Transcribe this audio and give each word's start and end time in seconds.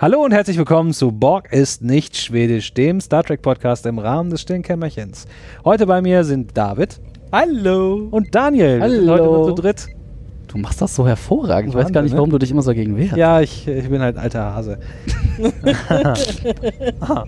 Hallo 0.00 0.24
und 0.24 0.32
herzlich 0.32 0.56
willkommen 0.56 0.94
zu 0.94 1.12
Borg 1.12 1.52
ist 1.52 1.82
nicht 1.82 2.16
schwedisch, 2.16 2.72
dem 2.72 3.02
Star 3.02 3.22
Trek 3.22 3.42
Podcast 3.42 3.84
im 3.84 3.98
Rahmen 3.98 4.30
des 4.30 4.40
stillen 4.40 4.62
Kämmerchens. 4.62 5.26
Heute 5.62 5.86
bei 5.86 6.00
mir 6.00 6.24
sind 6.24 6.56
David 6.56 6.98
Hallo. 7.30 8.08
und 8.10 8.34
Daniel. 8.34 8.80
Wir 8.80 8.88
sind 8.88 9.10
Hallo. 9.10 9.12
heute 9.12 9.24
nur 9.24 9.48
zu 9.48 9.54
dritt. 9.60 9.88
Du 10.48 10.56
machst 10.56 10.80
das 10.80 10.94
so 10.94 11.06
hervorragend. 11.06 11.74
Ich 11.74 11.78
weiß 11.78 11.92
gar 11.92 12.00
nicht, 12.00 12.12
ne? 12.12 12.16
warum 12.16 12.30
du 12.30 12.38
dich 12.38 12.50
immer 12.50 12.62
so 12.62 12.72
gegen 12.72 12.96
wehrst. 12.96 13.14
Ja, 13.14 13.42
ich, 13.42 13.68
ich 13.68 13.90
bin 13.90 14.00
halt 14.00 14.16
alter 14.16 14.54
Hase. 14.54 14.78
Ah. 17.00 17.24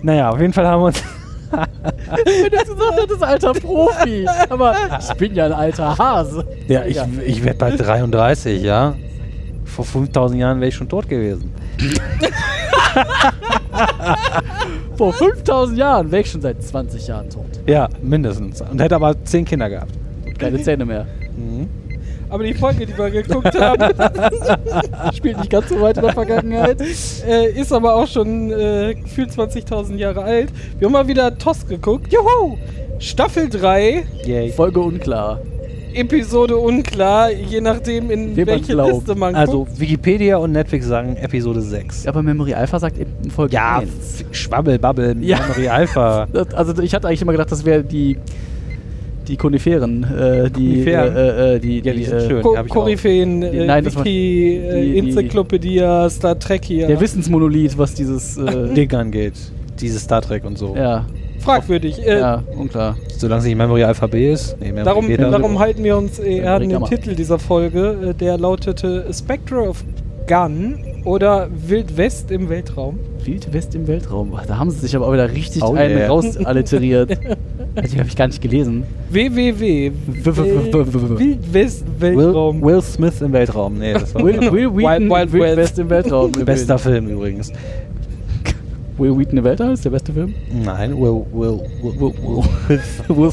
naja, 0.00 0.30
auf 0.30 0.40
jeden 0.40 0.52
Fall 0.52 0.66
haben 0.68 0.82
wir 0.82 0.86
uns. 0.86 1.02
Wenn 1.50 2.50
du 2.50 2.50
gesagt 2.50 3.00
hättest, 3.00 3.22
alter 3.24 3.52
Profi. 3.52 4.28
Aber 4.48 4.76
ich 5.00 5.16
bin 5.16 5.34
ja 5.34 5.46
ein 5.46 5.52
alter 5.52 5.98
Hase. 5.98 6.46
Ja, 6.68 6.84
ich, 6.84 7.00
ich 7.26 7.42
werde 7.42 7.58
bald 7.58 7.80
33, 7.84 8.62
ja. 8.62 8.94
Vor 9.64 9.84
5000 9.84 10.38
Jahren 10.40 10.60
wäre 10.60 10.68
ich 10.68 10.74
schon 10.76 10.88
tot 10.88 11.08
gewesen. 11.08 11.52
Vor 14.96 15.12
5000 15.12 15.78
Jahren 15.78 16.10
wäre 16.10 16.22
ich 16.22 16.30
schon 16.30 16.40
seit 16.40 16.62
20 16.62 17.06
Jahren 17.06 17.30
tot. 17.30 17.46
Ja, 17.66 17.88
mindestens. 18.02 18.60
Und 18.60 18.80
hätte 18.80 18.96
aber 18.96 19.14
10 19.24 19.44
Kinder 19.44 19.68
gehabt. 19.68 19.92
Und 20.24 20.38
keine 20.38 20.60
Zähne 20.62 20.84
mehr. 20.84 21.06
Mhm. 21.36 21.68
Aber 22.28 22.44
die 22.44 22.54
Folge, 22.54 22.86
die 22.86 22.96
wir 22.96 23.10
geguckt 23.10 23.60
haben, 23.60 23.92
Spielt 25.14 25.38
nicht 25.38 25.50
ganz 25.50 25.68
so 25.68 25.80
weit 25.80 25.98
in 25.98 26.04
der 26.04 26.14
Vergangenheit. 26.14 26.80
äh, 26.80 27.50
ist 27.52 27.72
aber 27.72 27.94
auch 27.94 28.06
schon 28.06 28.50
äh, 28.50 28.94
gefühlt 28.94 29.30
20.000 29.30 29.96
Jahre 29.96 30.22
alt. 30.22 30.48
Wir 30.78 30.86
haben 30.86 30.92
mal 30.92 31.06
wieder 31.06 31.36
TOS 31.36 31.66
geguckt. 31.66 32.10
Juhu! 32.10 32.56
Staffel 32.98 33.50
3, 33.50 34.04
Yay. 34.24 34.50
Folge 34.52 34.80
unklar. 34.80 35.40
Episode 35.94 36.56
unklar, 36.56 37.30
je 37.30 37.60
nachdem, 37.60 38.10
in 38.10 38.34
Wie 38.36 38.40
man 38.40 38.46
welche 38.46 38.72
glaubt. 38.72 38.92
Liste 38.92 39.14
man 39.14 39.34
Also 39.34 39.64
guckt. 39.64 39.78
Wikipedia 39.80 40.36
und 40.38 40.52
Netflix 40.52 40.86
sagen 40.86 41.16
Episode 41.16 41.60
6. 41.60 42.06
Aber 42.06 42.22
Memory 42.22 42.54
Alpha 42.54 42.78
sagt 42.78 42.98
eben 42.98 43.10
in 43.24 43.30
Folge 43.30 43.54
Ja, 43.54 43.78
1. 43.78 43.88
f- 43.90 44.24
Schwabbel, 44.32 44.78
Babbel, 44.78 45.16
Ja. 45.22 45.38
Memory 45.40 45.68
Alpha. 45.68 46.26
Das- 46.32 46.52
Also 46.54 46.80
ich 46.82 46.94
hatte 46.94 47.08
eigentlich 47.08 47.22
immer 47.22 47.32
gedacht, 47.32 47.50
das 47.52 47.64
wäre 47.64 47.82
die 47.84 48.16
die 49.28 49.36
Koniferen, 49.36 50.02
äh, 50.02 50.50
die, 50.50 50.82
Koniferen? 50.82 51.16
äh, 51.16 51.54
äh, 51.54 51.58
die, 51.60 51.78
Ja, 51.80 51.92
die 51.92 52.04
sind 52.04 52.16
äh, 52.18 52.28
schön. 52.28 52.42
Ko 52.42 52.56
hab 52.56 52.66
ich 52.66 52.72
auch. 52.72 52.74
Koryphäen, 52.74 53.40
Die- 53.40 53.46
äh, 53.46 53.66
nein, 53.66 53.84
das 53.84 53.94
war- 53.94 54.04
Wiki, 54.04 54.56
äh, 54.56 54.80
die- 54.82 54.92
die- 54.92 54.98
Enzyklopädie, 54.98 55.78
Star 56.10 56.36
Trek 56.38 56.64
hier. 56.64 56.88
Der 56.88 57.00
Wissensmonolith, 57.00 57.78
was 57.78 57.94
dieses 57.94 58.36
äh, 58.36 58.74
Ding 58.74 58.92
angeht. 58.94 59.34
Dieses 59.80 60.02
Star 60.02 60.22
Trek 60.22 60.44
und 60.44 60.58
so. 60.58 60.74
ja, 60.76 61.06
Fragwürdig. 61.42 61.98
Äh, 62.06 62.18
ja, 62.20 62.42
unklar. 62.56 62.96
Solange 63.16 63.40
es 63.40 63.46
nicht 63.46 63.56
Memory 63.56 63.84
Alpha 63.84 64.06
B 64.06 64.32
ist. 64.32 64.56
Nee, 64.60 64.66
Memory 64.68 64.84
Darum, 64.84 65.06
B 65.06 65.16
darf- 65.16 65.30
darum 65.32 65.58
halten 65.58 65.84
wir 65.84 65.96
uns 65.96 66.18
eher 66.18 66.52
an 66.54 66.60
den 66.62 66.70
Gamma. 66.70 66.86
Titel 66.88 67.14
dieser 67.14 67.38
Folge, 67.38 68.10
äh, 68.10 68.14
der 68.14 68.38
lautete 68.38 69.04
Spectre 69.12 69.68
of 69.68 69.84
Gun 70.28 70.78
oder 71.04 71.48
Wild 71.66 71.96
West 71.96 72.30
im 72.30 72.48
Weltraum. 72.48 72.98
Wild 73.24 73.52
West 73.52 73.74
im 73.74 73.86
Weltraum. 73.88 74.32
Da 74.46 74.56
haben 74.58 74.70
sie 74.70 74.78
sich 74.80 74.94
aber 74.96 75.06
auch 75.08 75.12
wieder 75.12 75.30
richtig 75.30 75.62
Oh 75.64 75.74
einen 75.74 75.96
yeah. 75.98 76.08
rausalliteriert. 76.08 77.10
also, 77.76 77.92
die 77.94 77.98
habe 77.98 78.08
ich 78.08 78.16
gar 78.16 78.28
nicht 78.28 78.40
gelesen. 78.40 78.84
www. 79.10 79.90
Wild 80.06 81.52
West 81.52 81.84
Will, 81.98 82.16
Weltraum. 82.16 82.62
Will 82.62 82.82
Smith 82.82 83.20
im 83.20 83.32
Weltraum. 83.32 83.78
Nee, 83.78 83.94
das 83.94 84.14
war 84.14 84.22
Will, 84.24 84.40
Will 84.52 84.70
Wheaton, 84.76 85.10
Wild 85.10 85.32
Wild 85.32 85.42
West. 85.42 85.56
West 85.56 85.78
im 85.80 85.90
Weltraum. 85.90 86.32
bester 86.32 86.78
Film 86.78 87.08
übrigens. 87.08 87.52
Will 88.98 89.18
Wheaton 89.18 89.42
Weltraum 89.42 89.70
ist 89.72 89.84
der 89.84 89.90
beste 89.90 90.12
Film? 90.12 90.34
Nein, 90.64 90.92
Will, 91.00 91.24
Will, 91.32 91.60
Will, 91.82 92.12
Will, 93.08 93.16
Will, 93.16 93.32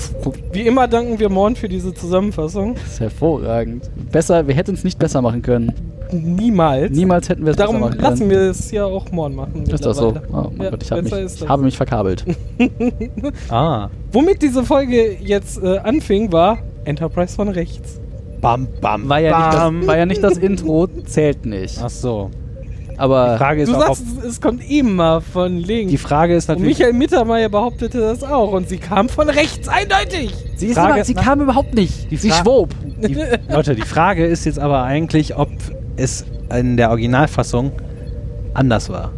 Wie 0.53 0.61
immer 0.67 0.87
danken 0.87 1.19
wir 1.19 1.29
Morn 1.29 1.55
für 1.55 1.67
diese 1.67 1.93
Zusammenfassung. 1.93 2.75
das 2.75 2.93
ist 2.93 2.99
hervorragend. 3.01 3.89
Besser, 4.11 4.47
wir 4.47 4.55
hätten 4.55 4.73
es 4.73 4.83
nicht 4.83 4.97
besser 4.97 5.21
machen 5.21 5.41
können. 5.41 5.73
Niemals. 6.11 6.91
Niemals 6.95 7.29
hätten 7.29 7.43
wir 7.45 7.51
es 7.51 7.57
besser 7.57 7.67
Darum 7.67 7.81
machen 7.81 7.91
können. 7.97 8.03
lassen 8.03 8.29
wir 8.29 8.39
es 8.49 8.71
ja 8.71 8.85
auch 8.85 9.11
Morn 9.11 9.35
machen. 9.35 9.63
Ist 9.63 9.85
das 9.85 9.97
so? 9.97 10.15
Oh 10.31 10.49
mein 10.55 10.65
Ja, 10.65 10.69
Gott, 10.71 10.81
ich, 10.83 10.91
hab 10.91 11.03
mich, 11.03 11.13
ich 11.13 11.47
habe 11.47 11.63
mich 11.63 11.77
verkabelt. 11.77 12.25
Ah. 13.49 13.89
Womit 14.11 14.41
diese 14.41 14.63
Folge 14.63 15.17
jetzt 15.21 15.61
äh, 15.61 15.77
anfing, 15.79 16.31
war 16.31 16.57
Enterprise 16.85 17.35
von 17.35 17.49
rechts. 17.49 17.99
Bam, 18.41 18.67
bam, 18.81 19.07
War 19.09 19.19
ja, 19.19 19.37
nicht 19.37 19.59
bam. 19.59 19.79
das, 19.79 19.87
war 19.87 19.97
ja 19.97 20.05
nicht 20.05 20.23
das 20.23 20.37
Intro, 20.37 20.87
zählt 21.05 21.45
nicht. 21.45 21.77
Ach 21.83 21.89
so. 21.89 22.31
Aber 22.99 23.31
Die 23.33 23.37
Frage 23.37 23.61
ist 23.63 23.69
Du 23.71 23.75
auch, 23.75 23.87
sagst, 23.95 24.03
ob, 24.17 24.23
es 24.25 24.41
kommt 24.41 24.69
immer 24.69 25.21
von 25.21 25.57
links. 25.57 25.89
die 25.91 25.97
Frage 25.97 26.35
ist 26.35 26.49
und 26.49 26.57
natürlich, 26.57 26.77
Michael 26.79 26.93
Mittermeier 26.93 27.49
behauptete 27.49 27.99
das 27.99 28.23
auch 28.23 28.51
und 28.51 28.67
sie 28.67 28.77
kam 28.77 29.07
von 29.09 29.29
rechts, 29.29 29.67
eindeutig. 29.69 30.33
sie, 30.57 30.67
ist 30.67 30.75
Frage- 30.77 30.95
immer, 30.95 31.03
sie 31.05 31.13
kam 31.13 31.39
überhaupt 31.41 31.73
nicht. 31.73 32.11
Die 32.11 32.17
sie 32.17 32.31
schwob. 32.31 32.69
die, 32.97 33.17
Leute, 33.49 33.75
die 33.75 33.81
Frage 33.83 34.25
ist 34.25 34.43
jetzt 34.45 34.59
aber 34.59 34.83
eigentlich, 34.83 35.37
ob 35.37 35.49
es 35.95 36.25
in 36.53 36.75
der 36.77 36.89
Originalfassung 36.89 37.71
anders 38.53 38.89
war. 38.89 39.11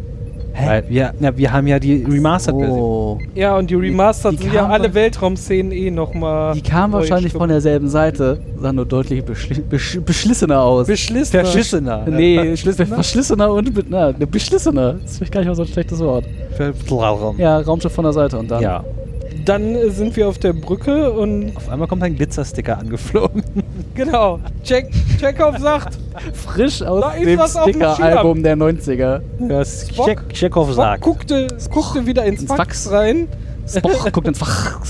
Weil 0.54 0.84
wir, 0.88 1.14
na, 1.18 1.36
wir 1.36 1.52
haben 1.52 1.66
ja 1.66 1.78
die 1.78 2.04
Remastered-Version. 2.04 2.78
Oh. 2.78 3.18
Ja, 3.34 3.56
und 3.56 3.70
die 3.70 3.74
Remastered 3.74 4.38
die 4.38 4.44
sind 4.44 4.54
ja 4.54 4.68
alle 4.68 4.92
Weltraumszenen 4.92 5.72
eh 5.72 5.90
nochmal. 5.90 6.54
Die 6.54 6.60
kam 6.62 6.92
wahrscheinlich 6.92 7.32
von 7.32 7.48
derselben 7.48 7.88
Seite, 7.88 8.38
sah 8.60 8.72
nur 8.72 8.84
deutlich 8.86 9.24
beschli 9.24 9.60
besch 9.60 9.98
beschlissener 10.04 10.60
aus. 10.60 10.86
Beschlissen. 10.86 11.32
Verschissener. 11.32 12.04
nee, 12.06 12.54
schliss- 12.56 12.76
verschlissener 12.84 13.52
und 13.52 13.74
mit, 13.74 13.86
na, 13.88 14.12
ne, 14.12 14.26
beschlissener. 14.26 14.94
Das 14.94 15.12
ist 15.12 15.16
vielleicht 15.18 15.32
gar 15.32 15.40
nicht 15.40 15.48
mal 15.48 15.54
so 15.54 15.62
ein 15.62 15.68
schlechtes 15.68 15.98
Wort. 16.00 16.24
Ja. 16.58 17.32
Ja, 17.38 17.58
Raumschiff 17.60 17.92
von 17.92 18.04
der 18.04 18.12
Seite 18.12 18.38
und 18.38 18.50
dann. 18.50 18.62
ja. 18.62 18.84
Dann 19.44 19.76
sind 19.90 20.14
wir 20.16 20.28
auf 20.28 20.38
der 20.38 20.52
Brücke 20.52 21.10
und 21.12 21.56
Auf 21.56 21.68
einmal 21.68 21.88
kommt 21.88 22.02
ein 22.02 22.14
Glitzersticker 22.16 22.78
angeflogen. 22.78 23.42
genau, 23.94 24.38
Check, 24.62 24.90
Chekhov 25.18 25.58
sagt, 25.58 25.98
Frisch 26.32 26.82
aus 26.82 27.00
Da 27.02 27.12
dem 27.18 27.40
Sticker-Album 27.40 28.42
der 28.42 28.56
90er. 28.56 29.20
Das 29.48 29.88
Spock- 29.88 30.28
Chekhov 30.32 30.66
Spock 30.68 30.76
sagt. 30.76 31.02
guckte, 31.02 31.48
guckte 31.70 32.06
wieder 32.06 32.24
ins, 32.24 32.42
Ins 32.42 32.50
Fax, 32.52 32.84
Fax. 32.84 32.92
rein 32.92 33.28
Spock 33.66 34.12
guckt 34.12 34.28
ins 34.28 34.38
Fach. 34.38 34.80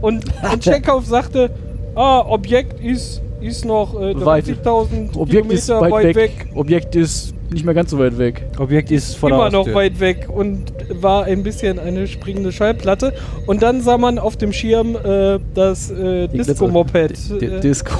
und, 0.00 0.24
und 0.52 0.62
Chekhov 0.62 1.04
sagte, 1.06 1.50
ah, 1.94 2.20
Objekt 2.20 2.80
ist, 2.82 3.20
ist 3.40 3.64
noch 3.64 3.94
äh, 4.00 4.14
Weit. 4.24 4.46
30.000 4.46 5.16
Objekt 5.16 5.52
ist 5.52 5.66
Kilometer 5.66 5.90
weit, 5.92 6.14
weg. 6.14 6.46
Objekt 6.54 6.96
ist 6.96 7.34
nicht 7.50 7.64
mehr 7.64 7.74
ganz 7.74 7.90
so 7.90 7.98
weit 7.98 8.18
weg. 8.18 8.46
Objekt 8.58 8.90
ist 8.90 9.16
vor 9.16 9.30
der 9.30 9.38
immer 9.38 9.50
noch 9.50 9.72
weit 9.74 10.00
weg 10.00 10.28
und 10.28 10.72
war 11.00 11.24
ein 11.24 11.42
bisschen 11.42 11.78
eine 11.78 12.06
springende 12.06 12.52
Schallplatte. 12.52 13.14
Und 13.46 13.62
dann 13.62 13.80
sah 13.80 13.98
man 13.98 14.18
auf 14.18 14.36
dem 14.36 14.52
Schirm 14.52 14.96
äh, 14.96 15.38
das 15.54 15.90
äh, 15.90 16.28
Disco-Moped. 16.28 17.12
Äh, 17.40 17.60
Disco. 17.60 17.94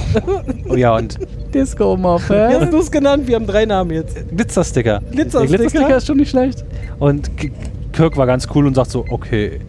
Oh 0.69 0.75
ja, 0.75 0.97
und 0.97 1.19
Disco 1.55 1.97
Wie 1.97 2.03
hast 2.07 2.29
Moped. 2.29 2.73
du 2.73 2.79
es 2.79 2.91
genannt? 2.91 3.27
Wir 3.27 3.37
haben 3.37 3.47
drei 3.47 3.65
Namen 3.65 3.91
jetzt. 3.93 4.17
Glitzersticker. 4.29 5.01
Glitzersticker. 5.11 5.59
Glitzersticker 5.59 5.97
ist 5.97 6.07
schon 6.07 6.19
nicht 6.19 6.31
schlecht. 6.31 6.65
Und 6.99 7.31
Kirk 7.93 8.17
war 8.17 8.27
ganz 8.27 8.47
cool 8.55 8.67
und 8.67 8.75
sagt 8.75 8.91
so, 8.91 9.05
okay, 9.11 9.61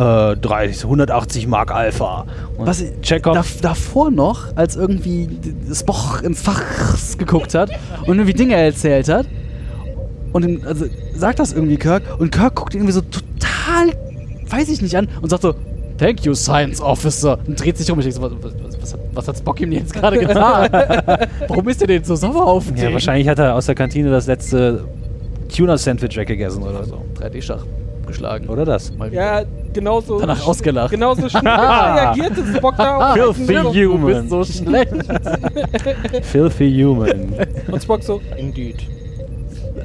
äh, 0.00 0.36
30, 0.36 0.84
180 0.84 1.46
Mark 1.46 1.72
Alpha. 1.72 2.24
Und 2.56 2.66
Was 2.66 2.82
Chekhov, 3.02 3.34
da, 3.34 3.44
davor 3.60 4.10
noch, 4.10 4.56
als 4.56 4.76
irgendwie 4.76 5.28
Spock 5.72 6.22
ins 6.22 6.40
Fach 6.40 6.62
geguckt 7.18 7.54
hat 7.54 7.70
und 8.06 8.18
irgendwie 8.18 8.32
Dinge 8.32 8.54
erzählt 8.54 9.08
hat. 9.08 9.26
Und 10.32 10.44
dann, 10.44 10.66
also, 10.66 10.86
sagt 11.14 11.38
das 11.38 11.52
irgendwie 11.52 11.76
Kirk 11.76 12.02
und 12.18 12.32
Kirk 12.32 12.54
guckt 12.54 12.74
ihn 12.74 12.80
irgendwie 12.80 12.94
so 12.94 13.02
total, 13.02 13.92
weiß 14.48 14.68
ich 14.70 14.80
nicht, 14.80 14.96
an 14.96 15.08
und 15.20 15.28
sagt 15.28 15.42
so, 15.42 15.54
Thank 15.98 16.24
you, 16.24 16.32
Science 16.32 16.80
Officer. 16.80 17.38
Und 17.46 17.62
dreht 17.62 17.76
sich 17.76 17.90
um. 17.90 17.98
Ich 17.98 18.06
denke 18.06 18.18
so, 18.18 18.22
was, 18.22 18.32
was, 18.42 18.80
was, 18.80 18.92
hat, 18.94 19.00
was 19.12 19.28
hat 19.28 19.36
Spock 19.36 19.60
ihm 19.60 19.72
jetzt 19.72 19.92
gerade 19.92 20.18
getan? 20.26 20.70
Warum 21.46 21.68
ist 21.68 21.82
er 21.82 21.88
denn 21.88 22.02
so 22.04 22.16
sauer 22.16 22.46
auf 22.46 22.68
den? 22.68 22.76
ja, 22.78 22.90
wahrscheinlich 22.90 23.28
hat 23.28 23.38
er 23.38 23.54
aus 23.54 23.66
der 23.66 23.74
Kantine 23.74 24.10
das 24.10 24.26
letzte 24.26 24.82
Tuna-Sandwich 25.54 26.16
weggegessen 26.16 26.62
oder 26.62 26.84
so. 26.84 27.04
3D-Schach 27.20 27.66
geschlagen. 28.10 28.48
Oder 28.48 28.64
das? 28.64 28.92
Ja, 29.10 29.42
genauso. 29.72 30.20
Danach 30.20 30.46
ausgelacht. 30.46 30.90
Genauso 30.90 31.28
schnell 31.28 31.48
reagierte 31.54 32.44
Spock 32.56 32.76
da 32.76 32.96
auf 33.12 33.36
Filthy 33.36 33.46
diesen 33.46 33.54
Joke. 33.56 33.80
Du 33.80 33.92
human. 33.92 34.06
bist 34.06 34.30
so 34.30 34.44
schlecht. 34.44 34.94
Filthy 36.22 36.82
human. 36.82 37.32
Und 37.70 37.82
Spock 37.82 38.02
so, 38.02 38.20
indeed. 38.36 38.76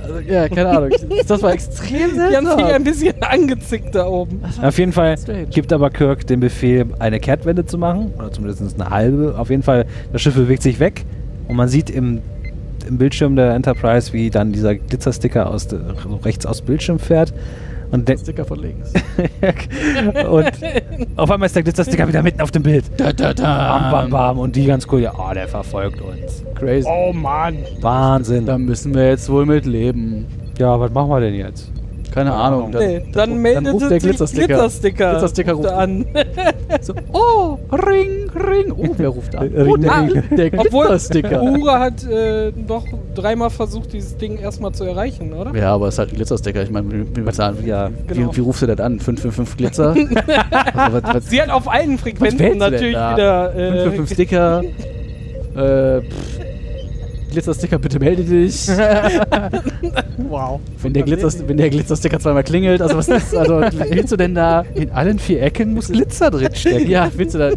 Also, 0.04 0.20
ja, 0.20 0.48
keine 0.50 0.70
Ahnung. 0.70 0.90
Das 1.28 1.42
war 1.42 1.54
extrem 1.54 2.16
Jan 2.18 2.46
fing 2.46 2.66
ein 2.66 2.84
seltsam. 2.84 2.84
bisschen 2.84 3.24
angezickt 3.24 3.96
da 3.96 4.06
oben. 4.08 4.42
Auf 4.62 4.78
jeden 4.78 4.92
Fall 4.92 5.18
Strange. 5.18 5.48
gibt 5.48 5.74
aber 5.74 5.90
Kirk 5.90 6.28
den 6.28 6.40
Befehl, 6.40 6.86
eine 7.00 7.20
Kehrtwende 7.20 7.66
zu 7.66 7.78
machen. 7.78 8.14
Oder 8.18 8.32
zumindest 8.32 8.80
eine 8.80 8.90
halbe. 8.90 9.36
Auf 9.38 9.50
jeden 9.50 9.64
Fall, 9.64 9.86
das 10.12 10.22
Schiff 10.22 10.36
bewegt 10.36 10.62
sich 10.64 10.80
weg. 10.80 11.06
Und 11.48 11.56
man 11.56 11.68
sieht 11.70 11.90
im, 11.90 12.22
im 12.88 12.98
Bildschirm 12.98 13.36
der 13.36 13.54
Enterprise, 13.54 14.14
wie 14.14 14.30
dann 14.30 14.52
dieser 14.52 14.76
Glitzersticker 14.76 15.50
aus 15.50 15.68
so 15.70 15.78
rechts 16.24 16.46
aus 16.46 16.60
dem 16.60 16.68
Bildschirm 16.68 17.00
fährt. 17.00 17.34
Und, 17.92 18.08
der, 18.08 18.18
Sticker 18.18 18.46
von 18.46 18.60
links. 18.60 18.94
und 20.30 20.52
auf 21.16 21.32
einmal 21.32 21.46
ist 21.46 21.56
der 21.56 21.64
Glitzersticker 21.64 22.08
wieder 22.08 22.24
mitten 22.24 22.42
auf 22.42 22.52
dem 22.52 22.64
Bild. 22.64 22.86
Da, 22.98 23.14
da, 23.14 23.34
da. 23.34 23.80
Bam, 23.80 23.92
bam, 23.92 24.10
bam. 24.10 24.40
Und 24.40 24.56
die 24.56 24.66
ganz 24.66 24.88
cool, 24.92 25.02
ja, 25.02 25.14
oh, 25.18 25.34
der 25.34 25.48
verfolgt 25.48 26.02
uns. 26.02 26.44
Crazy. 26.56 26.88
Oh 26.90 27.14
Mann. 27.14 27.58
Wahnsinn. 27.82 28.46
Da 28.46 28.58
müssen 28.58 28.94
wir 28.94 29.10
jetzt 29.10 29.30
wohl 29.30 29.46
mit 29.46 29.66
leben. 29.66 30.26
Ja, 30.58 30.80
was 30.80 30.92
machen 30.92 31.10
wir 31.10 31.20
denn 31.20 31.36
jetzt? 31.36 31.72
Keine 32.16 32.34
Ahnung. 32.34 32.72
Dann, 32.72 32.82
Nee, 32.88 33.02
dann 33.12 33.38
meldet 33.42 33.74
ruft 33.74 33.82
der 33.82 33.90
sich 33.90 34.04
Glitzersticker. 34.04 34.48
Glittersticker, 34.48 35.10
Glitzersticker 35.12 35.52
ruft 35.54 35.70
an. 35.70 36.06
so, 36.82 36.94
oh, 37.12 37.60
Ring, 37.74 38.30
Ring. 38.34 38.72
Oh, 38.72 38.88
wer 38.96 39.10
ruft 39.10 39.36
an? 39.36 39.50
Ring, 39.50 39.68
Oh, 39.70 39.76
der, 39.76 40.02
Ring. 40.02 40.24
der 40.38 40.60
Obwohl, 40.60 40.88
Glitzersticker. 40.88 41.44
Uhura 41.44 41.80
hat 41.82 42.08
äh, 42.08 42.54
doch 42.54 42.86
dreimal 43.16 43.50
versucht, 43.50 43.92
dieses 43.92 44.16
Ding 44.16 44.38
erstmal 44.38 44.72
zu 44.72 44.86
erreichen, 44.86 45.34
oder? 45.34 45.54
Ja, 45.54 45.74
aber 45.74 45.90
es 45.90 45.96
ist 45.96 46.00
halt 46.00 46.14
ein 46.14 46.16
Glitzersticker. 46.16 46.64
Ich 46.64 46.72
meine, 46.72 46.90
wie, 46.90 47.18
wie, 47.18 47.26
wie, 47.26 47.68
Ja, 47.68 47.90
Genau. 48.08 48.32
wie, 48.32 48.38
wie 48.38 48.42
rufst 48.42 48.62
du 48.62 48.68
das 48.68 48.80
an? 48.80 48.98
555 49.02 49.58
Glitzer? 49.58 49.90
also, 50.74 50.94
was, 51.04 51.14
was, 51.16 51.30
Sie 51.30 51.42
hat 51.42 51.50
auf 51.50 51.68
allen 51.68 51.98
Frequenzen 51.98 52.58
natürlich 52.58 52.96
wieder. 52.96 53.54
Äh, 53.54 53.90
555 53.90 54.14
Sticker. 54.14 54.64
äh, 55.56 56.02
pff. 56.02 56.45
Glitzersticker, 57.36 57.78
bitte 57.78 58.00
melde 58.00 58.24
dich. 58.24 58.66
wow. 60.30 60.62
Wenn 60.82 60.94
der, 60.94 61.04
Glitzer, 61.04 61.30
wenn 61.46 61.58
der 61.58 61.70
Glitzersticker 61.70 62.18
zweimal 62.18 62.46
klingelt, 62.46 62.82
also 62.82 62.96
was 62.96 63.10
ist, 63.10 63.36
also 63.36 63.60
willst 63.60 64.14
du 64.14 64.16
denn 64.16 64.34
da, 64.34 64.64
In 64.74 64.90
allen 64.92 65.20
vier 65.20 65.42
Ecken 65.42 65.74
muss 65.74 65.90
Glitzer 65.90 66.32
drinstecken. 66.32 66.90
ja, 66.90 67.12
willst 67.14 67.36
du 67.36 67.40
da, 67.40 67.52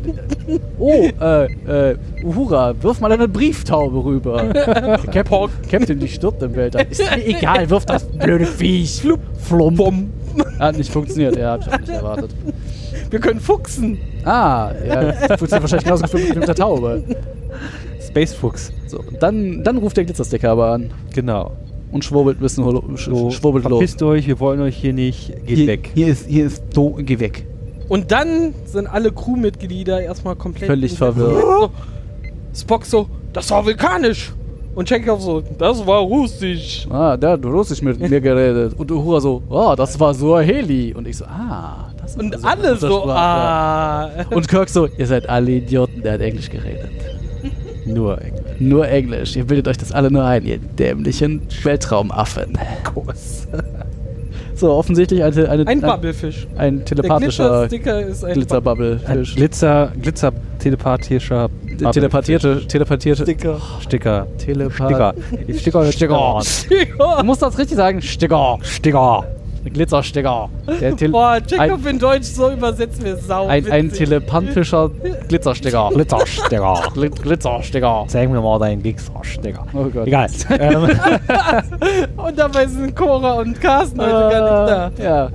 oh, 0.80 1.08
äh, 1.20 1.90
äh, 1.90 1.96
Uhura, 2.24 2.74
wirf 2.82 2.98
mal 2.98 3.12
eine 3.12 3.28
Brieftaube 3.28 4.04
rüber. 4.04 4.48
Captain, 5.12 5.48
Captain, 5.70 5.98
die 6.00 6.08
stirbt 6.08 6.42
im 6.42 6.56
Weltall. 6.56 6.86
Ist 6.90 7.00
mir 7.00 7.24
egal, 7.24 7.70
wirf 7.70 7.86
das 7.86 8.02
blöde 8.02 8.46
Viech. 8.46 9.00
Flup, 9.02 9.20
flum. 9.40 10.10
Hat 10.58 10.76
nicht 10.76 10.92
funktioniert, 10.92 11.36
ja, 11.36 11.52
hab 11.52 11.60
ich 11.60 11.72
auch 11.72 11.78
nicht 11.78 11.88
erwartet. 11.90 12.30
Wir 13.10 13.20
können 13.20 13.38
fuchsen. 13.38 13.96
Ah, 14.24 14.72
ja, 14.84 15.12
funktioniert 15.36 15.62
wahrscheinlich 15.62 15.84
genauso 15.84 16.06
gut 16.08 16.28
wie 16.28 16.38
mit 16.38 16.48
der 16.48 16.54
Taube. 16.56 17.04
Space 18.26 18.34
Fuchs. 18.34 18.72
So, 18.88 18.98
und 18.98 19.22
dann, 19.22 19.62
dann 19.62 19.78
ruft 19.78 19.96
der 19.96 20.04
Glitzersticker 20.04 20.50
aber 20.50 20.72
an 20.72 20.90
Genau. 21.14 21.52
und 21.92 22.04
schwurbelt 22.04 22.38
ein 22.38 22.40
bisschen 22.40 22.64
holo- 22.64 22.82
sch 22.96 23.04
So, 23.06 23.30
schwurbelt 23.30 23.64
los. 23.64 23.78
verpisst 23.78 24.02
euch, 24.02 24.26
wir 24.26 24.40
wollen 24.40 24.60
euch 24.60 24.76
hier 24.76 24.92
nicht. 24.92 25.32
Geht 25.46 25.56
Hier, 25.58 25.66
weg. 25.68 25.90
hier 25.94 26.08
ist, 26.08 26.26
hier 26.26 26.46
ist, 26.46 26.62
do, 26.74 26.96
geh 26.98 27.20
weg. 27.20 27.46
Und 27.88 28.10
dann 28.10 28.54
sind 28.66 28.86
alle 28.88 29.12
Crewmitglieder 29.12 30.02
erstmal 30.02 30.34
komplett 30.36 30.66
Völlig 30.68 30.98
verwirrt. 30.98 31.32
So, 31.42 31.70
Spock 32.54 32.84
so, 32.84 33.06
das 33.32 33.50
war 33.50 33.64
vulkanisch. 33.64 34.32
Und 34.74 34.86
Chekhov 34.88 35.20
so, 35.22 35.42
das 35.58 35.84
war 35.86 36.00
russisch. 36.00 36.86
Ah, 36.90 37.16
da 37.16 37.32
hat 37.32 37.44
Russisch 37.44 37.82
mit 37.82 37.98
mir 37.98 38.20
geredet. 38.20 38.74
Und 38.78 38.90
Uhura 38.92 39.20
so, 39.20 39.42
oh, 39.48 39.74
das 39.76 39.98
war 39.98 40.12
so 40.14 40.38
Heli. 40.38 40.92
Und 40.94 41.08
ich 41.08 41.16
so, 41.16 41.24
ah, 41.24 41.90
das 42.00 42.12
ist 42.12 42.20
Und 42.20 42.34
also 42.34 42.46
alle 42.46 42.76
so, 42.76 43.04
ah. 43.08 44.10
Und 44.30 44.46
Kirk 44.48 44.68
so, 44.68 44.86
ihr 44.86 45.06
seid 45.06 45.28
alle 45.28 45.50
Idioten, 45.52 46.02
der 46.02 46.12
hat 46.14 46.20
Englisch 46.20 46.48
geredet. 46.50 46.90
Nur 47.94 48.20
Englisch. 48.20 48.42
Nur 48.58 48.88
Englisch. 48.88 49.36
Ihr 49.36 49.44
bildet 49.44 49.68
euch 49.68 49.78
das 49.78 49.92
alle 49.92 50.10
nur 50.10 50.24
ein, 50.24 50.44
ihr 50.44 50.58
dämlichen 50.58 51.42
Weltraumaffen. 51.62 52.58
Kurs. 52.84 53.48
So, 54.54 54.72
offensichtlich 54.72 55.22
eine, 55.22 55.48
eine, 55.48 55.66
Ein 55.68 55.80
Bubblefisch. 55.80 56.48
ein 56.56 56.84
telepathischer 56.84 57.62
ein 57.62 57.70
Ein 57.70 58.34
Glitzerbubble-Fisch. 58.34 59.36
Glitzer, 59.36 59.92
Glitzer, 60.02 60.32
telepathischer 60.58 61.48
Telepathierte, 61.92 62.66
telepathierte. 62.66 63.22
Sticker. 63.22 63.60
Sticker. 63.80 64.26
Telepath. 64.38 64.74
Sticker. 64.74 65.14
Sticker 65.58 65.92
Sticker. 65.92 66.40
Sticker? 66.42 67.16
Du 67.20 67.24
musst 67.24 67.42
das 67.42 67.56
richtig 67.56 67.76
sagen. 67.76 68.02
Sticker. 68.02 68.58
Sticker. 68.62 69.24
Glittersticker. 69.64 70.48
Der 70.80 70.96
Tele 70.96 71.12
Boah, 71.12 71.38
Chekhov 71.40 71.84
ein, 71.84 71.90
in 71.94 71.98
Deutsch, 71.98 72.24
so 72.26 72.50
übersetzen 72.50 73.04
wir 73.04 73.16
sau. 73.16 73.46
ein, 73.46 73.70
ein 73.70 73.86
witzig. 73.86 74.06
telepathischer 74.08 74.90
Glitzersticker. 75.28 75.90
Glittersticker. 75.92 76.82
Glit 76.94 77.22
Glitzersticker. 77.22 78.04
Zeig 78.08 78.30
mir 78.30 78.40
mal 78.40 78.58
deinen 78.58 78.82
Glittersticker. 78.82 79.66
Oh 79.74 79.84
Gott. 79.84 80.06
Egal. 80.06 80.28
ähm, 80.50 80.88
Und 82.16 82.38
dabei 82.38 82.66
sind 82.66 82.94
Cora 82.96 83.32
und 83.34 83.60
Carsten 83.60 84.00
heute 84.00 84.10
gar 84.12 84.88
nicht 84.90 85.00
Äh, 85.00 85.04
Ja. 85.04 85.30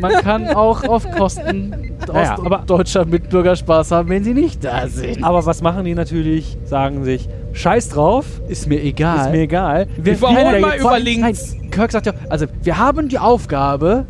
Man 0.00 0.12
kann 0.22 0.48
auch 0.48 0.82
auf 0.84 1.08
Kosten 1.12 1.74
Naja, 2.12 2.36
deutscher 2.66 3.04
Mitbürger 3.06 3.56
Spaß 3.56 3.92
haben, 3.92 4.08
wenn 4.10 4.24
sie 4.24 4.34
nicht 4.34 4.62
da 4.64 4.86
sind. 4.88 5.22
aber 5.24 5.46
was 5.46 5.62
machen 5.62 5.84
die 5.84 5.94
natürlich? 5.94 6.58
Sagen 6.64 7.02
sich, 7.04 7.28
scheiß 7.54 7.88
drauf, 7.88 8.26
Ist 8.48 8.66
mir 8.68 8.82
egal. 8.82 9.26
ist 9.26 9.32
mir 9.32 9.42
egal. 9.42 9.86
Wir 9.96 10.12
überholen 10.14 10.52
da 10.52 10.58
mal 10.60 10.76
über 10.78 10.98
links. 10.98 11.54
Nein, 11.60 11.70
Kirk 11.70 11.92
sagt 11.92 12.06
ja, 12.06 12.12
also 12.28 12.46
wir 12.62 12.76
haben 12.78 13.08
die 13.08 13.18
Aufgabe, 13.18 14.04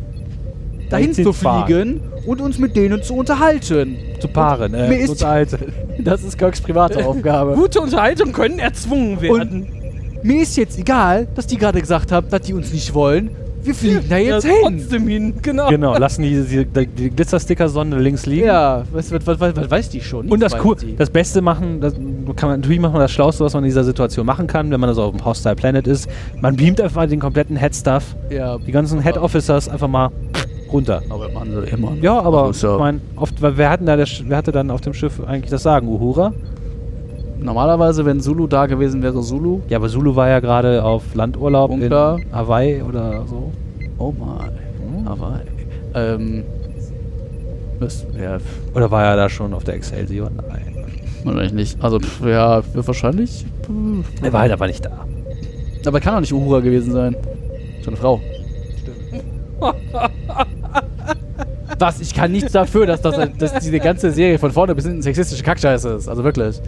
dahin 0.89 1.13
zu 1.13 1.31
fliegen 1.33 2.01
und 2.25 2.41
uns 2.41 2.59
mit 2.59 2.75
denen 2.75 3.01
zu 3.01 3.15
unterhalten. 3.15 3.97
Zu 4.19 4.27
paaren. 4.27 4.71
Mir 4.73 4.99
Äh, 4.99 5.07
unterhalten. 5.07 5.73
Das 5.97 6.23
ist 6.23 6.37
Kirks 6.37 6.59
private 6.59 7.05
Aufgabe. 7.07 7.53
Gute 7.53 7.79
Unterhaltung 7.79 8.33
können 8.33 8.59
erzwungen 8.59 9.21
werden. 9.21 9.65
Mir 10.23 10.41
ist 10.41 10.57
jetzt 10.57 10.77
egal, 10.77 11.27
dass 11.35 11.47
die 11.47 11.57
gerade 11.57 11.79
gesagt 11.79 12.11
haben, 12.11 12.29
dass 12.29 12.41
die 12.41 12.53
uns 12.53 12.73
nicht 12.73 12.93
wollen. 12.93 13.29
Wir 13.65 13.73
fliegen 13.75 14.03
da 14.07 14.17
ja, 14.17 14.35
jetzt 14.35 14.45
hin. 14.45 14.53
trotzdem 14.61 15.07
hin. 15.07 15.33
Genau. 15.41 15.69
Genau, 15.69 15.97
lassen 15.97 16.21
die, 16.21 16.43
die, 16.65 16.85
die 16.87 17.09
Glitzersticker-Sonde 17.09 17.97
links 17.97 18.25
liegen. 18.25 18.45
Ja, 18.45 18.83
was, 18.93 19.11
was, 19.11 19.25
was, 19.25 19.39
was, 19.39 19.55
was 19.55 19.71
weiß 19.71 19.89
die 19.89 20.01
schon? 20.01 20.29
Und 20.29 20.39
das, 20.39 20.55
cool, 20.63 20.75
das 20.97 21.09
Beste 21.09 21.41
machen, 21.41 21.81
das 21.81 21.93
kann 22.35 22.49
man 22.49 22.59
natürlich 22.61 22.79
machen, 22.79 22.99
das 22.99 23.11
Schlauste, 23.11 23.43
was 23.43 23.53
man 23.53 23.63
in 23.63 23.69
dieser 23.69 23.83
Situation 23.83 24.25
machen 24.25 24.47
kann, 24.47 24.69
wenn 24.71 24.79
man 24.79 24.89
also 24.89 25.03
auf 25.03 25.15
dem 25.15 25.25
Hostile 25.25 25.55
Planet 25.55 25.87
ist. 25.87 26.07
Man 26.41 26.55
beamt 26.55 26.79
einfach 26.79 27.07
den 27.07 27.19
kompletten 27.19 27.57
Head-Stuff, 27.57 28.15
ja, 28.29 28.57
die 28.59 28.71
ganzen 28.71 28.99
Head-Officers 29.01 29.67
einfach 29.67 29.87
mal 29.87 30.09
runter. 30.71 31.01
aber 31.09 31.29
machen 31.29 31.51
sie 31.51 31.69
immer. 31.71 31.93
Ja, 32.01 32.19
aber 32.21 32.43
Also 32.43 32.67
ja- 32.67 32.73
ich 32.73 32.79
meine, 32.79 33.01
oft, 33.15 33.41
weil 33.41 33.57
wer, 33.57 33.69
hatten 33.69 33.85
da 33.85 33.95
das, 33.97 34.21
wer 34.27 34.37
hatte 34.37 34.51
dann 34.51 34.69
auf 34.71 34.81
dem 34.81 34.93
Schiff 34.93 35.19
eigentlich 35.25 35.49
das 35.51 35.63
Sagen? 35.63 35.87
Uhura? 35.87 36.33
Normalerweise, 37.39 38.05
wenn 38.05 38.19
Zulu 38.21 38.47
da 38.47 38.65
gewesen 38.65 39.01
wäre, 39.03 39.21
Zulu. 39.21 39.61
Ja, 39.69 39.77
aber 39.77 39.89
Zulu 39.89 40.15
war 40.15 40.29
ja 40.29 40.39
gerade 40.39 40.83
auf 40.83 41.13
Landurlaub 41.13 41.71
Unklar. 41.71 42.19
in 42.19 42.33
Hawaii 42.33 42.81
oder 42.81 43.25
so. 43.27 43.51
Oh 43.97 44.11
my. 44.11 44.45
Hm. 44.99 45.07
Aber, 45.07 45.41
ähm, 45.93 46.43
das, 47.79 48.05
ja, 48.19 48.37
Oder 48.73 48.89
war 48.89 49.03
er 49.03 49.15
da 49.15 49.29
schon 49.29 49.53
auf 49.53 49.63
der 49.63 49.75
Excelsior? 49.75 50.29
Nein. 50.29 50.85
wahrscheinlich 51.23 51.53
nicht. 51.53 51.83
Also, 51.83 51.99
pf, 51.99 52.25
ja, 52.25 52.63
wahrscheinlich. 52.73 53.45
Er 54.21 54.33
war 54.33 54.41
halt 54.41 54.51
aber 54.51 54.67
nicht 54.67 54.85
da. 54.85 55.05
Aber 55.85 55.99
kann 55.99 56.13
doch 56.15 56.21
nicht 56.21 56.33
Uhura 56.33 56.61
gewesen 56.61 56.93
sein. 56.93 57.15
So 57.83 57.91
eine 57.91 57.97
Frau. 57.97 58.21
Was? 61.77 61.99
Ich 61.99 62.13
kann 62.13 62.31
nichts 62.31 62.51
dafür, 62.53 62.85
dass, 62.85 63.01
das, 63.01 63.17
dass 63.37 63.53
diese 63.59 63.79
ganze 63.79 64.11
Serie 64.11 64.39
von 64.39 64.51
vorne 64.51 64.73
bis 64.73 64.85
hinten 64.85 65.01
sexistische 65.01 65.43
Kackscheiße 65.43 65.89
ist. 65.89 66.07
Also 66.07 66.23
wirklich. 66.23 66.61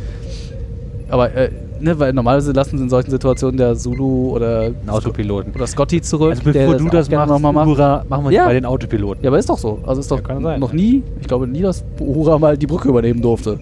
Aber, 1.10 1.34
äh, 1.34 1.50
ne, 1.80 1.98
weil 2.00 2.12
normalerweise 2.12 2.52
lassen 2.52 2.78
sie 2.78 2.84
in 2.84 2.90
solchen 2.90 3.12
Situationen 3.12 3.58
der 3.58 3.76
Zulu 3.76 4.32
oder, 4.36 4.64
Ein 4.66 4.90
Autopiloten. 4.90 5.54
oder 5.54 5.66
Scotty 5.68 6.02
zurück. 6.02 6.32
Also 6.32 6.44
bevor 6.44 6.54
der 6.72 6.78
du 6.78 6.90
das 6.90 7.08
gerne 7.08 7.28
machst, 7.28 7.32
noch 7.32 7.40
mal 7.40 7.52
macht. 7.54 7.68
Uhura, 7.68 8.06
machen 8.10 8.26
wir 8.26 8.32
Ja. 8.32 8.46
bei 8.46 8.54
den 8.54 8.66
Autopiloten. 8.66 9.24
Ja, 9.24 9.30
aber 9.30 9.40
ist 9.40 9.50
doch 9.50 9.58
so. 9.58 9.80
Also 9.86 10.02
ist 10.02 10.12
doch 10.12 10.22
Ja, 10.28 10.42
sein. 10.42 10.60
noch 10.60 10.74
nie, 10.74 11.04
ich 11.22 11.28
glaube 11.28 11.48
nie, 11.48 11.62
dass 11.62 11.86
Uhura 12.00 12.38
mal 12.38 12.58
die 12.58 12.68
Brücke 12.68 12.90
übernehmen 12.90 13.22
durfte. 13.22 13.58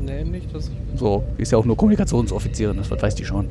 Nee, 0.00 0.24
nicht, 0.24 0.54
dass 0.54 0.68
ich 0.68 0.98
So, 0.98 1.22
ist 1.36 1.52
ja 1.52 1.58
auch 1.58 1.64
nur 1.66 1.76
Kommunikationsoffizierin, 1.76 2.76
das 2.78 2.90
weiß 2.90 3.14
die 3.14 3.24
schon. 3.24 3.46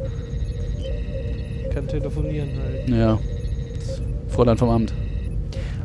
kann 1.73 1.87
telefonieren 1.87 2.49
halt. 2.63 2.89
Ja. 2.89 3.19
Fräulein 4.29 4.57
vom 4.57 4.69
Amt. 4.69 4.93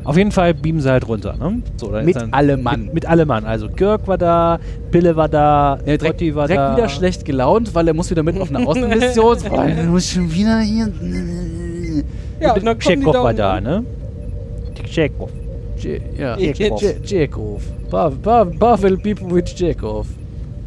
Auf 0.03 0.17
jeden 0.17 0.31
Fall 0.31 0.53
beamen 0.53 0.81
sie 0.81 0.89
halt 0.91 1.07
runter, 1.07 1.35
ne? 1.39 1.61
So, 1.77 1.91
dann 1.91 2.05
Mit 2.05 2.15
dann, 2.15 2.33
allem 2.33 2.61
Mann. 2.63 2.85
Mit, 2.85 2.93
mit 2.95 3.05
allem 3.05 3.27
Mann. 3.27 3.45
Also 3.45 3.69
Girk 3.69 4.07
war 4.07 4.17
da, 4.17 4.59
Pille 4.91 5.15
war 5.15 5.29
da, 5.29 5.77
Ja, 5.79 5.83
direkt, 5.97 6.03
Gotti 6.03 6.35
war 6.35 6.47
direkt 6.47 6.61
da. 6.63 6.77
wieder 6.77 6.89
schlecht 6.89 7.23
gelaunt, 7.25 7.73
weil 7.73 7.87
er 7.87 7.93
muss 7.93 8.09
wieder 8.11 8.23
mit 8.23 8.39
auf 8.39 8.49
eine 8.53 8.67
Außenmission. 8.67 9.37
Boah, 9.49 9.65
er 9.65 9.83
muss 9.85 10.09
schon 10.11 10.31
wieder 10.33 10.59
hier. 10.59 10.89
Ja, 12.39 12.53
und 12.53 12.65
dann 12.65 12.79
Tschechow 12.79 13.13
da 13.13 13.23
war 13.23 13.33
da, 13.33 13.61
ne? 13.61 13.83
Tschechow. 14.85 15.29
Ja, 16.17 16.37
Pa- 17.89 18.45
Pavel 18.45 18.97
people 18.97 19.29
with 19.29 19.53
Chekhov. 19.55 20.07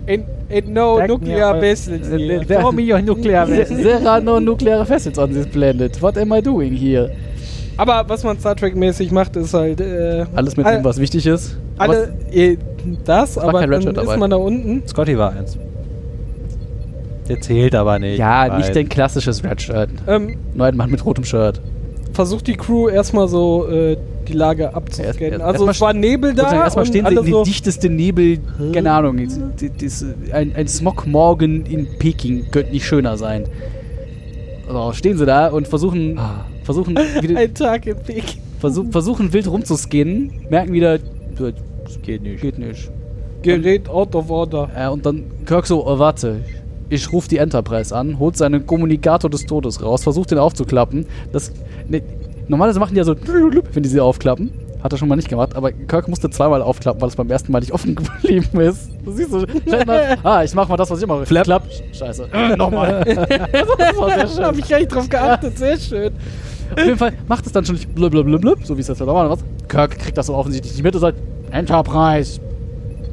Ain't, 0.06 0.24
ain't 0.50 0.68
no 0.68 1.04
nuclear 1.06 1.60
vessels 1.60 2.06
here. 2.08 2.44
Show 2.46 2.70
me 2.70 2.82
your 2.82 3.02
nuclear 3.02 3.44
There 3.46 3.56
vessel. 3.64 3.82
there 3.82 4.08
are 4.08 4.20
no 4.20 4.38
nuclear 4.38 4.84
vessels 4.84 5.18
on 5.18 5.32
this 5.32 5.46
planet. 5.46 6.00
What 6.00 6.16
am 6.16 6.32
I 6.32 6.40
doing 6.40 6.72
here? 6.72 7.10
Aber 7.76 8.04
was 8.09 8.25
man 8.25 8.38
Star 8.38 8.56
Trek-mäßig 8.56 9.11
macht, 9.12 9.37
ist 9.37 9.52
halt. 9.54 9.80
Äh, 9.80 10.25
Alles 10.35 10.56
mit 10.56 10.64
all- 10.66 10.76
dem, 10.78 10.85
was 10.85 10.99
wichtig 10.99 11.26
ist. 11.26 11.56
Alle. 11.78 12.14
Eh, 12.33 12.56
das, 13.04 13.37
aber 13.37 13.61
dann 13.61 13.73
Ratchet 13.73 13.90
ist 13.90 13.97
dabei. 13.99 14.16
man 14.16 14.30
da 14.30 14.37
unten. 14.37 14.83
Scotty 14.88 15.18
war 15.18 15.33
eins. 15.33 15.59
Der 17.28 17.40
zählt 17.40 17.75
aber 17.75 17.99
nicht. 17.99 18.18
Ja, 18.18 18.49
weil- 18.49 18.59
nicht 18.59 18.75
dein 18.75 18.88
klassisches 18.88 19.42
Red 19.45 19.61
Shirt. 19.61 19.90
Ähm, 20.06 20.37
Nur 20.54 20.66
ein 20.66 20.76
Mann 20.76 20.90
mit 20.90 21.04
rotem 21.04 21.25
Shirt. 21.25 21.61
versucht 22.12 22.47
die 22.47 22.54
Crew 22.54 22.88
erstmal 22.88 23.28
so 23.28 23.68
äh, 23.68 23.97
die 24.26 24.33
Lage 24.33 24.73
abzuscannen. 24.75 25.33
Erst- 25.40 25.42
also 25.45 25.68
es 25.68 25.80
war 25.83 25.92
Nebel 25.92 26.35
da. 26.35 26.45
sagen, 26.45 26.56
erstmal 26.61 26.87
stehen 26.87 27.04
sie 27.06 27.14
in 27.14 27.25
die 27.25 27.30
so, 27.30 27.45
dichteste 27.45 27.90
Nebel, 27.90 28.38
keine 28.73 28.90
Ahnung, 28.92 29.16
die- 29.18 29.28
die- 29.61 29.71
die- 29.71 30.33
ein, 30.33 30.54
ein 30.56 30.66
Smogmorgen 30.68 31.66
in 31.66 31.87
Peking 31.99 32.47
könnte 32.50 32.73
nicht 32.73 32.87
schöner 32.87 33.16
sein. 33.18 33.45
So, 34.68 34.92
stehen 34.95 35.18
sie 35.18 35.26
da 35.26 35.49
und 35.49 35.68
versuchen, 35.68 36.18
Ah. 36.18 36.45
Versuchen, 36.66 36.96
wieder, 37.20 37.38
ein 37.38 37.54
Tag 37.54 37.87
in 37.87 37.96
Peking. 37.96 38.42
versuch, 38.61 38.85
versuchen 38.90 39.32
wild 39.32 39.49
rumzuskinnen, 39.49 40.32
merken 40.50 40.73
wieder, 40.73 40.99
das 40.99 42.02
Geht 42.02 42.23
nicht. 42.23 42.42
geht 42.42 42.58
nicht. 42.58 42.90
Gerät 43.42 43.88
out 43.88 44.14
of 44.14 44.28
order. 44.30 44.68
Äh, 44.76 44.88
und 44.88 45.06
dann 45.06 45.25
Kirk 45.46 45.66
so, 45.66 45.87
oh, 45.87 45.99
warte, 45.99 46.40
ich 46.90 47.12
rufe 47.12 47.28
die 47.28 47.38
Enterprise 47.38 47.94
an, 47.94 48.18
holt 48.18 48.37
seinen 48.37 48.66
Kommunikator 48.66 49.30
des 49.30 49.46
Todes 49.46 49.82
raus, 49.82 50.02
versucht 50.02 50.30
den 50.32 50.38
aufzuklappen. 50.38 51.06
Das, 51.32 51.52
ne, 51.88 52.02
Normalerweise 52.49 52.78
machen 52.78 52.94
die 52.94 52.99
ja 52.99 53.04
so, 53.04 53.16
wenn 53.73 53.82
die 53.82 53.88
sie 53.88 54.00
aufklappen. 54.00 54.52
Hat 54.82 54.92
er 54.92 54.99
schon 54.99 55.08
mal 55.08 55.16
nicht 55.16 55.28
gemacht, 55.28 55.56
aber 55.56 55.73
Kirk 55.73 56.06
musste 56.06 56.30
zweimal 56.30 56.62
aufklappen, 56.62 57.00
weil 57.00 57.08
es 57.08 57.16
beim 57.16 57.28
ersten 57.28 57.50
Mal 57.50 57.58
nicht 57.61 57.73
offen 57.73 57.96
geblieben 57.96 58.61
ist. 58.61 58.88
Du 59.04 59.11
siehst 59.11 59.30
so, 59.30 59.44
Shatner, 59.68 60.16
ah, 60.23 60.44
ich 60.44 60.54
mach 60.54 60.68
mal 60.68 60.76
das, 60.76 60.90
was 60.90 60.99
ich 60.99 61.04
immer 61.04 61.16
mache. 61.16 61.26
Flap. 61.26 61.44
Klapp. 61.44 61.64
Scheiße. 61.92 62.28
Äh, 62.32 62.56
Nochmal. 62.56 63.02
das 63.04 63.99
war 63.99 64.11
sehr 64.11 64.28
schön. 64.28 64.44
Hab 64.44 64.58
ich 64.58 64.68
gar 64.68 64.78
nicht 64.78 64.94
drauf 64.94 65.08
geachtet, 65.08 65.58
sehr 65.58 65.76
schön. 65.76 66.12
Auf 66.73 66.85
jeden 66.85 66.99
Fall 66.99 67.12
macht 67.28 67.46
es 67.46 67.52
dann 67.52 67.64
schon 67.64 67.75
nicht 67.76 67.94
blub, 67.94 68.11
blub, 68.11 68.26
blub, 68.26 68.40
blub, 68.40 68.58
so 68.64 68.76
wie 68.76 68.80
es 68.80 68.88
jetzt 68.88 69.00
normal 69.00 69.30
was. 69.30 69.40
Kirk 69.68 69.99
kriegt 69.99 70.16
das 70.18 70.26
so 70.26 70.35
offensichtlich 70.35 70.73
nicht 70.75 70.82
mit 70.82 70.94
und 70.94 71.00
sagt, 71.00 71.18
Enterprise. 71.50 72.40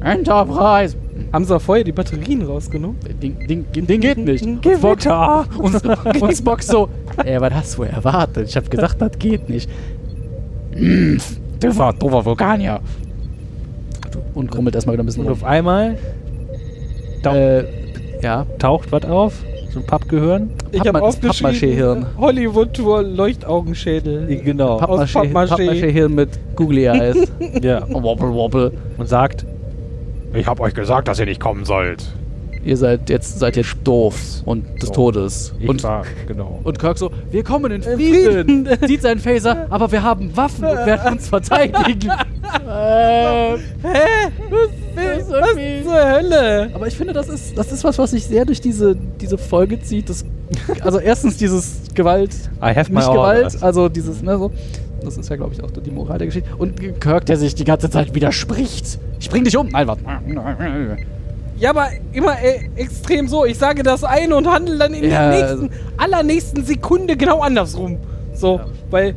Enterprise. 0.00 0.96
Haben 1.32 1.44
sie 1.44 1.54
auch 1.56 1.60
vorher 1.60 1.84
die 1.84 1.92
Batterien 1.92 2.42
rausgenommen? 2.42 2.96
Ding, 3.22 3.36
Ding, 3.46 3.64
Ding 3.72 4.00
geht 4.00 4.18
nicht. 4.18 4.44
Geh 4.62 4.76
Spock, 4.76 5.46
und, 5.58 6.22
und 6.22 6.36
Spock 6.36 6.62
so, 6.62 6.88
ey, 7.24 7.40
was 7.40 7.52
hast 7.54 7.78
du 7.78 7.84
erwartet? 7.84 8.48
Ich 8.48 8.56
hab 8.56 8.68
gesagt, 8.70 9.00
das 9.00 9.12
geht 9.18 9.48
nicht. 9.48 9.68
Mm, 10.76 11.16
du 11.60 11.76
war 11.78 11.92
doofer 11.92 12.24
Vulkanier. 12.24 12.80
Und 14.34 14.50
grummelt 14.50 14.74
erstmal 14.74 14.94
wieder 14.94 15.04
ein 15.04 15.06
bisschen 15.06 15.22
Und 15.22 15.28
rum. 15.30 15.38
auf 15.38 15.44
einmal 15.44 15.96
taucht, 17.22 17.36
Äh, 17.36 17.64
ja, 18.22 18.46
taucht 18.58 18.90
was 18.92 19.04
auf, 19.04 19.34
so 19.74 19.80
ein 19.80 19.86
Pappgehirn. 19.86 20.50
Ich 20.72 20.80
habe 20.86 21.02
aufgeschrieben. 21.02 22.06
Hollywood-Tour 22.16 23.02
Leuchtaugenschädel. 23.02 24.26
Genau. 24.42 24.78
Aus 24.80 25.10
Pappmaché- 25.10 25.32
Pappmaché. 25.32 25.48
Pappmaché-Hirn 25.48 26.14
mit 26.14 26.28
Googly 26.56 26.84
Eyes. 26.84 27.32
ja. 27.62 27.82
Wobble, 27.90 28.32
wobble. 28.32 28.72
Und 28.96 29.08
sagt, 29.08 29.44
ich 30.32 30.46
habe 30.46 30.62
euch 30.62 30.74
gesagt, 30.74 31.08
dass 31.08 31.18
ihr 31.18 31.26
nicht 31.26 31.40
kommen 31.40 31.64
sollt. 31.64 32.04
Ihr 32.64 32.76
seid 32.76 33.10
jetzt, 33.10 33.38
seid 33.38 33.56
jetzt 33.56 33.76
doof 33.84 34.14
und 34.46 34.64
des 34.82 34.88
So. 34.88 34.94
Todes. 34.94 35.52
Ich 35.58 35.68
Und, 35.68 35.82
war, 35.82 36.04
genau. 36.26 36.60
und 36.64 36.78
Kirk 36.78 36.96
so, 36.98 37.10
wir 37.30 37.44
kommen 37.44 37.70
in 37.72 37.82
Äh, 37.82 37.94
Frieden. 37.96 38.66
Frieden. 38.66 38.78
Sieht 38.88 39.02
seinen 39.02 39.20
Phaser, 39.20 39.66
aber 39.70 39.92
wir 39.92 40.02
haben 40.02 40.34
Waffen 40.36 40.64
und 40.64 40.86
werden 40.86 41.12
uns 41.14 41.28
verteidigen. 41.28 42.10
ähm, 42.68 43.58
Hä? 43.82 44.30
das 44.96 45.18
ist 45.18 45.30
Was 45.30 45.48
irgendwie- 45.50 45.84
zur 45.84 45.94
Hölle? 46.12 46.70
Aber 46.74 46.86
ich 46.86 46.96
finde, 46.96 47.12
das 47.12 47.28
ist, 47.28 47.56
das 47.58 47.70
ist 47.72 47.84
was, 47.84 47.98
was 47.98 48.12
sich 48.12 48.24
sehr 48.24 48.44
durch 48.44 48.60
diese, 48.60 48.96
diese 49.20 49.36
Folge 49.36 49.80
zieht. 49.82 50.08
Das, 50.08 50.24
also 50.82 50.98
erstens 51.00 51.36
dieses 51.36 51.80
Gewalt, 51.94 52.30
I 52.62 52.74
have 52.74 52.90
my 52.90 52.98
nicht 53.00 53.10
Gewalt, 53.12 53.62
also 53.62 53.88
dieses, 53.88 54.22
ne, 54.22 54.38
so. 54.38 54.50
Das 55.04 55.18
ist 55.18 55.28
ja, 55.28 55.36
glaube 55.36 55.52
ich, 55.52 55.62
auch 55.62 55.70
die 55.70 55.90
Moral 55.90 56.16
der 56.16 56.28
Geschichte. 56.28 56.48
Und 56.56 56.80
Kirk, 56.98 57.26
der 57.26 57.36
sich 57.36 57.54
die 57.54 57.64
ganze 57.64 57.90
Zeit 57.90 58.14
widerspricht. 58.14 58.98
Ich 59.20 59.28
bring 59.28 59.44
dich 59.44 59.54
um. 59.54 59.68
Nein, 59.68 59.86
warte. 59.86 60.02
Ja, 61.58 61.70
aber 61.70 61.88
immer 62.12 62.32
äh, 62.42 62.68
extrem 62.76 63.28
so. 63.28 63.44
Ich 63.44 63.58
sage 63.58 63.82
das 63.82 64.02
eine 64.04 64.34
und 64.36 64.46
handle 64.50 64.76
dann 64.78 64.92
in 64.94 65.04
Ja, 65.08 65.30
der 65.30 65.40
nächsten, 65.56 65.70
allernächsten 65.96 66.64
Sekunde 66.64 67.16
genau 67.16 67.40
andersrum. 67.40 67.98
So, 68.34 68.56
Ja. 68.56 68.64
weil 68.90 69.14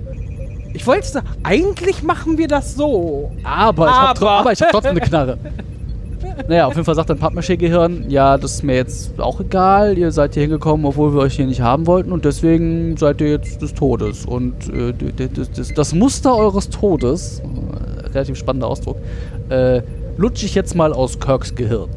ich 0.74 0.86
wollte 0.86 1.08
sagen, 1.08 1.28
eigentlich 1.44 2.04
machen 2.04 2.38
wir 2.38 2.48
das 2.48 2.76
so. 2.76 3.32
Aber 3.44 3.88
ich 3.88 3.92
habe 3.94 4.20
Aber. 4.22 4.32
aber 4.32 4.52
ich 4.52 4.62
hab 4.62 4.70
trotzdem 4.72 4.92
eine 4.92 5.02
Knarre. 5.02 5.38
Naja, 6.48 6.68
auf 6.68 6.74
jeden 6.74 6.86
Fall 6.86 6.94
sagt 6.94 7.10
dann 7.10 7.18
Pappmaché-Gehirn, 7.18 8.10
ja, 8.10 8.38
das 8.38 8.54
ist 8.56 8.64
mir 8.64 8.76
jetzt 8.76 9.20
auch 9.20 9.40
egal, 9.40 9.98
ihr 9.98 10.12
seid 10.12 10.36
hier 10.36 10.44
hingekommen, 10.44 10.86
obwohl 10.86 11.12
wir 11.14 11.22
euch 11.22 11.36
hier 11.36 11.48
nicht 11.48 11.62
haben 11.62 11.88
wollten 11.88 12.12
und 12.12 12.26
deswegen 12.26 12.96
seid 12.96 13.22
ihr 13.22 13.30
jetzt 13.30 13.60
des 13.64 13.74
Todes. 13.74 14.24
Und 14.26 14.54
äh, 14.72 14.94
das, 15.56 15.74
das 15.74 15.94
Muster 15.96 16.36
eures 16.36 16.70
Todes, 16.70 17.42
äh, 17.42 18.08
relativ 18.10 18.38
spannender 18.38 18.68
Ausdruck, 18.68 18.98
äh, 19.50 19.82
lutsche 20.18 20.46
ich 20.46 20.54
jetzt 20.54 20.76
mal 20.76 20.94
aus 20.94 21.20
Kirks 21.20 21.56
Gehirn. 21.56 21.90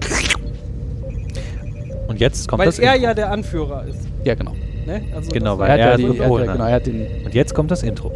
Und 2.11 2.19
jetzt 2.21 2.49
kommt 2.49 2.59
weil 2.59 2.67
das 2.67 2.79
er 2.81 2.95
Intro. 2.95 3.05
ja 3.07 3.15
der 3.15 3.31
Anführer 3.31 3.85
ist. 3.87 4.01
Ja, 4.25 4.35
genau. 4.35 4.53
Ne? 4.87 5.03
Also 5.15 5.31
Genau, 5.31 5.51
das- 5.57 5.59
weil 5.61 5.79
Er 5.79 5.85
hat, 5.85 5.91
er 5.93 5.97
die, 5.97 6.07
das 6.09 6.17
er 6.19 6.25
hat, 6.29 6.53
genau, 6.53 6.65
er 6.65 6.75
hat 6.75 6.87
den... 6.87 7.07
Und 7.25 7.35
jetzt 7.35 7.55
kommt 7.55 7.71
das 7.71 7.83
Intro. 7.85 8.09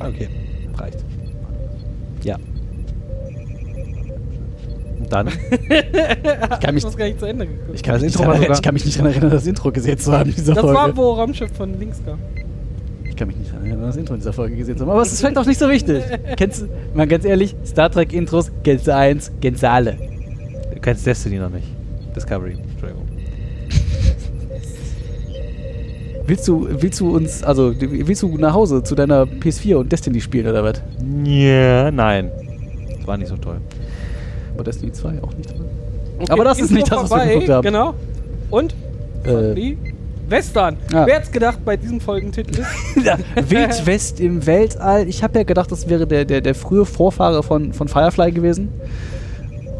Okay, 0.00 0.28
reicht. 0.76 0.98
Ja. 2.24 2.36
Und 4.98 5.12
dann 5.12 5.28
Ich 5.62 6.60
kann 6.60 6.74
mich, 6.74 6.82
Ich 6.82 6.84
muss 6.84 6.96
gar 6.96 7.04
nicht 7.06 7.20
zu 7.20 7.26
Ende 7.26 7.46
geguckt. 7.46 7.70
ich 7.74 7.82
kann 7.82 7.94
Das 7.94 8.02
Intro 8.02 8.24
erinnern, 8.24 8.52
ich 8.52 8.62
kann 8.62 8.74
mich 8.74 8.84
nicht 8.84 8.98
daran 8.98 9.12
erinnern, 9.12 9.30
das 9.30 9.46
Intro 9.46 9.70
gesehen 9.72 9.98
zu 9.98 10.12
haben 10.12 10.34
dieser 10.34 10.54
Das 10.54 10.62
Folge. 10.62 10.78
war, 10.78 10.96
wo 10.96 11.12
Raumschiff 11.12 11.52
von 11.52 11.78
links 11.78 12.00
kam. 12.04 12.18
Ich 13.08 13.16
kann 13.16 13.28
mich 13.28 13.36
nicht 13.36 13.50
daran 13.52 13.66
erinnern, 13.66 13.86
das 13.86 13.96
Intro 13.96 14.14
in 14.14 14.20
dieser 14.20 14.32
Folge 14.32 14.56
gesehen 14.56 14.76
zu 14.76 14.82
haben. 14.84 14.90
Aber 14.90 15.02
es 15.02 15.12
ist 15.12 15.20
vielleicht 15.20 15.38
auch 15.38 15.46
nicht 15.46 15.58
so 15.60 15.68
wichtig. 15.68 16.02
kennst 16.36 16.62
du, 16.62 16.66
mal 16.94 17.06
ganz 17.06 17.24
ehrlich, 17.24 17.54
Star 17.64 17.90
Trek 17.90 18.12
Intros, 18.12 18.50
kennst 18.64 18.86
du 18.86 18.94
eins, 18.94 19.30
kennst 19.40 19.62
du 19.62 19.70
alle. 19.70 19.96
Du 20.82 20.86
kennst 20.86 21.06
Destiny 21.06 21.38
noch 21.38 21.48
nicht. 21.48 21.68
Discovery, 22.16 22.56
Entschuldigung. 22.72 23.06
Willst 26.26 26.48
du, 26.48 26.66
willst 26.70 26.98
du 26.98 27.14
uns, 27.14 27.44
also 27.44 27.72
willst 27.78 28.22
du 28.22 28.36
nach 28.36 28.52
Hause 28.52 28.82
zu 28.82 28.96
deiner 28.96 29.22
PS4 29.22 29.76
und 29.76 29.92
Destiny 29.92 30.20
spielen 30.20 30.48
oder 30.48 30.64
was? 30.64 30.82
Ja, 31.24 31.92
nein. 31.92 32.32
Das 32.96 33.06
war 33.06 33.16
nicht 33.16 33.28
so 33.28 33.36
toll. 33.36 33.60
Aber 34.54 34.64
Destiny 34.64 34.90
2 34.90 35.22
auch 35.22 35.32
nicht 35.34 35.52
drin. 35.52 35.66
Okay, 36.18 36.32
Aber 36.32 36.42
das 36.42 36.58
ist 36.58 36.72
nicht 36.72 36.90
das, 36.90 36.98
was 36.98 37.10
wir 37.10 37.16
vorbei, 37.16 37.28
geguckt 37.28 37.48
haben. 37.48 37.62
Genau. 37.62 37.94
Und? 38.50 38.74
Äh, 39.22 39.76
Western. 40.28 40.78
Ja. 40.92 41.06
Wer 41.06 41.20
hätte 41.20 41.30
gedacht 41.30 41.64
bei 41.64 41.76
diesem 41.76 42.00
Folgentitel? 42.00 42.56
Wild 43.48 43.86
West 43.86 44.18
im 44.18 44.44
Weltall. 44.46 45.08
Ich 45.08 45.22
habe 45.22 45.38
ja 45.38 45.44
gedacht, 45.44 45.70
das 45.70 45.88
wäre 45.88 46.08
der, 46.08 46.24
der, 46.24 46.40
der 46.40 46.56
frühe 46.56 46.84
Vorfahre 46.84 47.44
von, 47.44 47.72
von 47.72 47.86
Firefly 47.86 48.32
gewesen. 48.32 48.68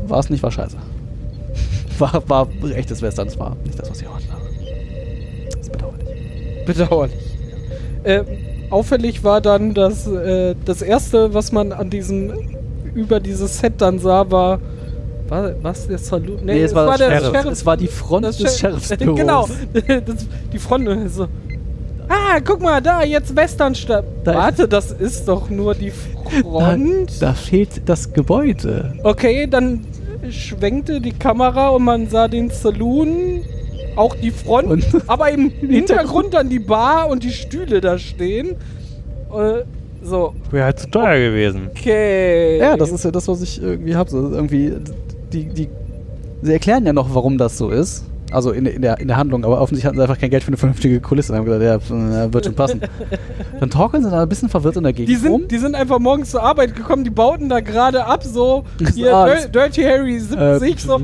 War 0.07 0.21
es 0.21 0.31
nicht, 0.31 0.45
war 0.45 0.53
scheiße. 0.53 0.77
War, 2.03 2.23
war 2.29 2.49
echtes 2.75 3.01
Western, 3.01 3.29
es 3.29 3.39
war 3.39 3.57
nicht 3.65 3.79
das, 3.79 3.89
was 3.91 4.01
ich 4.01 4.07
erwartet 4.07 4.29
habe. 4.33 4.43
Das 5.51 5.61
ist 5.61 5.73
bedauerlich. 5.73 6.67
Bedauerlich. 6.67 7.17
Äh, 8.05 8.23
auffällig 8.71 9.23
war 9.23 9.41
dann, 9.41 9.73
dass 9.75 10.07
äh, 10.09 10.55
das 10.65 10.83
erste, 10.83 11.33
was 11.33 11.53
man 11.53 11.73
an 11.73 11.91
diesem 11.91 12.33
über 12.95 13.21
dieses 13.21 13.59
Set 13.59 13.75
dann 13.79 13.99
sah, 13.99 14.31
war 14.31 14.59
war 15.29 15.53
was 15.63 15.87
der 15.87 15.99
Saloon? 15.99 16.41
Nee, 16.45 16.63
es 16.63 16.75
war, 16.75 16.99
der 16.99 17.11
Sheriff. 17.11 17.31
Sheriff. 17.33 17.53
Es 17.53 17.65
war 17.67 17.77
die 17.77 17.87
Front 17.87 18.25
das 18.27 18.37
des 18.39 18.59
Sheriff- 18.59 18.85
Sheriffsbüros. 18.87 19.19
genau, 19.21 19.49
das, 20.05 20.27
die 20.53 20.59
Front 20.59 20.89
so. 21.11 21.27
Ah, 22.09 22.41
guck 22.45 22.61
mal, 22.61 22.83
da 22.83 23.05
jetzt 23.05 23.35
Westernstadt. 23.35 24.05
Da 24.25 24.35
Warte, 24.35 24.69
das 24.69 24.91
ist 24.93 25.29
doch 25.29 25.49
nur 25.49 25.75
die 25.75 25.93
Da, 26.25 26.41
Front. 26.43 27.23
da 27.23 27.33
fehlt 27.33 27.83
das 27.89 28.13
Gebäude. 28.13 28.93
Okay, 29.05 29.47
dann 29.47 29.87
schwenkte 30.31 31.01
die 31.01 31.13
Kamera 31.13 31.69
und 31.69 31.85
man 31.85 32.09
sah 32.09 32.29
den 32.29 32.51
Saloon, 32.51 33.43
auch 33.97 34.15
die 34.17 34.31
Front, 34.31 34.69
Und- 34.69 34.87
aber 35.09 35.31
im 35.31 35.51
Hintergrund 35.51 36.35
dann 36.35 36.49
die 36.49 36.59
Bar 36.61 37.09
und 37.09 37.23
die 37.25 37.31
Stühle 37.33 37.81
da 37.81 37.99
stehen. 37.99 38.51
Äh, 39.33 39.65
so, 40.05 40.35
Wäre 40.51 40.65
halt 40.67 40.79
zu 40.81 40.91
teuer 40.91 41.19
gewesen. 41.31 41.69
okay. 41.71 42.59
Ja, 42.59 42.77
das 42.77 42.91
ist 42.91 43.05
ja 43.05 43.11
das, 43.11 43.29
was 43.29 43.41
ich 43.43 43.63
irgendwie 43.63 43.95
habe. 43.95 44.11
So 44.11 44.31
irgendwie, 44.31 44.73
die, 45.33 45.45
die, 45.45 45.69
sie 46.43 46.53
erklären 46.53 46.85
ja 46.85 46.93
noch, 46.93 47.15
warum 47.15 47.39
das 47.39 47.57
so 47.57 47.71
ist. 47.71 48.05
Also 48.33 48.51
in, 48.53 48.65
der- 48.65 48.75
in, 48.75 48.83
der, 48.83 48.99
in 49.01 49.09
der 49.09 49.17
Handlung, 49.17 49.45
aber 49.45 49.61
offensichtlich 49.61 49.87
hatten 49.87 49.97
sie 49.99 50.03
einfach 50.03 50.19
kein 50.19 50.31
Geld 50.31 50.43
für 50.45 50.49
eine 50.49 50.57
vernünftige 50.57 51.01
Kulisse 51.01 51.33
und 51.33 51.39
haben 51.39 51.45
gesagt, 51.45 51.63
ja, 51.91 52.33
wird 52.33 52.45
schon 52.47 52.55
passen. 52.55 52.81
Dann 53.61 53.71
torkeln 53.71 54.03
sie 54.05 54.11
da 54.11 54.23
ein 54.23 54.29
bisschen 54.29 54.49
verwirrt 54.49 54.77
in 54.77 54.83
der 54.85 54.93
Gegend 54.93 55.09
Die 55.11 55.17
sind, 55.17 55.31
rum. 55.31 55.49
die 55.49 55.59
sind 55.59 55.75
einfach 55.75 55.99
morgens 55.99 56.31
zur 56.31 56.43
Arbeit 56.43 56.75
gekommen, 56.75 57.05
die 57.05 57.11
bauten 57.11 57.49
da 57.49 57.61
gerade 57.61 58.05
ab, 58.07 58.25
so 58.25 58.65
hier 58.95 59.15
Ah, 59.15 59.35
Dirty 59.53 59.83
Harry 59.83 60.19
70, 60.19 60.39
Äh, 60.39 60.79
so. 60.79 60.97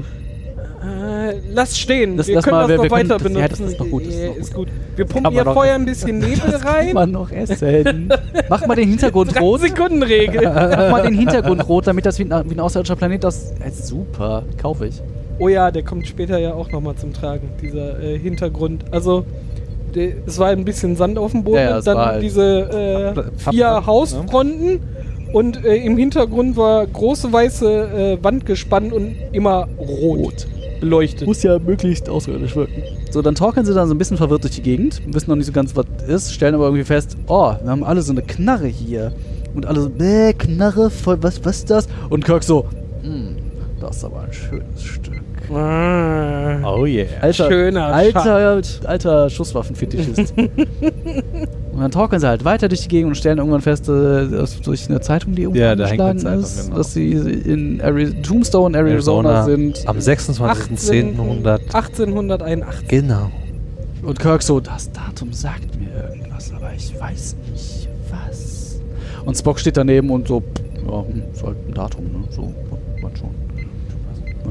Äh, 0.80 1.40
lass 1.52 1.76
stehen, 1.76 2.16
Das- 2.16 2.28
wir 2.28 2.36
lass 2.36 2.44
können 2.44 2.56
mal, 2.56 2.62
das 2.62 2.68
wir- 2.70 2.76
noch 2.76 2.84
wir 2.84 2.90
weiter 2.92 3.08
das- 3.08 3.22
benutzen. 3.22 3.40
ja, 3.42 3.48
das 3.48 3.60
ist 3.60 3.78
noch 3.80 3.88
gut, 3.90 4.06
das 4.06 4.14
ist 4.14 4.54
gut. 4.54 4.66
gut. 4.68 4.74
Wir 4.96 5.04
pumpen 5.06 5.32
hier 5.32 5.44
vorher 5.44 5.72
essen. 5.74 5.82
ein 5.82 5.86
bisschen 5.86 6.18
Nebel 6.20 6.50
Das 6.52 6.64
rein. 6.64 6.86
kann 6.86 6.94
man 6.94 7.10
noch 7.10 7.30
essen. 7.32 8.08
Mach 8.48 8.64
mal 8.66 8.74
den 8.76 8.88
Hintergrund 8.88 9.38
rot. 9.40 9.60
Sekunden 9.60 10.02
Regel. 10.02 10.42
Mach 10.44 10.90
mal 10.90 11.02
den 11.02 11.14
Hintergrund 11.14 11.68
rot, 11.68 11.86
damit 11.88 12.06
das 12.06 12.18
wie 12.20 12.30
ein, 12.32 12.50
wie 12.50 12.54
ein 12.54 12.60
außerirdischer 12.60 12.96
Planet 12.96 13.24
das. 13.24 13.50
Äh, 13.60 13.70
super, 13.72 14.44
kaufe 14.60 14.86
ich. 14.86 15.02
Oh 15.38 15.48
ja, 15.48 15.70
der 15.70 15.82
kommt 15.82 16.06
später 16.06 16.38
ja 16.38 16.54
auch 16.54 16.70
nochmal 16.70 16.96
zum 16.96 17.12
Tragen, 17.12 17.50
dieser 17.62 18.02
äh, 18.02 18.18
Hintergrund. 18.18 18.84
Also, 18.90 19.24
der, 19.94 20.12
es 20.26 20.38
war 20.38 20.48
ein 20.48 20.64
bisschen 20.64 20.96
Sand 20.96 21.18
auf 21.18 21.32
dem 21.32 21.44
Boden, 21.44 21.56
Ja, 21.56 21.70
ja, 21.70 21.80
dann 21.80 21.98
halt 21.98 22.22
diese 22.22 23.14
äh, 23.16 23.50
vier 23.50 23.86
Hausfronten 23.86 24.80
und 25.32 25.64
äh, 25.64 25.76
im 25.76 25.96
Hintergrund 25.96 26.56
war 26.56 26.86
große 26.86 27.32
weiße 27.32 28.18
äh, 28.20 28.24
Wand 28.24 28.46
gespannt 28.46 28.92
und 28.92 29.14
immer 29.32 29.68
rot, 29.78 30.46
beleuchtet. 30.80 31.28
Muss 31.28 31.42
ja 31.42 31.58
möglichst 31.58 32.08
außerirdisch 32.08 32.56
wirken. 32.56 32.82
So, 33.10 33.22
dann 33.22 33.34
torkeln 33.34 33.66
sie 33.66 33.74
dann 33.74 33.88
so 33.88 33.94
ein 33.94 33.98
bisschen 33.98 34.16
verwirrt 34.16 34.44
durch 34.44 34.56
die 34.56 34.62
Gegend, 34.62 35.02
wissen 35.06 35.30
noch 35.30 35.36
nicht 35.36 35.46
so 35.46 35.52
ganz, 35.52 35.76
was 35.76 35.86
ist, 36.06 36.32
stellen 36.32 36.54
aber 36.54 36.64
irgendwie 36.64 36.84
fest, 36.84 37.16
oh, 37.26 37.52
wir 37.62 37.70
haben 37.70 37.84
alle 37.84 38.02
so 38.02 38.12
eine 38.12 38.22
Knarre 38.22 38.66
hier. 38.66 39.12
Und 39.54 39.66
alle 39.66 39.80
so, 39.80 39.90
bäh, 39.90 40.34
Knarre, 40.34 40.90
voll, 40.90 41.18
was, 41.22 41.44
was 41.44 41.58
ist 41.58 41.70
das? 41.70 41.88
Und 42.10 42.24
Kirk 42.24 42.44
so, 42.44 42.66
hm, 43.02 43.36
das 43.80 43.96
ist 43.98 44.04
aber 44.04 44.22
ein 44.22 44.32
schönes 44.32 44.82
Stück. 44.82 45.22
Ah. 45.50 46.60
Oh 46.64 46.84
yeah. 46.84 47.06
Alter, 47.20 47.48
Schöner 47.48 47.86
alter, 47.86 48.60
alter 48.84 49.30
Schusswaffenfetischist. 49.30 50.34
und 50.36 51.80
dann 51.80 51.90
torkeln 51.90 52.20
sie 52.20 52.28
halt 52.28 52.44
weiter 52.44 52.68
durch 52.68 52.82
die 52.82 52.88
Gegend 52.88 53.08
und 53.10 53.14
stellen 53.14 53.38
irgendwann 53.38 53.62
fest, 53.62 53.88
äh, 53.88 54.28
dass 54.28 54.60
durch 54.60 54.88
eine 54.88 55.00
Zeitung, 55.00 55.34
die 55.34 55.42
irgendwo 55.42 55.60
Ja, 55.60 55.74
da 55.74 55.84
angeschlagen 55.84 56.18
Zeitung, 56.18 56.40
ist, 56.42 56.64
genau. 56.64 56.76
dass 56.76 56.92
sie 56.92 57.12
in 57.12 57.80
Ari 57.80 58.20
Tombstone, 58.22 58.76
Arizona, 58.76 59.44
sind. 59.44 59.86
Am 59.86 59.98
26.10.100. 59.98 61.60
1881. 61.72 62.88
Genau. 62.88 63.30
Und 64.02 64.18
Kirk 64.18 64.42
so, 64.42 64.60
das 64.60 64.90
Datum 64.92 65.32
sagt 65.32 65.78
mir 65.78 66.10
irgendwas, 66.10 66.52
aber 66.52 66.72
ich 66.76 66.98
weiß 66.98 67.36
nicht 67.50 67.88
was. 68.10 68.80
Und 69.24 69.36
Spock 69.36 69.58
steht 69.58 69.76
daneben 69.76 70.10
und 70.10 70.28
so, 70.28 70.42
ja, 70.86 71.04
hm, 71.06 71.22
ist 71.32 71.42
halt 71.42 71.56
ein 71.68 71.74
Datum, 71.74 72.04
ne? 72.04 72.24
So. 72.30 72.54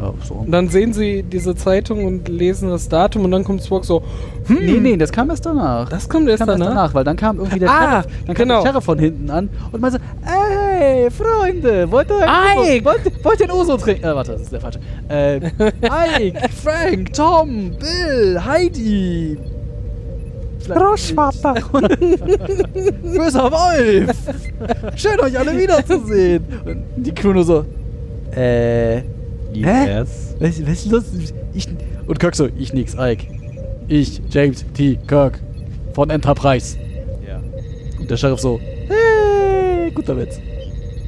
Ja, 0.01 0.13
so. 0.27 0.33
Und 0.35 0.51
dann 0.51 0.69
sehen 0.69 0.93
sie 0.93 1.23
diese 1.23 1.55
Zeitung 1.55 2.05
und 2.05 2.27
lesen 2.29 2.69
das 2.69 2.87
Datum 2.89 3.25
und 3.25 3.31
dann 3.31 3.43
kommt 3.43 3.63
Spock 3.63 3.83
so, 3.85 4.03
hm, 4.45 4.57
Nee, 4.61 4.79
nee, 4.79 4.97
das 4.97 5.11
kam 5.11 5.29
erst 5.29 5.45
danach. 5.45 5.89
das 5.89 6.07
kommt 6.07 6.29
erst 6.29 6.39
kam 6.41 6.49
erst 6.49 6.61
danach. 6.61 6.73
danach, 6.75 6.93
weil 6.93 7.03
dann 7.03 7.15
kam 7.17 7.37
irgendwie 7.39 7.59
der 7.59 7.69
Ah, 7.69 8.01
Sheriff, 8.03 8.05
dann 8.27 8.35
kam 8.35 8.47
genau. 8.47 8.61
der 8.63 8.69
Sheriff 8.69 8.83
von 8.83 8.99
hinten 8.99 9.29
an 9.29 9.49
und 9.71 9.81
meinte, 9.81 9.99
ey, 10.25 11.09
Freunde, 11.11 11.91
wollt 11.91 12.09
ihr 12.09 12.25
Ike! 12.25 12.85
Wollt, 12.85 13.25
wollt 13.25 13.39
ihr 13.39 13.45
ein 13.49 13.51
Uso 13.51 13.77
trinken? 13.77 14.03
Äh, 14.05 14.15
warte, 14.15 14.33
das 14.33 14.41
ist 14.41 14.51
der 14.51 14.61
falsche. 14.61 14.79
Äh, 15.09 15.37
Ike, 15.37 16.49
Frank, 16.63 17.13
Tom, 17.13 17.71
Bill, 17.79 18.39
Heidi. 18.45 19.37
Großvater. 20.67 21.53
Böser 21.71 23.51
Wolf. 23.51 24.11
Schön, 24.95 25.19
euch 25.21 25.39
alle 25.39 25.57
wiederzusehen. 25.57 26.43
Und 26.65 26.83
die 26.97 27.27
nur 27.27 27.43
so, 27.45 27.65
äh, 28.35 29.01
Yes. 29.61 30.35
was, 30.39 30.61
was 30.61 30.69
ist 30.85 30.91
los? 30.91 31.03
Ich, 31.53 31.67
und 32.07 32.19
Kirk 32.19 32.35
so, 32.35 32.47
ich 32.57 32.73
nix, 32.73 32.95
Ike. 32.99 33.27
Ich, 33.87 34.21
James 34.29 34.65
T. 34.73 34.97
Kirk 35.07 35.39
von 35.93 36.09
Enterprise. 36.09 36.77
Ja. 37.27 37.41
Und 37.99 38.09
der 38.09 38.17
Sheriff 38.17 38.39
so, 38.39 38.59
hey, 38.87 39.91
guter 39.91 40.17
Witz. 40.17 40.39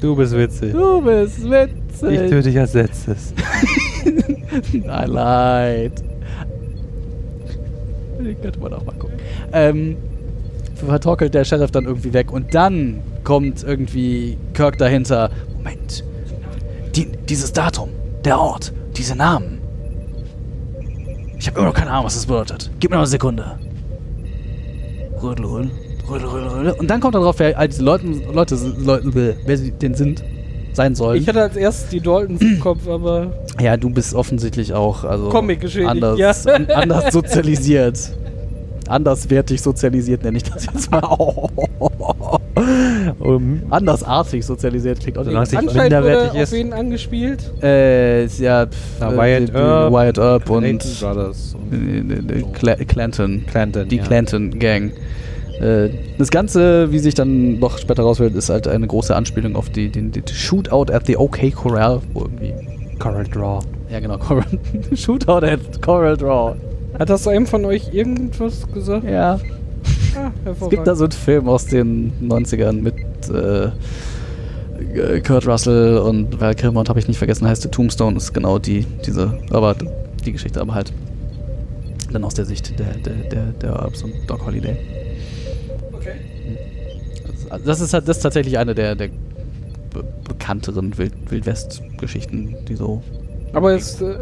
Du 0.01 0.15
bist 0.15 0.36
witzig. 0.36 0.72
Du 0.72 1.01
bist 1.01 1.39
Ich 1.39 1.50
witzig. 1.51 2.29
töte 2.29 2.41
dich 2.44 2.58
als 2.60 2.74
letztes. 2.74 3.34
Nein, 4.74 5.10
leid. 5.10 5.91
Den 8.20 8.41
könnte 8.41 8.60
man 8.60 8.74
auch 8.74 8.86
mal 8.86 8.96
gucken. 8.96 9.18
Ähm, 9.53 9.98
vertorkelt 10.75 11.34
der 11.34 11.44
Sheriff 11.44 11.72
dann 11.72 11.86
irgendwie 11.86 12.13
weg 12.13 12.32
und 12.32 12.53
dann 12.53 13.00
kommt 13.24 13.63
irgendwie 13.63 14.38
Kirk 14.53 14.77
dahinter. 14.77 15.29
Moment. 15.58 16.03
Die, 16.96 17.06
dieses 17.27 17.51
Datum, 17.53 17.89
der 18.25 18.39
Ort, 18.39 18.73
diese 18.95 19.15
Namen. 19.15 19.59
Ich 21.38 21.47
habe 21.47 21.59
immer 21.59 21.69
noch 21.69 21.75
keine 21.75 21.91
Ahnung, 21.91 22.05
was 22.05 22.15
das 22.15 22.25
bedeutet. 22.25 22.69
Gib 22.79 22.91
mir 22.91 22.97
noch 22.97 23.03
eine 23.03 23.07
Sekunde. 23.07 23.57
Rödel, 25.21 25.45
rödel, 25.45 25.71
rödel, 26.09 26.27
rödel, 26.27 26.47
rödel. 26.49 26.71
Und 26.73 26.89
dann 26.89 26.99
kommt 26.99 27.15
er 27.15 27.21
drauf, 27.21 27.35
wer 27.39 27.57
all 27.57 27.67
diese 27.67 27.83
Leute, 27.83 28.05
Leute, 28.33 28.55
Leute, 28.77 29.38
wer 29.45 29.57
sie 29.57 29.71
denn 29.71 29.93
sind, 29.93 30.23
sein 30.73 30.95
sollen. 30.95 31.21
Ich 31.21 31.27
hatte 31.27 31.41
als 31.41 31.55
erstes 31.55 31.89
die 31.89 32.01
Daltons 32.01 32.41
im 32.41 32.59
Kopf, 32.59 32.88
aber 32.88 33.31
Ja, 33.59 33.77
du 33.77 33.89
bist 33.89 34.13
offensichtlich 34.13 34.73
auch 34.73 35.03
also 35.03 35.29
anders, 35.31 36.19
ja. 36.19 36.53
an, 36.53 36.69
anders 36.69 37.13
sozialisiert. 37.13 37.97
Anderswertig 38.89 39.62
sozialisiert 39.62 40.24
nenne 40.24 40.38
ich 40.38 40.43
das 40.43 40.65
jetzt 40.65 40.91
mal. 40.91 41.00
um, 43.19 43.62
Andersartig 43.69 44.46
sozialisiert 44.46 45.00
klingt 45.00 45.17
auch 45.17 45.24
Solange 45.24 45.46
nicht 45.46 45.55
anscheinend 45.58 45.84
minderwertig 45.84 46.29
wurde 46.29 46.31
auf 46.31 46.43
ist. 46.43 46.51
wen 46.51 46.74
angespielt. 46.74 47.51
Äh, 47.62 48.25
ist 48.25 48.39
ja, 48.39 48.65
pf, 48.65 48.77
Na, 49.00 49.12
äh, 49.13 49.17
Wyatt 49.17 49.50
die 49.50 49.53
Earp, 49.53 49.93
Wyatt 49.93 50.17
Earp 50.17 50.50
und 50.50 51.00
Brothers. 51.00 51.55
äh, 51.72 51.75
äh, 51.75 52.39
äh, 52.39 52.43
Cla 52.53 52.75
Clanton. 52.75 53.46
Clanton, 53.48 53.88
Die 53.88 53.98
ja. 53.98 54.03
Clanton 54.03 54.60
Gang. 54.60 54.91
Äh, 55.62 55.89
Das 56.17 56.29
Ganze, 56.31 56.91
wie 56.91 57.00
sich 57.00 57.13
dann 57.15 57.60
noch 57.60 57.77
später 57.77 58.03
rausfällt, 58.03 58.36
ist 58.36 58.50
halt 58.50 58.67
eine 58.67 58.88
große 58.88 59.15
Anspielung 59.15 59.55
auf 59.55 59.69
die, 59.69 59.89
den, 59.89 60.12
den 60.12 60.24
Shootout 60.27 60.91
at 60.91 61.05
the 61.05 61.17
OK 61.17 61.53
Corral, 61.53 62.01
wo 62.13 62.22
irgendwie. 62.22 62.53
Coral 62.98 63.24
Draw. 63.25 63.60
Ja, 63.89 64.00
genau, 64.00 64.17
Coral, 64.17 64.43
Shootout 64.93 65.46
at 65.46 65.81
Coral 65.81 66.17
Draw. 66.17 66.55
Hat 67.00 67.10
das 67.10 67.27
einem 67.27 67.48
von 67.48 67.63
euch 67.65 67.94
irgendwas 67.94 68.70
gesagt? 68.72 69.06
Ja. 69.06 69.39
Ah, 70.15 70.32
Es 70.44 70.70
gibt 70.70 70.86
da 70.86 70.96
so 70.96 71.06
einen 71.06 71.13
Film 71.13 71.48
aus 71.48 71.65
den 71.65 72.12
90ern 72.22 72.74
mit 72.74 72.96
äh, 73.29 73.72
Kurt 75.22 75.48
Russell 75.48 75.98
und 76.00 76.41
Val 76.41 76.56
Kilmer 76.56 76.82
und 76.82 76.89
habe 76.89 77.00
ich 77.00 77.08
nicht 77.08 77.18
vergessen, 77.18 77.48
heißt 77.48 77.62
The 77.62 77.70
Tombstone, 77.70 78.18
ist 78.18 78.34
genau 78.34 78.60
die, 78.60 78.86
diese, 79.06 79.38
aber 79.51 79.75
die 80.25 80.32
Geschichte 80.34 80.60
aber 80.60 80.74
halt 80.74 80.91
dann 82.12 82.24
aus 82.24 82.34
der 82.34 82.46
Sicht 82.46 82.77
der, 82.77 82.94
der, 82.98 83.13
der, 83.29 83.46
der 83.62 83.70
Earps 83.70 84.03
und 84.03 84.13
Doc 84.27 84.46
Holiday. 84.46 84.75
Okay. 85.94 86.15
Also 87.50 87.65
das 87.65 87.82
ist 87.82 87.94
halt 87.94 88.08
das 88.08 88.18
ist 88.18 88.24
tatsächlich 88.24 88.58
eine 88.58 88.75
der, 88.75 88.95
der 88.95 89.10
be 89.93 90.04
bekannteren 90.28 90.97
Wild 90.97 91.13
Wildwest-Geschichten, 91.30 92.56
die 92.67 92.76
so 92.76 93.02
Aber 93.53 93.73
ist 93.73 94.01
äh, 94.01 94.05
äh, 94.05 94.15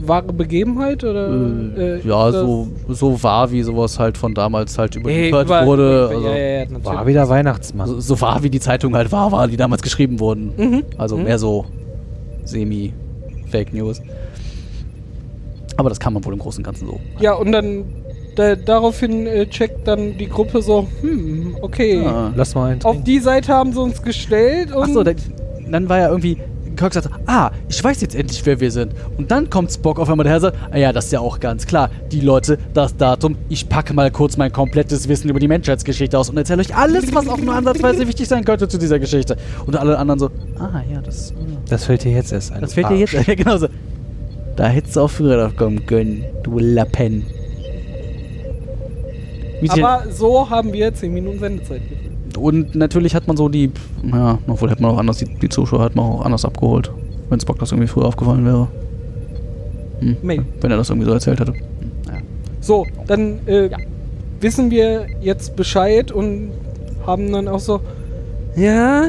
wahre 0.00 0.32
Begebenheit 0.32 1.02
oder? 1.02 1.28
äh, 1.28 1.96
äh, 1.98 2.00
ja 2.06 2.30
so, 2.30 2.68
so 2.88 3.22
war, 3.22 3.50
wie 3.50 3.62
sowas 3.62 3.98
halt 3.98 4.18
von 4.18 4.34
damals 4.34 4.76
halt 4.76 4.96
überliefert 4.96 5.46
über- 5.46 5.66
wurde. 5.66 6.08
ja, 6.10 6.16
Also, 6.16 6.28
ja, 6.28 6.36
ja. 6.36 6.84
War 6.84 7.06
wieder 7.06 7.28
Weihnachtsmann. 7.28 7.86
so, 7.88 8.00
so 8.00 8.20
war, 8.20 8.42
wie 8.42 8.50
die 8.50 8.60
Zeitung 8.60 8.94
halt 8.94 9.10
war, 9.12 9.32
war, 9.32 9.48
die 9.48 9.56
damals 9.56 9.80
geschrieben 9.82 10.20
wurden. 10.20 10.52
Mhm. 10.56 10.82
Also 10.98 11.16
Mhm. 11.16 11.24
mehr 11.24 11.38
so 11.38 11.64
semi-Fake 12.44 13.72
News. 13.72 14.00
Aber 15.76 15.88
das 15.88 15.98
kann 16.00 16.12
man 16.12 16.24
wohl 16.24 16.34
im 16.34 16.38
Großen 16.38 16.60
und 16.60 16.64
Ganzen 16.64 16.86
so. 16.86 17.00
Ja, 17.20 17.34
und 17.34 17.52
dann 17.52 17.84
da, 18.36 18.54
daraufhin 18.54 19.26
äh, 19.26 19.46
checkt 19.46 19.88
dann 19.88 20.16
die 20.18 20.28
Gruppe 20.28 20.60
so, 20.62 20.86
hm, 21.00 21.56
okay. 21.62 22.04
Ah. 22.06 22.32
Lass 22.36 22.54
mal 22.54 22.70
einen 22.72 22.82
Auf 22.84 23.02
die 23.02 23.18
Seite 23.18 23.52
haben 23.52 23.72
sie 23.72 23.80
uns 23.80 24.02
gestellt 24.02 24.72
und 24.72 24.82
Achso, 24.84 25.02
dann 25.02 25.88
war 25.88 25.98
ja 25.98 26.08
irgendwie. 26.08 26.36
Kirk 26.76 26.94
sagt, 26.94 27.08
ah, 27.26 27.50
ich 27.68 27.82
weiß 27.82 28.00
jetzt 28.00 28.14
endlich, 28.14 28.44
wer 28.46 28.60
wir 28.60 28.70
sind. 28.70 28.94
Und 29.16 29.30
dann 29.30 29.50
kommt 29.50 29.72
Spock 29.72 29.98
auf 29.98 30.08
einmal 30.08 30.24
daher 30.24 30.36
und 30.36 30.42
sagt, 30.42 30.58
ah 30.70 30.76
ja, 30.78 30.92
das 30.92 31.06
ist 31.06 31.12
ja 31.12 31.20
auch 31.20 31.40
ganz 31.40 31.66
klar. 31.66 31.90
Die 32.10 32.20
Leute, 32.20 32.58
das 32.74 32.96
Datum, 32.96 33.36
ich 33.48 33.68
packe 33.68 33.92
mal 33.94 34.10
kurz 34.10 34.36
mein 34.36 34.52
komplettes 34.52 35.08
Wissen 35.08 35.28
über 35.28 35.40
die 35.40 35.48
Menschheitsgeschichte 35.48 36.18
aus 36.18 36.30
und 36.30 36.36
erzähle 36.36 36.60
euch 36.60 36.74
alles, 36.74 37.14
was 37.14 37.28
auch 37.28 37.38
nur 37.38 37.54
ansatzweise 37.54 38.06
wichtig 38.06 38.28
sein 38.28 38.44
könnte 38.44 38.68
zu 38.68 38.78
dieser 38.78 38.98
Geschichte. 38.98 39.36
Und 39.66 39.76
alle 39.76 39.98
anderen 39.98 40.18
so, 40.18 40.30
ah 40.58 40.82
ja, 40.92 41.00
das, 41.00 41.32
Das 41.68 41.84
fällt 41.84 42.04
dir 42.04 42.12
jetzt 42.12 42.32
erst 42.32 42.52
ein. 42.52 42.60
das 42.60 42.74
fällt 42.74 42.90
dir 42.90 42.96
jetzt. 42.96 43.14
Arsch. 43.14 43.26
Ja, 43.26 43.34
genau 43.34 43.56
so. 43.58 43.68
Da 44.56 44.66
hättest 44.66 44.96
du 44.96 45.00
auch 45.00 45.10
früher 45.10 45.36
drauf 45.36 45.56
kommen 45.56 45.86
können, 45.86 46.24
du 46.42 46.58
Lappen. 46.58 47.24
Aber 49.68 50.04
so 50.10 50.48
haben 50.48 50.72
wir 50.72 50.92
10 50.92 51.12
Minuten 51.12 51.38
Sendezeit 51.38 51.82
gefüllt. 51.88 52.09
Und 52.36 52.74
natürlich 52.74 53.14
hat 53.14 53.26
man 53.26 53.36
so 53.36 53.48
die, 53.48 53.70
ja, 54.02 54.38
obwohl 54.46 54.70
hätte 54.70 54.82
man 54.82 54.92
auch 54.92 54.98
anders, 54.98 55.18
die, 55.18 55.26
die 55.26 55.48
Zuschauer 55.48 55.82
hat 55.82 55.96
man 55.96 56.04
auch 56.04 56.24
anders 56.24 56.44
abgeholt, 56.44 56.90
wenn 57.28 57.40
Spock 57.40 57.58
das 57.58 57.72
irgendwie 57.72 57.88
früher 57.88 58.06
aufgefallen 58.06 58.44
wäre. 58.44 58.68
Hm. 60.00 60.16
Maybe. 60.22 60.44
Wenn 60.60 60.70
er 60.70 60.76
das 60.76 60.90
irgendwie 60.90 61.06
so 61.06 61.12
erzählt 61.12 61.40
hätte. 61.40 61.52
Naja. 62.06 62.20
So, 62.60 62.86
dann 63.06 63.46
äh, 63.46 63.70
wissen 64.40 64.70
wir 64.70 65.06
jetzt 65.20 65.56
Bescheid 65.56 66.12
und 66.12 66.50
haben 67.06 67.32
dann 67.32 67.48
auch 67.48 67.60
so, 67.60 67.80
ja, 68.56 69.08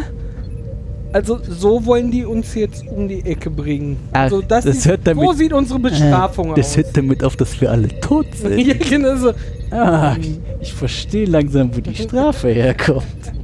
also 1.13 1.39
so 1.47 1.85
wollen 1.85 2.09
die 2.11 2.25
uns 2.25 2.55
jetzt 2.55 2.85
um 2.87 3.07
die 3.07 3.23
Ecke 3.25 3.49
bringen. 3.49 3.97
Ach, 4.13 4.21
Also 4.21 4.41
das, 4.41 4.65
das 4.65 4.77
ist, 4.77 4.87
hört 4.87 5.01
damit- 5.05 5.25
so 5.27 5.33
sieht 5.33 5.53
unsere 5.53 5.79
Bestrafung 5.79 6.55
das 6.55 6.67
aus. 6.71 6.77
hört 6.77 6.97
damit 6.97 7.23
auf, 7.23 7.35
dass 7.35 7.59
wir 7.59 7.71
alle 7.71 7.87
tot 7.99 8.27
sind. 8.35 8.59
ja, 8.59 8.73
genau 8.75 9.15
so. 9.17 9.31
ah, 9.71 10.15
ich, 10.19 10.39
ich 10.61 10.73
verstehe 10.73 11.25
langsam, 11.25 11.75
wo 11.75 11.81
die 11.81 11.95
Strafe 11.95 12.49
herkommt. 12.49 13.05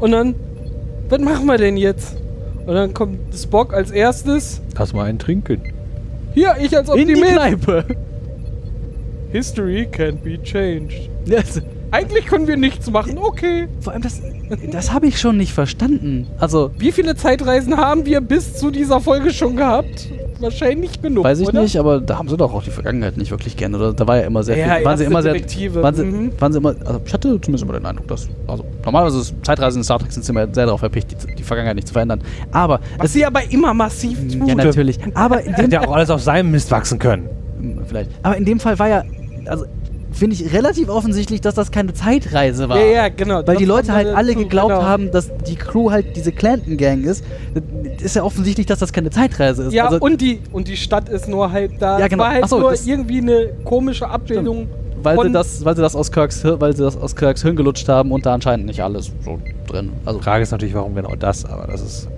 Und 0.00 0.12
dann, 0.12 0.34
was 1.08 1.20
machen 1.20 1.46
wir 1.46 1.56
denn 1.58 1.76
jetzt? 1.76 2.16
Und 2.66 2.74
dann 2.74 2.92
kommt 2.92 3.18
Spock 3.34 3.72
als 3.72 3.90
erstes. 3.90 4.60
Lass 4.76 4.92
mal 4.92 5.04
einen 5.04 5.18
trinken. 5.18 5.62
Hier, 6.34 6.54
ich 6.60 6.76
als 6.76 6.88
In 6.90 7.06
die 7.08 7.14
Optimist. 7.14 7.32
Kneipe. 7.34 7.84
History 9.32 9.88
can't 9.90 10.18
be 10.22 10.40
changed. 10.42 11.08
Ja, 11.26 11.38
also, 11.38 11.60
Eigentlich 11.96 12.26
können 12.26 12.46
wir 12.46 12.58
nichts 12.58 12.90
machen, 12.90 13.16
okay. 13.16 13.68
vor 13.80 13.94
allem, 13.94 14.02
das, 14.02 14.20
das 14.70 14.92
habe 14.92 15.06
ich 15.06 15.18
schon 15.18 15.38
nicht 15.38 15.54
verstanden. 15.54 16.26
Also, 16.38 16.70
Wie 16.76 16.92
viele 16.92 17.16
Zeitreisen 17.16 17.76
haben 17.78 18.04
wir 18.04 18.20
bis 18.20 18.54
zu 18.54 18.70
dieser 18.70 19.00
Folge 19.00 19.32
schon 19.32 19.56
gehabt? 19.56 20.08
Wahrscheinlich 20.38 21.00
genug. 21.00 21.24
Weiß 21.24 21.40
ich 21.40 21.48
oder? 21.48 21.62
nicht, 21.62 21.78
aber 21.78 22.00
da 22.00 22.18
haben 22.18 22.28
sie 22.28 22.36
doch 22.36 22.52
auch 22.52 22.62
die 22.62 22.70
Vergangenheit 22.70 23.16
nicht 23.16 23.30
wirklich 23.30 23.56
gern, 23.56 23.74
oder? 23.74 23.94
Da 23.94 24.06
war 24.06 24.18
ja 24.18 24.24
immer 24.24 24.42
sehr 24.42 24.58
Ja, 24.58 24.74
viel. 24.74 24.84
Waren 24.84 24.98
sie 24.98 25.04
immer 25.04 25.22
sehr. 25.22 25.32
Detektive, 25.32 25.82
Waren 25.82 25.94
sie, 25.94 26.04
mhm. 26.04 26.32
waren 26.38 26.52
sie 26.52 26.58
immer. 26.58 26.74
Also 26.84 27.00
ich 27.02 27.14
hatte 27.14 27.40
zumindest 27.40 27.64
immer 27.64 27.72
den 27.72 27.86
Eindruck, 27.86 28.08
dass. 28.08 28.28
Also 28.46 28.62
normalerweise 28.84 29.20
ist 29.20 29.34
Zeitreisen 29.42 29.80
in 29.80 29.84
Star 29.84 29.98
Trek 29.98 30.12
sind 30.12 30.24
sie 30.26 30.32
immer 30.32 30.42
sehr 30.52 30.66
darauf 30.66 30.82
erpicht, 30.82 31.10
die, 31.10 31.34
die 31.36 31.42
Vergangenheit 31.42 31.76
nicht 31.76 31.88
zu 31.88 31.94
verändern. 31.94 32.20
Aber. 32.52 32.80
Was 32.98 33.14
sie 33.14 33.24
aber 33.24 33.50
immer 33.50 33.72
massiv 33.72 34.18
tun. 34.30 34.46
ja, 34.46 34.54
natürlich. 34.54 34.98
Aber 35.14 35.40
in 35.40 35.52
dem 35.52 35.54
Hätte 35.54 35.72
ja 35.72 35.80
auch 35.86 35.94
alles 35.94 36.10
auf 36.10 36.20
seinem 36.20 36.50
Mist 36.50 36.70
wachsen 36.70 36.98
können. 36.98 37.30
Hm, 37.58 37.80
Vielleicht. 37.86 38.10
Aber 38.22 38.36
in 38.36 38.44
dem 38.44 38.60
Fall 38.60 38.78
war 38.78 38.88
ja. 38.88 39.04
Also 39.46 39.64
finde 40.16 40.34
ich 40.36 40.52
relativ 40.52 40.88
offensichtlich, 40.88 41.40
dass 41.40 41.54
das 41.54 41.70
keine 41.70 41.92
Zeitreise 41.94 42.68
war. 42.68 42.78
Ja, 42.78 42.86
ja, 42.86 43.08
genau. 43.08 43.42
Weil 43.46 43.56
die 43.56 43.64
Das 43.66 43.68
Leute 43.68 43.86
kommt 43.88 43.96
halt 43.98 44.08
alle 44.14 44.34
geglaubt 44.34 44.70
genau. 44.74 44.82
haben, 44.82 45.10
dass 45.10 45.30
die 45.48 45.56
Crew 45.56 45.90
halt 45.90 46.16
diese 46.16 46.32
Clanton-Gang 46.32 47.04
ist. 47.04 47.24
Das 47.54 48.02
ist 48.02 48.16
ja 48.16 48.22
offensichtlich, 48.22 48.66
dass 48.66 48.78
das 48.78 48.92
keine 48.92 49.10
Zeitreise 49.10 49.64
ist. 49.64 49.72
Ja, 49.72 49.86
also, 49.86 49.98
und, 50.00 50.20
die, 50.20 50.40
und 50.52 50.68
die 50.68 50.76
Stadt 50.76 51.08
ist 51.08 51.28
nur 51.28 51.52
halb 51.52 51.78
da. 51.78 51.98
Ja, 51.98 52.04
Es 52.06 52.10
genau. 52.10 52.24
war 52.24 52.30
halt 52.32 52.48
so, 52.48 52.58
nur 52.60 52.74
irgendwie 52.84 53.18
eine 53.18 53.50
komische 53.64 54.08
Abbildung. 54.08 54.68
weil, 55.02 55.16
sie 55.16 55.22
von- 55.22 55.32
das, 55.32 55.64
weil, 55.64 55.76
sie 55.76 55.82
das 55.82 55.94
aus 55.94 56.10
Kirks, 56.10 56.42
weil 56.44 56.74
sie 56.74 56.82
das 56.82 56.96
aus 56.96 57.14
Kirks 57.14 57.42
Hirn 57.42 57.54
gelutscht 57.56 57.88
haben 57.88 58.10
und 58.12 58.26
da 58.26 58.34
anscheinend 58.34 58.66
nicht 58.66 58.82
alles 58.82 59.12
so 59.24 59.38
drin. 59.68 59.92
Also 60.04 60.20
Frage 60.20 60.42
ist 60.42 60.50
natürlich, 60.50 60.74
warum 60.74 60.94
genau 60.94 61.14
das, 61.16 61.44
aber 61.44 61.66
das 61.66 61.82
ist. 61.82 62.08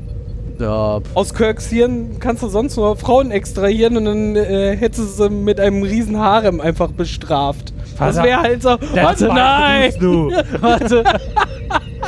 Ja, 0.61 1.00
Aus 1.14 1.34
Kirks 1.34 1.68
Hirn 1.68 2.16
kannst 2.18 2.42
du 2.42 2.48
sonst 2.48 2.76
nur 2.76 2.96
Frauen 2.96 3.30
extrahieren 3.30 3.96
und 3.96 4.04
dann 4.06 4.34
äh, 4.34 4.76
hättest 4.76 5.20
du 5.20 5.24
sie 5.24 5.30
mit 5.30 5.61
einem 5.61 5.84
riesen 5.84 6.18
Harem 6.18 6.61
einfach 6.61 6.90
bestraft. 6.90 7.72
Das 7.98 8.16
wäre 8.22 8.40
halt 8.40 8.62
so. 8.62 8.70
Warte, 8.94 9.26
nein! 9.26 9.92
Du. 9.98 10.30
warte. 10.61 11.04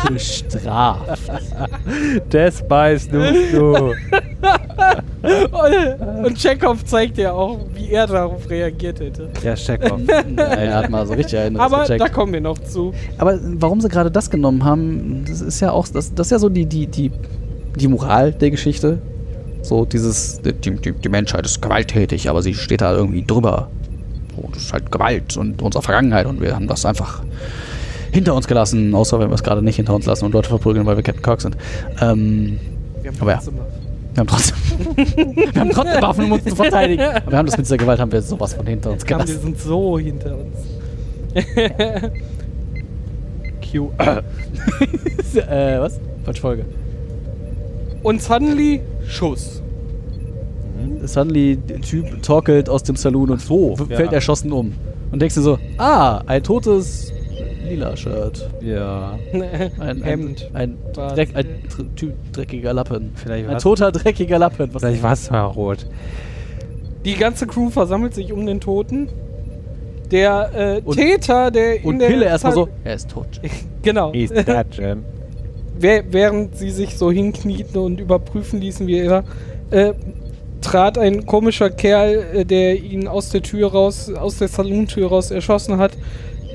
Bestraft. 0.08 1.20
Das 2.30 2.66
beißt 2.66 3.12
du. 3.12 3.18
du. 3.52 3.94
Und, 5.22 6.24
und 6.26 6.38
Chekhov 6.38 6.84
zeigt 6.84 7.18
ja 7.18 7.32
auch, 7.32 7.58
wie 7.74 7.90
er 7.90 8.06
darauf 8.06 8.48
reagiert 8.48 9.00
hätte. 9.00 9.28
Ja, 9.42 9.54
Chekhov. 9.54 10.00
er 10.36 10.74
hat 10.74 10.90
mal 10.90 11.06
so 11.06 11.12
richtig 11.14 11.38
einen 11.38 11.56
Aber 11.58 11.82
gecheckt. 11.82 12.00
da 12.00 12.08
kommen 12.08 12.32
wir 12.32 12.40
noch 12.40 12.58
zu. 12.58 12.94
Aber 13.18 13.38
warum 13.42 13.80
sie 13.80 13.88
gerade 13.88 14.10
das 14.10 14.30
genommen 14.30 14.64
haben, 14.64 15.24
das 15.28 15.40
ist 15.40 15.60
ja 15.60 15.72
auch, 15.72 15.86
das, 15.88 16.14
das 16.14 16.28
ist 16.28 16.30
ja 16.30 16.38
so 16.38 16.48
die, 16.48 16.64
die, 16.66 16.86
die, 16.86 17.10
die 17.76 17.88
Moral 17.88 18.32
der 18.32 18.50
Geschichte. 18.50 18.98
So 19.62 19.84
dieses, 19.84 20.40
die, 20.40 20.52
die, 20.52 20.92
die 20.92 21.08
Menschheit 21.08 21.44
ist 21.44 21.60
gewalttätig, 21.60 22.30
aber 22.30 22.40
sie 22.42 22.54
steht 22.54 22.80
da 22.80 22.94
irgendwie 22.94 23.22
drüber. 23.24 23.68
Das 24.52 24.62
ist 24.62 24.72
halt 24.72 24.90
Gewalt 24.90 25.36
und 25.36 25.60
unsere 25.62 25.82
Vergangenheit 25.82 26.26
und 26.26 26.40
wir 26.40 26.54
haben 26.54 26.66
das 26.66 26.84
einfach 26.86 27.22
hinter 28.12 28.34
uns 28.34 28.46
gelassen, 28.48 28.94
außer 28.94 29.20
wenn 29.20 29.30
wir 29.30 29.34
es 29.34 29.42
gerade 29.42 29.62
nicht 29.62 29.76
hinter 29.76 29.94
uns 29.94 30.06
lassen 30.06 30.24
und 30.24 30.32
Leute 30.32 30.48
verprügeln, 30.48 30.86
weil 30.86 30.96
wir 30.96 31.02
Captain 31.02 31.22
Kirk 31.22 31.40
sind. 31.40 31.56
Ähm, 32.00 32.58
Wir 33.02 33.10
haben 33.12 33.18
Aber 33.20 33.32
ja. 33.32 33.40
wir 34.14 34.20
haben 34.20 34.26
trotzdem, 34.26 34.56
wir 35.54 35.60
haben 35.60 35.70
trotzdem 35.70 36.02
Waffen, 36.02 36.24
um 36.24 36.32
uns 36.32 36.44
zu 36.44 36.56
verteidigen. 36.56 37.02
Aber 37.04 37.30
wir 37.30 37.38
haben 37.38 37.46
das 37.46 37.56
mit 37.56 37.66
dieser 37.66 37.76
Gewalt, 37.76 38.00
haben 38.00 38.10
wir 38.12 38.20
sowas 38.22 38.54
von 38.54 38.66
hinter 38.66 38.90
uns 38.90 39.06
Komm, 39.06 39.18
wir 39.18 39.24
gelassen. 39.26 39.42
sind 39.42 39.60
so 39.60 39.98
hinter 39.98 40.36
uns. 40.36 40.56
Q. 43.70 43.90
äh, 45.36 45.80
was? 45.80 46.00
Falsche 46.24 46.40
Folge. 46.40 46.64
Und 48.02 48.20
suddenly 48.20 48.80
Schuss. 49.06 49.59
Suddenly, 51.04 51.56
der 51.56 51.80
Typ 51.80 52.22
torkelt 52.22 52.68
aus 52.68 52.82
dem 52.82 52.96
Saloon 52.96 53.30
und 53.30 53.40
so, 53.40 53.76
Ja. 53.88 53.96
fällt 53.96 54.12
erschossen 54.12 54.52
um. 54.52 54.72
Und 55.12 55.20
denkst 55.20 55.34
du 55.36 55.42
so, 55.42 55.58
ah, 55.78 56.22
ein 56.26 56.42
totes 56.42 57.12
lila 57.68 57.96
Shirt. 57.96 58.48
Ja. 58.60 59.18
Ein, 59.78 60.02
Hemd. 60.02 60.50
Ein, 60.54 60.76
ein. 60.96 61.14
Dreck, 61.14 61.30
ein 61.34 61.46
Typ 61.96 62.12
dreckiger 62.32 62.72
Lappen. 62.72 63.10
Vielleicht 63.14 63.48
Ein 63.48 63.58
toter 63.58 63.92
dreckiger 63.92 64.38
Lappen. 64.38 64.68
Was 64.72 64.82
Vielleicht 64.82 65.02
war 65.02 65.12
es 65.12 65.30
mal 65.30 65.42
rot. 65.44 65.86
Die 67.04 67.14
ganze 67.14 67.46
Crew 67.46 67.70
versammelt 67.70 68.14
sich 68.14 68.32
um 68.32 68.44
den 68.46 68.60
Toten. 68.60 69.08
Der 70.10 70.50
äh, 70.54 70.80
Und- 70.84 70.96
Täter, 70.96 71.50
der 71.52 71.84
und 71.84 71.94
in 71.94 71.98
der 72.00 72.06
Pille 72.08 72.24
erstmal 72.26 72.52
so, 72.52 72.68
er 72.84 72.94
ist 72.94 73.10
tot. 73.10 73.40
Genau. 73.82 74.12
He's 74.12 74.30
dead, 74.30 74.66
Jim. 74.72 75.04
Wäh- 75.78 76.02
während 76.10 76.56
sie 76.56 76.70
sich 76.70 76.98
so 76.98 77.10
hinknieten 77.10 77.80
und 77.80 77.98
überprüfen 78.00 78.60
ließen, 78.60 78.86
wie 78.86 78.98
er 78.98 79.24
äh, 79.70 79.94
trat 80.60 80.98
ein 80.98 81.26
komischer 81.26 81.70
Kerl, 81.70 82.24
äh, 82.34 82.44
der 82.44 82.76
ihn 82.82 83.08
aus 83.08 83.30
der 83.30 83.42
Tür 83.42 83.72
raus, 83.72 84.10
aus 84.12 84.38
der 84.38 84.48
Salontür 84.48 85.08
raus 85.08 85.30
erschossen 85.30 85.78
hat, 85.78 85.92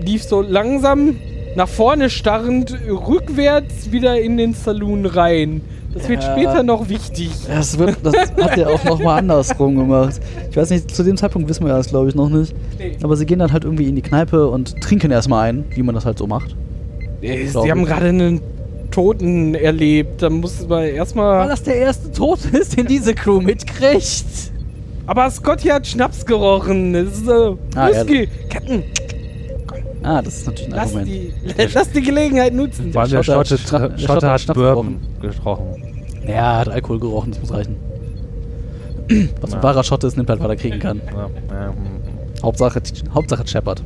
lief 0.03 0.23
so 0.23 0.41
langsam 0.41 1.17
nach 1.55 1.67
vorne 1.69 2.09
starrend 2.09 2.75
rückwärts 2.89 3.91
wieder 3.91 4.19
in 4.19 4.37
den 4.37 4.53
Saloon 4.53 5.05
rein. 5.05 5.61
Das 5.93 6.09
wird 6.09 6.21
Ja. 6.23 6.33
später 6.33 6.63
noch 6.63 6.89
wichtig. 6.89 7.29
Das, 7.47 7.79
wird, 7.79 7.95
das 8.03 8.13
hat 8.13 8.57
er 8.57 8.69
auch 8.69 8.83
nochmal 8.83 9.19
andersrum 9.19 9.75
gemacht. 9.77 10.19
Ich 10.51 10.57
weiß 10.57 10.69
nicht, 10.71 10.93
zu 10.93 11.03
dem 11.03 11.15
Zeitpunkt 11.15 11.47
wissen 11.47 11.65
wir 11.65 11.71
das, 11.71 11.87
glaube 11.87 12.09
ich, 12.09 12.15
noch 12.15 12.27
nicht. 12.27 12.53
Nee. 12.77 12.97
Aber 13.01 13.15
sie 13.15 13.25
gehen 13.25 13.39
dann 13.39 13.53
halt 13.53 13.63
irgendwie 13.63 13.87
in 13.87 13.95
die 13.95 14.01
Kneipe 14.01 14.49
und 14.49 14.81
trinken 14.81 15.09
erstmal 15.11 15.47
ein, 15.49 15.63
wie 15.69 15.83
man 15.83 15.95
das 15.95 16.05
halt 16.05 16.17
so 16.17 16.27
macht. 16.27 16.53
Sie 17.21 17.71
haben 17.71 17.85
gerade 17.85 18.09
einen 18.09 18.41
Toten 18.95 19.55
erlebt. 19.55 20.21
Da 20.21 20.29
muss 20.29 20.65
man 20.67 20.83
erstmal. 20.85 21.47
das 21.49 21.63
der 21.63 21.75
erste 21.75 22.11
Tote 22.11 22.47
ist, 22.57 22.77
den 22.77 22.85
diese 22.87 23.13
Crew 23.13 23.41
mitkriegt. 23.41 24.25
Aber 25.07 25.29
Scotty 25.29 25.67
hat 25.67 25.85
Schnaps 25.85 26.25
gerochen. 26.25 26.93
Das 26.93 27.03
ist 27.17 27.27
äh, 27.27 27.31
Ah, 27.75 27.89
ja. 27.89 28.07
Whisky. 28.07 28.27
Captain, 28.49 28.83
Ah, 30.01 30.21
das 30.21 30.35
ist 30.37 30.45
natürlich 30.47 30.69
ein 30.71 30.75
lass 30.77 30.95
Argument. 30.95 31.07
die, 31.57 31.67
lass 31.73 31.91
die 31.91 32.01
Gelegenheit 32.01 32.53
nutzen. 32.53 32.95
Allem 32.95 33.09
der 33.11 33.23
Schotter 33.23 33.39
hat 33.39 33.47
Schotte, 33.47 33.63
der 33.63 33.89
Schotte 33.89 33.99
Schotter 34.07 34.31
hat 34.31 34.41
Schnaps 34.41 34.59
Bourbon 34.59 34.97
gesprochen. 35.21 35.65
Ja, 36.27 36.33
er 36.33 36.57
hat 36.59 36.69
Alkohol 36.69 36.99
gerochen, 36.99 37.31
das 37.31 37.41
muss 37.41 37.51
reichen. 37.53 37.75
Was 39.41 39.51
ein 39.51 39.57
Ja. 39.57 39.63
wahrer 39.63 39.83
Schotte 39.83 40.07
ist, 40.07 40.15
nimmt 40.17 40.29
halt, 40.29 40.39
was 40.39 40.47
er 40.49 40.55
kriegen 40.55 40.79
kann. 40.79 41.01
Ja, 41.11 41.29
ja, 41.53 41.67
hm. 41.69 42.43
Hauptsache, 42.43 42.81
Hauptsache 43.13 43.47
Shepard. 43.47 43.83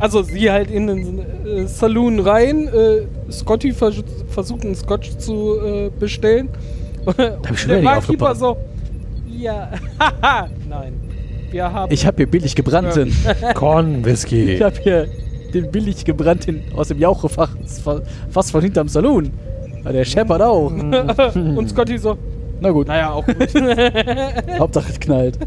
Also 0.00 0.22
sie 0.22 0.50
halt 0.50 0.70
in 0.70 0.86
den 0.86 1.18
äh, 1.46 1.66
Saloon 1.66 2.18
rein. 2.20 2.68
Äh, 2.68 3.32
Scotty 3.32 3.72
vers 3.72 3.96
versucht 4.28 4.64
einen 4.64 4.74
Scotch 4.74 5.16
zu 5.18 5.60
äh, 5.64 5.90
bestellen. 5.98 6.48
hab 7.06 7.50
ich 7.52 7.60
schon 7.60 7.70
der 7.70 7.82
Barkeeper 7.82 8.34
so. 8.34 8.56
Ja, 9.28 9.70
haha, 9.98 10.48
nein. 10.68 10.94
Wir 11.50 11.72
haben. 11.72 11.92
Ich 11.92 12.06
habe 12.06 12.16
hier 12.18 12.26
billig 12.30 12.54
gebrannten. 12.54 13.12
Corn 13.54 14.04
Whisky. 14.04 14.54
Ich 14.54 14.62
habe 14.62 14.76
hier 14.82 15.06
den 15.52 15.70
billig 15.70 16.04
gebrannten 16.04 16.62
aus 16.76 16.88
dem 16.88 16.98
Jauchefach 16.98 17.50
fa- 17.82 18.02
fast 18.30 18.52
von 18.52 18.62
hinterm 18.62 18.88
Saloon. 18.88 19.30
Der 19.84 20.04
Shepard 20.04 20.42
auch. 20.42 20.70
und 21.34 21.68
Scotty 21.70 21.98
so. 21.98 22.16
Na 22.60 22.70
gut, 22.70 22.86
Naja, 22.88 23.12
auch 23.12 23.24
gut. 23.26 23.36
Hauptsache 24.58 24.90
es 24.90 25.00
knallt. 25.00 25.38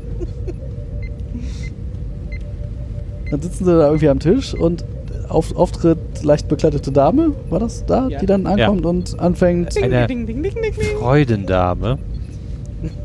Dann 3.34 3.42
sitzen 3.42 3.66
sie 3.66 3.72
da 3.72 3.88
irgendwie 3.88 4.10
am 4.10 4.20
Tisch 4.20 4.54
und 4.54 4.86
auf, 5.28 5.56
auftritt 5.56 5.98
leicht 6.22 6.48
bekleidete 6.50 6.92
Dame, 6.92 7.32
war 7.50 7.58
das 7.60 7.84
da, 7.84 8.08
Ja. 8.08 8.20
die 8.20 8.28
dann 8.28 8.46
ankommt 8.46 8.86
und 8.86 9.20
anfängt, 9.20 9.76
Eine- 9.82 10.06
ding, 10.06 10.28
ding, 10.28 10.44
ding, 10.44 10.54
ding, 10.54 10.62
ding. 10.62 10.74
Freudendame. 11.00 11.98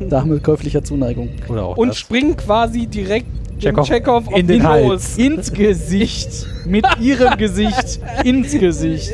Dame 0.07 0.35
mit 0.35 0.45
käuflicher 0.45 0.85
Zuneigung. 0.85 1.31
Oder 1.49 1.65
auch 1.65 1.79
Und 1.79 1.89
das. 1.89 1.97
springt 1.97 2.37
quasi 2.37 2.87
direkt 2.87 3.27
Chekhov 3.59 3.89
dem 3.89 3.95
Chekhov 3.95 4.29
auf 4.29 4.37
in 4.37 4.47
den 4.47 4.63
Hals. 4.69 4.87
Los. 4.87 5.17
Ins 5.17 5.51
Gesicht. 5.51 6.47
Mit 6.67 6.85
ihrem 7.01 7.39
Gesicht 7.39 7.99
ins 8.23 8.53
Gesicht. 8.53 9.11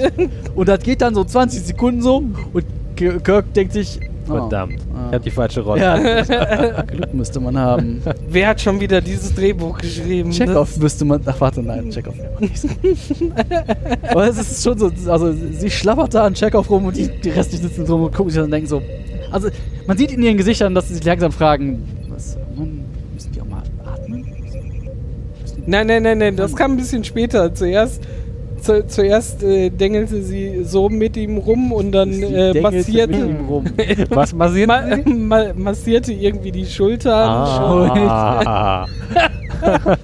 Und 0.57 0.68
das 0.68 0.81
geht 0.81 1.00
dann 1.00 1.14
so 1.14 1.22
20 1.22 1.62
Sekunden 1.62 2.03
so 2.03 2.24
und 2.53 2.64
Kirk 2.96 3.55
denkt 3.55 3.72
sich, 3.72 4.00
Verdammt. 4.27 4.79
Ah. 4.95 5.09
Ich 5.09 5.15
hab 5.15 5.23
die 5.23 5.31
falsche 5.31 5.61
Rolle. 5.61 5.81
Ja, 5.81 6.83
Glück 6.87 7.13
müsste 7.15 7.41
man 7.41 7.59
haben. 7.59 8.03
Wer 8.29 8.49
hat 8.49 8.61
schon 8.61 8.81
wieder 8.81 9.01
dieses 9.01 9.35
Drehbuch 9.35 9.79
geschrieben? 9.79 10.31
Check-off 10.31 10.77
müsste 10.79 11.05
man. 11.05 11.21
Ach, 11.27 11.41
warte, 11.41 11.63
nein, 11.63 11.91
Check-off. 11.91 12.15
Aber 14.09 14.29
es 14.29 14.39
ist 14.39 14.63
schon 14.63 14.79
so, 14.79 14.91
also 15.11 15.33
sie 15.33 15.71
schlappert 15.71 16.15
da 16.15 16.25
an 16.25 16.35
Check-off 16.35 16.71
rum 16.71 16.87
und 16.87 16.97
die, 16.97 17.09
die 17.09 17.31
restlichen 17.31 17.69
sitzen 17.69 17.87
drum 17.87 18.05
und 18.05 18.15
gucken 18.15 18.31
sich 18.31 18.37
dann 18.37 18.47
und 18.47 18.51
denken 18.53 18.69
so. 18.69 18.83
Also, 19.31 19.49
man 19.87 19.97
sieht 19.97 20.13
in 20.13 20.23
ihren 20.23 20.37
Gesichtern, 20.37 20.75
dass 20.75 20.89
sie 20.89 20.95
sich 20.95 21.05
langsam 21.05 21.33
fragen, 21.33 21.83
was, 22.09 22.39
Mann, 22.57 22.85
müssen 23.13 23.33
die 23.33 23.41
auch 23.41 23.47
mal 23.47 23.63
atmen? 23.85 24.25
Nein, 25.67 25.87
nein, 25.87 26.03
nein, 26.03 26.19
nein, 26.19 26.37
das 26.37 26.55
kam 26.55 26.73
ein 26.73 26.77
bisschen 26.77 27.05
später. 27.05 27.53
Zuerst, 27.55 28.03
zu, 28.64 28.87
zuerst 28.87 29.42
äh, 29.42 29.70
dengelte 29.70 30.22
sie 30.22 30.64
so 30.64 30.88
mit 30.88 31.16
ihm 31.16 31.38
rum 31.38 31.72
und 31.72 31.92
dann 31.92 32.11
äh, 32.22 32.61
massierte, 32.61 33.16
mit 33.16 33.29
ihm 33.40 33.46
rum. 33.46 33.64
Was 34.11 34.35
massiert 34.35 34.68
ma, 34.68 34.83
sie? 34.96 35.11
ma, 35.14 35.44
massierte 35.55 36.12
irgendwie 36.12 36.50
die 36.53 36.66
Schultern. 36.66 37.29
Ah. 38.09 38.87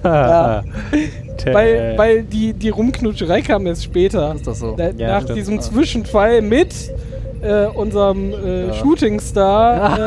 Ja. 0.03 0.63
Weil, 1.51 1.97
weil 1.97 2.21
die, 2.23 2.53
die 2.53 2.69
Rumknutscherei 2.69 3.41
kam 3.41 3.65
erst 3.65 3.83
später. 3.83 4.35
Ist 4.35 4.45
das 4.45 4.59
so? 4.59 4.75
Da, 4.75 4.91
Ja, 4.91 5.07
nach 5.13 5.23
stimmt. 5.23 5.39
diesem. 5.39 5.59
Zwischenfall 5.59 6.43
mit 6.43 6.71
äh, 7.41 7.65
unserem 7.67 8.31
äh, 8.33 8.67
Ja. 8.67 8.73
Shootingstar. 8.73 9.99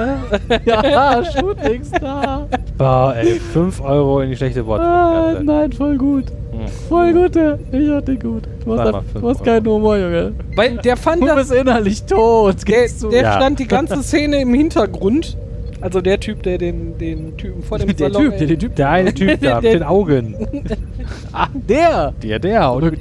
Äh, 0.49 0.59
ja, 0.67 1.23
Shootingstar. 1.25 2.49
Boah, 2.79 3.15
ey, 3.17 3.41
5 3.53 3.81
Euro 3.83 4.21
in 4.21 4.31
die 4.31 4.37
schlechte 4.37 4.65
Worte. 4.67 4.85
Ah, 4.85 5.35
nein, 5.43 5.73
voll 5.73 5.97
gut. 5.97 6.25
Hm. 6.53 6.69
Voll 6.89 7.13
gut, 7.13 7.35
der. 7.35 7.59
Ich 7.73 7.91
hatte 7.91 8.17
gut. 8.17 8.45
Du 8.65 8.79
hast, 8.79 8.95
du 9.15 9.29
hast 9.29 9.45
keinen 9.45 9.67
Humor, 9.67 9.97
Junge. 9.97 10.33
weil 10.57 10.77
der 10.79 10.97
fand 10.97 11.23
Du 11.23 11.27
das 11.27 11.49
bist 11.49 11.53
innerlich 11.53 12.05
tot. 12.05 12.57
Der, 12.69 12.87
der 13.11 13.23
Ja. 13.23 13.33
stand 13.37 13.59
die 13.59 13.67
ganze 13.69 14.03
Szene 14.03 14.41
im 14.43 14.55
Hintergrund. 14.55 15.37
Also 15.81 16.01
der 16.01 16.19
Typ, 16.19 16.43
der 16.45 16.57
den, 16.57 16.97
den 16.97 17.37
Typen 17.37 17.63
vor 17.63 17.79
dem 17.79 17.95
der 17.95 18.11
Salon... 18.11 18.31
Typ, 18.31 18.39
der, 18.39 18.47
der 18.47 18.59
Typ, 18.59 18.77
Der 18.77 18.89
eine 18.89 19.13
Typ 19.13 19.39
da 19.43 19.61
mit 19.61 19.65
den 19.75 19.83
Augen. 19.83 20.35
Ah, 21.33 21.49
der! 21.53 22.15
Der, 22.23 22.39
der. 22.39 22.73
Und 22.73 22.97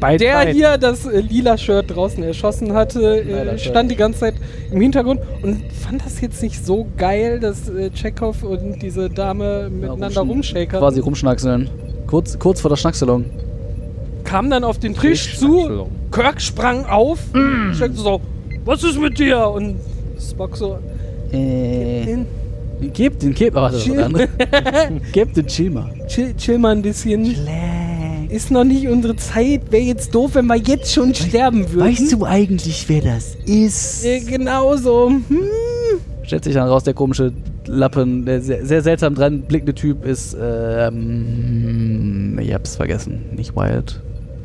beide 0.00 0.24
der 0.24 0.32
Beine. 0.34 0.50
hier 0.52 0.78
das 0.78 1.06
äh, 1.06 1.20
lila 1.20 1.56
Shirt 1.58 1.94
draußen 1.94 2.22
erschossen 2.22 2.72
hatte, 2.72 3.20
äh, 3.22 3.58
stand 3.58 3.90
die 3.90 3.96
ganze 3.96 4.20
Zeit 4.20 4.34
im 4.70 4.80
Hintergrund 4.80 5.20
und 5.42 5.62
fand 5.72 6.04
das 6.04 6.20
jetzt 6.20 6.42
nicht 6.42 6.64
so 6.64 6.86
geil, 6.96 7.40
dass 7.40 7.68
äh, 7.68 7.90
Chekhov 7.90 8.42
und 8.42 8.80
diese 8.82 9.08
Dame 9.10 9.68
miteinander 9.70 10.20
rumschäkern. 10.22 10.80
Quasi 10.80 11.00
rumschnackseln. 11.00 11.68
Kurz, 12.06 12.38
kurz 12.38 12.60
vor 12.60 12.68
der 12.70 12.76
Schnackselung. 12.76 13.24
Kam 14.24 14.50
dann 14.50 14.64
auf 14.64 14.78
den 14.78 14.94
Tisch 14.94 15.38
zu, 15.38 15.88
Kirk 16.12 16.40
sprang 16.40 16.84
auf, 16.86 17.18
Mm. 17.32 17.72
so, 17.94 18.20
was 18.64 18.84
ist 18.84 19.00
mit 19.00 19.18
dir? 19.18 19.48
Und 19.48 19.76
Spock 20.20 20.56
so, 20.56 20.78
Äh. 21.32 22.16
Gebt 22.92 23.22
den, 23.22 23.34
gebt. 23.34 23.56
War 23.56 23.72
der 23.72 24.04
andere. 24.06 24.28
Gebt 25.12 25.36
den 25.36 25.46
chill 25.48 25.70
mal. 25.70 25.90
chill, 26.06 26.32
chill 26.36 26.58
mal 26.58 26.72
ein 26.76 26.82
bisschen. 26.82 27.34
Ist 28.28 28.50
noch 28.50 28.64
nicht 28.64 28.88
unsere 28.88 29.16
Zeit. 29.16 29.70
Wäre 29.70 29.82
jetzt 29.82 30.14
doof, 30.14 30.32
wenn 30.34 30.46
wir 30.46 30.56
jetzt 30.56 30.92
schon 30.92 31.14
sterben 31.14 31.72
würden. 31.72 31.86
Weißt 31.86 32.12
du 32.12 32.24
eigentlich, 32.24 32.88
wer 32.88 33.00
das 33.00 33.36
ist? 33.46 34.04
Äh, 34.04 34.20
genau 34.20 34.76
so. 34.76 35.08
Hm. 35.08 35.48
stellt 36.22 36.44
sich 36.44 36.54
dann 36.54 36.68
raus, 36.68 36.84
der 36.84 36.94
komische 36.94 37.32
Lappen, 37.66 38.24
der 38.26 38.40
sehr, 38.40 38.66
sehr 38.66 38.82
seltsam 38.82 39.14
dran 39.14 39.42
blickende 39.42 39.74
Typ 39.74 40.04
ist, 40.04 40.36
ähm, 40.40 42.38
ich 42.40 42.52
hab's 42.52 42.76
vergessen, 42.76 43.26
nicht 43.34 43.56
Wild. 43.56 44.00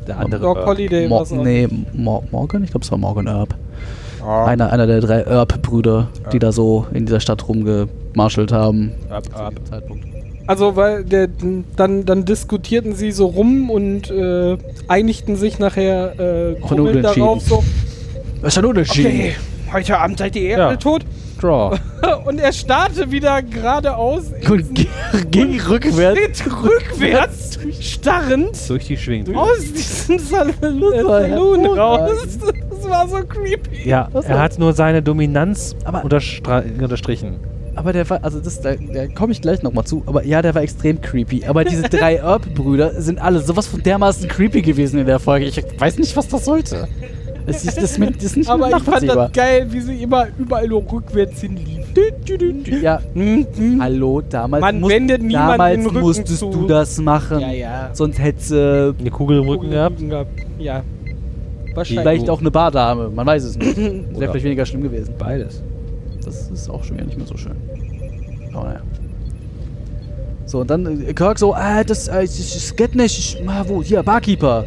Der 0.06 0.18
andere. 0.18 0.40
Doc. 0.40 0.66
Holiday 0.66 1.08
Mo 1.08 1.24
nee, 1.42 1.68
Mo 1.94 2.22
Morgan? 2.30 2.62
Ich 2.64 2.70
glaube, 2.70 2.84
es 2.84 2.90
war 2.90 2.98
Morgan 2.98 3.26
Earp. 3.26 3.54
Ah. 4.22 4.46
Einer, 4.46 4.72
einer 4.72 4.86
der 4.86 5.00
drei 5.00 5.26
Earp-Brüder, 5.26 6.08
die 6.32 6.38
da 6.38 6.52
so 6.52 6.86
in 6.92 7.06
dieser 7.06 7.20
Stadt 7.20 7.46
rumgemarschelt 7.48 8.52
haben. 8.52 8.92
Earp. 9.10 9.54
dem 9.54 9.64
Zeitpunkt. 9.66 10.13
Also, 10.46 10.76
weil 10.76 11.04
der, 11.04 11.28
dann, 11.76 12.04
dann 12.04 12.24
diskutierten 12.24 12.94
sie 12.94 13.12
so 13.12 13.26
rum 13.26 13.70
und 13.70 14.10
äh, 14.10 14.58
einigten 14.88 15.36
sich 15.36 15.58
nachher 15.58 16.18
äh, 16.18 16.54
Unentschieden. 16.62 17.02
darauf 17.02 17.42
so, 17.42 17.64
Was 18.42 18.48
ist 18.48 18.56
denn 18.58 18.64
Unterschied? 18.66 19.06
okay, 19.06 19.34
heute 19.72 19.98
Abend 19.98 20.18
seid 20.18 20.36
ihr 20.36 20.42
Erde 20.42 20.62
Ja. 20.62 20.76
tot. 20.76 21.02
Draw. 21.40 21.76
Und 22.26 22.38
er 22.40 22.52
starrte 22.52 23.10
wieder 23.10 23.42
geradeaus, 23.42 24.24
Und 24.50 24.86
ging 25.30 25.60
rückwärts. 25.60 26.38
Schritt 26.38 26.52
rückwärts, 26.62 27.58
starrend 27.80 28.68
Durch 28.68 28.86
die 28.86 28.96
Schwingen. 28.96 29.34
aus 29.34 29.58
diesem 29.60 30.18
Saloon 30.18 31.66
raus. 31.66 32.10
Das 32.70 32.88
war 32.88 33.08
so 33.08 33.16
creepy. 33.26 33.88
Ja, 33.88 34.08
er 34.12 34.38
hat 34.38 34.58
nur 34.58 34.72
seine 34.74 35.02
Dominanz 35.02 35.74
unterstrichen. 36.02 37.36
Aber 37.76 37.92
der 37.92 38.08
war, 38.08 38.20
also 38.22 38.40
das, 38.40 38.60
da, 38.60 38.74
da 38.74 39.06
komme 39.08 39.32
ich 39.32 39.40
gleich 39.42 39.62
nochmal 39.62 39.84
zu, 39.84 40.02
aber 40.06 40.24
ja, 40.24 40.42
der 40.42 40.54
war 40.54 40.62
extrem 40.62 41.00
creepy. 41.00 41.44
Aber 41.46 41.64
diese 41.64 41.82
drei 41.82 42.16
Earp-Brüder 42.22 43.00
sind 43.00 43.20
alle 43.20 43.40
sowas 43.40 43.66
von 43.66 43.82
dermaßen 43.82 44.28
creepy 44.28 44.62
gewesen 44.62 45.00
in 45.00 45.06
der 45.06 45.18
Folge. 45.18 45.46
Ich 45.46 45.60
weiß 45.78 45.98
nicht, 45.98 46.16
was 46.16 46.28
das 46.28 46.44
sollte. 46.44 46.86
Das 47.46 47.56
ist, 47.64 47.76
das, 47.76 47.98
ist- 47.98 48.00
das 48.16 48.24
ist 48.24 48.36
nicht 48.38 48.48
Aber 48.48 48.68
ich 48.68 48.82
fand 48.82 49.06
das 49.08 49.32
geil, 49.32 49.66
wie 49.70 49.80
sie 49.80 50.02
immer 50.02 50.28
überall 50.38 50.66
nur 50.66 50.82
rückwärts 50.90 51.40
hinlief. 51.42 51.84
Ja, 52.82 53.00
Hm, 53.12 53.46
hm. 53.56 53.82
hallo, 53.82 54.22
damals, 54.28 54.60
Man 54.62 54.80
musst- 54.80 54.92
wendet 54.94 55.20
damals 55.32 55.92
musstest 55.92 56.38
zu. 56.38 56.50
du 56.50 56.66
das 56.66 56.98
machen. 56.98 57.40
Ja, 57.40 57.52
ja. 57.52 57.90
Sonst 57.92 58.18
hättest 58.18 58.50
du 58.50 58.94
Eine 58.98 59.10
Kugel 59.10 59.38
im 59.42 59.48
Rücken 59.48 59.70
gehabt. 59.70 60.00
Ja. 60.58 60.82
Wahrscheinlich. 61.74 62.02
vielleicht 62.02 62.30
auch 62.30 62.40
eine 62.40 62.50
Bardame, 62.50 63.10
man 63.10 63.26
weiß 63.26 63.44
es 63.44 63.58
nicht. 63.58 63.76
Wäre 63.76 64.30
vielleicht 64.30 64.44
weniger 64.44 64.64
schlimm 64.64 64.82
gewesen. 64.82 65.12
Beides. 65.18 65.62
Das 66.24 66.50
ist 66.50 66.70
auch 66.70 66.82
schon 66.82 66.96
wieder 66.96 67.06
nicht 67.06 67.18
mehr 67.18 67.26
so 67.26 67.36
schön. 67.36 67.56
Aber 68.54 68.64
naja. 68.64 68.80
So, 70.46 70.60
und 70.60 70.70
dann 70.70 71.06
äh, 71.06 71.12
Kirk 71.14 71.38
so, 71.38 71.54
ah, 71.54 71.82
das, 71.84 72.08
äh, 72.08 72.22
das, 72.22 72.76
geht 72.76 72.94
nicht. 72.94 73.18
Ich, 73.18 73.48
ah, 73.48 73.64
wo, 73.66 73.82
hier, 73.82 74.02
Barkeeper. 74.02 74.64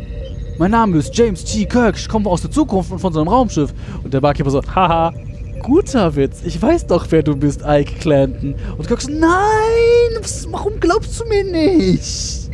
Mein 0.57 0.71
Name 0.71 0.97
ist 0.97 1.15
James 1.15 1.43
T. 1.43 1.65
Kirk. 1.65 1.95
Ich 1.97 2.09
komme 2.09 2.29
aus 2.29 2.41
der 2.41 2.51
Zukunft 2.51 2.91
und 2.91 2.99
von 2.99 3.13
so 3.13 3.19
einem 3.19 3.29
Raumschiff. 3.29 3.73
Und 4.03 4.13
der 4.13 4.21
Barkeeper 4.21 4.49
so, 4.49 4.61
haha, 4.63 5.13
guter 5.61 6.15
Witz. 6.15 6.41
Ich 6.43 6.59
weiß 6.61 6.87
doch, 6.87 7.05
wer 7.09 7.21
du 7.21 7.35
bist, 7.35 7.61
Ike 7.65 7.93
Clanton. 7.99 8.55
Und 8.77 8.87
Kirk 8.87 9.01
so, 9.01 9.11
nein, 9.11 10.17
was, 10.19 10.47
warum 10.51 10.79
glaubst 10.79 11.19
du 11.19 11.25
mir 11.25 11.43
nicht? 11.43 12.49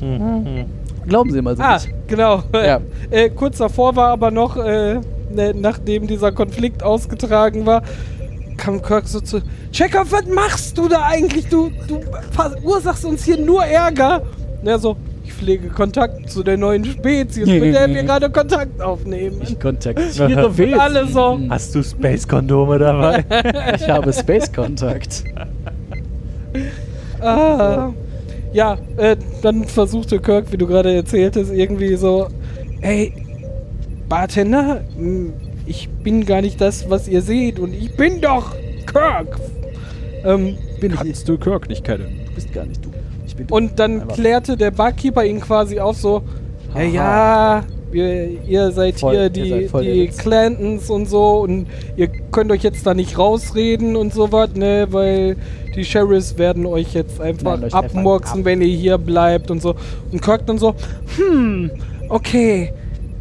Mhm. 0.00 0.66
Glauben 1.06 1.32
Sie 1.32 1.40
mal 1.40 1.56
so 1.56 1.62
Ah, 1.62 1.74
nicht. 1.74 1.88
genau. 2.06 2.42
Ja. 2.52 2.80
Äh, 3.10 3.30
kurz 3.30 3.56
davor 3.56 3.96
war 3.96 4.08
aber 4.08 4.30
noch, 4.30 4.56
äh, 4.58 5.00
nachdem 5.30 6.06
dieser 6.06 6.32
Konflikt 6.32 6.82
ausgetragen 6.82 7.66
war, 7.66 7.82
kam 8.56 8.82
Kirk 8.82 9.06
so 9.08 9.20
zu: 9.20 9.40
Chekhov, 9.72 10.12
was 10.12 10.26
machst 10.26 10.76
du 10.76 10.88
da 10.88 11.04
eigentlich? 11.04 11.48
Du, 11.48 11.70
du 11.86 12.00
verursachst 12.32 13.04
uns 13.04 13.24
hier 13.24 13.38
nur 13.38 13.64
Ärger. 13.64 14.22
Und 14.60 14.68
er 14.68 14.78
so: 14.78 14.96
Ich 15.24 15.32
pflege 15.32 15.68
Kontakt 15.68 16.30
zu 16.30 16.42
der 16.42 16.56
neuen 16.56 16.84
Spezies, 16.84 17.46
mit 17.46 17.74
der 17.74 17.88
wir 17.88 18.02
gerade 18.02 18.28
Kontakt 18.30 18.80
aufnehmen. 18.82 19.40
Ich 19.42 19.58
kontaktiere 19.58 20.48
Und 20.48 20.80
alle 20.80 21.06
so. 21.06 21.38
Hast 21.48 21.74
du 21.74 21.82
Space-Kondome 21.82 22.78
dabei? 22.78 23.24
Ich 23.76 23.88
habe 23.88 24.12
Space-Kontakt. 24.12 25.24
Ah. 27.20 27.92
Ja, 28.52 28.78
äh, 28.96 29.16
dann 29.42 29.64
versuchte 29.64 30.18
Kirk, 30.20 30.50
wie 30.52 30.56
du 30.56 30.66
gerade 30.66 30.94
erzähltest, 30.94 31.52
irgendwie 31.52 31.96
so, 31.96 32.28
ey, 32.80 33.12
Bartender, 34.08 34.82
mh, 34.98 35.32
ich 35.66 35.88
bin 36.02 36.24
gar 36.24 36.40
nicht 36.40 36.60
das, 36.60 36.88
was 36.88 37.08
ihr 37.08 37.22
seht 37.22 37.58
und 37.58 37.74
ich 37.74 37.94
bin 37.96 38.20
doch 38.20 38.54
Kirk. 38.86 39.38
Ähm, 40.24 40.56
Bin 40.80 40.92
ich 40.92 40.98
Kannst 40.98 41.28
du 41.28 41.38
Kirk 41.38 41.68
nicht 41.68 41.84
kennen? 41.84 42.20
Du 42.28 42.34
bist 42.34 42.52
gar 42.52 42.64
nicht 42.66 42.84
du. 42.84 42.90
Ich 43.26 43.36
bin 43.36 43.46
und 43.50 43.78
dann 43.78 44.00
Einfach. 44.02 44.14
klärte 44.14 44.56
der 44.56 44.70
Barkeeper 44.70 45.24
ihn 45.24 45.40
quasi 45.40 45.78
auf 45.78 45.96
so, 45.96 46.22
ja, 46.74 46.82
ja, 46.82 47.64
wir, 47.90 48.28
ihr 48.46 48.70
seid 48.72 48.98
Voll, 49.00 49.12
hier 49.12 49.22
ihr 49.24 49.30
die, 49.30 49.68
seid 49.68 49.84
die. 49.84 50.08
Clantons 50.08 50.90
und 50.90 51.08
so 51.08 51.40
und 51.40 51.66
ihr 51.96 52.08
könnt 52.30 52.50
euch 52.50 52.62
jetzt 52.62 52.86
da 52.86 52.94
nicht 52.94 53.18
rausreden 53.18 53.96
und 53.96 54.12
sowas, 54.12 54.50
ne, 54.54 54.86
weil 54.90 55.36
die 55.76 55.84
Sheriffs 55.84 56.36
werden 56.38 56.66
euch 56.66 56.94
jetzt 56.94 57.20
einfach 57.20 57.58
Nein, 57.60 57.72
abmurksen, 57.72 58.40
ab. 58.40 58.44
wenn 58.46 58.60
ihr 58.62 58.74
hier 58.74 58.98
bleibt 58.98 59.50
und 59.50 59.62
so. 59.62 59.76
Und 60.10 60.20
Kirk 60.22 60.44
dann 60.46 60.58
so, 60.58 60.74
hm, 61.16 61.70
okay, 62.08 62.72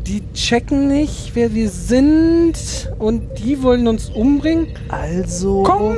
die 0.08 0.24
checken 0.34 0.88
nicht, 0.88 1.32
wer 1.34 1.54
wir 1.54 1.70
sind 1.70 2.56
und 2.98 3.40
die 3.40 3.62
wollen 3.62 3.88
uns 3.88 4.10
umbringen. 4.10 4.68
Also. 4.90 5.64
Komm, 5.64 5.98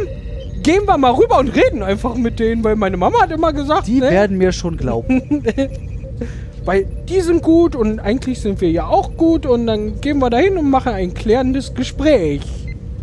gehen 0.63 0.87
wir 0.87 0.97
mal 0.97 1.11
rüber 1.11 1.39
und 1.39 1.49
reden 1.49 1.83
einfach 1.83 2.15
mit 2.15 2.39
denen, 2.39 2.63
weil 2.63 2.75
meine 2.75 2.97
Mama 2.97 3.21
hat 3.21 3.31
immer 3.31 3.53
gesagt, 3.53 3.87
Die 3.87 3.99
ne, 3.99 4.09
werden 4.09 4.37
mir 4.37 4.51
schon 4.51 4.77
glauben. 4.77 5.43
weil 6.65 6.85
die 7.07 7.21
sind 7.21 7.41
gut 7.43 7.75
und 7.75 7.99
eigentlich 7.99 8.41
sind 8.41 8.61
wir 8.61 8.71
ja 8.71 8.87
auch 8.87 9.15
gut 9.15 9.45
und 9.45 9.67
dann 9.67 10.01
gehen 10.01 10.19
wir 10.19 10.29
dahin 10.29 10.57
und 10.57 10.69
machen 10.69 10.93
ein 10.93 11.13
klärendes 11.13 11.73
Gespräch. 11.73 12.41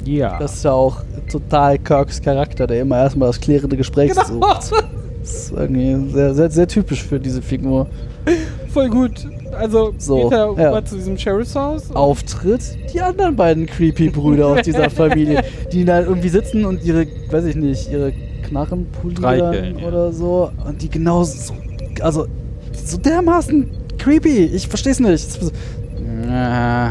Ja. 0.04 0.38
Das 0.38 0.54
ist 0.54 0.64
ja 0.64 0.72
auch 0.72 1.02
total 1.30 1.78
Kirks 1.78 2.20
Charakter, 2.20 2.66
der 2.66 2.82
immer 2.82 2.98
erstmal 2.98 3.28
das 3.28 3.40
klärende 3.40 3.76
Gespräch 3.76 4.10
Genau, 4.10 4.24
sucht. 4.24 4.72
Das 5.20 5.34
ist 5.34 5.52
irgendwie 5.52 6.12
sehr, 6.12 6.34
sehr, 6.34 6.50
sehr 6.50 6.68
typisch 6.68 7.02
für 7.02 7.18
diese 7.18 7.42
Figur. 7.42 7.88
voll 8.76 8.90
gut. 8.90 9.26
Also 9.52 9.94
So, 9.96 10.28
geht 10.28 10.32
er 10.32 10.54
ja. 10.58 10.84
zu 10.84 10.96
diesem 10.96 11.16
Sheriff's-Haus. 11.16 11.90
Auftritt 11.94 12.76
die 12.92 13.00
anderen 13.00 13.34
beiden 13.34 13.66
creepy 13.66 14.10
Brüder 14.10 14.48
aus 14.48 14.62
dieser 14.62 14.90
Familie, 14.90 15.44
die 15.72 15.84
da 15.84 16.00
irgendwie 16.00 16.28
sitzen 16.28 16.64
und 16.66 16.84
ihre, 16.84 17.06
weiß 17.30 17.46
ich 17.46 17.56
nicht, 17.56 17.90
ihre 17.90 18.12
Knarren 18.46 18.86
polieren 18.90 19.16
Streicheln, 19.16 19.78
ja. 19.78 19.88
oder 19.88 20.12
so. 20.12 20.50
Und 20.66 20.82
die 20.82 20.90
genau 20.90 21.24
so, 21.24 21.54
also 22.00 22.26
so 22.72 22.98
dermaßen 22.98 23.70
creepy. 23.98 24.44
Ich 24.44 24.68
versteh's 24.68 25.00
nicht. 25.00 25.38
Äh, 26.28 26.90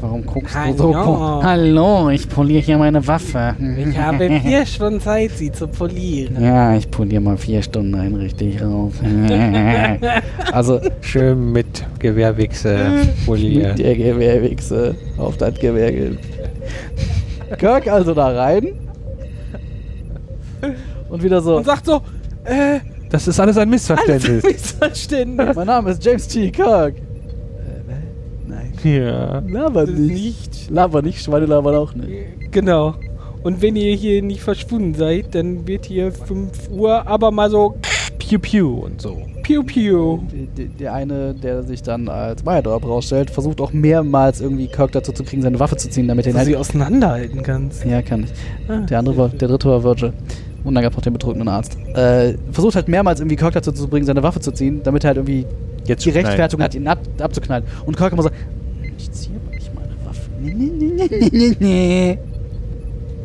warum 0.00 0.24
guckst 0.26 0.54
du 0.54 0.76
so? 0.76 0.94
Hallo. 0.94 1.42
Hallo, 1.42 2.10
ich 2.10 2.28
poliere 2.28 2.62
hier 2.62 2.78
meine 2.78 3.06
Waffe. 3.06 3.54
Ich 3.78 3.98
habe 3.98 4.28
vier 4.42 4.66
Stunden 4.66 5.00
Zeit, 5.00 5.30
sie 5.36 5.50
zu 5.52 5.66
polieren. 5.68 6.42
Ja, 6.42 6.76
ich 6.76 6.90
poliere 6.90 7.20
mal 7.20 7.36
vier 7.36 7.62
Stunden 7.62 7.94
ein 7.94 8.14
richtig 8.14 8.62
rauf. 8.62 8.92
also, 10.52 10.80
Schön 11.00 11.52
mit 11.52 11.84
Gewehrwichse 11.98 12.76
polieren. 13.24 13.68
mit 13.70 13.78
der 13.78 13.94
Gewehrwichse 13.96 14.94
auf 15.18 15.36
das 15.36 15.54
Gewehr. 15.58 15.92
ge- 15.92 16.16
Kirk 17.58 17.86
also 17.88 18.12
da 18.14 18.28
rein. 18.28 18.68
Und 21.08 21.22
wieder 21.22 21.40
so. 21.40 21.58
Und 21.58 21.64
sagt 21.66 21.86
so, 21.86 22.02
äh, 22.44 22.80
Das 23.08 23.28
ist 23.28 23.38
alles 23.38 23.56
ein 23.56 23.68
alles 23.68 23.70
Missverständnis. 23.88 24.42
Missverständnis. 24.42 25.54
Mein 25.54 25.66
Name 25.68 25.90
ist 25.92 26.04
James 26.04 26.26
T. 26.26 26.50
Kirk. 26.50 26.94
Ja. 28.86 29.42
Laber 29.48 29.86
Das 29.86 29.94
nicht. 29.98 30.12
nicht. 30.50 30.70
Laber 30.70 31.02
nicht, 31.02 31.22
Schweine 31.22 31.46
labern 31.46 31.74
auch 31.74 31.94
nicht. 31.94 32.08
Genau. 32.52 32.94
Und 33.42 33.62
wenn 33.62 33.76
ihr 33.76 33.94
hier 33.94 34.22
nicht 34.22 34.42
verschwunden 34.42 34.94
seid, 34.94 35.34
dann 35.34 35.66
wird 35.66 35.86
hier 35.86 36.10
5 36.12 36.68
Uhr 36.70 37.06
aber 37.06 37.30
mal 37.30 37.50
so 37.50 37.74
Pew 38.18 38.38
Pew 38.38 38.84
und 38.84 39.00
so. 39.00 39.18
Piu 39.44 39.62
Piu. 39.62 40.18
Der 40.80 40.92
eine, 40.92 41.32
der 41.34 41.62
sich 41.62 41.80
dann 41.82 42.08
als 42.08 42.44
Meyerdorp 42.44 42.84
rausstellt, 42.84 43.30
versucht 43.30 43.60
auch 43.60 43.72
mehrmals 43.72 44.40
irgendwie 44.40 44.66
Kirk 44.66 44.90
dazu 44.90 45.12
zu 45.12 45.22
kriegen, 45.22 45.42
seine 45.42 45.60
Waffe 45.60 45.76
zu 45.76 45.88
ziehen, 45.88 46.08
damit 46.08 46.26
er 46.26 46.32
ihn 46.32 46.38
du 46.38 46.44
sie 46.44 46.50
halt. 46.52 46.56
auseinanderhalten 46.60 47.42
kannst. 47.44 47.84
Ja, 47.84 48.02
kann 48.02 48.24
ich. 48.24 48.30
Ah, 48.68 48.78
Der 48.80 48.98
andere 48.98 49.16
war, 49.16 49.28
der 49.28 49.46
dritte 49.46 49.68
war 49.68 49.84
Virgil. 49.84 50.12
Und 50.64 50.74
dann 50.74 50.82
gab 50.82 50.92
es 50.94 50.96
noch 50.96 51.04
den 51.04 51.12
betrunkenen 51.12 51.46
Arzt. 51.46 51.76
Äh, 51.94 52.34
versucht 52.50 52.74
halt 52.74 52.88
mehrmals 52.88 53.20
irgendwie 53.20 53.36
Kirk 53.36 53.52
dazu 53.54 53.70
zu 53.70 53.86
bringen, 53.86 54.04
seine 54.04 54.24
Waffe 54.24 54.40
zu 54.40 54.50
ziehen, 54.50 54.80
damit 54.82 55.04
er 55.04 55.08
halt 55.08 55.18
irgendwie 55.18 55.46
Jetzt 55.84 56.04
die. 56.04 56.10
Rechtfertigung 56.10 56.64
hat, 56.64 56.74
ihn 56.74 56.88
ab, 56.88 56.98
abzuknallen. 57.20 57.64
Und 57.84 57.96
Kirk 57.96 58.12
immer 58.12 58.24
so, 58.24 58.30
ich 58.98 59.10
ziehe 59.12 59.36
aber 59.44 59.54
nicht 59.54 59.74
meine 59.74 59.94
Waffe. 60.04 60.30
Nee, 60.40 60.54
nee, 60.54 60.70
nee, 60.70 61.08
nee, 61.08 61.28
nee, 61.32 61.56
nee. 61.58 62.18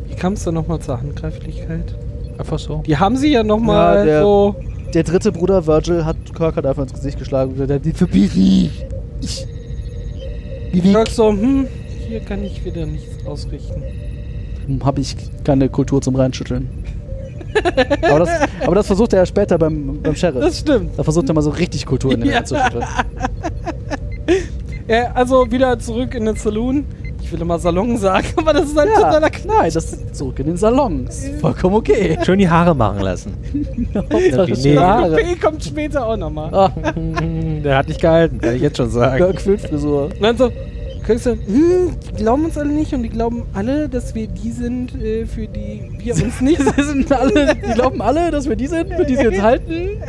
Wie 0.08 0.14
kam 0.14 0.34
es 0.34 0.44
dann 0.44 0.54
nochmal 0.54 0.80
zur 0.80 1.00
Handgreiflichkeit? 1.00 1.94
Einfach 2.38 2.58
so. 2.58 2.82
Die 2.86 2.96
haben 2.96 3.16
sie 3.16 3.32
ja 3.32 3.42
nochmal 3.42 3.98
Ja, 3.98 4.04
der- 4.04 4.22
so. 4.22 4.56
Der 4.94 5.02
dritte 5.04 5.32
Bruder 5.32 5.66
Virgil 5.66 6.04
hat 6.04 6.16
Kirk 6.34 6.56
halt 6.56 6.66
einfach 6.66 6.82
ins 6.82 6.92
Gesicht 6.92 7.18
geschlagen 7.18 7.52
und 7.52 7.58
gesagt, 7.58 7.84
die. 7.86 8.70
Ich. 9.22 9.46
Kirk 10.82 11.08
so, 11.08 11.30
hm, 11.30 11.66
hier 12.08 12.20
kann 12.20 12.44
ich 12.44 12.62
wieder 12.64 12.84
nichts 12.86 13.24
ausrichten. 13.26 13.82
Habe 14.84 15.00
ich 15.00 15.16
keine 15.44 15.68
Kultur 15.68 16.00
zum 16.02 16.14
Reinschütteln. 16.16 16.68
aber, 18.02 18.18
das, 18.20 18.30
aber 18.64 18.74
das 18.74 18.86
versucht 18.86 19.12
er 19.12 19.20
ja 19.20 19.26
später 19.26 19.58
beim, 19.58 20.00
beim 20.02 20.14
Sheriff. 20.16 20.40
Das 20.42 20.58
stimmt. 20.60 20.90
da 20.98 21.02
versucht 21.02 21.28
er 21.28 21.34
mal 21.34 21.42
so 21.42 21.50
richtig 21.50 21.84
Kultur 21.86 22.12
in 22.12 22.20
den 22.20 22.30
Ja. 22.30 22.36
reinzuschütteln. 22.36 22.84
Äh, 24.92 25.06
also 25.14 25.50
wieder 25.50 25.78
zurück 25.78 26.14
in 26.14 26.26
den 26.26 26.36
Saloon. 26.36 26.84
Ich 27.22 27.32
will 27.32 27.40
immer 27.40 27.58
Salon 27.58 27.96
sagen, 27.96 28.26
aber 28.36 28.52
das 28.52 28.64
ist 28.66 28.76
halt 28.76 28.90
Ja, 28.90 28.96
totaler 28.96 29.30
nein, 29.46 29.70
das 29.72 29.92
ist 29.92 30.14
zurück 30.14 30.38
in 30.40 30.46
den 30.48 30.56
Salon. 30.58 31.06
Ist 31.06 31.30
vollkommen 31.40 31.76
okay. 31.76 32.18
Schön 32.26 32.38
die 32.38 32.48
Haare 32.50 32.74
machen 32.74 33.00
lassen. 33.00 33.32
Hauptsache 33.94 34.50
Nee. 34.50 34.54
schöne 34.56 34.80
Haare. 34.80 35.16
P 35.16 35.36
kommt 35.36 35.64
später 35.64 36.04
auch 36.06 36.16
nochmal. 36.18 36.52
Ah, 36.54 36.72
Der 37.64 37.78
hat 37.78 37.88
nicht 37.88 38.02
gehalten, 38.02 38.38
kann 38.38 38.54
ich 38.54 38.60
jetzt 38.60 38.76
schon 38.76 38.90
sagen. 38.90 39.16
Kirk-Frisur. 39.16 40.10
Und 40.14 40.20
dann 40.22 40.36
so, 40.36 40.50
kriegst 41.06 41.24
du, 41.24 41.30
hm, 41.30 41.96
die 42.10 42.12
glauben 42.22 42.44
uns 42.44 42.58
alle 42.58 42.68
nicht 42.70 42.92
und 42.92 43.02
die 43.02 43.08
glauben 43.08 43.44
alle, 43.54 43.88
dass 43.88 44.14
wir 44.14 44.26
die 44.26 44.50
sind, 44.50 44.94
äh, 45.02 45.24
für 45.24 45.46
die 45.46 45.90
wir 46.00 46.14
uns 46.22 46.40
nicht 46.42 46.60
sind 46.60 47.10
alle, 47.10 47.54
die 47.54 47.72
glauben 47.72 48.02
alle, 48.02 48.30
dass 48.30 48.46
wir 48.46 48.56
die 48.56 48.66
sind, 48.66 48.92
für 48.92 49.06
die 49.06 49.16
sie 49.16 49.28
uns 49.28 49.40
halten. 49.40 50.02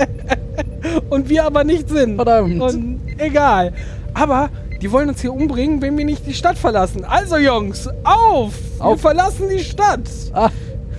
und 1.09 1.29
wir 1.29 1.45
aber 1.45 1.63
nicht 1.63 1.87
sind. 1.87 2.17
Verdammt. 2.17 2.59
Und 2.61 2.99
egal. 3.17 3.71
Aber 4.15 4.49
die 4.83 4.91
wollen 4.91 5.07
uns 5.07 5.21
hier 5.21 5.33
umbringen, 5.33 5.81
wenn 5.81 5.97
wir 5.97 6.03
nicht 6.03 6.27
die 6.27 6.33
Stadt 6.33 6.57
verlassen. 6.57 7.05
Also 7.05 7.37
Jungs, 7.37 7.87
auf! 8.03 8.53
Wir 8.75 8.85
Auf. 8.85 8.99
verlassen 8.99 9.47
die 9.49 9.59
Stadt! 9.63 10.01
Ah, 10.33 10.49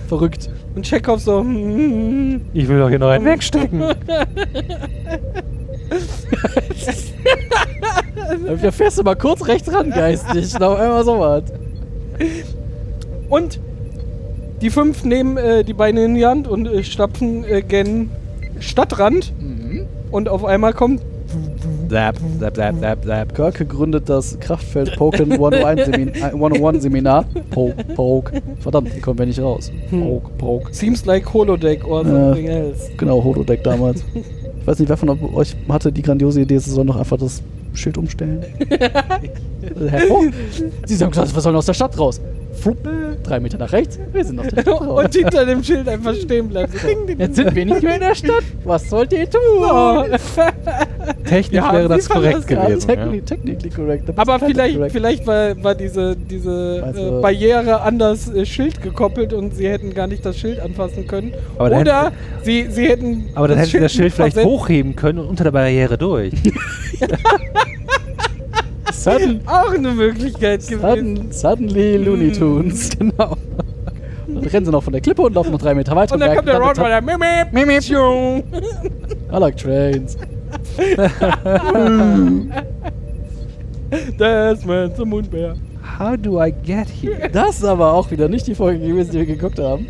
verrückt. 0.07 0.49
Und 0.75 0.87
Chekhov 0.87 1.21
so, 1.21 1.41
hm, 1.41 2.41
Ich 2.51 2.67
will 2.67 2.79
doch 2.79 2.89
hier 2.89 2.97
noch 2.97 3.09
einen 3.09 3.25
wegstecken. 3.25 3.83
Da 8.59 8.71
fährst 8.71 8.97
du 8.97 9.03
mal 9.03 9.15
kurz 9.15 9.45
rechts 9.47 9.71
ran, 9.71 9.91
geistig. 9.91 10.57
Noch 10.57 10.79
einmal 10.79 11.05
sowas. 11.05 11.43
Und 13.29 13.59
die 14.61 14.71
fünf 14.71 15.03
nehmen 15.03 15.37
äh, 15.37 15.63
die 15.63 15.73
Beine 15.73 16.05
in 16.05 16.15
die 16.15 16.25
Hand 16.25 16.47
und 16.47 16.67
äh, 16.67 16.83
stapfen 16.83 17.43
äh, 17.43 17.61
gen 17.61 18.09
Stadtrand. 18.59 19.31
Mhm. 19.39 19.85
Und 20.09 20.27
auf 20.27 20.43
einmal 20.43 20.73
kommt 20.73 21.01
Zap, 21.89 22.15
zap, 22.39 22.55
zap, 22.55 22.75
zap, 22.79 23.05
zap. 23.05 23.35
Körke 23.35 23.65
gründet 23.65 24.09
das 24.09 24.39
Kraftfeld 24.39 24.95
Poken 24.97 25.31
101 25.33 25.85
Seminar. 25.85 26.15
Äh, 26.15 26.33
101 26.33 26.81
Seminar. 26.83 27.25
Poke, 27.51 27.83
Poke. 27.95 28.41
Verdammt, 28.59 28.89
die 28.95 28.99
kommen 29.01 29.19
wir 29.19 29.25
nicht 29.25 29.39
raus. 29.41 29.71
Poke, 29.89 30.29
Poke. 30.37 30.73
Seems 30.73 31.05
like 31.05 31.31
Holodeck 31.33 31.85
or 31.87 32.03
Ja. 32.03 32.09
something 32.09 32.47
else. 32.47 32.91
Genau, 32.97 33.23
Holodeck 33.23 33.63
damals. 33.63 34.03
Ich 34.61 34.67
weiß 34.67 34.79
nicht, 34.79 34.89
wer 34.89 34.97
von 34.97 35.09
euch 35.35 35.55
hatte 35.69 35.91
die 35.91 36.01
grandiose 36.01 36.41
Idee, 36.41 36.57
sie 36.57 36.71
sollen 36.71 36.87
doch 36.87 36.95
einfach 36.95 37.17
das 37.17 37.43
Schild 37.75 37.99
umstellen. 37.99 38.43
Sie 40.85 40.97
gesagt, 40.97 41.35
wir 41.35 41.41
sollen 41.41 41.55
aus 41.55 41.67
der 41.67 41.73
Stadt 41.75 41.99
raus. 41.99 42.19
Flupp, 42.53 42.77
drei 43.21 43.39
Meter 43.39 43.59
nach 43.59 43.71
rechts, 43.71 43.99
wir 44.11 44.25
sind 44.25 44.39
aus 44.39 44.47
der 44.47 44.61
Stadt 44.61 44.81
raus. 44.81 45.03
Und 45.05 45.13
hinter 45.13 45.45
dem 45.45 45.63
Schild 45.63 45.87
einfach 45.87 46.15
stehen 46.15 46.47
bleiben. 46.47 46.71
Jetzt 47.17 47.35
sind 47.35 47.53
wir 47.53 47.63
nicht 47.65 47.83
mehr 47.83 47.93
in 47.95 47.99
der 48.01 48.15
Stadt. 48.15 48.43
Was 48.63 48.89
sollt 48.89 49.13
ihr 49.13 49.29
tun? 49.29 49.39
Technisch 51.27 51.63
wäre 51.71 51.87
das 51.87 52.07
korrekt 52.09 52.47
gewesen. 52.47 52.59
Ja, 52.61 52.69
Ja. 52.69 52.77
technically, 52.95 53.21
technically 53.21 53.69
correct. 53.69 54.03
Aber 54.17 54.39
vielleicht, 54.39 54.75
correct. 54.75 54.91
vielleicht 54.91 55.27
war, 55.27 55.63
war 55.63 55.75
diese, 55.75 56.15
diese 56.15 56.79
Meinst 56.81 56.99
äh, 56.99 57.21
Barriere 57.21 57.81
an 57.81 57.97
das 57.99 58.33
äh, 58.33 58.45
Schild 58.45 58.81
gekoppelt 58.81 59.33
und 59.33 59.55
sie 59.55 59.67
hätten 59.67 59.93
gar 59.93 60.07
nicht 60.07 60.25
das 60.25 60.37
Schild 60.37 60.59
anfassen 60.59 61.07
können. 61.07 61.33
Aber 61.57 61.69
dann 61.71 61.81
Oder 61.81 62.11
sie, 62.43 62.67
sie 62.69 62.87
hätten. 62.87 63.25
Aber 63.35 63.47
dann 63.47 63.57
hätten 63.57 63.71
sie 63.71 63.79
das 63.79 63.91
Schild 63.93 64.13
vielleicht 64.13 64.33
versetzt. 64.35 64.51
hochheben 64.53 64.95
können 64.95 65.19
und 65.19 65.27
unter 65.27 65.43
der 65.45 65.51
Barriere 65.51 65.97
durch. 65.97 66.33
Sudden, 68.93 69.41
Auch 69.45 69.71
eine 69.73 69.91
Möglichkeit 69.91 70.61
gewesen. 70.67 70.81
sudden, 70.81 71.31
suddenly 71.31 71.97
Looney 71.97 72.31
Tunes. 72.31 72.89
Genau. 72.99 73.35
Dann 74.27 74.43
rennen 74.43 74.65
sie 74.65 74.71
noch 74.71 74.83
von 74.83 74.91
der 74.93 75.01
Klippe 75.01 75.21
und 75.21 75.33
laufen 75.35 75.51
noch 75.51 75.59
drei 75.61 75.73
Meter 75.75 75.95
weiter. 75.95 76.13
Und 76.15 76.19
dann 76.19 76.29
merken 76.29 76.37
kommt 76.37 76.47
der 76.47 76.55
dann, 76.59 76.63
Roadrunner. 76.67 77.01
Mip, 77.01 77.19
mip, 77.19 77.53
Mip, 77.53 77.67
mip. 77.67 77.79
tschiung. 77.81 78.43
I 79.31 79.37
like 79.37 79.55
trains. 79.55 80.17
Das 84.17 84.65
man 84.65 84.93
zum 84.95 85.09
Mundbär. 85.09 85.55
How 85.99 86.17
do 86.17 86.41
I 86.43 86.51
get 86.51 86.87
here? 86.89 87.29
Das 87.31 87.57
ist 87.57 87.63
aber 87.65 87.93
auch 87.93 88.09
wieder 88.11 88.27
nicht 88.27 88.47
die 88.47 88.55
Folge 88.55 88.85
gewesen, 88.85 89.11
die 89.11 89.19
wir 89.19 89.25
geguckt 89.25 89.59
haben. 89.59 89.85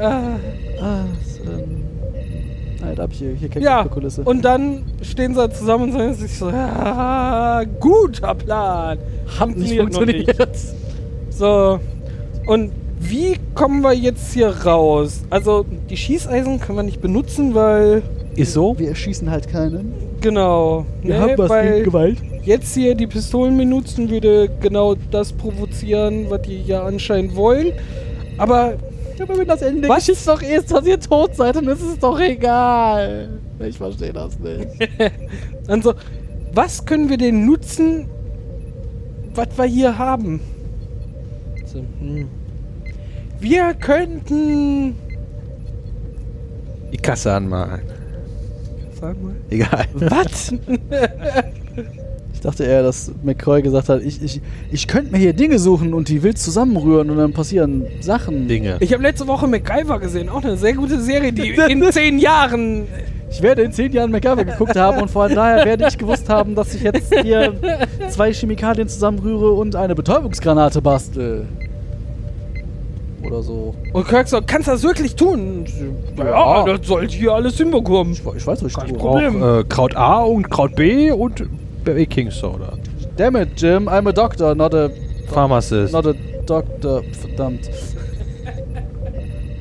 Ah. 0.00 0.36
Ah, 0.82 1.04
das, 1.22 1.38
ähm, 1.46 2.98
hab 2.98 3.12
ich 3.12 3.18
hier, 3.18 3.32
hier 3.34 3.48
keine 3.48 3.64
Ja, 3.64 3.84
Kulisse. 3.84 4.22
und 4.22 4.44
dann 4.44 4.82
stehen 5.02 5.34
sie 5.34 5.50
zusammen 5.50 5.84
und 5.84 5.92
sagen 5.92 6.14
sich 6.14 6.36
so, 6.36 6.46
ah, 6.48 7.62
guter 7.80 8.34
Plan. 8.34 8.98
hat 9.38 9.56
nicht 9.56 9.78
funktioniert 9.78 10.26
noch 10.28 10.34
funktioniert. 10.34 10.58
So, 11.30 11.80
und 12.46 12.72
wie 13.00 13.36
kommen 13.54 13.82
wir 13.82 13.92
jetzt 13.92 14.34
hier 14.34 14.48
raus? 14.48 15.22
Also, 15.30 15.64
die 15.88 15.96
Schießeisen 15.96 16.60
können 16.60 16.78
wir 16.78 16.82
nicht 16.82 17.00
benutzen, 17.00 17.54
weil, 17.54 18.02
Ist 18.36 18.52
so? 18.52 18.76
Wir 18.78 18.88
erschießen 18.88 19.30
halt 19.30 19.48
keinen. 19.48 19.92
genau, 20.20 20.84
Wir 21.02 21.14
ne, 21.14 21.20
haben 21.20 21.38
was 21.38 21.50
weil 21.50 21.72
gegen 21.72 21.84
Gewalt. 21.84 22.18
jetzt 22.44 22.74
hier 22.74 22.94
die 22.94 23.06
Pistolen 23.06 23.56
benutzen 23.56 24.10
würde 24.10 24.50
genau 24.60 24.96
das 25.10 25.32
provozieren, 25.32 26.26
was 26.30 26.42
die 26.42 26.62
ja 26.62 26.84
anscheinend 26.84 27.36
wollen. 27.36 27.72
Aber 28.38 28.74
Aber 29.20 29.38
wenn 29.38 29.46
das 29.46 29.62
Ende 29.62 29.88
Was? 29.88 30.06
Geschichte 30.06 30.26
doch 30.26 30.42
ist, 30.42 30.72
dass 30.72 30.84
ihr 30.86 30.98
tot 30.98 31.36
seid, 31.36 31.54
dann 31.54 31.68
ist 31.68 31.82
es 31.82 31.98
doch 31.98 32.18
egal. 32.18 33.28
Ich 33.60 33.78
verstehe 33.78 34.12
das 34.12 34.36
nicht. 34.40 34.66
also, 35.68 35.94
was 36.52 36.84
können 36.84 37.08
wir 37.08 37.16
denn 37.16 37.46
nutzen, 37.46 38.08
was 39.34 39.48
wir 39.56 39.64
hier 39.66 39.96
haben? 39.96 40.40
So, 41.66 41.78
hm. 42.00 42.28
Wir 43.38 43.74
könnten. 43.74 44.96
Die 46.92 46.96
Kasse 46.96 47.32
anmalen. 47.32 47.82
Sag 49.04 49.22
mal. 49.22 49.34
Egal. 49.50 49.84
Was? 49.94 50.54
Ich 52.32 52.40
dachte 52.40 52.64
eher, 52.64 52.82
dass 52.82 53.12
McCoy 53.22 53.60
gesagt 53.60 53.90
hat, 53.90 54.02
ich, 54.02 54.22
ich, 54.22 54.40
ich 54.72 54.88
könnte 54.88 55.12
mir 55.12 55.18
hier 55.18 55.34
Dinge 55.34 55.58
suchen 55.58 55.92
und 55.92 56.08
die 56.08 56.22
wild 56.22 56.38
zusammenrühren 56.38 57.10
und 57.10 57.18
dann 57.18 57.34
passieren 57.34 57.84
Sachen. 58.00 58.48
Dinge. 58.48 58.78
Ich 58.80 58.94
habe 58.94 59.02
letzte 59.02 59.26
Woche 59.26 59.46
MacGyver 59.46 60.00
gesehen, 60.00 60.30
auch 60.30 60.42
eine 60.42 60.56
sehr 60.56 60.72
gute 60.72 60.98
Serie, 61.02 61.34
die 61.34 61.50
in 61.68 61.82
zehn 61.92 62.18
Jahren. 62.18 62.86
Ich 63.30 63.42
werde 63.42 63.60
in 63.64 63.72
zehn 63.72 63.92
Jahren 63.92 64.10
MacGyver 64.10 64.46
geguckt 64.46 64.76
haben 64.76 65.02
und 65.02 65.10
von 65.10 65.34
daher 65.34 65.66
werde 65.66 65.86
ich 65.86 65.98
gewusst 65.98 66.30
haben, 66.30 66.54
dass 66.54 66.74
ich 66.74 66.80
jetzt 66.82 67.12
hier 67.20 67.52
zwei 68.08 68.32
Chemikalien 68.32 68.88
zusammenrühre 68.88 69.52
und 69.52 69.76
eine 69.76 69.94
Betäubungsgranate 69.94 70.80
bastel. 70.80 71.46
Oder 73.26 73.42
so. 73.42 73.74
Und 73.92 74.06
Kirk 74.08 74.28
so, 74.28 74.40
kannst 74.44 74.68
du 74.68 74.72
das 74.72 74.82
wirklich 74.82 75.14
tun? 75.16 75.64
Ja, 76.16 76.24
Ja. 76.24 76.64
das 76.76 76.86
sollte 76.86 77.14
hier 77.14 77.32
alles 77.32 77.56
hinbekommen. 77.56 78.12
Ich, 78.12 78.20
ich 78.20 78.46
weiß, 78.46 78.62
was 78.62 78.70
ich 78.70 78.74
Kein. 78.76 78.96
Problem. 78.96 79.42
Auch 79.42 79.58
äh, 79.60 79.64
Kraut 79.64 79.96
A 79.96 80.20
und 80.22 80.50
Kraut 80.50 80.74
B 80.76 81.10
und 81.10 81.42
Baking 81.84 82.30
Soda. 82.30 82.72
Damn 83.16 83.36
it, 83.36 83.50
Jim, 83.56 83.88
I'm 83.88 84.08
a 84.08 84.12
doctor, 84.12 84.54
not 84.54 84.74
a, 84.74 84.90
Pharmacist. 85.28 85.92
not 85.92 86.06
a 86.06 86.14
doctor. 86.46 87.02
Verdammt. 87.20 87.70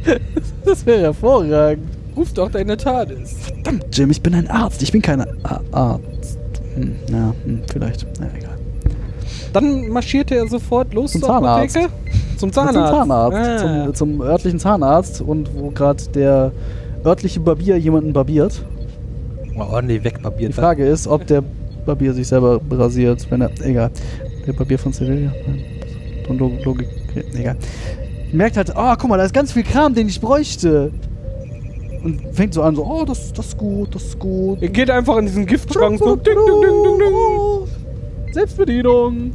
das 0.66 0.86
wäre 0.86 1.02
hervorragend. 1.02 1.88
Ruf 2.16 2.32
doch 2.34 2.50
deine 2.52 2.78
TARDIS. 2.78 3.36
Verdammt, 3.54 3.86
Jim, 3.92 4.12
ich 4.12 4.22
bin 4.22 4.36
ein 4.36 4.48
Arzt. 4.50 4.82
Ich 4.84 4.92
bin 4.92 5.02
kein 5.02 5.24
Arzt. 5.72 6.38
Hm, 6.76 6.96
ja, 7.12 7.34
hm, 7.44 7.62
vielleicht. 7.72 8.06
Na, 8.20 8.28
egal. 8.38 8.50
Dann 9.52 9.88
marschierte 9.90 10.36
er 10.36 10.48
sofort 10.48 10.94
los 10.94 11.12
Zum 11.12 11.22
zur 11.22 11.30
Zahnarzt. 11.30 11.78
Apotheke. 11.78 12.03
Zum 12.44 12.52
Zum 12.52 12.66
Zahnarzt. 12.74 12.94
Zahnarzt. 12.94 13.64
Ah. 13.64 13.86
Zum, 13.86 13.94
zum 13.94 14.22
örtlichen 14.22 14.60
Zahnarzt 14.60 15.22
und 15.22 15.50
wo 15.58 15.70
gerade 15.70 16.04
der 16.14 16.52
örtliche 17.06 17.40
Barbier 17.40 17.78
jemanden 17.78 18.12
barbiert. 18.12 18.62
Mal 19.56 19.68
ordentlich 19.68 20.04
wegbarbiert. 20.04 20.50
Die 20.52 20.54
Frage 20.54 20.86
ist, 20.86 21.08
ob 21.08 21.26
der 21.26 21.42
Barbier 21.86 22.14
sich 22.14 22.28
selber 22.28 22.60
rasiert, 22.70 23.26
wenn 23.32 23.40
er. 23.42 23.50
Egal. 23.62 23.92
Der 24.46 24.52
Barbier 24.52 24.78
von 24.78 24.92
Sevilla. 24.92 25.32
Nein. 25.48 25.64
Und 26.28 26.40
Log- 26.40 26.66
Logik. 26.66 26.88
Egal. 27.34 27.56
Merkt 28.34 28.58
halt, 28.58 28.74
oh, 28.76 28.94
guck 29.00 29.10
mal, 29.10 29.18
da 29.18 29.24
ist 29.24 29.34
ganz 29.34 29.54
viel 29.54 29.64
Kram, 29.64 29.94
den 29.94 30.10
ich 30.10 30.20
bräuchte. 30.20 30.92
Und 32.04 32.20
fängt 32.34 32.54
so 32.54 32.62
an, 32.62 32.76
so, 32.76 32.84
oh, 32.86 33.06
das, 33.06 33.32
das 33.32 33.48
ist 33.48 33.58
gut, 33.58 33.96
das 33.96 34.04
ist 34.04 34.20
gut. 34.20 34.62
Er 34.62 34.68
geht 34.68 34.90
einfach 34.90 35.16
in 35.18 35.28
diesen 35.28 35.46
Giftschrank 35.46 35.98
so. 35.98 36.18
Ding, 36.18 36.36
ding, 36.36 36.62
ding, 36.62 36.84
ding, 36.84 37.00
ding. 37.00 38.34
Selbstbedienung. 38.34 39.32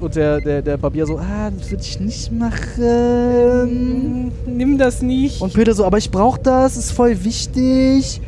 Und 0.00 0.16
der, 0.16 0.40
der, 0.40 0.62
der 0.62 0.78
Barbier 0.78 1.06
so, 1.06 1.18
ah, 1.18 1.50
das 1.56 1.70
würde 1.70 1.82
ich 1.82 2.00
nicht 2.00 2.32
machen. 2.32 4.32
Nimm 4.46 4.78
das 4.78 5.02
nicht. 5.02 5.42
Und 5.42 5.52
Peter 5.52 5.74
so, 5.74 5.84
aber 5.84 5.98
ich 5.98 6.10
brauch 6.10 6.38
das, 6.38 6.78
ist 6.78 6.92
voll 6.92 7.22
wichtig. 7.22 8.20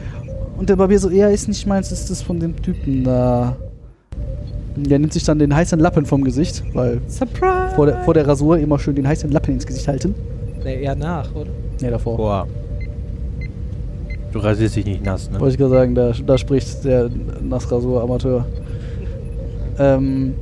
Und 0.58 0.68
der 0.68 0.76
Barbier 0.76 0.98
so, 0.98 1.08
ja, 1.08 1.28
ist 1.28 1.48
nicht 1.48 1.66
meins, 1.66 1.90
ist 1.90 2.11
das 2.11 2.20
von 2.20 2.38
dem 2.38 2.61
Typen 2.61 3.04
da. 3.04 3.56
Der 4.76 4.98
nimmt 4.98 5.14
sich 5.14 5.24
dann 5.24 5.38
den 5.38 5.54
heißen 5.54 5.78
Lappen 5.78 6.04
vom 6.04 6.24
Gesicht, 6.24 6.62
weil 6.74 7.00
Surprise. 7.08 7.74
vor 7.74 7.87
der, 7.87 8.02
vor 8.04 8.14
der 8.14 8.26
Rasur 8.26 8.58
immer 8.58 8.78
schön 8.78 8.94
den 8.94 9.08
heißen 9.08 9.30
Lappen 9.30 9.54
ins 9.54 9.66
Gesicht 9.66 9.88
halten. 9.88 10.14
Nee, 10.62 10.83
eher 10.83 10.94
nach, 10.94 11.35
oder? 11.35 11.50
Ne, 11.81 11.90
davor. 11.90 12.16
Boah. 12.16 12.46
Du 14.31 14.38
rasierst 14.38 14.77
dich 14.77 14.87
nicht 14.87 15.04
nass, 15.04 15.31
ne? 15.31 15.40
Wollte 15.40 15.54
ich 15.54 15.58
gerade 15.58 15.73
sagen, 15.73 15.94
da, 15.94 16.12
da 16.27 16.38
spricht 16.38 16.85
der 16.85 17.10
Nassrasur-Amateur. 17.42 18.46
Ähm, 19.79 20.35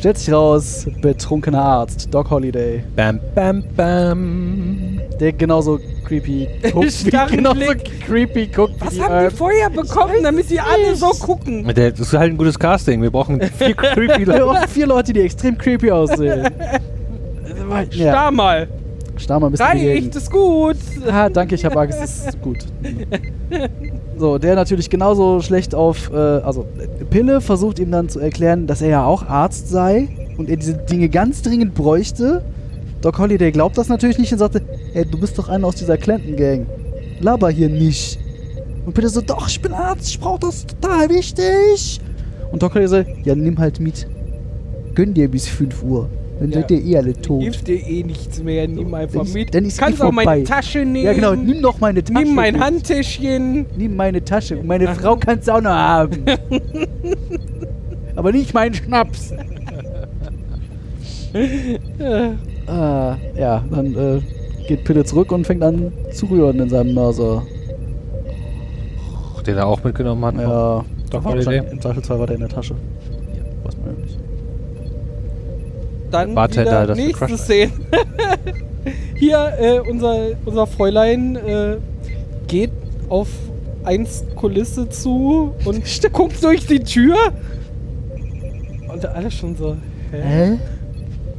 stellt 0.00 0.16
sich 0.18 0.32
raus, 0.32 0.86
betrunkener 1.02 1.62
Arzt, 1.62 2.08
Doc 2.12 2.30
Holiday. 2.30 2.82
Bam, 2.96 3.20
bam, 3.34 3.62
bam. 3.76 5.00
Der 5.20 5.32
genauso 5.34 5.78
creepy 6.06 6.48
guckt. 6.72 7.04
Wie, 7.04 7.36
genauso 7.36 7.54
Blick. 7.60 8.00
creepy 8.06 8.46
guckt. 8.46 8.76
wie 8.80 8.86
Was 8.86 8.98
haben 8.98 9.12
Earth. 9.12 9.32
die 9.32 9.36
vorher 9.36 9.68
bekommen, 9.68 10.14
damit 10.22 10.48
sie 10.48 10.58
alle 10.58 10.96
so 10.96 11.10
gucken? 11.10 11.70
Das 11.74 12.00
ist 12.00 12.14
halt 12.14 12.32
ein 12.32 12.38
gutes 12.38 12.58
Casting. 12.58 13.02
Wir 13.02 13.10
brauchen 13.10 13.40
vier 13.42 13.74
creepy 13.76 14.20
Wir 14.20 14.26
Leute. 14.26 14.44
brauchen 14.44 14.68
vier 14.68 14.86
Leute, 14.86 15.12
die 15.12 15.20
extrem 15.20 15.58
creepy 15.58 15.90
aussehen. 15.90 16.48
ja, 17.92 18.10
Starr 18.10 18.30
mal. 18.30 18.68
starr 19.18 19.38
mal 19.38 19.48
ein 19.48 19.52
bisschen 19.52 19.66
Reicht, 19.66 20.16
ist 20.16 20.30
gut. 20.30 20.76
Ah, 21.12 21.28
danke, 21.28 21.54
ich 21.56 21.64
habe 21.66 21.78
Angst, 21.78 22.00
das 22.00 22.26
ist 22.28 22.40
gut. 22.40 22.58
So, 24.20 24.36
der 24.36 24.54
natürlich 24.54 24.90
genauso 24.90 25.40
schlecht 25.40 25.74
auf, 25.74 26.12
äh, 26.12 26.14
also 26.14 26.66
Pille 27.08 27.40
versucht 27.40 27.78
ihm 27.78 27.90
dann 27.90 28.10
zu 28.10 28.20
erklären, 28.20 28.66
dass 28.66 28.82
er 28.82 28.88
ja 28.90 29.04
auch 29.06 29.26
Arzt 29.26 29.70
sei 29.70 30.08
und 30.36 30.50
er 30.50 30.58
diese 30.58 30.74
Dinge 30.74 31.08
ganz 31.08 31.40
dringend 31.40 31.72
bräuchte. 31.74 32.42
Doc 33.00 33.18
Holliday 33.18 33.50
glaubt 33.50 33.78
das 33.78 33.88
natürlich 33.88 34.18
nicht 34.18 34.30
und 34.30 34.38
sagte, 34.38 34.60
ey, 34.92 35.06
du 35.06 35.18
bist 35.18 35.38
doch 35.38 35.48
einer 35.48 35.66
aus 35.66 35.76
dieser 35.76 35.96
Clanton-Gang. 35.96 36.66
Laber 37.20 37.48
hier 37.48 37.70
nicht. 37.70 38.18
Und 38.84 38.92
Pille 38.92 39.08
so, 39.08 39.22
doch, 39.22 39.48
ich 39.48 39.62
bin 39.62 39.72
Arzt, 39.72 40.10
ich 40.10 40.20
brauch 40.20 40.38
das 40.38 40.66
total 40.66 41.08
wichtig. 41.08 41.98
Und 42.52 42.62
Doc 42.62 42.74
Holliday 42.74 43.04
so, 43.04 43.10
ja, 43.24 43.34
nimm 43.34 43.58
halt 43.58 43.80
mit. 43.80 44.06
Gönn 44.94 45.14
dir 45.14 45.30
bis 45.30 45.48
5 45.48 45.82
Uhr. 45.82 46.10
Dann 46.40 46.50
Ja. 46.52 46.60
seid 46.60 46.70
ihr 46.70 46.84
eh 46.84 46.96
alle 46.96 47.12
tot. 47.12 47.42
Hilft 47.42 47.68
dir 47.68 47.86
eh 47.86 48.02
nichts 48.02 48.42
mehr, 48.42 48.66
nimm 48.66 48.94
einfach 48.94 49.18
dann 49.18 49.26
ist- 49.26 49.34
mit. 49.34 49.54
dann 49.54 49.64
ist 49.66 49.78
eh 49.78 49.82
Kannst 49.82 50.02
auch 50.02 50.10
meine. 50.10 50.42
Tasche 50.44 50.78
nehmen. 50.86 51.04
Ja, 51.04 51.12
genau, 51.12 51.34
nimm 51.34 51.60
doch 51.60 51.78
meine 51.80 52.02
Tasche. 52.02 52.24
Nimm 52.24 52.34
mein 52.34 52.54
mit. 52.54 52.62
Handtäschchen. 52.62 53.66
Nimm 53.76 53.94
meine 53.94 54.24
Tasche. 54.24 54.56
Und 54.58 54.66
meine 54.66 54.88
Frau 54.94 55.16
kannst 55.16 55.48
du 55.48 55.52
auch 55.52 55.60
noch 55.60 55.70
haben. 55.70 56.24
Aber 58.16 58.32
nicht 58.32 58.52
meinen 58.54 58.74
Schnaps. 58.74 59.32
Ah, 62.66 63.16
ja, 63.36 63.64
dann 63.70 63.94
äh, 63.96 64.20
geht 64.68 64.84
Pille 64.84 65.04
zurück 65.04 65.32
und 65.32 65.44
fängt 65.46 65.62
an 65.62 65.92
zu 66.12 66.26
rühren 66.26 66.58
in 66.60 66.68
seinem 66.68 66.94
Mörser. 66.94 67.42
Den 69.46 69.56
er 69.56 69.66
auch 69.66 69.82
mitgenommen 69.82 70.24
hat. 70.24 70.34
Ja, 70.36 70.84
Doc 71.10 71.24
war 71.24 71.36
Im 71.36 71.80
Zweifelsfall 71.80 72.18
war 72.20 72.26
der 72.26 72.34
in 72.36 72.40
der 72.40 72.48
Tasche. 72.48 72.74
Dann 76.10 76.34
Bartender, 76.34 76.82
wieder 76.82 76.94
nächste 76.94 77.38
Szene. 77.38 77.72
Hier, 79.14 79.52
äh, 79.58 79.78
unser, 79.80 80.30
unser 80.44 80.66
Fräulein 80.66 81.36
äh, 81.36 81.76
geht 82.46 82.72
auf 83.08 83.28
eins 83.84 84.24
Kulisse 84.36 84.88
zu 84.88 85.54
und 85.64 85.82
guckt 86.12 86.42
durch 86.42 86.66
die 86.66 86.80
Tür. 86.80 87.16
Und 88.92 89.06
alle 89.06 89.30
schon 89.30 89.56
so, 89.56 89.76
hä? 90.10 90.22
Hä? 90.22 90.58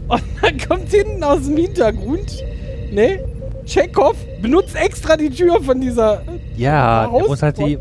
Und 0.08 0.24
dann 0.42 0.58
kommt 0.68 0.90
hinten 0.90 1.24
aus 1.24 1.46
dem 1.46 1.58
Hintergrund, 1.58 2.44
ne? 2.92 3.20
Chekhov 3.66 4.16
benutzt 4.42 4.76
extra 4.76 5.16
die 5.16 5.30
Tür 5.30 5.62
von 5.62 5.80
dieser. 5.80 6.22
Ja, 6.58 7.08
der 7.08 7.28
muss 7.28 7.42
halt 7.42 7.58
die, 7.58 7.78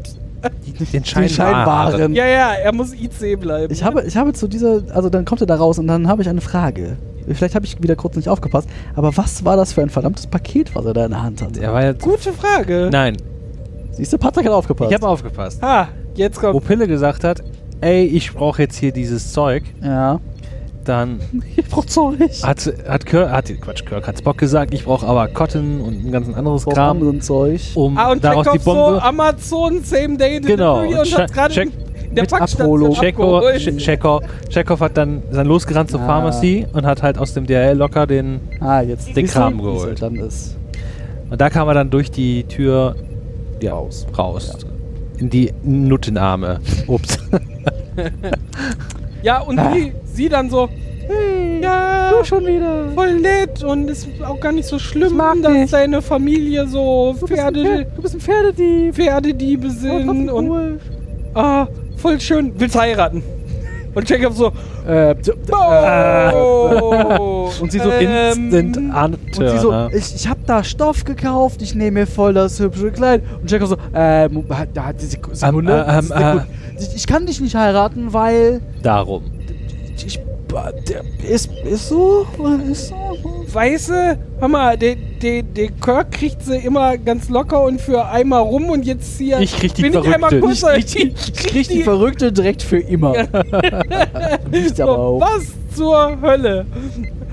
den 0.93 1.05
Schein, 1.05 1.23
Den 1.23 1.29
Schein 1.31 1.53
wahren. 1.53 2.15
Ja, 2.15 2.27
ja, 2.27 2.53
er 2.55 2.73
muss 2.75 2.93
IC 2.95 3.39
bleiben. 3.41 3.73
Ich 3.73 3.85
habe, 3.85 4.03
ich 4.03 4.17
habe 4.17 4.33
zu 4.33 4.49
dieser, 4.49 4.83
also 4.95 5.11
dann 5.11 5.25
kommt 5.25 5.41
er 5.41 5.47
da 5.47 5.57
raus 5.57 5.79
und 5.79 5.87
dann 5.87 6.09
habe 6.09 6.23
ich 6.23 6.29
eine 6.29 6.41
Frage. 6.41 6.97
Vielleicht 7.33 7.55
habe 7.55 7.67
ich 7.67 7.81
wieder 7.83 7.97
kurz 7.97 8.17
nicht 8.17 8.29
aufgepasst, 8.29 8.69
aber 8.97 9.17
was 9.17 9.45
war 9.45 9.57
das 9.57 9.73
für 9.73 9.83
ein 9.83 9.91
verdammtes 9.91 10.27
Paket, 10.27 10.75
was 10.75 10.85
er 10.85 10.95
da 10.95 11.05
in 11.05 11.11
der 11.11 11.23
Hand 11.23 11.43
hatte? 11.43 11.61
War 11.63 11.85
jetzt. 11.85 12.03
Gute 12.03 12.33
Frage. 12.33 12.89
Nein, 12.91 13.17
Siehst 13.93 14.13
du, 14.13 14.19
Patrick 14.19 14.47
hat 14.47 14.53
aufgepasst. 14.53 14.91
ich 14.91 14.95
habe 14.95 15.07
aufgepasst. 15.09 15.63
Ah, 15.63 15.89
jetzt 16.15 16.39
Wo 16.43 16.53
kommt. 16.53 16.67
Pille 16.67 16.89
gesagt 16.89 17.23
hat, 17.25 17.43
ey, 17.81 18.05
ich 18.05 18.33
brauche 18.33 18.63
jetzt 18.63 18.77
hier 18.77 18.93
dieses 18.93 19.33
Zeug, 19.33 19.65
ja. 19.83 20.21
Dann 20.85 21.21
Ich 21.57 21.69
brauch 21.69 21.85
Zeug. 21.87 22.19
hat, 22.43 22.73
hat 22.89 23.07
Kirk, 23.07 23.31
hat, 23.31 23.51
Quatsch, 23.61 23.85
Kirk 23.87 24.07
hat 24.07 24.19
Spock 24.19 24.39
gesagt, 24.39 24.73
ich 24.75 24.85
brauche 24.85 25.07
aber 25.07 25.29
Cotton 25.29 25.81
und 25.81 26.07
ein 26.07 26.13
ganz 26.13 26.29
anderes 26.35 26.65
Brauch 26.65 26.75
Kram, 26.75 27.01
so 27.01 27.11
ein 27.11 27.21
Zeug. 27.21 27.61
um 27.75 27.97
Ah, 27.99 28.13
und 28.13 28.23
daraus 28.25 28.45
die 28.47 28.59
Chekhov 28.59 28.65
so 28.65 28.73
Bombe... 28.75 29.03
Amazon 29.03 29.83
Same 29.85 30.17
Day 30.17 30.41
Genau, 30.41 30.81
Delivery 30.83 31.01
und 31.01 31.13
und 31.13 31.19
hat 31.19 31.33
gerade 31.33 31.55
Check- 31.55 31.71
der 32.13 32.25
Packstation 32.25 32.67
Abrolo. 32.67 32.95
Chekhov, 33.77 34.23
Chekhov, 34.49 34.81
hat 34.81 34.97
dann 34.97 35.23
dann 35.31 35.47
losgerannt 35.47 35.91
zur 35.91 36.01
Ah. 36.01 36.07
Pharmacy 36.07 36.67
und 36.73 36.85
hat 36.85 37.03
halt 37.03 37.19
aus 37.19 37.35
dem 37.35 37.47
DRL 37.47 37.77
locker 37.77 38.07
den... 38.07 38.41
Ah, 38.59 38.81
jetzt. 38.81 39.15
Den? 39.17 39.27
Kram 39.29 39.59
geholt. 39.63 40.03
Dann 40.03 40.17
ist 40.17 40.57
Und 41.31 41.41
da 41.41 41.49
kam 41.51 41.69
er 41.69 41.75
dann 41.75 41.91
durch 41.91 42.11
die 42.11 42.43
Tür 42.45 42.97
ja, 43.61 43.75
Raus. 43.75 44.07
raus. 44.19 44.57
In 45.19 45.31
die 45.31 45.53
Nuttenarme. 45.63 46.59
Ups. 46.89 47.19
Ja, 49.23 49.41
und 49.41 49.59
Ah. 49.59 49.73
sie, 49.75 49.93
sie 50.05 50.29
dann 50.29 50.49
so, 50.51 50.69
hey, 51.07 51.61
ja, 51.63 52.11
du 52.11 52.25
schon 52.25 52.47
wieder. 52.47 52.89
voll 52.95 53.15
nett 53.21 53.63
und 53.63 53.89
ist 53.91 54.09
auch 54.27 54.41
gar 54.41 54.53
nicht 54.53 54.67
so 54.67 54.79
schlimm, 54.79 55.19
dass 55.43 55.53
dich. 55.53 55.71
deine 55.71 56.01
Familie 56.03 56.67
so 56.67 57.15
Du 57.19 57.27
bist, 57.27 57.41
Pferde, 57.41 57.63
Pferd, 57.63 57.87
du 57.97 58.03
bist 58.03 58.15
ein 58.15 58.21
Pferdedieb. 58.21 58.95
Pferdediebe 58.95 59.67
Oh, 59.67 59.71
sind 59.71 60.07
trotzdem 60.07 60.29
und 60.31 60.49
cool. 60.51 60.81
ah, 61.35 61.67
voll 61.97 62.21
schön, 62.21 62.53
willst 62.57 62.79
heiraten. 62.79 63.23
Und 63.95 64.07
Chekhov 64.07 64.37
so, 64.37 64.53
Äh, 64.87 65.15
oh, 66.33 67.51
Und 67.61 67.73
sie 67.73 67.79
so 67.79 67.91
Instant 67.91 68.77
ähm, 68.77 68.93
Und 68.93 69.49
sie 69.51 69.59
so, 69.59 69.89
ich, 69.93 70.15
ich 70.15 70.29
hab 70.29 70.45
da 70.47 70.63
Stoff 70.65 71.05
gekauft, 71.05 71.61
ich 71.63 71.75
nehme 71.75 72.01
mir 72.01 72.07
voll 72.07 72.33
das 72.35 72.59
hübsche 72.61 72.91
Kleid. 72.93 73.23
Und 73.41 73.51
Jacob 73.51 73.69
so, 73.69 73.77
äh, 73.97 74.29
hat- 74.51 74.69
da 74.75 74.85
hat 74.87 75.01
die 75.03 75.07
Sek- 75.07 75.27
Sekunde. 75.35 75.87
ähm, 75.89 76.03
Sekunde. 76.03 76.47
ich, 76.79 76.95
ich 76.97 77.07
kann 77.07 77.27
dich 77.27 77.41
nicht 77.41 77.55
heiraten, 77.57 78.13
weil 78.13 78.61
Darum. 78.83 79.23
ich 80.07 80.21
der 80.89 81.03
ist, 81.29 81.51
ist 81.65 81.89
so, 81.89 82.27
ist 82.71 82.89
so. 82.89 82.95
Weißt 83.53 83.91
du, 83.91 84.19
hör 84.39 84.49
mal, 84.49 84.77
der, 84.77 84.97
der, 85.23 85.43
der 85.43 85.69
Kirk 85.69 86.13
kriegt 86.13 86.43
sie 86.43 86.57
immer 86.57 86.97
ganz 86.99 87.29
locker 87.29 87.63
und 87.63 87.81
für 87.81 88.07
einmal 88.07 88.43
rum 88.43 88.71
und 88.71 88.85
jetzt 88.85 89.19
hier 89.19 89.41
Ich 89.41 89.57
krieg 89.57 89.75
die 89.75 89.83
bin 89.83 89.93
ich 89.93 90.15
einmal 90.15 90.31
Verrückte. 90.31 90.67
kurz 90.67 90.77
Ich, 90.77 90.97
ich, 90.97 91.29
ich 91.29 91.35
krieg 91.47 91.69
die 91.69 91.83
Verrückte 91.83 92.33
direkt 92.33 92.63
für 92.63 92.79
immer. 92.79 93.13
Nicht 94.51 94.77
so, 94.77 95.21
was 95.21 95.47
zur 95.77 96.21
Hölle? 96.21 96.67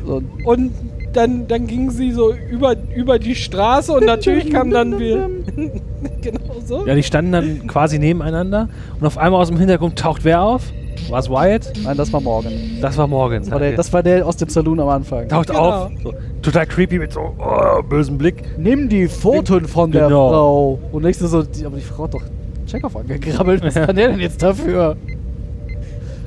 So, 0.06 0.22
Und 0.46 0.72
dann, 1.14 1.48
dann 1.48 1.68
ging 1.68 1.90
sie 1.90 2.12
so 2.12 2.34
über, 2.34 2.76
über 2.96 3.18
die 3.20 3.36
Straße 3.36 3.92
und 3.92 4.06
natürlich 4.06 4.52
kam 4.52 4.70
dann 4.70 5.00
wir. 5.00 5.30
genau 6.22 6.56
so. 6.66 6.86
Ja, 6.86 6.96
die 6.96 7.04
standen 7.04 7.32
dann 7.32 7.68
quasi 7.68 7.98
nebeneinander 8.00 8.70
und 9.00 9.06
auf 9.06 9.18
einmal 9.18 9.42
aus 9.42 9.48
dem 9.48 9.58
Hintergrund 9.58 9.98
taucht 9.98 10.24
wer 10.24 10.42
auf? 10.42 10.64
War 11.10 11.20
es 11.20 11.30
Wyatt? 11.30 11.74
nein, 11.84 11.96
das 11.98 12.12
war 12.12 12.22
morgen. 12.22 12.78
Das 12.82 12.98
war 12.98 13.08
Morgan. 13.08 13.42
Das 13.44 13.52
war, 13.52 13.60
der, 13.60 13.72
das 13.76 13.94
war 13.94 14.04
der 14.04 14.26
aus 14.28 14.36
dem 14.38 14.50
Saloon 14.50 14.80
am 14.80 14.90
Anfang. 14.90 15.28
taucht 15.30 15.48
Genau. 15.48 15.60
auf. 15.86 15.92
So, 16.04 16.14
total 16.42 16.66
creepy 16.66 17.00
mit 17.00 17.14
so 17.14 17.34
oh, 17.40 17.82
bösem 17.84 18.18
Blick. 18.18 18.44
Nimm 18.58 18.90
die 18.90 19.08
Pfoten 19.08 19.68
von 19.68 19.92
der 19.92 20.06
Genau. 20.08 20.30
Frau. 20.30 20.80
Und 20.92 21.04
nächstes 21.04 21.32
so, 21.32 21.44
die, 21.44 21.66
aber 21.66 21.78
die 21.78 21.84
Frau 21.84 22.04
hat 22.06 22.14
doch 22.14 22.24
Chekhov 22.66 22.96
angegrabbelt. 22.96 23.64
Was 23.64 23.74
kann 23.76 23.96
der 23.96 24.10
denn 24.10 24.20
jetzt 24.20 24.42
dafür? 24.44 24.98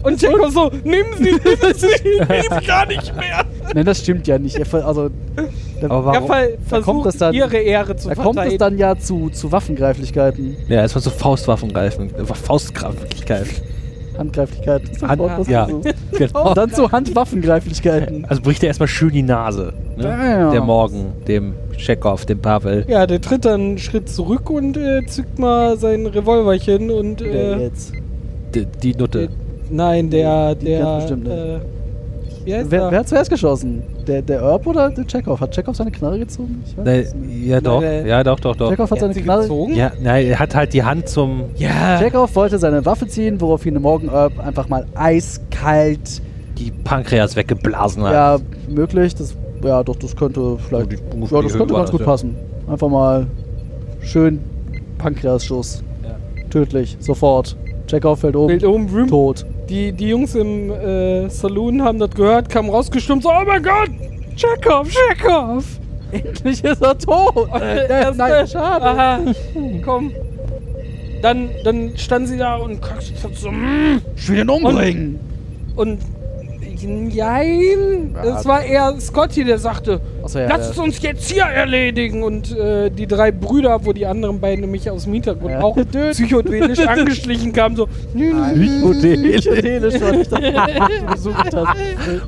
Und 0.03 0.19
Chekhov 0.19 0.51
so, 0.53 0.71
nimm 0.83 1.05
sie, 1.19 1.25
nimm 1.25 1.75
sie, 1.75 1.87
nimm 2.19 2.67
gar 2.67 2.87
nicht 2.87 3.15
mehr. 3.17 3.45
Nein, 3.75 3.85
das 3.85 3.99
stimmt 4.01 4.27
ja 4.27 4.39
nicht. 4.39 4.57
Er, 4.57 4.87
also, 4.87 5.11
da, 5.81 5.91
Aber 5.91 6.15
Er 6.15 6.23
warum? 6.23 6.29
ver 6.29 6.47
Da 6.71 6.81
kommt 6.81 6.85
versucht 7.03 7.07
es 7.07 7.17
dann- 7.19 7.35
ihre 7.35 7.59
Ehre 7.59 7.97
zu 7.97 8.09
da 8.09 8.15
kommt 8.15 8.39
es 8.39 8.57
dann 8.57 8.79
ja 8.79 8.97
zu, 8.97 9.29
zu 9.29 9.53
Waffengreiflichkeiten. 9.53 10.57
Ja, 10.69 10.83
es 10.85 10.95
war 10.95 11.03
so 11.03 11.11
Faustwaffengreifen. 11.11 12.11
Faustkraftlichkeit. 12.25 13.47
Handgreiflichkeit. 14.21 14.83
Ist 14.89 15.03
das 15.03 15.09
Hand, 15.09 15.49
ja, 15.49 15.67
genau. 16.17 16.49
Und 16.49 16.57
dann 16.57 16.71
zu 16.71 16.93
Handwaffengreiflichkeiten. 16.93 18.25
Also 18.27 18.43
bricht 18.43 18.63
er 18.63 18.69
erstmal 18.69 18.87
schön 18.89 19.11
die 19.11 19.23
Nase. 19.23 19.73
Ne? 19.97 20.05
Damn. 20.05 20.53
Der 20.53 20.61
Morgen, 20.61 21.13
dem 21.27 21.55
Chekhov, 21.77 22.27
dem 22.27 22.39
Pavel. 22.41 22.85
Ja, 22.89 23.07
der 23.07 23.21
tritt 23.21 23.45
dann 23.45 23.61
einen 23.61 23.79
Schritt 23.79 24.09
zurück 24.09 24.49
und 24.51 24.77
äh, 24.77 25.05
zückt 25.07 25.39
mal 25.39 25.77
sein 25.79 26.07
Revolverchen 26.07 26.91
und 26.91 27.21
Der 27.21 27.57
äh, 27.57 27.63
jetzt. 27.65 27.93
Die, 28.55 28.67
die 28.67 28.95
Nutte. 28.95 29.29
nein, 29.71 30.11
der, 30.11 30.55
Die 30.55 30.67
der, 30.67 31.61
Wer, 32.45 32.65
der? 32.65 32.91
wer 32.91 32.99
hat 33.01 33.09
zuerst 33.09 33.31
geschossen? 33.31 33.83
Der, 34.07 34.23
der 34.23 34.41
Erb 34.41 34.67
oder 34.67 34.91
der 34.91 35.07
Chekhov? 35.07 35.41
Hat 35.41 35.55
Chekhov 35.55 35.77
seine 35.77 35.91
Knarre 35.91 36.19
gezogen? 36.19 36.63
Ich 36.67 36.77
weiß 36.77 37.09
es 37.09 37.15
nicht. 37.15 37.47
ja, 37.47 37.61
doch. 37.61 37.81
Nein, 37.81 38.07
Ja, 38.07 38.25
doch, 38.25 38.41
doch, 38.41 38.57
doch. 38.57 38.71
Chekhov 38.71 38.91
hat 38.91 38.99
Er 38.99 39.01
seine 39.01 39.11
hat 39.11 39.15
sie 39.15 39.23
Knarre. 39.23 39.43
gezogen? 39.43 39.75
Ja, 39.75 39.93
nein, 40.01 40.27
er 40.27 40.39
hat 40.39 40.55
halt 40.55 40.73
die 40.73 40.83
Hand 40.83 41.09
zum. 41.09 41.45
Ja. 41.57 41.99
Chekhov 41.99 42.35
wollte 42.35 42.59
seine 42.59 42.85
Waffe 42.87 43.07
ziehen, 43.07 43.41
woraufhin 43.41 43.75
der 43.75 43.81
Morgan 43.83 44.09
Erb 44.09 44.39
einfach 44.41 44.69
mal 44.69 44.87
eiskalt. 44.95 46.23
Die 46.59 46.71
Pankreas 46.71 47.37
weggeblasen 47.37 48.03
hat. 48.03 48.13
Ja, 48.13 48.39
möglich. 48.69 49.15
Das, 49.15 49.35
ja, 49.65 49.83
doch, 49.83 49.97
das 49.97 50.15
könnte 50.17 50.59
vielleicht. 50.59 50.93
Ja, 50.93 50.99
das 51.43 51.53
könnte 51.53 51.75
ganz 51.75 51.85
das, 51.85 51.91
gut 51.91 52.01
ja. 52.01 52.07
passen. 52.07 52.37
Einfach 52.69 52.89
mal 52.89 53.27
schön 54.01 54.41
Pankreasschuss. 54.99 55.83
Ja. 56.03 56.17
Tödlich, 56.51 56.97
sofort. 57.01 57.57
Chekhov 57.91 58.21
fällt 58.21 58.37
um, 58.37 58.47
Bild 58.47 58.65
oben, 58.65 58.89
Vroom. 58.89 59.09
tot. 59.09 59.45
Die, 59.69 59.93
die 59.93 60.09
Jungs 60.11 60.35
im 60.37 60.71
äh, 60.71 61.29
Saloon 61.29 61.83
haben 61.83 61.99
das 61.99 62.11
gehört, 62.11 62.49
kamen 62.49 62.71
rausgestimmt, 62.71 63.23
so, 63.25 63.31
oh 63.31 63.45
mein 63.45 63.63
Gott, 63.63 63.91
Chekhov, 64.37 64.89
Chekhov. 64.89 65.65
Endlich 66.13 66.63
ist 66.65 66.83
er 66.83 66.97
tot! 66.99 67.49
Äh, 67.61 68.11
nein, 68.17 68.47
schade. 68.47 68.85
Aha, 68.85 69.19
komm. 69.85 70.13
Dann, 71.23 71.51
dann 71.65 71.97
standen 71.97 72.29
sie 72.29 72.39
da 72.39 72.57
und 72.57 72.81
guckten 72.81 73.35
so, 73.35 73.51
mm, 73.51 74.01
Ich 74.17 74.29
will 74.29 74.39
ihn 74.41 74.49
umbringen! 74.49 75.21
und 75.77 75.99
Nein, 76.83 78.15
es 78.23 78.45
war 78.47 78.63
eher 78.63 78.95
Scotty, 79.01 79.45
der 79.45 79.59
sagte, 79.59 80.01
Achso, 80.23 80.39
ja, 80.39 80.49
lass 80.49 80.71
es 80.71 80.77
ja. 80.77 80.83
uns 80.83 81.03
jetzt 81.03 81.31
hier 81.31 81.43
erledigen. 81.45 82.23
Und 82.23 82.57
äh, 82.57 82.91
die 82.91 83.07
drei 83.07 83.31
Brüder, 83.33 83.85
wo 83.85 83.93
die 83.93 84.07
anderen 84.07 84.41
beiden 84.41 84.63
nämlich 84.63 84.89
aus 84.91 85.05
dem 85.05 85.13
Hintergrund 85.15 85.53
Ja. 85.53 85.63
auch 85.63 85.77
psychedelisch 86.11 86.81
angeschlichen 86.87 87.53
kamen, 87.53 87.77
so, 87.77 87.89
nü. 88.15 88.33
Psychedelisch, 88.95 90.01
was 90.01 90.13
ich 90.17 90.29
da 90.29 90.39
besucht 91.13 91.55
hast. 91.55 91.77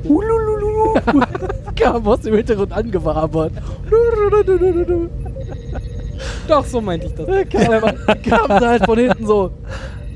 Hulululu. 0.07 0.95
Kam 1.75 2.07
aus 2.07 2.21
dem 2.21 2.35
Hintergrund 2.35 2.71
angewabert. 2.71 3.53
doch, 6.47 6.65
so 6.65 6.81
meinte 6.81 7.07
ich 7.07 7.13
das. 7.13 7.25
Kam, 7.49 7.81
kam 8.23 8.47
da 8.47 8.69
halt 8.69 8.85
von 8.85 8.97
hinten 8.97 9.25
so. 9.25 9.51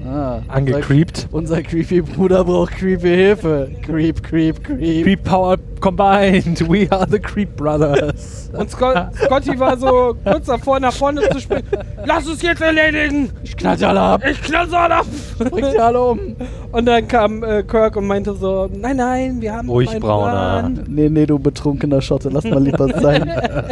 Ah, 0.08 0.42
Angecreept. 0.48 1.28
Unser, 1.32 1.58
unser 1.58 1.64
creepy 1.64 2.02
Bruder 2.02 2.44
braucht 2.46 2.72
creepy 2.74 3.10
Hilfe. 3.10 3.70
Creep, 3.86 4.24
creep, 4.24 4.64
creep. 4.64 5.04
Creep 5.04 5.24
Power 5.24 5.58
combined. 5.82 6.62
We 6.70 6.90
are 6.92 7.06
the 7.06 7.20
Creep 7.20 7.56
Brothers. 7.56 8.50
Und 8.58 8.72
Scott, 8.72 9.14
Scotty 9.16 9.60
war 9.60 9.78
so 9.78 10.16
kurz 10.24 10.46
davor, 10.46 10.80
nach 10.80 10.94
vorne 10.94 11.22
zu 11.30 11.40
springen. 11.40 11.68
Lass 12.06 12.26
es 12.28 12.42
jetzt 12.42 12.62
erledigen! 12.62 13.32
Ich 13.44 13.56
knall 13.58 13.78
die 13.78 13.86
alle 13.86 14.02
ab. 14.02 14.24
Ich 14.26 14.42
knall 14.42 14.70
so 14.70 14.76
ab! 14.76 15.06
Bringt 15.38 15.74
die 15.74 15.80
alle 15.80 16.02
um. 16.02 16.36
Und 16.78 16.86
dann 16.86 17.08
kam 17.08 17.44
äh, 17.44 17.64
Kirk 17.64 17.96
und 17.96 18.06
meinte 18.06 18.36
so, 18.36 18.70
nein, 18.72 18.98
nein, 18.98 19.42
wir 19.42 19.52
haben 19.52 19.68
Ruhig, 19.68 20.00
Brauner. 20.00 20.30
Plan. 20.30 20.84
Nee, 20.88 21.10
nee, 21.10 21.26
du 21.26 21.40
betrunkener 21.40 22.02
Schotte. 22.02 22.30
Lass 22.30 22.44
mal 22.44 22.62
lieber 22.62 22.88
sein. 22.88 23.32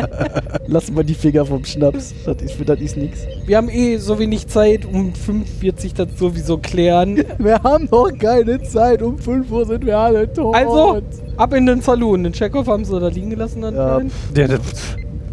Lass 0.67 0.91
mal 0.91 1.03
die 1.03 1.13
Finger 1.13 1.45
vom 1.45 1.63
Schnaps. 1.63 2.15
Das 2.25 2.41
ist, 2.41 2.57
das 2.67 2.79
ist 2.79 2.97
nix. 2.97 3.19
Wir 3.45 3.57
haben 3.57 3.69
eh 3.69 3.97
so 3.97 4.17
wenig 4.17 4.47
Zeit, 4.47 4.85
um 4.85 5.13
45 5.13 5.93
das 5.93 6.07
sowieso 6.17 6.57
klären. 6.57 7.23
Wir 7.37 7.61
haben 7.61 7.87
doch 7.91 8.09
keine 8.17 8.59
Zeit. 8.63 9.03
Um 9.03 9.19
5 9.19 9.51
Uhr 9.51 9.65
sind 9.67 9.85
wir 9.85 9.99
alle 9.99 10.33
tot. 10.33 10.55
Also, 10.55 10.99
ab 11.37 11.53
in 11.53 11.67
den 11.67 11.81
Saloon. 11.81 12.23
Den 12.23 12.33
Chekhov 12.33 12.65
haben 12.65 12.85
sie 12.85 12.99
da 12.99 13.07
liegen 13.09 13.29
gelassen 13.29 13.61
der 13.61 13.71
Ja, 13.71 13.99
tritt 13.99 14.59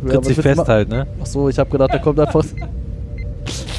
was 0.03 0.27
sich 0.27 0.37
willst 0.37 0.39
du 0.39 0.43
fest 0.43 0.68
halt, 0.68 0.89
ne? 0.91 1.07
Achso, 1.20 1.49
ich 1.49 1.59
habe 1.59 1.70
gedacht, 1.70 1.95
da 1.95 1.99
kommt 1.99 2.20
einfach 2.20 2.45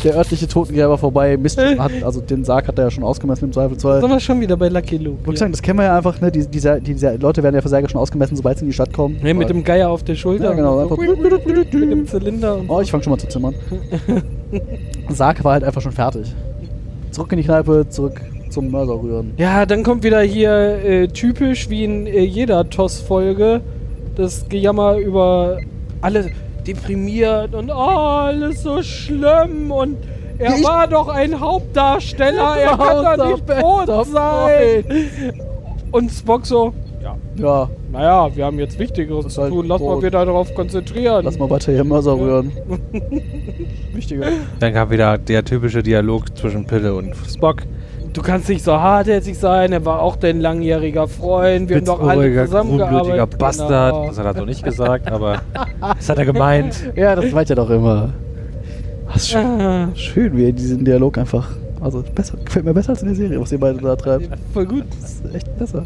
der 0.04 0.16
örtliche 0.16 0.48
Totengräber 0.48 0.98
vorbei. 0.98 1.38
Mist, 1.38 1.58
hat, 1.60 1.92
also 2.04 2.22
den 2.22 2.44
Sarg 2.44 2.68
hat 2.68 2.78
er 2.78 2.86
ja 2.86 2.92
schon 2.92 3.04
ausgemessen 3.04 3.46
im 3.46 3.54
Zweifelsfall. 3.54 4.02
Sind 4.02 4.10
wir 4.10 4.20
schon 4.20 4.42
wieder 4.42 4.58
bei 4.58 4.68
Lucky 4.70 4.98
Luke. 4.98 5.32
Ich 5.32 5.40
sagen, 5.40 5.52
das 5.52 5.62
kennen 5.62 5.80
wir 5.80 5.86
ja 5.86 5.98
einfach, 5.98 6.20
ne? 6.22 6.32
Die, 6.32 6.46
diese, 6.48 6.82
diese 6.82 7.16
Leute 7.16 7.42
werden 7.44 7.56
ja 7.56 7.62
für 7.62 7.70
Särge 7.70 7.90
schon 7.90 8.00
ausgemessen, 8.02 8.36
sobald 8.36 8.58
sie 8.58 8.66
in 8.66 8.70
die 8.70 8.74
Stadt 8.74 8.92
kommen. 8.94 9.18
Ne, 9.22 9.34
mit 9.34 9.50
dem 9.50 9.64
Geier 9.64 9.90
auf 9.90 10.04
der 10.04 10.16
Schulter. 10.16 10.46
Ja, 10.46 10.54
genau, 10.54 10.76
so. 10.88 10.94
einfach- 10.94 10.98
Mit 11.54 11.74
dem 11.74 12.08
Zylinder. 12.08 12.60
Oh, 12.68 12.82
ich 12.82 12.92
fange 12.92 13.04
schon 13.04 13.12
mal 13.12 13.18
zu 13.20 13.28
zimmern. 13.28 13.54
Sarg 15.10 15.44
war 15.44 15.54
halt 15.54 15.64
einfach 15.64 15.82
schon 15.82 15.92
fertig. 15.92 16.34
Zurück 17.12 17.32
in 17.32 17.38
die 17.38 17.44
Kneipe, 17.44 17.86
zurück 17.90 18.20
zum 18.50 18.70
Mörser 18.70 19.02
rühren. 19.02 19.34
ja, 19.38 19.66
dann 19.66 19.82
kommt 19.84 20.04
wieder 20.04 20.22
hier 20.22 20.52
äh, 20.52 21.08
typisch 21.08 21.70
wie 21.72 21.84
in 21.86 22.06
äh, 22.06 22.22
jeder 22.24 22.70
TOS-Folge 22.70 23.62
das 24.16 24.48
Gejammer 24.48 24.98
über 24.98 25.58
alle 26.02 26.30
deprimiert 26.66 27.54
und 27.54 27.70
oh, 27.70 27.74
alles 27.74 28.64
so 28.64 28.82
schlimm 28.82 29.72
und 29.72 29.98
er 30.40 30.56
ich- 30.58 30.64
war 30.64 30.88
doch 30.88 31.08
ein 31.10 31.40
Hauptdarsteller, 31.40 32.56
er 32.58 32.78
kann 32.78 33.18
doch 33.18 33.28
nicht 33.32 33.48
tot 33.48 34.08
sein. 34.08 34.84
Und 35.92 36.12
Spock 36.12 36.46
so, 36.46 36.74
ja, 37.04 37.16
Ja, 37.38 37.70
naja, 37.92 38.36
wir 38.36 38.46
haben 38.46 38.58
jetzt 38.58 38.80
Wichtigeres 38.80 39.28
zu 39.34 39.42
halt 39.44 39.52
tun, 39.52 39.68
lass 39.68 39.80
mal 39.82 40.02
wieder 40.02 40.26
darauf 40.26 40.54
konzentrieren. 40.56 41.24
lass 41.24 41.38
mal 41.38 41.50
weiter 41.50 41.72
hier 41.72 41.84
Mörser 41.84 42.18
rühren. 42.18 42.52
Wichtiger. 43.94 44.26
Dann 44.60 44.74
kam 44.74 44.90
wieder 44.90 45.18
der 45.18 45.44
typische 45.46 45.84
Dialog 45.84 46.36
zwischen 46.36 46.66
Pille 46.66 46.96
und 46.96 47.14
Spock. 47.30 47.58
Du 48.14 48.22
kannst 48.22 48.48
nicht 48.48 48.64
so 48.64 48.74
hartherzig 48.74 49.38
sein, 49.38 49.72
er 49.74 49.84
war 49.86 50.00
auch 50.02 50.16
dein 50.16 50.40
langjähriger 50.40 51.08
Freund, 51.08 51.68
wir 51.70 51.78
haben 51.78 51.86
doch 51.86 52.08
alle 52.08 52.46
zusammengearbeitet. 52.46 53.38
Bastard. 53.40 53.94
Genau. 53.94 54.08
Das 54.08 54.18
hat 54.20 54.26
er 54.26 54.34
so 54.36 54.46
nicht 54.46 54.64
gesagt, 54.64 55.12
aber 55.12 55.42
das 55.98 56.10
hat 56.10 56.18
er 56.20 56.26
gemeint. 56.26 56.92
Ja, 56.96 57.16
das 57.16 57.32
meint 57.32 57.50
er 57.50 57.56
doch 57.56 57.70
immer. 57.72 58.10
Was 59.12 59.28
schön, 59.30 59.96
schön, 59.96 60.38
wie 60.38 60.46
er 60.46 60.52
diesen 60.52 60.86
Dialog 60.86 61.18
einfach. 61.18 61.50
Also 61.82 62.02
besser, 62.16 62.38
gefällt 62.46 62.64
mir 62.66 62.74
besser 62.74 62.92
als 62.92 63.02
in 63.02 63.10
der 63.10 63.16
Serie, 63.18 63.42
was 63.42 63.52
ihr 63.52 63.60
beide 63.60 63.78
da 63.80 63.96
treibt. 63.96 64.30
voll 64.54 64.66
gut. 64.66 64.86
Das 65.02 65.12
ist 65.16 65.36
echt 65.36 65.58
besser. 65.60 65.84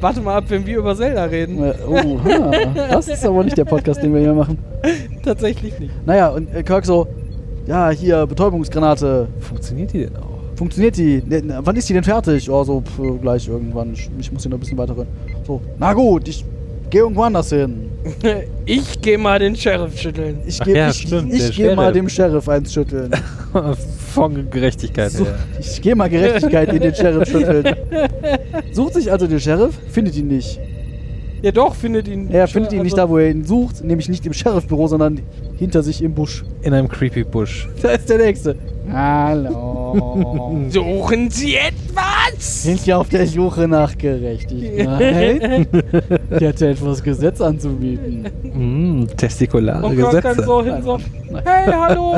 Warte 0.00 0.20
mal 0.20 0.36
ab, 0.38 0.44
wenn 0.48 0.66
wir 0.66 0.78
über 0.78 0.96
Zelda 0.96 1.24
reden. 1.24 1.62
Äh, 1.62 1.74
Oh, 1.86 2.18
ha, 2.24 2.50
das 2.90 3.06
ist 3.08 3.24
aber 3.24 3.44
nicht 3.44 3.56
der 3.56 3.64
Podcast, 3.64 4.02
den 4.02 4.12
wir 4.12 4.20
hier 4.22 4.34
machen. 4.34 4.58
Tatsächlich 5.24 5.78
nicht. 5.78 5.92
Naja, 6.04 6.30
und 6.30 6.52
äh, 6.52 6.62
Kirk 6.64 6.84
so, 6.84 7.06
ja, 7.66 7.90
hier, 7.90 8.26
Betäubungsgranate. 8.26 9.28
Funktioniert 9.40 9.92
die 9.92 10.06
denn 10.06 10.16
auch? 10.16 10.35
Funktioniert 10.56 10.96
die? 10.96 11.22
Ne, 11.26 11.42
na, 11.44 11.60
wann 11.64 11.76
ist 11.76 11.88
die 11.88 11.92
denn 11.92 12.02
fertig? 12.04 12.46
Ja, 12.46 12.64
so 12.64 12.80
pf, 12.80 13.20
gleich 13.20 13.46
irgendwann. 13.46 13.92
Ich, 13.92 14.08
ich 14.18 14.32
muss 14.32 14.42
hier 14.42 14.50
noch 14.50 14.56
ein 14.56 14.60
bisschen 14.60 14.78
weiter 14.78 14.96
rennen. 14.96 15.08
So, 15.46 15.60
na 15.78 15.92
gut, 15.92 16.26
ich 16.28 16.44
gehe 16.90 17.02
irgendwo 17.02 17.22
anders 17.22 17.50
hin. 17.50 17.90
Ich 18.68 19.00
gehe 19.00 19.16
mal 19.18 19.38
den 19.38 19.54
Sheriff 19.54 19.96
schütteln. 20.00 20.38
Ich 20.46 20.58
gehe 20.60 20.76
ja, 20.76 20.90
ich, 20.90 21.12
ich 21.12 21.56
geh 21.56 21.74
mal 21.74 21.92
dem 21.92 22.08
Sheriff 22.08 22.48
eins 22.48 22.72
schütteln. 22.72 23.10
Von 24.14 24.50
Gerechtigkeit 24.50 25.12
So, 25.12 25.24
her. 25.24 25.38
ich 25.60 25.80
gehe 25.80 25.94
mal 25.94 26.08
Gerechtigkeit 26.08 26.72
in 26.72 26.80
den 26.80 26.94
Sheriff 26.94 27.28
schütteln. 27.28 27.76
Sucht 28.72 28.94
sich 28.94 29.10
also 29.10 29.26
den 29.26 29.38
Sheriff, 29.40 29.74
findet 29.90 30.16
ihn 30.16 30.28
nicht. 30.28 30.58
Ja 31.46 31.52
doch, 31.52 31.76
findet 31.76 32.08
ihn. 32.08 32.28
Er 32.28 32.48
findet 32.48 32.72
ihn 32.72 32.82
nicht 32.82 32.98
da, 32.98 33.08
wo 33.08 33.18
er 33.18 33.30
ihn 33.30 33.44
sucht, 33.44 33.84
nämlich 33.84 34.08
nicht 34.08 34.26
im 34.26 34.32
Sheriffbüro, 34.32 34.88
sondern 34.88 35.20
hinter 35.56 35.84
sich 35.84 36.02
im 36.02 36.12
Busch. 36.12 36.44
In 36.62 36.74
einem 36.74 36.88
creepy 36.88 37.22
Busch. 37.22 37.68
Da 37.82 37.90
ist 37.90 38.10
der 38.10 38.18
Nächste. 38.18 38.56
Hallo. 38.92 40.66
Suchen 40.70 41.30
Sie 41.30 41.54
etwas? 41.54 42.64
Sind 42.64 42.80
Sie 42.80 42.92
auf 42.92 43.08
der 43.10 43.28
Suche 43.28 43.68
nach 43.68 43.96
Gerechtigkeit? 43.96 45.68
Ich 46.30 46.40
hätte 46.40 46.70
etwas 46.70 47.00
Gesetz 47.00 47.40
anzubieten. 47.40 48.26
Mm, 48.42 49.06
testikulare 49.16 49.86
Und 49.86 49.94
Kirk 49.94 50.22
dann 50.22 50.22
Gesetze. 50.22 50.46
so 50.46 50.64
hin 50.64 50.82
so, 50.82 50.98
hey, 51.44 51.72
hallo. 51.72 52.16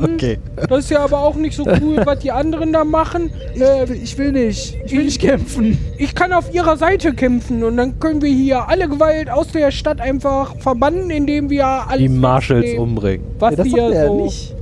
Hm, 0.00 0.14
Okay. 0.14 0.38
Das 0.68 0.78
ist 0.80 0.90
ja 0.90 1.00
aber 1.04 1.18
auch 1.20 1.34
nicht 1.36 1.54
so 1.56 1.64
cool, 1.80 1.96
was 2.04 2.18
die 2.20 2.30
anderen 2.32 2.72
da 2.72 2.84
machen. 2.84 3.30
Ich, 3.54 3.60
Äh, 3.60 3.88
will- 3.88 4.00
ich 4.02 4.18
will 4.18 4.32
nicht. 4.32 4.76
Ich 4.86 4.92
will 4.92 5.04
nicht 5.04 5.20
kämpfen. 5.20 5.78
ich 5.98 6.14
kann 6.14 6.32
auf 6.32 6.52
ihrer 6.54 6.76
Seite 6.76 7.12
kämpfen 7.14 7.62
und 7.64 7.76
dann 7.76 7.98
können 8.00 8.20
wir 8.22 8.30
hier 8.32 8.68
alle 8.68 8.88
Gewalt 8.88 9.30
aus 9.30 9.48
der 9.48 9.70
Stadt 9.70 10.00
einfach 10.00 10.56
verbannen, 10.58 11.10
indem 11.10 11.50
wir 11.50 11.66
alles. 11.66 11.98
Die 11.98 12.08
Marshalls 12.08 12.64
wegnehmen. 12.64 12.82
umbringen. 12.90 13.26
Was 13.38 13.50
Ja, 13.52 13.56
das 13.56 13.72
ja 13.72 13.88
er 13.90 14.06
so. 14.08 14.24
nicht. 14.24 14.54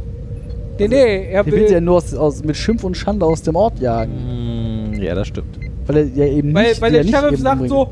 Nee, 0.78 0.88
nee, 0.88 1.26
er 1.30 1.42
Der 1.44 1.52
will 1.52 1.66
sie 1.68 1.72
ja 1.74 1.78
will. 1.78 1.80
nur 1.86 1.96
aus, 1.96 2.14
aus, 2.14 2.44
mit 2.44 2.54
Schimpf 2.56 2.84
und 2.84 2.96
Schande 2.96 3.24
aus 3.24 3.40
dem 3.42 3.56
Ort 3.56 3.80
jagen. 3.80 4.90
Mm, 4.90 5.02
ja, 5.02 5.14
das 5.14 5.28
stimmt. 5.28 5.58
Weil 5.86 5.96
er 5.96 6.04
ja 6.14 6.26
eben 6.26 6.52
Weil, 6.52 6.68
nicht, 6.68 6.80
weil 6.82 6.94
ja 6.94 7.02
der 7.02 7.08
Sheriff 7.10 7.40
sagt 7.40 7.60
umbringen. 7.62 7.68
so, 7.68 7.90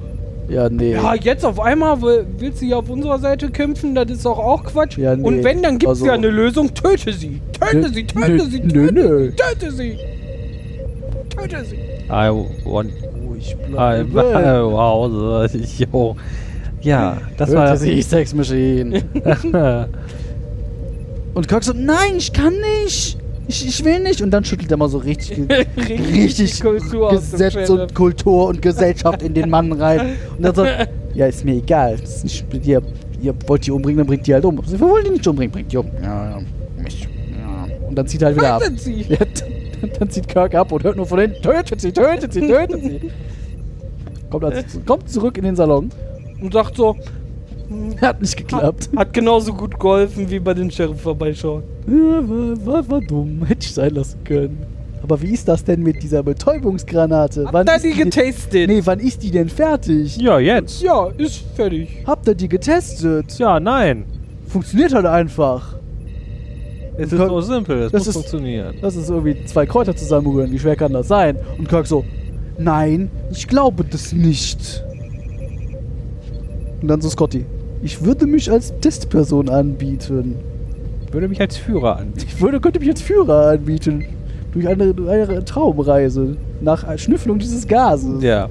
Ja, 0.48 0.68
nee. 0.68 0.92
ja, 0.92 1.14
jetzt 1.14 1.44
auf 1.44 1.58
einmal 1.58 2.00
will- 2.02 2.26
willst 2.38 2.60
du 2.60 2.66
hier 2.66 2.78
auf 2.78 2.88
unserer 2.90 3.18
Seite 3.18 3.50
kämpfen, 3.50 3.94
das 3.94 4.10
ist 4.10 4.24
doch 4.26 4.38
auch 4.38 4.62
Quatsch. 4.64 4.98
Ja, 4.98 5.16
nee. 5.16 5.22
Und 5.26 5.42
wenn, 5.42 5.62
dann 5.62 5.78
gibt 5.78 5.84
es 5.92 5.98
Also- 6.00 6.06
ja 6.06 6.12
eine 6.12 6.28
Lösung, 6.28 6.72
töte 6.74 7.12
sie. 7.12 7.40
Töte 7.58 7.76
Nö, 7.78 7.88
sie, 7.92 8.04
töte 8.06 8.30
nö, 8.30 8.40
sie, 8.44 8.60
nö, 8.60 8.86
töte 8.88 8.92
nö. 8.92 9.30
sie, 9.30 9.36
töte 9.36 9.72
sie. 9.72 9.98
Töte 11.30 11.64
sie. 11.64 11.76
I 12.10 12.30
want. 12.64 12.92
Ruhig 13.26 13.56
I, 13.68 13.70
bleiben. 13.70 14.12
wow. 14.14 15.48
Jo. 15.78 16.16
Ja, 16.82 17.16
das 17.38 17.48
Hörte 17.48 17.60
war. 17.70 17.76
sie, 17.78 18.02
Sex 18.02 18.34
Machine. 18.34 19.02
Und 21.34 21.48
Kirk 21.48 21.64
so, 21.64 21.72
nein, 21.74 22.16
ich 22.18 22.32
kann 22.32 22.52
nicht. 22.84 23.18
Ich, 23.46 23.66
ich 23.66 23.84
will 23.84 24.00
nicht. 24.00 24.22
Und 24.22 24.30
dann 24.30 24.44
schüttelt 24.44 24.70
er 24.70 24.76
mal 24.76 24.88
so 24.88 24.98
richtig, 24.98 25.48
richtig 25.76 26.60
dem 26.60 26.78
Gesetz 27.10 27.70
und 27.70 27.94
Kultur 27.94 28.48
und 28.48 28.62
Gesellschaft 28.62 29.22
in 29.22 29.34
den 29.34 29.50
Mann 29.50 29.72
rein. 29.72 30.16
Und 30.36 30.42
dann 30.42 30.54
so, 30.54 30.64
ja, 31.14 31.26
ist 31.26 31.44
mir 31.44 31.56
egal. 31.56 31.98
Ist 32.02 32.24
nicht, 32.24 32.66
ihr, 32.66 32.82
ihr 33.20 33.34
wollt 33.46 33.66
die 33.66 33.70
umbringen, 33.70 33.98
dann 33.98 34.06
bringt 34.06 34.26
die 34.26 34.34
halt 34.34 34.44
um. 34.44 34.60
Wir 34.66 34.80
wollen 34.80 35.04
die 35.04 35.10
nicht 35.10 35.26
umbringen, 35.26 35.52
bringt 35.52 35.72
die 35.72 35.76
um. 35.76 35.86
Ja, 36.02 36.30
ja. 36.30 36.38
Mich. 36.82 37.02
Ja. 37.02 37.68
Und 37.86 37.96
dann 37.96 38.06
zieht 38.06 38.22
er 38.22 38.26
halt 38.28 38.36
wieder 38.36 38.54
ab. 38.54 38.62
Tötet 38.62 38.80
sie. 38.80 39.06
Ja, 39.08 39.18
dann, 39.18 39.90
dann 39.98 40.10
zieht 40.10 40.28
Kirk 40.28 40.54
ab 40.54 40.72
und 40.72 40.82
hört 40.82 40.96
nur 40.96 41.04
von 41.04 41.18
hinten, 41.18 41.42
tötet 41.42 41.80
sie, 41.80 41.92
tötet 41.92 42.32
sie, 42.32 42.40
tötet 42.40 42.82
sie. 42.82 43.10
Kommt, 44.30 44.44
also, 44.44 44.80
kommt 44.86 45.10
zurück 45.10 45.36
in 45.36 45.44
den 45.44 45.56
Salon. 45.56 45.90
Und 46.40 46.52
sagt 46.52 46.76
so, 46.76 46.96
Hat 48.00 48.20
nicht 48.20 48.36
geklappt. 48.36 48.90
hat 48.96 49.12
genauso 49.12 49.52
gut 49.52 49.78
geholfen, 49.78 50.30
wie 50.30 50.38
bei 50.38 50.54
den 50.54 50.70
Sheriff 50.70 51.00
vorbeischauen. 51.00 51.62
Ja, 51.86 52.22
war, 52.28 52.66
war, 52.66 52.90
war 52.90 53.00
dumm. 53.00 53.44
Hätte 53.46 53.66
ich 53.66 53.72
sein 53.74 53.94
lassen 53.94 54.18
können. 54.24 54.58
Aber 55.02 55.20
wie 55.20 55.32
ist 55.32 55.46
das 55.48 55.62
denn 55.64 55.82
mit 55.82 56.02
dieser 56.02 56.22
Betäubungsgranate? 56.22 57.44
Habt 57.52 57.68
ihr 57.68 57.74
ist 57.76 57.84
die 57.84 57.92
getastet? 57.92 58.68
Nee, 58.68 58.80
wann 58.84 59.00
ist 59.00 59.22
die 59.22 59.30
denn 59.30 59.48
fertig? 59.50 60.16
Ja, 60.16 60.38
jetzt. 60.38 60.82
Ja, 60.82 61.08
ist 61.18 61.44
fertig. 61.54 61.88
Habt 62.06 62.26
ihr 62.26 62.34
die 62.34 62.48
getestet? 62.48 63.38
Ja, 63.38 63.60
nein. 63.60 64.04
Funktioniert 64.48 64.94
halt 64.94 65.06
einfach. 65.06 65.74
Es 66.96 67.12
ist 67.12 67.18
so 67.18 67.40
simpel. 67.40 67.82
Es 67.82 67.92
das 67.92 68.00
muss 68.00 68.08
ist- 68.08 68.14
funktionieren. 68.14 68.76
Das 68.80 68.94
ist 68.96 69.10
irgendwie 69.10 69.44
zwei 69.46 69.66
Kräuter 69.66 69.96
zusammenrühren. 69.96 70.52
Wie 70.52 70.58
schwer 70.58 70.76
kann 70.76 70.92
das 70.92 71.08
sein? 71.08 71.36
Und 71.58 71.68
Kirk 71.68 71.86
so, 71.86 72.04
nein, 72.56 73.10
ich 73.32 73.48
glaube 73.48 73.84
das 73.84 74.12
nicht. 74.12 74.83
Und 76.84 76.88
dann 76.88 77.00
so 77.00 77.08
Scotty, 77.08 77.46
ich 77.82 78.04
würde 78.04 78.26
mich 78.26 78.50
als 78.50 78.74
Testperson 78.82 79.48
anbieten. 79.48 80.36
Würde 81.10 81.28
mich 81.28 81.40
als 81.40 81.56
Führer 81.56 81.96
an. 81.96 82.12
Ich 82.14 82.38
würde, 82.42 82.60
könnte 82.60 82.78
mich 82.78 82.90
als 82.90 83.00
Führer 83.00 83.52
anbieten. 83.52 84.04
Durch 84.52 84.68
eine, 84.68 84.94
eine 85.08 85.42
Traumreise 85.46 86.36
nach 86.60 86.86
Schnüffelung 86.98 87.38
dieses 87.38 87.66
Gases. 87.66 88.22
Ja. 88.22 88.50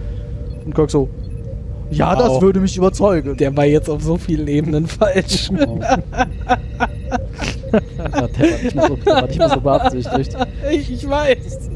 Und 0.66 0.74
Kirk 0.74 0.90
so, 0.90 1.10
Ja, 1.92 2.16
das 2.16 2.30
Auch. 2.30 2.42
würde 2.42 2.60
mich 2.60 2.76
überzeugen. 2.76 3.38
Der 3.38 3.56
war 3.56 3.66
jetzt 3.66 3.88
auf 3.88 4.02
so 4.02 4.18
vielen 4.18 4.48
Ebenen 4.48 4.88
falsch. 4.88 5.52
Oh. 5.68 5.80
ja, 7.70 8.28
der 8.28 8.50
war 8.50 8.64
nicht 8.64 8.76
mehr 8.76 8.88
so, 8.88 8.96
der 8.96 9.14
war 9.14 9.28
nicht 9.28 9.38
mehr 9.38 9.50
so 9.50 9.62
beabsichtigt. 9.62 10.38
ich, 10.72 10.92
ich 10.92 11.08
weiß. 11.08 11.70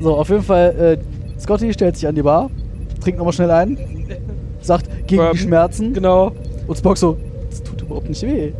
So, 0.00 0.16
auf 0.16 0.28
jeden 0.28 0.42
Fall, 0.42 0.98
äh, 0.98 1.40
Scotty 1.40 1.72
stellt 1.72 1.94
sich 1.94 2.08
an 2.08 2.16
die 2.16 2.22
Bar, 2.22 2.50
trinkt 3.00 3.18
nochmal 3.18 3.32
schnell 3.32 3.52
ein, 3.52 3.78
sagt 4.62 4.88
gegen 5.06 5.16
Bourbon. 5.18 5.36
die 5.36 5.42
Schmerzen 5.42 5.92
Genau. 5.94 6.32
und 6.66 6.76
Spock 6.78 6.98
so, 6.98 7.16
das 7.50 7.62
tut 7.62 7.82
überhaupt 7.82 8.08
nicht 8.08 8.22
weh. 8.22 8.52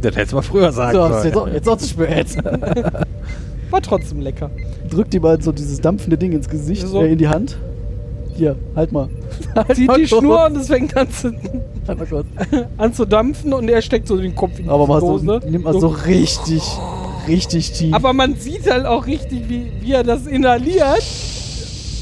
Das 0.00 0.14
hättest 0.14 0.32
du 0.32 0.36
mal 0.36 0.42
früher 0.42 0.70
sagen 0.72 0.92
So, 0.96 1.08
sollen. 1.08 1.24
jetzt 1.24 1.36
auch, 1.36 1.48
jetzt 1.48 1.68
auch 1.68 1.76
zu 1.78 1.88
spät. 1.88 2.26
War 3.70 3.82
trotzdem 3.82 4.20
lecker. 4.20 4.50
Drückt 4.88 5.14
ihm 5.14 5.22
halt 5.24 5.42
so 5.42 5.52
dieses 5.52 5.80
dampfende 5.80 6.16
Ding 6.18 6.32
ins 6.32 6.48
Gesicht, 6.48 6.86
So. 6.86 7.02
äh, 7.02 7.12
in 7.12 7.18
die 7.18 7.28
Hand. 7.28 7.56
Hier, 8.34 8.56
halt 8.74 8.90
mal. 8.92 9.08
halt 9.54 9.74
Zieht 9.76 9.86
mal 9.88 9.98
die 9.98 10.06
kurz. 10.08 10.20
Schnur 10.20 10.46
und 10.46 10.56
es 10.56 10.68
fängt 10.68 10.96
an 10.96 11.10
zu, 11.10 11.32
Halt 11.88 11.98
an 12.78 12.94
zu 12.94 13.04
dampfen 13.04 13.52
und 13.52 13.68
er 13.68 13.82
steckt 13.82 14.06
so 14.08 14.16
den 14.16 14.34
Kopf 14.34 14.58
in 14.58 14.64
die 14.64 14.70
Aber 14.70 15.00
so, 15.00 15.18
Dose. 15.18 15.40
nimmt 15.50 15.64
mal 15.64 15.78
so 15.78 15.88
richtig, 15.88 16.62
richtig 17.28 17.72
tief. 17.72 17.92
Aber 17.94 18.12
man 18.12 18.36
sieht 18.36 18.70
halt 18.70 18.86
auch 18.86 19.06
richtig, 19.06 19.48
wie, 19.48 19.70
wie 19.80 19.92
er 19.92 20.04
das 20.04 20.26
inhaliert 20.26 21.02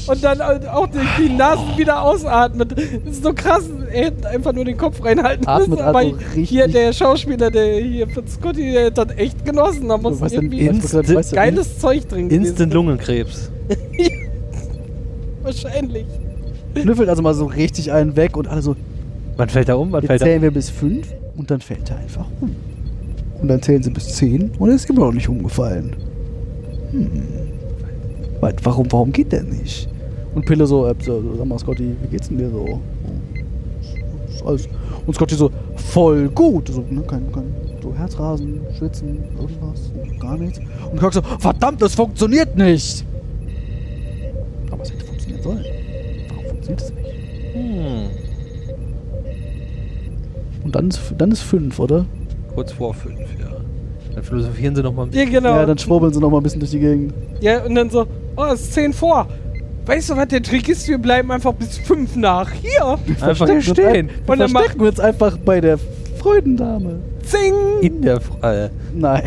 und 0.09 0.23
dann 0.23 0.39
halt 0.39 0.67
auch 0.67 0.87
die, 0.87 0.97
die 1.23 1.29
Nasen 1.35 1.77
wieder 1.77 2.01
ausatmet. 2.01 2.71
Das 2.71 3.15
ist 3.15 3.23
so 3.23 3.33
krass. 3.33 3.63
Er 3.91 4.05
hätte 4.05 4.27
einfach 4.29 4.53
nur 4.53 4.65
den 4.65 4.77
Kopf 4.77 5.03
reinhalten 5.03 5.47
Atmet 5.47 5.69
müssen. 5.69 5.81
Aber 5.81 5.99
also 5.99 6.17
hier 6.35 6.67
der 6.67 6.93
Schauspieler, 6.93 7.49
der 7.51 7.79
hier 7.79 8.07
von 8.07 8.27
Scotty, 8.27 8.71
der 8.73 8.85
hat 8.87 8.97
das 8.97 9.17
echt 9.17 9.45
genossen. 9.45 9.87
Da 9.87 9.97
muss 9.97 10.19
Was 10.21 10.33
irgendwie 10.33 10.69
was- 10.69 10.93
was- 10.93 11.13
was- 11.15 11.31
geiles 11.31 11.79
Zeug 11.79 12.07
drin 12.07 12.29
gewesen 12.29 12.45
Instant 12.45 12.73
Lungenkrebs. 12.73 13.51
Wahrscheinlich. 15.43 16.05
Schnüffelt 16.79 17.09
also 17.09 17.21
mal 17.21 17.33
so 17.33 17.45
richtig 17.45 17.91
einen 17.91 18.15
weg 18.15 18.37
und 18.37 18.47
alle 18.47 18.61
so, 18.61 18.75
Wann 19.37 19.49
fällt 19.49 19.69
er 19.69 19.79
um? 19.79 19.91
Wann 19.91 20.01
fällt 20.03 20.21
er 20.21 20.25
zählen 20.27 20.41
wir 20.41 20.51
bis 20.51 20.69
fünf 20.69 21.07
und 21.37 21.49
dann 21.49 21.61
fällt 21.61 21.89
er 21.89 21.97
einfach 21.97 22.25
um. 22.41 22.55
Und 23.41 23.47
dann 23.47 23.61
zählen 23.61 23.81
sie 23.81 23.89
bis 23.89 24.15
zehn 24.15 24.51
und 24.59 24.69
er 24.69 24.75
ist 24.75 24.89
immer 24.89 24.99
noch 25.05 25.13
nicht 25.13 25.29
umgefallen. 25.29 25.95
Hm. 26.91 27.09
Wa- 28.41 28.51
Warum, 28.63 28.91
warum 28.91 29.11
geht 29.13 29.31
der 29.31 29.43
nicht? 29.43 29.87
Und 30.35 30.45
Pille 30.45 30.65
so, 30.67 30.87
äh, 30.87 30.95
so, 30.99 31.21
sag 31.37 31.45
mal 31.45 31.59
Scotty, 31.59 31.95
wie 32.01 32.07
geht's 32.07 32.29
denn 32.29 32.37
dir 32.37 32.49
so? 32.49 32.79
Ist 34.29 34.45
alles. 34.45 34.69
Und 35.05 35.13
Scotty 35.13 35.35
so, 35.35 35.51
voll 35.75 36.29
gut. 36.29 36.69
So, 36.69 36.83
ne, 36.89 37.01
kein, 37.01 37.31
kein 37.31 37.45
so 37.81 37.93
Herzrasen, 37.95 38.61
Schwitzen, 38.77 39.23
irgendwas, 39.39 39.91
gar 40.19 40.37
nichts. 40.37 40.59
Und 40.91 40.99
Kirk 40.99 41.13
so, 41.13 41.21
verdammt, 41.39 41.81
das 41.81 41.95
funktioniert 41.95 42.55
nicht. 42.55 43.05
Aber 44.71 44.83
es 44.83 44.91
hätte 44.91 45.05
funktionieren 45.05 45.43
sollen. 45.43 45.65
Warum 46.29 46.45
funktioniert 46.45 46.81
es 46.81 46.93
nicht? 46.93 47.53
Hm. 47.53 48.29
Und 50.63 50.75
dann 50.75 50.87
ist, 50.89 51.13
dann 51.17 51.31
ist 51.31 51.41
fünf, 51.41 51.79
oder? 51.79 52.05
Kurz 52.53 52.71
vor 52.73 52.93
fünf, 52.93 53.19
ja. 53.39 53.49
Dann 54.13 54.23
philosophieren 54.23 54.75
sie 54.75 54.83
nochmal 54.83 55.07
ein 55.07 55.13
Ja, 55.13 55.25
genau. 55.25 55.55
Ja, 55.55 55.65
dann 55.65 55.77
schwurbeln 55.77 56.13
sie 56.13 56.19
noch 56.19 56.29
mal 56.29 56.37
ein 56.37 56.43
bisschen 56.43 56.59
durch 56.59 56.71
die 56.71 56.79
Gegend. 56.79 57.13
Ja, 57.39 57.63
und 57.63 57.75
dann 57.75 57.89
so, 57.89 58.05
oh, 58.35 58.45
es 58.53 58.61
ist 58.61 58.73
10 58.73 58.93
vor. 58.93 59.27
Weißt 59.85 60.09
du, 60.09 60.17
was 60.17 60.27
der 60.27 60.43
Trick 60.43 60.69
ist? 60.69 60.87
Wir 60.87 60.97
bleiben 60.97 61.31
einfach 61.31 61.53
bis 61.53 61.77
5 61.79 62.15
nach. 62.15 62.51
Hier, 62.51 62.99
Einfach 63.21 63.47
stehen. 63.61 63.85
ein- 63.85 64.09
Und 64.09 64.27
Wir 64.27 64.35
dann 64.37 64.49
verstecken 64.49 64.81
uns 64.81 64.99
einfach 64.99 65.37
bei 65.37 65.59
der 65.61 65.79
Freudendame. 66.19 66.99
zing. 67.23 67.53
In 67.81 68.01
der 68.01 68.19
Frage. 68.21 68.69
Nein. 68.93 69.23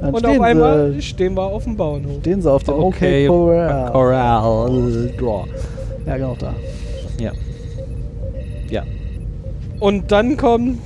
Dann 0.00 0.14
Und 0.14 0.26
auf 0.26 0.40
einmal 0.40 0.92
sie, 0.92 1.02
stehen 1.02 1.34
wir 1.34 1.42
auf 1.42 1.64
dem 1.64 1.76
Bauernhof. 1.76 2.18
stehen 2.20 2.42
sie 2.42 2.50
auf 2.50 2.62
dem 2.64 2.74
Okay, 2.74 2.84
Okay, 2.84 3.26
Corral. 3.28 3.92
Corral 3.92 5.12
Draw. 5.18 5.44
Ja, 6.06 6.16
genau 6.16 6.36
da. 6.38 6.52
Ja. 7.18 7.32
Ja. 8.70 8.82
Und 9.80 10.10
dann 10.12 10.36
kommt 10.36 10.78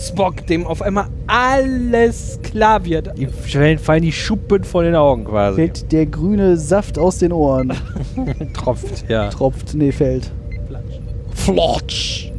Spock, 0.00 0.46
dem 0.46 0.66
auf 0.66 0.80
einmal 0.80 1.08
alles 1.26 2.38
klar 2.42 2.84
wird. 2.86 3.10
Die 3.18 3.26
fallen, 3.26 3.78
fallen 3.78 4.02
die 4.02 4.12
Schuppen 4.12 4.64
vor 4.64 4.82
den 4.82 4.94
Augen 4.94 5.24
quasi. 5.24 5.56
Fällt 5.56 5.92
der 5.92 6.06
grüne 6.06 6.56
Saft 6.56 6.98
aus 6.98 7.18
den 7.18 7.32
Ohren. 7.32 7.72
Tropft, 8.54 9.04
ja. 9.10 9.28
Tropft, 9.28 9.74
nee, 9.74 9.92
fällt. 9.92 10.30
Flotsch. 11.34 12.30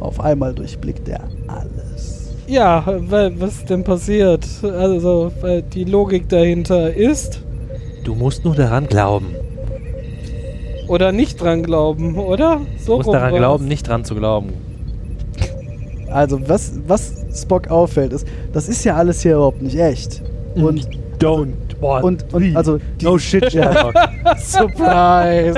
Auf 0.00 0.20
einmal 0.20 0.52
durchblickt 0.54 1.08
er 1.08 1.20
alles. 1.46 2.32
Ja, 2.46 2.84
wa- 2.86 3.30
was 3.36 3.64
denn 3.64 3.84
passiert? 3.84 4.44
Also, 4.62 5.30
weil 5.40 5.62
die 5.62 5.84
Logik 5.84 6.28
dahinter 6.28 6.92
ist 6.92 7.40
Du 8.04 8.14
musst 8.14 8.44
nur 8.44 8.54
daran 8.54 8.86
glauben. 8.86 9.34
oder 10.88 11.10
nicht 11.12 11.40
dran 11.40 11.62
glauben, 11.62 12.18
oder? 12.18 12.60
So 12.78 12.92
Du 12.92 12.96
musst 12.98 13.14
daran 13.14 13.34
glauben, 13.34 13.66
nicht 13.66 13.88
dran 13.88 14.04
zu 14.04 14.14
glauben. 14.14 14.52
Also, 16.14 16.40
was, 16.48 16.72
was 16.86 17.12
Spock 17.34 17.68
auffällt, 17.68 18.12
ist, 18.12 18.24
das 18.52 18.68
ist 18.68 18.84
ja 18.84 18.94
alles 18.94 19.22
hier 19.22 19.32
überhaupt 19.34 19.60
nicht 19.60 19.76
echt. 19.76 20.22
Und, 20.54 20.88
Don't. 21.18 21.54
Boah, 21.80 22.04
und, 22.04 22.32
und 22.32 22.56
also, 22.56 22.78
no 23.02 23.18
shit, 23.18 23.52
ja. 23.52 23.92
Surprise! 24.38 25.54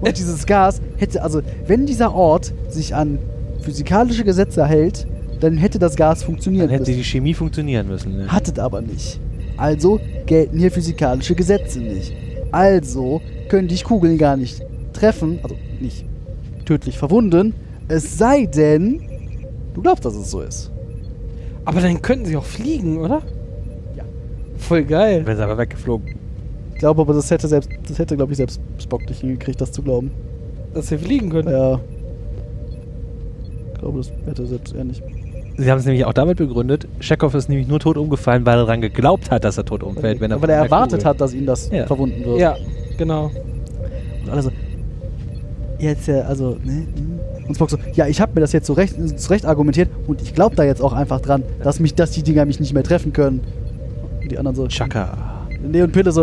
Und 0.00 0.18
dieses 0.18 0.44
Gas 0.44 0.82
hätte, 0.96 1.22
also, 1.22 1.40
wenn 1.66 1.86
dieser 1.86 2.14
Ort 2.14 2.52
sich 2.68 2.94
an 2.94 3.18
physikalische 3.62 4.24
Gesetze 4.24 4.66
hält, 4.66 5.06
dann 5.40 5.56
hätte 5.56 5.78
das 5.78 5.96
Gas 5.96 6.22
funktionieren 6.22 6.66
Dann 6.66 6.70
hätte 6.70 6.90
müssen. 6.90 6.98
die 6.98 7.04
Chemie 7.04 7.34
funktionieren 7.34 7.88
müssen. 7.88 8.16
Ne? 8.16 8.28
Hat 8.28 8.46
es 8.46 8.58
aber 8.58 8.82
nicht. 8.82 9.18
Also 9.56 10.00
gelten 10.26 10.58
hier 10.58 10.70
physikalische 10.70 11.34
Gesetze 11.34 11.78
nicht. 11.78 12.12
Also 12.50 13.22
können 13.48 13.68
dich 13.68 13.84
Kugeln 13.84 14.18
gar 14.18 14.36
nicht 14.36 14.62
treffen, 14.92 15.38
also 15.42 15.56
nicht 15.80 16.04
tödlich 16.66 16.98
verwunden, 16.98 17.54
es 17.88 18.18
sei 18.18 18.46
denn, 18.46 19.00
du 19.74 19.82
glaubst, 19.82 20.04
dass 20.04 20.14
es 20.14 20.30
so 20.30 20.40
ist. 20.40 20.70
Aber 21.64 21.80
dann 21.80 22.00
könnten 22.02 22.26
sie 22.26 22.36
auch 22.36 22.44
fliegen, 22.44 22.98
oder? 22.98 23.22
Ja. 23.96 24.04
Voll 24.56 24.84
geil. 24.84 25.22
Wenn 25.24 25.36
sie 25.36 25.42
aber 25.44 25.56
weggeflogen. 25.58 26.14
Ich 26.74 26.78
glaube 26.80 27.02
aber, 27.02 27.14
das 27.14 27.30
hätte 27.30 27.48
selbst, 27.48 27.70
das 27.88 27.98
hätte, 27.98 28.16
glaube 28.16 28.32
ich, 28.32 28.36
selbst 28.38 28.60
Spock 28.78 29.08
nicht 29.08 29.20
hingekriegt, 29.20 29.60
das 29.60 29.72
zu 29.72 29.82
glauben. 29.82 30.10
Dass 30.74 30.88
sie 30.88 30.98
fliegen 30.98 31.30
können. 31.30 31.48
Ja. 31.50 31.80
Ich 33.72 33.80
glaube, 33.80 33.98
das 33.98 34.12
hätte 34.26 34.46
selbst 34.46 34.74
er 34.74 34.84
nicht. 34.84 35.02
Sie 35.56 35.70
haben 35.70 35.78
es 35.78 35.84
nämlich 35.84 36.04
auch 36.04 36.12
damit 36.12 36.38
begründet, 36.38 36.88
Chekhov 36.98 37.32
ist 37.34 37.48
nämlich 37.48 37.68
nur 37.68 37.78
tot 37.78 37.96
umgefallen, 37.96 38.44
weil 38.44 38.54
er 38.58 38.64
daran 38.64 38.80
geglaubt 38.80 39.30
hat, 39.30 39.44
dass 39.44 39.56
er 39.56 39.64
tot 39.64 39.84
umfällt. 39.84 40.20
Wenn 40.20 40.32
er 40.32 40.42
weil 40.42 40.50
er 40.50 40.56
erwartet 40.64 40.98
Kugel- 41.00 41.10
hat, 41.10 41.20
dass 41.20 41.32
ihn 41.32 41.46
das 41.46 41.70
Ja. 41.70 41.86
verwunden 41.86 42.24
wird. 42.24 42.40
Ja, 42.40 42.56
genau. 42.98 43.30
Und 44.24 44.30
alle 44.30 44.42
so, 44.42 44.50
jetzt 45.78 46.08
ja, 46.08 46.22
also, 46.22 46.56
ne? 46.64 46.86
hm. 46.96 47.20
Und 47.46 47.54
Spock 47.54 47.70
so, 47.70 47.76
ja, 47.94 48.06
ich 48.06 48.20
habe 48.20 48.32
mir 48.34 48.40
das 48.40 48.52
jetzt 48.52 48.66
so 48.66 48.72
recht, 48.72 48.96
zurecht 49.20 49.44
argumentiert 49.44 49.90
und 50.06 50.22
ich 50.22 50.34
glaube 50.34 50.56
da 50.56 50.64
jetzt 50.64 50.80
auch 50.80 50.92
einfach 50.92 51.20
dran, 51.20 51.42
dass 51.62 51.78
mich, 51.80 51.94
dass 51.94 52.10
die 52.10 52.22
Dinger 52.22 52.44
mich 52.46 52.60
nicht 52.60 52.72
mehr 52.72 52.82
treffen 52.82 53.12
können. 53.12 53.40
Und 54.22 54.30
die 54.32 54.38
anderen 54.38 54.56
so, 54.56 54.66
Chaka. 54.68 55.16
Nee, 55.62 55.82
und 55.82 55.92
Pille 55.92 56.10
so, 56.12 56.22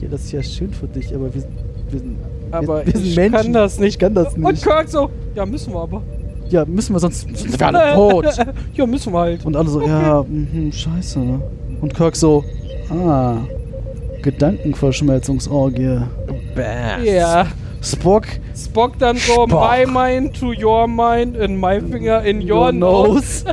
ja, 0.00 0.08
das 0.10 0.22
ist 0.22 0.32
ja 0.32 0.42
schön 0.42 0.72
für 0.72 0.86
dich, 0.86 1.14
aber 1.14 1.32
wir, 1.34 1.42
wir 1.90 1.98
sind, 1.98 2.16
Aber 2.52 2.78
wir, 2.78 2.86
wir 2.86 2.92
sind 3.00 3.06
ich 3.06 3.16
Menschen. 3.16 3.42
kann 3.42 3.52
das 3.52 3.78
nicht. 3.78 3.88
Ich 3.94 3.98
kann 3.98 4.14
das 4.14 4.34
Und 4.34 4.42
nicht. 4.42 4.62
Kirk 4.64 4.88
so, 4.88 5.10
ja, 5.34 5.44
müssen 5.44 5.72
wir 5.72 5.80
aber. 5.80 6.02
Ja, 6.48 6.64
müssen 6.64 6.94
wir 6.94 7.00
sonst, 7.00 7.26
wir 7.28 7.66
alle 7.66 7.94
tot. 7.94 8.26
ja, 8.74 8.86
müssen 8.86 9.12
wir 9.12 9.18
halt. 9.20 9.44
Und 9.44 9.56
alle 9.56 9.68
so, 9.68 9.82
ja, 9.82 10.24
mhm, 10.28 10.72
scheiße. 10.72 11.20
Und 11.80 11.94
Kirk 11.94 12.16
so, 12.16 12.44
ah, 12.90 13.36
Gedankenverschmelzungsorgie. 14.22 16.00
Bam. 16.54 17.04
Ja. 17.04 17.46
Spock, 17.82 18.26
Spock 18.54 18.98
dann 18.98 19.16
so, 19.16 19.46
Spock. 19.46 19.48
my 19.48 19.86
mind 19.86 20.38
to 20.38 20.52
your 20.52 20.86
mind 20.86 21.36
and 21.36 21.58
my 21.58 21.80
finger 21.80 22.22
in 22.22 22.42
your, 22.50 22.72
nose. 22.72 23.44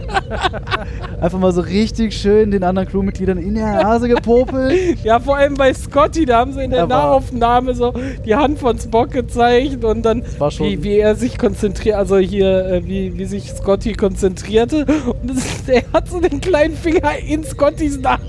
Einfach 1.22 1.40
mal 1.40 1.54
so 1.54 1.62
richtig 1.62 2.14
schön 2.14 2.52
den 2.52 2.62
anderen 2.64 2.90
Crewmitgliedern 2.90 3.38
in 3.38 3.56
der 3.56 3.84
Nase 3.84 4.10
gepopelt. 4.10 5.00
Ja, 5.04 5.20
vor 5.20 5.38
allem 5.38 5.54
bei 5.54 5.74
Scotty, 5.74 6.26
da 6.26 6.40
haben 6.40 6.52
sie 6.54 6.64
in 6.64 6.72
der 6.72 6.84
Aber- 6.84 6.96
Nahaufnahme 6.96 7.74
so 7.74 7.94
die 8.26 8.36
Hand 8.36 8.60
von 8.60 8.78
Spock 8.78 9.12
gezeigt 9.12 9.86
und 9.86 10.04
dann, 10.04 10.24
wie, 10.60 10.84
wie 10.84 11.00
er 11.00 11.16
sich 11.16 11.38
konzentriert, 11.38 11.96
also 11.96 12.18
hier, 12.18 12.66
äh, 12.66 12.86
wie, 12.86 13.18
wie 13.18 13.26
sich 13.26 13.50
Scotty 13.52 13.94
konzentrierte. 13.94 14.86
Und 15.22 15.30
das, 15.38 15.68
er 15.68 15.84
hat 15.94 16.10
so 16.10 16.20
den 16.20 16.42
kleinen 16.42 16.76
Finger 16.76 17.18
in 17.26 17.44
Scottys 17.46 17.98
Nase 18.00 18.22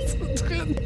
drin. 0.47 0.77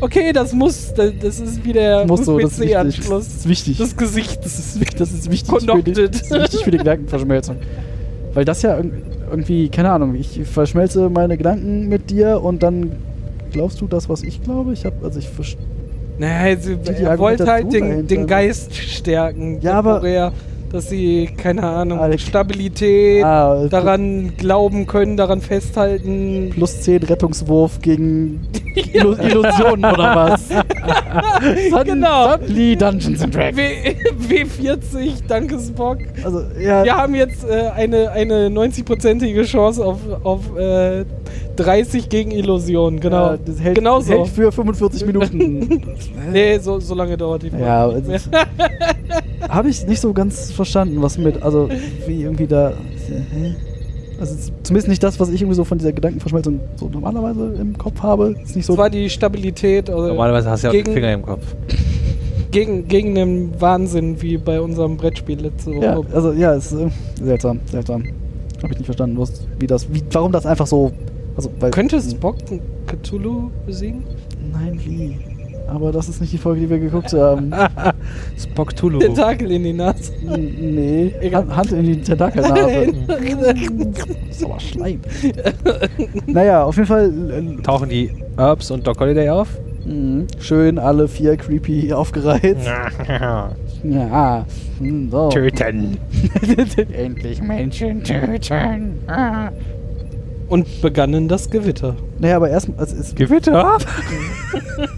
Okay, 0.00 0.32
das 0.32 0.52
muss, 0.52 0.92
das, 0.94 1.40
ist 1.40 1.64
wie 1.64 1.72
der 1.72 2.06
muss 2.06 2.24
so, 2.24 2.38
das 2.38 2.52
ist 2.52 2.60
wichtig. 2.60 2.74
Das 2.74 2.86
USB-C-Anschluss 2.86 3.26
ist 3.28 3.48
wichtig. 3.48 3.78
des 3.78 3.96
Gesichts. 3.96 4.38
Das 4.42 4.58
ist, 4.58 4.80
wichtig- 4.80 4.98
das 4.98 5.12
ist 5.12 5.30
wichtig 5.30 5.54
für 5.62 5.82
die, 5.82 5.92
das 5.92 6.20
ist 6.22 6.30
wichtig 6.32 6.64
für 6.64 6.70
die 6.70 6.78
Gedankenverschmelzung. 6.78 7.56
Weil 8.34 8.44
das 8.44 8.62
ja 8.62 8.76
irg- 8.76 8.90
irgendwie, 9.30 9.68
keine 9.70 9.90
Ahnung, 9.90 10.14
ich 10.14 10.40
verschmelze 10.44 11.08
meine 11.08 11.36
Gedanken 11.36 11.88
mit 11.88 12.10
dir 12.10 12.42
und 12.42 12.62
dann 12.62 12.92
glaubst 13.52 13.80
du 13.80 13.86
das, 13.86 14.08
was 14.08 14.22
ich 14.22 14.42
glaube? 14.42 14.72
Ich 14.74 14.84
habe, 14.84 14.96
also 15.02 15.18
ich 15.18 15.28
verstehe. 15.28 15.64
Naja, 16.18 16.54
die 16.56 17.02
er 17.02 17.18
wollte 17.18 17.46
halt 17.46 17.72
den, 17.72 18.06
den 18.06 18.26
Geist 18.26 18.74
stärken. 18.74 19.60
Ja, 19.62 19.74
aber-. 19.74 20.32
Dass 20.72 20.88
sie, 20.88 21.28
keine 21.36 21.62
Ahnung, 21.62 22.00
Ah, 22.00 22.08
der- 22.08 22.18
Stabilität, 22.18 23.24
Ah, 23.24 23.66
daran 23.68 24.32
glauben 24.36 24.86
können, 24.86 25.16
daran 25.16 25.40
festhalten. 25.40 26.50
Plus 26.50 26.82
10 26.82 27.02
Rettungswurf 27.04 27.80
gegen 27.80 28.46
Illu 28.92 29.12
Illusionen 29.14 29.84
oder 29.84 30.14
was? 30.14 30.48
Sudden- 31.70 31.86
Genau. 31.96 32.32
Suddenly 32.32 32.76
Dungeons 32.76 33.22
and 33.22 33.34
Dragons. 33.34 33.58
W 33.58 34.44
W40, 34.44 35.26
danke 35.28 35.58
Spock. 35.58 35.98
Also, 36.24 36.42
ja, 36.60 36.84
Wir 36.84 36.96
haben 36.96 37.14
jetzt 37.14 37.44
äh, 37.48 37.68
eine, 37.74 38.10
eine 38.10 38.48
90-prozentige 38.48 39.44
Chance 39.44 39.84
auf, 39.84 39.98
auf 40.24 40.56
äh, 40.56 41.04
30 41.56 42.08
gegen 42.08 42.30
Illusionen, 42.32 43.00
genau. 43.00 43.30
ja, 43.32 43.36
das 43.38 43.60
hält, 43.60 43.76
genau 43.76 44.00
so. 44.00 44.12
hält 44.12 44.28
für 44.28 44.52
45 44.52 45.06
Minuten. 45.06 45.82
Nee, 46.32 46.58
so, 46.58 46.80
so 46.80 46.94
lange 46.94 47.16
dauert 47.16 47.42
die 47.44 47.50
Folge 47.50 47.64
ja, 47.64 47.92
habe 49.48 49.68
ich 49.68 49.86
nicht 49.86 50.00
so 50.00 50.12
ganz 50.12 50.50
verstanden, 50.50 51.00
was 51.00 51.18
mit, 51.18 51.40
also 51.42 51.68
wie 52.06 52.22
irgendwie 52.22 52.46
da. 52.46 52.72
hä? 53.32 53.54
Also 54.18 54.34
zumindest 54.62 54.88
nicht 54.88 55.02
das, 55.02 55.20
was 55.20 55.28
ich 55.28 55.40
irgendwie 55.40 55.56
so 55.56 55.64
von 55.64 55.78
dieser 55.78 55.92
Gedankenverschmelzung 55.92 56.60
so 56.76 56.88
normalerweise 56.88 57.54
im 57.60 57.76
Kopf 57.76 58.02
habe. 58.02 58.34
Ist 58.42 58.56
nicht 58.56 58.66
so. 58.66 58.74
Das 58.74 58.78
war 58.78 58.90
die 58.90 59.10
Stabilität 59.10 59.90
also 59.90 60.08
Normalerweise 60.08 60.50
hast 60.50 60.64
du 60.64 60.68
ja 60.68 60.70
auch 60.70 60.84
den 60.84 60.92
Finger 60.92 61.12
im 61.12 61.22
Kopf. 61.22 61.42
gegen, 62.50 62.88
gegen 62.88 63.14
den 63.14 63.60
Wahnsinn 63.60 64.20
wie 64.22 64.38
bei 64.38 64.60
unserem 64.60 64.96
Brettspiel 64.96 65.40
letzte 65.40 65.72
Woche. 65.72 65.84
ja, 65.84 66.00
also 66.12 66.32
ja, 66.32 66.54
ist 66.54 66.72
äh, 66.72 66.88
seltsam, 67.22 67.60
seltsam. 67.70 68.04
Habe 68.62 68.72
ich 68.72 68.78
nicht 68.78 68.86
verstanden, 68.86 69.18
was, 69.18 69.46
wie 69.58 69.66
das, 69.66 69.92
wie, 69.92 70.02
warum 70.12 70.32
das 70.32 70.46
einfach 70.46 70.66
so. 70.66 70.92
Also, 71.36 71.50
weil, 71.60 71.70
Könnte 71.70 72.00
Spock 72.00 72.36
Cthulhu 72.86 73.50
besiegen? 73.66 74.04
Nein, 74.52 74.80
wie? 74.82 75.35
Aber 75.68 75.92
das 75.92 76.08
ist 76.08 76.20
nicht 76.20 76.32
die 76.32 76.38
Folge, 76.38 76.60
die 76.62 76.70
wir 76.70 76.78
geguckt 76.78 77.12
haben. 77.12 77.52
Spock 78.38 78.74
Tulu. 78.76 78.98
Tentakel 79.00 79.50
in 79.50 79.64
die 79.64 79.72
Nase. 79.72 80.12
Nee, 80.22 81.12
Egal. 81.20 81.42
Hand, 81.42 81.56
Hand 81.56 81.72
in 81.72 81.84
die 81.84 82.00
Tentakelnase. 82.02 82.92
aber 84.44 84.60
Schleim. 84.60 85.00
naja, 86.26 86.64
auf 86.64 86.76
jeden 86.76 86.86
Fall 86.86 87.12
äh, 87.30 87.62
Tauchen 87.62 87.88
die 87.88 88.10
Herbs 88.36 88.70
und 88.70 88.86
Doc 88.86 89.00
Holiday 89.00 89.28
auf? 89.30 89.48
Mhm. 89.84 90.26
Schön 90.38 90.78
alle 90.78 91.08
vier 91.08 91.36
creepy 91.36 91.92
aufgereiht. 91.92 92.58
Ja. 93.84 94.44
hm, 94.78 95.10
So. 95.10 95.28
Töten. 95.28 95.96
Endlich 96.92 97.40
Menschen 97.40 98.02
töten. 98.02 98.98
Und 100.48 100.80
begannen 100.80 101.26
das 101.26 101.50
Gewitter. 101.50 101.96
Naja, 102.18 102.36
aber 102.36 102.48
erstmal. 102.50 102.78
Also 102.78 102.96
ist 102.96 103.16
Gewitter? 103.16 103.78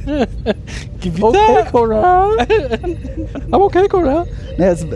Gewitter? 1.01 1.29
okay, 1.29 1.65
Cora. 1.71 2.29
aber 3.51 3.65
okay, 3.65 3.89
Cora. 3.89 4.27
Naja, 4.59 4.73
es 4.73 4.87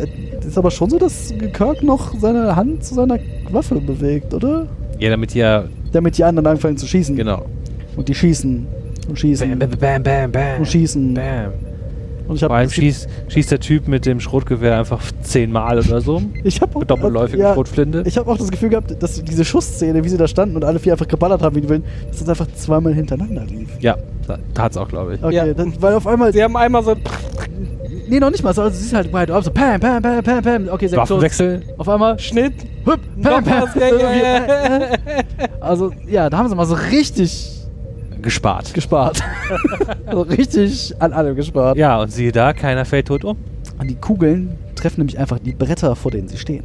es 0.42 0.46
ist 0.46 0.58
aber 0.58 0.70
schon 0.70 0.90
so, 0.90 0.98
dass 0.98 1.32
Kirk 1.52 1.82
noch 1.82 2.14
seine 2.18 2.56
Hand 2.56 2.84
zu 2.84 2.94
seiner 2.94 3.18
Waffe 3.50 3.76
bewegt, 3.76 4.34
oder? 4.34 4.66
Ja, 4.98 5.10
damit 5.10 5.34
die 5.34 5.38
ja. 5.38 5.64
Damit 5.92 6.18
die 6.18 6.24
anderen 6.24 6.46
anfangen 6.46 6.76
zu 6.76 6.86
schießen. 6.86 7.16
Genau. 7.16 7.46
Und 7.96 8.08
die 8.08 8.14
schießen. 8.14 8.66
Und 9.08 9.18
schießen. 9.18 9.58
Bam, 9.58 9.70
bam, 9.78 10.02
bam, 10.02 10.32
bam. 10.32 10.58
Und 10.58 10.66
schießen. 10.66 11.14
Bam. 11.14 11.52
Und 12.28 12.34
ich 12.36 12.40
Vor 12.40 12.48
habe 12.50 12.54
allem 12.60 12.70
schießt, 12.70 13.08
schießt 13.28 13.50
der 13.50 13.60
Typ 13.60 13.88
mit 13.88 14.06
dem 14.06 14.20
Schrotgewehr 14.20 14.78
einfach 14.78 15.00
zehnmal 15.22 15.78
oder 15.78 16.00
so. 16.00 16.22
ich 16.44 16.60
hab 16.60 16.74
auch, 16.76 16.80
Mit 16.80 16.90
doppelläufigen 16.90 17.40
ja, 17.40 17.52
Schrotflinte. 17.54 18.02
Ich 18.06 18.16
habe 18.16 18.30
auch 18.30 18.38
das 18.38 18.50
Gefühl 18.50 18.68
gehabt, 18.70 19.02
dass 19.02 19.22
diese 19.22 19.44
Schussszene, 19.44 20.02
wie 20.04 20.08
sie 20.08 20.16
da 20.16 20.26
standen 20.28 20.56
und 20.56 20.64
alle 20.64 20.78
vier 20.78 20.92
einfach 20.92 21.08
geballert 21.08 21.42
haben, 21.42 21.56
wie 21.56 21.60
die 21.60 21.68
willen, 21.68 21.84
dass 22.08 22.18
das 22.20 22.28
einfach 22.28 22.46
zweimal 22.54 22.94
hintereinander 22.94 23.44
lief. 23.44 23.68
Ja, 23.80 23.96
da- 24.26 24.38
tat's 24.54 24.76
auch, 24.76 24.88
glaube 24.88 25.14
ich. 25.14 25.22
Okay, 25.24 25.34
Ja. 25.34 25.52
dann, 25.54 25.74
weil 25.80 25.94
auf 25.94 26.06
einmal. 26.06 26.32
Sie 26.32 26.42
haben 26.42 26.56
einmal 26.56 26.82
so. 26.84 26.94
Nee, 28.08 28.20
noch 28.20 28.30
nicht 28.30 28.42
mal. 28.42 28.50
Also, 28.50 28.68
sie 28.68 28.84
ist 28.84 28.92
halt 28.94 29.12
up, 29.14 29.44
so 29.44 29.50
pam, 29.50 29.80
pam, 29.80 30.02
pam, 30.02 30.22
pam, 30.22 30.42
pam. 30.42 30.68
Okay, 30.70 30.86
sehr. 30.86 30.98
Waffenwechsel. 30.98 31.62
Auf 31.78 31.88
einmal. 31.88 32.18
Schnitt. 32.18 32.52
Hup, 32.84 32.98
pam, 33.22 33.42
pam. 33.44 33.68
Also, 35.60 35.92
ja, 36.08 36.28
da 36.28 36.38
haben 36.38 36.48
sie 36.48 36.54
mal 36.54 36.66
so 36.66 36.74
richtig 36.74 37.61
Gespart. 38.22 38.72
gespart. 38.74 39.22
also 40.06 40.22
richtig 40.22 40.94
an 40.98 41.12
allem 41.12 41.34
gespart. 41.36 41.76
Ja, 41.76 42.00
und 42.00 42.12
siehe 42.12 42.32
da, 42.32 42.52
keiner 42.52 42.84
fällt 42.84 43.08
tot 43.08 43.24
um. 43.24 43.36
Und 43.78 43.88
die 43.90 43.96
Kugeln 43.96 44.56
treffen 44.74 45.00
nämlich 45.00 45.18
einfach 45.18 45.38
die 45.38 45.52
Bretter, 45.52 45.94
vor 45.96 46.10
denen 46.10 46.28
sie 46.28 46.38
stehen. 46.38 46.64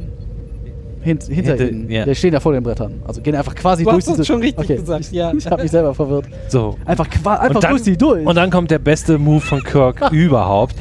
Hint, 1.00 1.24
hinter 1.24 1.50
Hinter- 1.52 1.68
ihnen. 1.68 1.90
ja. 1.90 2.04
Die 2.04 2.14
stehen 2.14 2.32
ja 2.32 2.40
vor 2.40 2.52
den 2.52 2.62
Brettern. 2.62 2.94
Also 3.06 3.20
gehen 3.20 3.34
einfach 3.36 3.54
quasi 3.54 3.84
Du 3.84 3.90
durch 3.90 3.98
hast 3.98 4.08
das 4.08 4.16
diese... 4.16 4.24
schon 4.26 4.40
richtig 4.40 4.66
gesagt, 4.68 5.12
ja. 5.12 5.32
Ich 5.36 5.46
habe 5.46 5.62
mich 5.62 5.70
selber 5.70 5.94
verwirrt. 5.94 6.26
So. 6.48 6.76
Einfach, 6.84 7.08
qua 7.08 7.34
einfach 7.36 7.60
durch 7.60 7.82
sie 7.82 7.96
durch. 7.96 8.26
Und 8.26 8.34
dann 8.34 8.50
kommt 8.50 8.70
der 8.70 8.78
beste 8.80 9.16
Move 9.18 9.40
von 9.40 9.62
Kirk 9.62 10.00
überhaupt. 10.12 10.74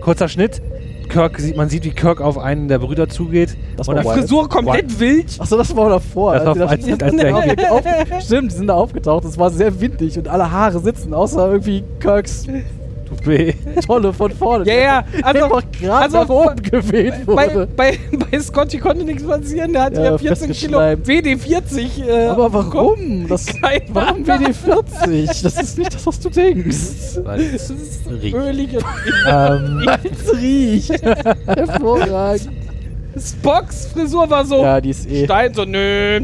Kurzer 0.00 0.28
Schnitt. 0.28 0.60
Kirk 1.08 1.38
sieht, 1.38 1.56
man 1.56 1.68
sieht, 1.68 1.84
wie 1.84 1.90
Kirk 1.90 2.20
auf 2.20 2.38
einen 2.38 2.68
der 2.68 2.78
Brüder 2.78 3.08
zugeht. 3.08 3.56
Das 3.76 3.88
und 3.88 3.96
wild. 3.96 4.06
Frisur 4.18 4.48
komplett 4.48 4.98
wild. 5.00 5.36
Achso, 5.38 5.56
das 5.56 5.74
war 5.76 5.88
davor. 5.90 6.34
Das 6.34 6.46
als 6.46 6.58
war- 6.58 6.68
als- 6.70 6.86
da- 6.86 7.06
als 7.06 7.16
der 7.16 7.42
hier- 7.56 7.72
auf, 7.72 7.82
Stimmt, 8.22 8.52
die 8.52 8.56
sind 8.56 8.66
da 8.68 8.74
aufgetaucht. 8.74 9.24
Es 9.24 9.38
war 9.38 9.50
sehr 9.50 9.80
windig 9.80 10.18
und 10.18 10.28
alle 10.28 10.50
Haare 10.50 10.78
sitzen, 10.80 11.14
außer 11.14 11.50
irgendwie 11.50 11.84
Kirks 12.00 12.46
tut 13.24 13.26
weh. 13.38 13.54
Tolle 13.86 14.12
von 14.12 14.30
vorne. 14.32 14.64
Ja, 14.66 14.74
ja, 14.74 15.04
also- 15.22 15.44
einfach 15.44 15.62
gerade 15.72 16.02
also 16.04 16.18
nach 16.18 16.28
oben 16.28 16.62
geweht 16.62 17.14
Bei, 17.26 17.54
wurde. 17.54 17.68
bei, 17.76 17.98
bei 18.30 18.40
Scotty 18.40 18.78
konnte 18.78 19.04
nichts 19.04 19.22
passieren. 19.24 19.72
Der 19.72 19.82
hat 19.84 19.94
Ja, 19.96 20.04
ja, 20.04 20.18
14 20.18 20.52
Kilo 20.52 20.78
festgeschleimt. 20.78 21.06
WD-40. 21.08 22.06
Äh, 22.08 22.26
Aber 22.28 22.52
warum? 22.52 23.26
Das, 23.28 23.46
warum 23.92 24.16
Ahnung. 24.16 24.24
WD-40? 24.24 25.42
Das 25.42 25.60
ist 25.62 25.78
nicht 25.78 25.94
das, 25.94 26.06
was 26.06 26.20
du 26.20 26.30
denkst. 26.30 27.18
Weil 27.24 27.50
Das 27.52 27.70
es 27.70 27.70
ist 27.70 28.10
riecht. 28.22 28.34
ölig. 28.36 28.76
und- 28.76 28.84
ähm, 29.28 29.88
Es 30.04 30.36
riecht. 30.40 31.02
Hervorragend. 31.46 32.48
Spocks 33.16 33.86
Frisur 33.86 34.28
war 34.28 34.44
so. 34.44 34.62
Ja, 34.62 34.80
die 34.80 34.90
ist 34.90 35.08
eh. 35.08 35.24
Stein 35.24 35.54
so, 35.54 35.64
nö. 35.64 36.20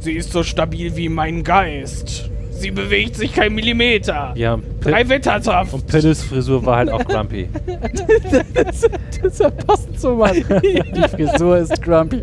Sie 0.00 0.12
ist 0.14 0.32
so 0.32 0.42
stabil 0.42 0.96
wie 0.96 1.08
mein 1.08 1.44
Geist. 1.44 2.28
Sie 2.62 2.70
bewegt 2.70 3.16
sich 3.16 3.34
kein 3.34 3.56
Millimeter. 3.56 4.32
ja, 4.36 4.56
Drei 4.80 5.02
Pil 5.02 5.08
Wettertaft. 5.08 5.74
und 5.74 5.84
Pilles 5.88 6.22
Frisur 6.22 6.64
war 6.64 6.76
halt 6.76 6.90
auch 6.90 7.04
grumpy. 7.04 7.48
das, 8.54 8.82
das 8.82 9.32
ist 9.32 9.40
ja 9.40 9.50
passend 9.50 9.98
zum 9.98 10.18
Mann. 10.18 10.32
Die 10.62 11.08
Frisur 11.10 11.58
ist 11.58 11.82
grumpy. 11.82 12.22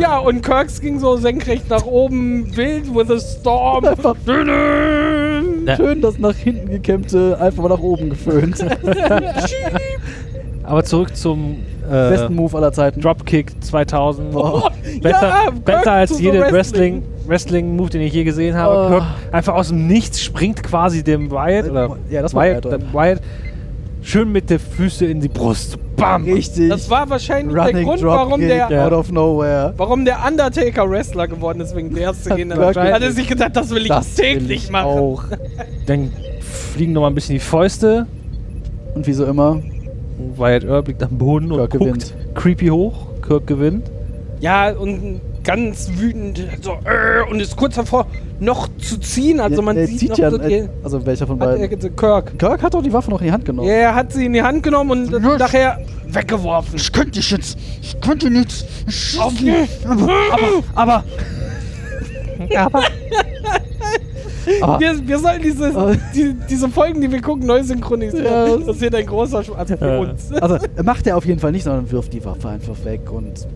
Ja, 0.00 0.16
und 0.20 0.42
Kirks 0.42 0.80
ging 0.80 0.98
so 0.98 1.18
senkrecht 1.18 1.68
nach 1.68 1.84
oben, 1.84 2.56
wild 2.56 2.94
with 2.94 3.10
a 3.10 3.20
storm. 3.20 3.84
Einfach 3.96 4.16
schön 4.24 6.00
das 6.00 6.18
nach 6.18 6.34
hinten 6.34 6.70
gekämmte 6.70 7.36
einfach 7.38 7.62
mal 7.62 7.68
nach 7.68 7.80
oben 7.80 8.08
geföhnt. 8.08 8.64
Aber 10.62 10.84
zurück 10.84 11.14
zum 11.14 11.58
äh, 11.86 12.10
Besten 12.10 12.34
Move 12.34 12.56
aller 12.56 12.72
Zeiten. 12.72 13.00
Dropkick 13.02 13.52
2000. 13.62 14.34
Oh. 14.34 14.62
Besser, 15.02 15.28
Ja, 15.28 15.50
besser 15.50 15.92
als 15.92 16.10
so 16.16 16.18
jede 16.18 16.40
Wrestling. 16.40 16.52
Wrestling, 16.52 17.02
Wrestling 17.28 17.76
Move, 17.76 17.90
den 17.90 18.00
ich 18.02 18.12
je 18.12 18.24
gesehen 18.24 18.56
habe. 18.56 18.86
Oh. 18.86 18.88
Kirk 18.90 19.04
einfach 19.32 19.54
aus 19.54 19.68
dem 19.68 19.86
Nichts 19.86 20.20
springt 20.22 20.62
quasi 20.62 21.02
dem 21.02 21.30
Wyatt 21.30 21.70
oder 21.70 21.96
Ja, 22.10 22.22
das 22.22 22.34
war 22.34 22.44
Wyatt, 22.44 22.64
Wyatt. 22.92 23.20
schön 24.02 24.30
mit 24.32 24.50
der 24.50 24.60
Füße 24.60 25.06
in 25.06 25.20
die 25.20 25.28
Brust. 25.28 25.78
Bam! 25.96 26.24
Richtig. 26.24 26.68
Das 26.68 26.90
war 26.90 27.08
wahrscheinlich 27.08 27.54
der 27.54 27.66
Running 27.68 27.86
Grund, 27.86 28.02
warum 28.02 28.40
der, 28.40 28.86
out 28.86 28.92
of 28.92 29.10
nowhere. 29.10 29.72
warum 29.78 30.04
der 30.04 30.18
Undertaker 30.28 30.88
Wrestler 30.90 31.26
geworden 31.26 31.60
ist 31.60 31.74
wegen 31.74 31.94
der 31.94 32.12
Szene. 32.12 32.54
Kirk 32.54 32.76
Hat 32.76 33.02
er 33.02 33.12
sich 33.12 33.26
gedacht, 33.26 33.56
das 33.56 33.70
will 33.70 33.82
ich 33.82 33.88
Das 33.88 34.16
will 34.18 34.24
täglich 34.24 34.64
ich 34.64 34.70
machen. 34.70 34.86
auch. 34.86 35.24
Dann 35.86 36.12
fliegen 36.40 36.92
nochmal 36.92 37.10
ein 37.10 37.14
bisschen 37.14 37.34
die 37.36 37.40
Fäuste. 37.40 38.06
Und 38.94 39.06
wie 39.06 39.12
so 39.14 39.24
immer, 39.24 39.62
Wyatt 40.36 40.64
Earp 40.64 40.88
liegt 40.88 41.02
am 41.02 41.16
Boden 41.16 41.50
und 41.50 41.58
Kirk 41.58 41.70
guckt 41.72 41.84
gewinnt. 41.84 42.14
creepy 42.34 42.68
hoch. 42.68 43.06
Kirk 43.26 43.46
gewinnt. 43.46 43.90
Ja, 44.40 44.70
und 44.72 45.20
ganz 45.46 45.88
wütend 45.96 46.44
so, 46.60 46.72
äh, 46.72 47.30
und 47.30 47.40
ist 47.40 47.56
kurz 47.56 47.76
davor, 47.76 48.06
noch 48.40 48.68
zu 48.78 48.98
ziehen. 48.98 49.40
Also 49.40 49.62
man 49.62 49.76
er 49.76 49.86
sieht 49.86 50.10
noch 50.10 50.18
ja, 50.18 50.30
so, 50.30 50.36
die, 50.38 50.68
also 50.84 51.06
welcher 51.06 51.26
von 51.26 51.40
hat 51.40 51.58
beiden? 51.58 51.78
ge- 51.80 51.90
Kirk. 51.96 52.38
Kirk 52.38 52.62
hat 52.62 52.74
doch 52.74 52.82
die 52.82 52.92
Waffe 52.92 53.10
noch 53.10 53.20
in 53.20 53.28
die 53.28 53.32
Hand 53.32 53.44
genommen. 53.44 53.68
Ja, 53.68 53.74
er 53.74 53.94
hat 53.94 54.12
sie 54.12 54.26
in 54.26 54.32
die 54.34 54.42
Hand 54.42 54.62
genommen 54.62 54.90
und 54.90 55.10
Ja. 55.24 55.38
nachher 55.38 55.78
weggeworfen. 56.08 56.74
Ich 56.76 56.92
könnte 56.92 57.12
dich 57.12 57.30
jetzt, 57.30 57.56
ich 57.80 57.98
könnte 58.00 58.28
nicht. 58.28 58.66
Auf 59.18 59.32
Aber, 59.88 60.02
aber, 60.30 60.62
aber, 60.74 61.04
aber, 62.56 62.82
Wir, 64.78 65.08
wir 65.08 65.18
sollten 65.18 65.42
diese, 65.42 65.74
Ah. 65.76 65.92
die, 66.14 66.34
diese 66.48 66.68
Folgen, 66.68 67.00
die 67.00 67.10
wir 67.10 67.20
gucken, 67.20 67.46
neu 67.46 67.62
synchronisieren. 67.64 68.24
Ja. 68.24 68.56
Das 68.58 68.80
wird 68.80 68.94
ein 68.94 69.06
großer 69.06 69.42
Spaß 69.42 69.68
für 69.76 69.78
Ja. 69.86 69.98
uns. 69.98 70.32
also 70.32 70.58
macht 70.84 71.06
er 71.06 71.16
auf 71.16 71.24
jeden 71.26 71.40
Fall 71.40 71.50
nicht, 71.52 71.64
sondern 71.64 71.90
wirft 71.90 72.12
die 72.12 72.24
Waffe 72.24 72.48
einfach 72.48 72.76
weg 72.84 73.10
und 73.10 73.46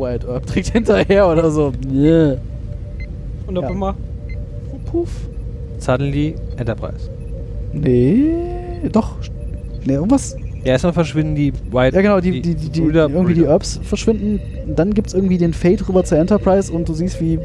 Wyatt 0.00 0.24
Earp 0.26 0.46
trägt 0.46 0.68
hinterher 0.72 1.28
oder 1.28 1.50
so. 1.50 1.72
Yeah. 1.92 2.38
Und 3.46 3.58
auf 3.58 3.64
Ja. 3.64 3.70
einmal, 3.70 3.94
Puff. 4.90 5.10
Suddenly 5.78 6.34
Enterprise. 6.56 7.08
Nee, 7.72 8.32
doch. 8.92 9.16
Nee, 9.84 9.94
irgendwas. 9.94 10.36
Ja, 10.64 10.72
erstmal 10.72 10.92
verschwinden 10.92 11.34
die 11.34 11.52
Wyatt. 11.70 11.94
Ja, 11.94 12.02
genau, 12.02 12.20
die, 12.20 12.40
die, 12.42 12.54
die, 12.54 12.68
die 12.68 12.80
Brüder- 12.80 13.08
irgendwie 13.08 13.34
die 13.34 13.40
Brüder. 13.40 13.52
Earps 13.52 13.80
verschwinden. 13.82 14.40
Dann 14.76 14.92
gibt 14.92 15.08
es 15.08 15.14
irgendwie 15.14 15.38
den 15.38 15.54
Fade 15.54 15.86
rüber 15.88 16.04
zur 16.04 16.18
Enterprise 16.18 16.70
und 16.72 16.88
du 16.88 16.92
siehst, 16.92 17.20
wie 17.20 17.38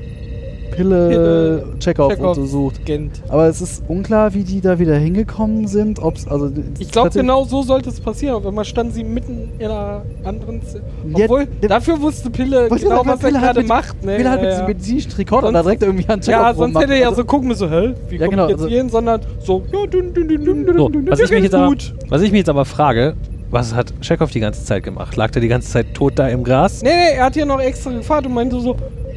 Pille, 0.72 1.07
Pille, 1.09 1.63
Chekhov, 1.80 2.11
Chekhov. 2.13 2.38
untersucht. 2.38 2.86
Gent. 2.86 3.22
Aber 3.30 3.47
es 3.47 3.61
ist 3.61 3.84
unklar, 3.88 4.34
wie 4.34 4.43
die 4.43 4.61
da 4.61 4.78
wieder 4.80 4.95
hingekommen 4.95 5.68
sind. 5.68 6.01
Ob's, 6.01 6.28
also, 6.28 6.51
Ich 6.80 6.91
glaube, 6.91 7.09
genau 7.11 7.43
so 7.45 7.61
sollte 7.63 7.89
es 7.89 7.99
passieren. 7.99 8.36
Auf 8.36 8.45
einmal 8.45 8.66
standen 8.66 8.91
sie 8.93 9.03
mitten 9.03 9.49
in 9.59 9.66
einer 9.66 10.01
anderen. 10.24 10.61
Z 10.66 10.82
Ja, 11.16 11.26
Obwohl, 11.26 11.45
der- 11.45 11.70
dafür 11.70 12.01
wusste 12.01 12.30
Pille 12.30 12.68
genau, 12.70 12.78
sagen, 12.97 13.09
was 13.09 13.20
er 13.24 13.28
Pille 13.30 13.41
hat 13.41 13.55
gerade 13.55 13.68
macht. 13.68 14.03
Ne? 14.03 14.16
Pille 14.18 14.30
hat 14.30 14.41
mit 14.41 14.45
ja, 14.45 14.49
diesem 14.51 14.61
ja. 14.63 14.68
medizinischen 14.68 15.11
Rekorder 15.13 15.51
da 15.51 15.61
direkt 15.61 15.84
irgendwie 15.84 16.09
an 16.09 16.20
Chekhov 16.22 16.41
ja, 16.41 16.53
sonst 16.53 16.80
hätte 16.80 16.93
er 16.93 16.99
ja 16.99 17.07
Also, 17.09 17.22
so 17.22 17.26
gucken 17.28 17.47
müssen, 17.47 17.70
hä? 17.70 17.93
Wie 18.09 18.18
Ja, 18.18 18.28
genau, 18.28 18.43
ich 18.45 18.49
jetzt 18.51 18.57
also- 18.59 18.68
hier 18.70 18.78
hin? 18.80 18.89
Sondern 18.89 19.22
so, 19.39 19.63
ja, 19.72 19.86
dünn, 19.88 20.13
dünn, 20.13 20.28
dünn, 20.28 20.45
dünn, 20.45 20.66
dünn, 20.66 20.78
So, 20.78 20.89
dünn, 20.89 21.07
was 21.09 21.20
ich, 21.20 21.30
mich 21.32 21.43
jetzt 21.43 21.55
aber, 21.55 21.68
gut. 21.70 21.93
was 22.09 22.22
ich 22.22 22.32
mich 22.32 22.39
jetzt 22.39 22.49
aber 22.49 22.66
frage, 22.66 23.16
was 23.51 23.74
hat 23.74 23.93
Chekhov 24.01 24.32
die 24.32 24.39
ganze 24.41 24.66
Zeit 24.66 24.84
gemacht? 24.84 25.16
Lag 25.16 25.32
der 25.32 25.41
die 25.41 25.47
ganze 25.47 25.70
Zeit 25.70 25.93
tot 25.93 26.13
da 26.18 26.28
im 26.28 26.43
Gras? 26.43 26.82
Nee, 26.82 26.89
nee, 26.89 27.18
er 27.18 27.26
hat 27.26 27.36
ja 27.36 27.45
noch 27.45 27.59
extra 27.61 27.91
gefragt 27.91 28.26
und 28.26 28.34
meinte 28.34 28.59
so, 28.59 28.76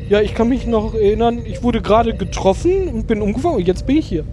ja, 0.09 0.21
ich 0.21 0.35
kann 0.35 0.49
mich 0.49 0.67
noch 0.67 0.95
erinnern, 0.95 1.41
ich 1.45 1.63
wurde 1.63 1.81
gerade 1.81 2.15
getroffen 2.15 2.89
und 2.93 3.07
bin 3.07 3.21
umgefallen 3.23 3.57
und 3.57 3.67
jetzt 3.67 3.87
bin 3.87 3.97
ich 3.99 4.07
hier. 4.07 4.25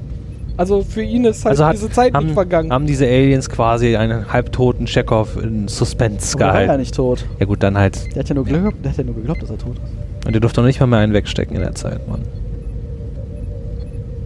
Also 0.58 0.84
für 0.84 1.02
ihn 1.02 1.26
ist 1.26 1.44
halt 1.44 1.52
Also 1.52 1.66
hat, 1.66 1.74
diese 1.74 1.90
Zeit 1.90 2.14
haben, 2.14 2.28
nicht 2.28 2.34
vergangen. 2.34 2.72
haben 2.72 2.86
diese 2.88 3.06
Aliens 3.06 3.50
quasi 3.50 3.98
einen 3.98 4.32
halbtoten 4.32 4.86
Chekhov 4.86 5.36
in 5.42 5.68
Suspense 5.68 6.36
aber 6.36 6.46
er 6.46 6.48
war 6.48 6.56
ja 6.60 6.66
gehalten. 6.66 6.80
nicht 6.82 6.96
tot. 6.96 7.26
Ja 7.40 7.46
gut, 7.46 7.62
dann 7.62 7.78
halt. 7.78 8.16
Der 8.16 8.22
hat 8.22 8.30
ja 8.30 8.36
nur 8.36 8.46
geglaubt, 8.46 8.78
der 8.84 8.92
hat 8.92 8.98
ja 8.98 9.04
nur 9.04 9.16
geglaubt 9.16 9.42
dass 9.42 9.50
er 9.50 9.58
tot 9.58 9.74
ist. 9.76 10.26
Und 10.26 10.32
der 10.34 10.40
durfte 10.40 10.62
noch 10.62 10.68
nicht 10.68 10.80
mal 10.80 10.88
mehr 10.88 11.00
einen 11.00 11.14
wegstecken 11.14 11.56
in 11.58 11.62
der 11.62 11.76
Zeit, 11.76 12.08
Mann. 12.08 12.22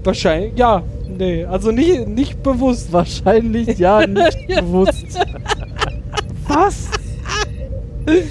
Wahrscheinlich, 0.03 0.53
ja. 0.55 0.83
Nee, 1.17 1.45
also 1.45 1.71
nicht, 1.71 2.07
nicht 2.07 2.41
bewusst. 2.43 2.93
Wahrscheinlich 2.93 3.77
ja 3.79 4.05
nicht 4.07 4.47
bewusst. 4.47 5.19
Was? 6.47 6.89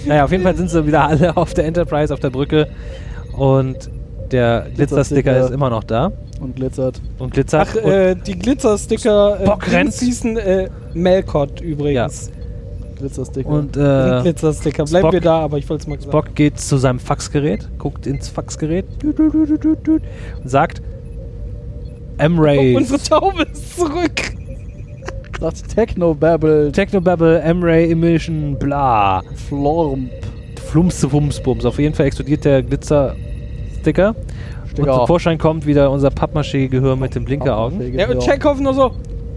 Naja, 0.07 0.25
auf 0.25 0.31
jeden 0.33 0.43
Fall 0.45 0.57
sind 0.57 0.71
sie 0.71 0.87
wieder 0.87 1.07
alle 1.07 1.37
auf 1.37 1.53
der 1.55 1.67
Enterprise, 1.67 2.13
auf 2.15 2.21
der 2.21 2.31
Brücke. 2.31 2.69
Und 3.39 3.91
der 4.31 4.67
Glitzersticker 4.75 5.39
ist 5.45 5.51
immer 5.53 5.71
noch 5.71 5.85
da 5.85 6.13
Und 6.41 6.57
glitzert. 6.57 7.01
und 7.19 7.33
glitzert. 7.33 7.69
Ach, 7.71 7.75
und 7.83 7.91
äh, 7.91 8.15
die 8.15 8.39
Glitzersticker. 8.39 9.41
Äh, 9.41 9.45
Spock 9.47 9.67
rennt. 9.71 9.85
Dings 9.93 10.01
hießen 10.01 10.37
äh, 10.37 10.69
Melkot 10.95 11.61
übrigens. 11.61 12.31
Glitzersticker. 12.99 13.49
und 13.49 13.77
äh, 13.77 14.21
Glitzersticker. 14.23 14.85
Bleiben 14.85 15.05
Spock- 15.05 15.13
wir 15.13 15.21
da, 15.21 15.39
aber 15.39 15.57
ich 15.59 15.69
wollte 15.69 15.83
es 15.83 15.87
mal 15.89 15.97
gesagt. 15.97 16.13
Spock 16.13 16.35
geht 16.35 16.59
zu 16.61 16.77
seinem 16.77 16.99
Faxgerät, 16.99 17.69
guckt 17.79 18.07
ins 18.07 18.29
Faxgerät 18.29 18.85
und 19.03 20.03
sagt: 20.45 20.83
M-Ray. 22.19 22.77
Unsere 22.77 23.01
Taube 23.01 23.45
ist 23.45 23.79
zurück. 23.79 24.33
sagt 25.41 25.69
Technobabble, 25.75 26.73
Technobabble, 26.73 27.41
M-Ray 27.41 27.93
Emission, 27.93 28.59
bla. 28.59 29.23
Flormp. 29.49 30.11
Flumse, 30.67 31.07
Bums. 31.07 31.41
Auf 31.65 31.79
jeden 31.79 31.95
Fall 31.95 32.07
explodiert 32.07 32.45
der 32.45 32.63
Glitzersticker. 32.63 33.28
Und 33.89 34.71
Sticker. 34.71 34.95
zum 34.99 35.07
Vorschein 35.07 35.39
kommt 35.39 35.67
wieder 35.67 35.91
unser 35.91 36.11
Pappmaché-Gehör 36.11 36.97
mit 36.97 37.15
den 37.15 37.25
Blinkeraugen. 37.25 37.95
Ja, 37.95 38.09
und 38.09 38.21
Chekhov 38.23 38.61
nur 38.61 38.75
so, 38.75 38.93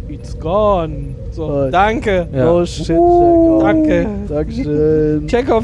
it's 0.09 0.37
gone. 0.39 1.15
So, 1.31 1.69
danke. 1.69 2.27
Ja. 2.33 2.51
Oh 2.51 2.65
shit, 2.65 2.89
Uh, 2.89 3.59
Chekhov. 3.59 3.63
danke. 3.63 4.07
Dankeschön. 4.27 5.27
Chekhov, 5.27 5.63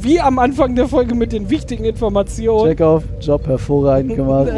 wie 0.00 0.20
am 0.20 0.38
Anfang 0.38 0.74
der 0.74 0.86
Folge 0.86 1.14
mit 1.14 1.32
den 1.32 1.48
wichtigen 1.48 1.84
Informationen. 1.84 2.68
Chekhov, 2.70 3.04
Job 3.20 3.46
hervorragend 3.46 4.14
gemacht. 4.16 4.50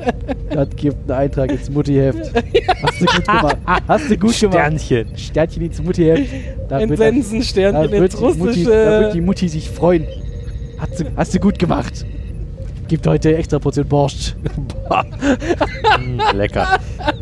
das 0.50 0.68
gibt 0.76 1.10
einen 1.10 1.18
Eintrag 1.20 1.50
ins 1.50 1.68
Muttiheft. 1.68 2.32
Hast 2.82 3.00
du 3.00 3.06
gut 3.06 3.26
gemacht. 3.26 3.56
Hast 3.88 4.10
du 4.10 4.16
gut 4.16 4.38
gemacht. 4.40 4.54
Sternchen. 4.54 5.06
Sternchen 5.16 5.62
ins 5.64 5.82
Muttiheft. 5.82 6.30
Sensensternchen 6.96 7.90
wird, 7.90 8.14
ins 8.14 8.20
die 8.20 8.38
Mutti, 8.38 8.64
da 8.64 8.70
wird 8.70 8.72
russische. 8.72 9.10
die 9.14 9.20
Mutti 9.20 9.48
sich 9.48 9.68
freuen. 9.68 10.06
Hast 10.78 11.00
du, 11.00 11.04
hast 11.16 11.34
du 11.34 11.40
gut 11.40 11.58
gemacht. 11.58 12.06
Gibt 12.88 13.06
heute 13.06 13.36
extra 13.36 13.58
Portion 13.58 13.86
Borscht. 13.86 14.34
Mm, 16.00 16.20
lecker. 16.36 16.66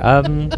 ähm, 0.01 0.49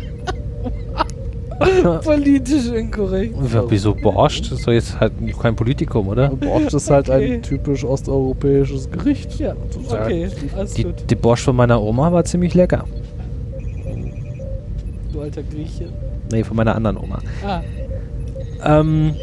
Politisch 2.05 2.67
inkorrekt. 2.67 3.35
wieso 3.69 3.95
Borscht? 3.95 4.45
Das 4.53 4.59
ist 4.61 4.67
doch 4.69 4.73
jetzt 4.73 5.01
halt 5.01 5.13
kein 5.41 5.57
Politikum, 5.57 6.09
oder? 6.09 6.29
Borscht 6.29 6.75
ist 6.75 6.89
halt 6.91 7.09
Okay. 7.09 7.35
ein 7.35 7.43
typisch 7.43 7.85
osteuropäisches 7.85 8.91
Gericht. 8.91 9.39
Ja, 9.41 9.55
okay, 9.91 10.29
alles 10.57 10.75
Die, 10.75 10.85
gut. 10.85 10.95
die 11.11 11.15
Borscht 11.17 11.45
von 11.47 11.57
meiner 11.57 11.81
Oma 11.83 12.13
war 12.13 12.25
ziemlich 12.25 12.55
lecker. 12.55 12.85
Du 15.13 15.21
alter 15.23 15.43
Grieche. 15.43 15.89
Nee, 16.31 16.45
von 16.45 16.57
meiner 16.57 16.75
anderen 16.77 16.97
Oma. 16.99 17.19
Ah, 17.47 17.61
Ähm, 18.65 19.15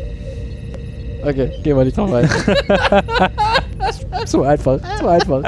Okay, 1.23 1.49
gehen 1.63 1.75
wir 1.75 1.83
nicht 1.85 1.97
drauf 1.97 2.13
ein. 2.13 2.29
zu 4.27 4.43
einfach, 4.43 4.79
zu 4.99 5.07
einfach. 5.07 5.41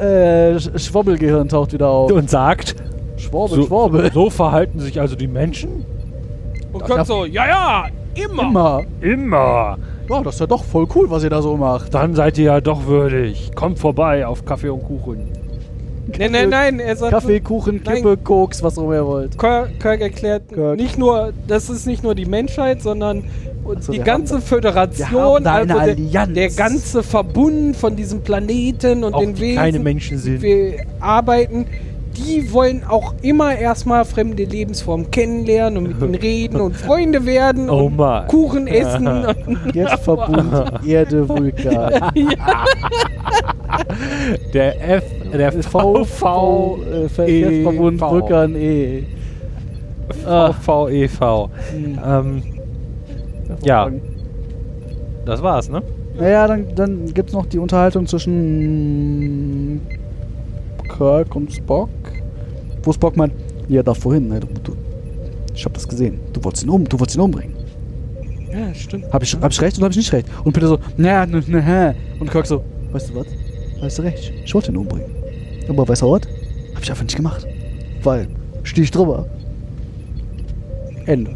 Äh, 0.00 0.56
Sch- 0.56 0.78
Schwobbelgehirn 0.78 1.48
taucht 1.48 1.72
wieder 1.72 1.88
auf. 1.88 2.10
und 2.12 2.30
sagt, 2.30 2.74
Schworbel, 3.16 3.64
Schworbel. 3.64 4.10
so 4.12 4.30
verhalten 4.30 4.80
sich 4.80 4.98
also 5.00 5.14
die 5.16 5.26
Menschen? 5.28 5.84
und 6.72 6.84
kommt 6.84 7.06
so, 7.06 7.24
ja, 7.24 7.46
ja, 7.46 7.84
immer. 8.14 8.42
Immer. 8.42 8.82
Immer. 9.00 9.78
Ja, 10.08 10.22
das 10.22 10.34
ist 10.34 10.40
ja 10.40 10.46
doch 10.46 10.64
voll 10.64 10.86
cool, 10.94 11.10
was 11.10 11.22
ihr 11.24 11.30
da 11.30 11.42
so 11.42 11.56
macht. 11.56 11.92
Dann 11.94 12.14
seid 12.14 12.38
ihr 12.38 12.44
ja 12.44 12.60
doch 12.60 12.86
würdig. 12.86 13.50
Kommt 13.54 13.78
vorbei 13.78 14.26
auf 14.26 14.44
Kaffee 14.44 14.68
und 14.70 14.82
Kuchen. 14.84 15.28
Nein, 16.18 16.32
nein, 16.32 16.48
nein, 16.50 16.80
er 16.80 16.96
sagt. 16.96 17.12
Kaffee, 17.12 17.40
Kuchen, 17.40 17.80
Nein. 17.84 17.96
Kippe, 17.96 18.16
Koks, 18.16 18.62
was 18.62 18.78
auch 18.78 18.84
immer 18.84 18.94
ihr 18.94 19.06
wollt. 19.06 19.38
Kirk, 19.38 19.78
Kirk 19.80 20.00
erklärt 20.00 20.48
Kirk. 20.52 20.76
nicht 20.76 20.98
nur, 20.98 21.32
das 21.46 21.70
ist 21.70 21.86
nicht 21.86 22.02
nur 22.02 22.14
die 22.14 22.26
Menschheit, 22.26 22.82
sondern 22.82 23.24
Also 23.68 23.92
die 23.92 23.98
ganze 24.00 24.40
Föderation, 24.40 25.46
also 25.46 25.94
der, 25.94 26.26
der 26.26 26.48
ganze 26.50 27.02
Verbund 27.02 27.76
von 27.76 27.96
diesem 27.96 28.22
Planeten 28.22 29.04
und 29.04 29.14
Auch 29.14 29.20
den 29.20 29.38
Wesen, 29.38 29.56
keine 29.56 29.78
Menschen 29.78 30.18
sind. 30.18 30.38
die 30.38 30.42
wir 30.42 30.74
arbeiten, 31.00 31.66
die 32.16 32.52
wollen 32.52 32.82
auch 32.88 33.14
immer 33.22 33.56
erstmal 33.56 34.04
fremde 34.04 34.42
Lebensformen 34.44 35.10
kennenlernen 35.12 35.78
und 35.78 35.84
mit 35.88 36.00
ihnen 36.02 36.14
reden 36.20 36.60
und 36.60 36.76
Freunde 36.76 37.24
werden 37.24 37.70
Oh 37.70 37.84
und 37.86 37.96
my. 37.96 38.22
Kuchen 38.26 38.66
essen. 38.66 39.06
und 39.06 39.74
Jetzt 39.74 40.00
Verbund 40.04 40.52
Erde, 40.84 41.28
Vulkan. 41.28 42.10
Der 44.52 44.96
F, 44.96 45.04
der 45.32 45.52
V, 45.62 46.04
V, 46.04 46.78
äh, 46.82 47.08
Verkehrsverbund 47.08 48.00
E, 48.00 48.04
Vulkan 48.04 48.56
E. 48.56 49.02
Ah. 50.26 50.52
VVEV. 50.52 51.48
Ähm, 52.04 52.42
ja, 53.62 53.90
das 55.24 55.42
war's, 55.42 55.68
ne? 55.68 55.82
Naja, 56.18 56.48
dann, 56.48 56.66
dann 56.74 57.14
gibt 57.14 57.28
es 57.28 57.34
noch 57.34 57.46
die 57.46 57.58
Unterhaltung 57.58 58.06
zwischen 58.06 59.80
Kirk 60.96 61.36
und 61.36 61.52
Spock. 61.52 61.88
Wo 62.82 62.92
Spock 62.92 63.16
meint, 63.16 63.32
ja, 63.68 63.82
da 63.82 63.94
vorhin, 63.94 64.28
ne, 64.28 64.40
du, 64.40 64.48
du, 64.64 64.72
ich 65.54 65.64
hab 65.64 65.74
das 65.74 65.86
gesehen. 65.86 66.18
Du 66.32 66.42
wolltest 66.42 66.64
ihn 66.64 66.70
um, 66.70 66.84
du 66.84 66.98
wolltest 66.98 67.16
ihn 67.16 67.22
umbringen. 67.22 67.54
ja, 68.52 68.74
stimmt. 68.74 69.12
Hab 69.12 69.22
ich, 69.22 69.36
hab 69.40 69.52
ich 69.52 69.60
recht 69.60 69.76
oder 69.76 69.84
hab 69.84 69.92
ich 69.92 69.98
nicht 69.98 70.12
recht? 70.12 70.26
Und 70.44 70.52
Peter 70.52 70.66
so, 70.68 70.78
na, 70.96 71.24
na, 71.26 71.40
na, 71.46 71.58
hä. 71.60 71.94
Und 72.18 72.30
Kirk 72.30 72.46
so, 72.46 72.64
weißt 72.92 73.10
du 73.10 73.14
was? 73.14 73.26
Weißt 73.80 73.98
du 73.98 74.02
recht, 74.02 74.32
ich 74.44 74.54
wollte 74.54 74.72
ihn 74.72 74.76
umbringen. 74.76 75.19
Aber 75.68 75.88
weißt 75.88 76.02
du 76.02 76.10
was? 76.10 76.22
Hab 76.74 76.82
ich 76.82 76.90
einfach 76.90 77.04
nicht 77.04 77.16
gemacht. 77.16 77.46
Weil, 78.02 78.28
steh 78.62 78.82
ich 78.82 78.90
drüber. 78.90 79.26
Ende. 81.06 81.32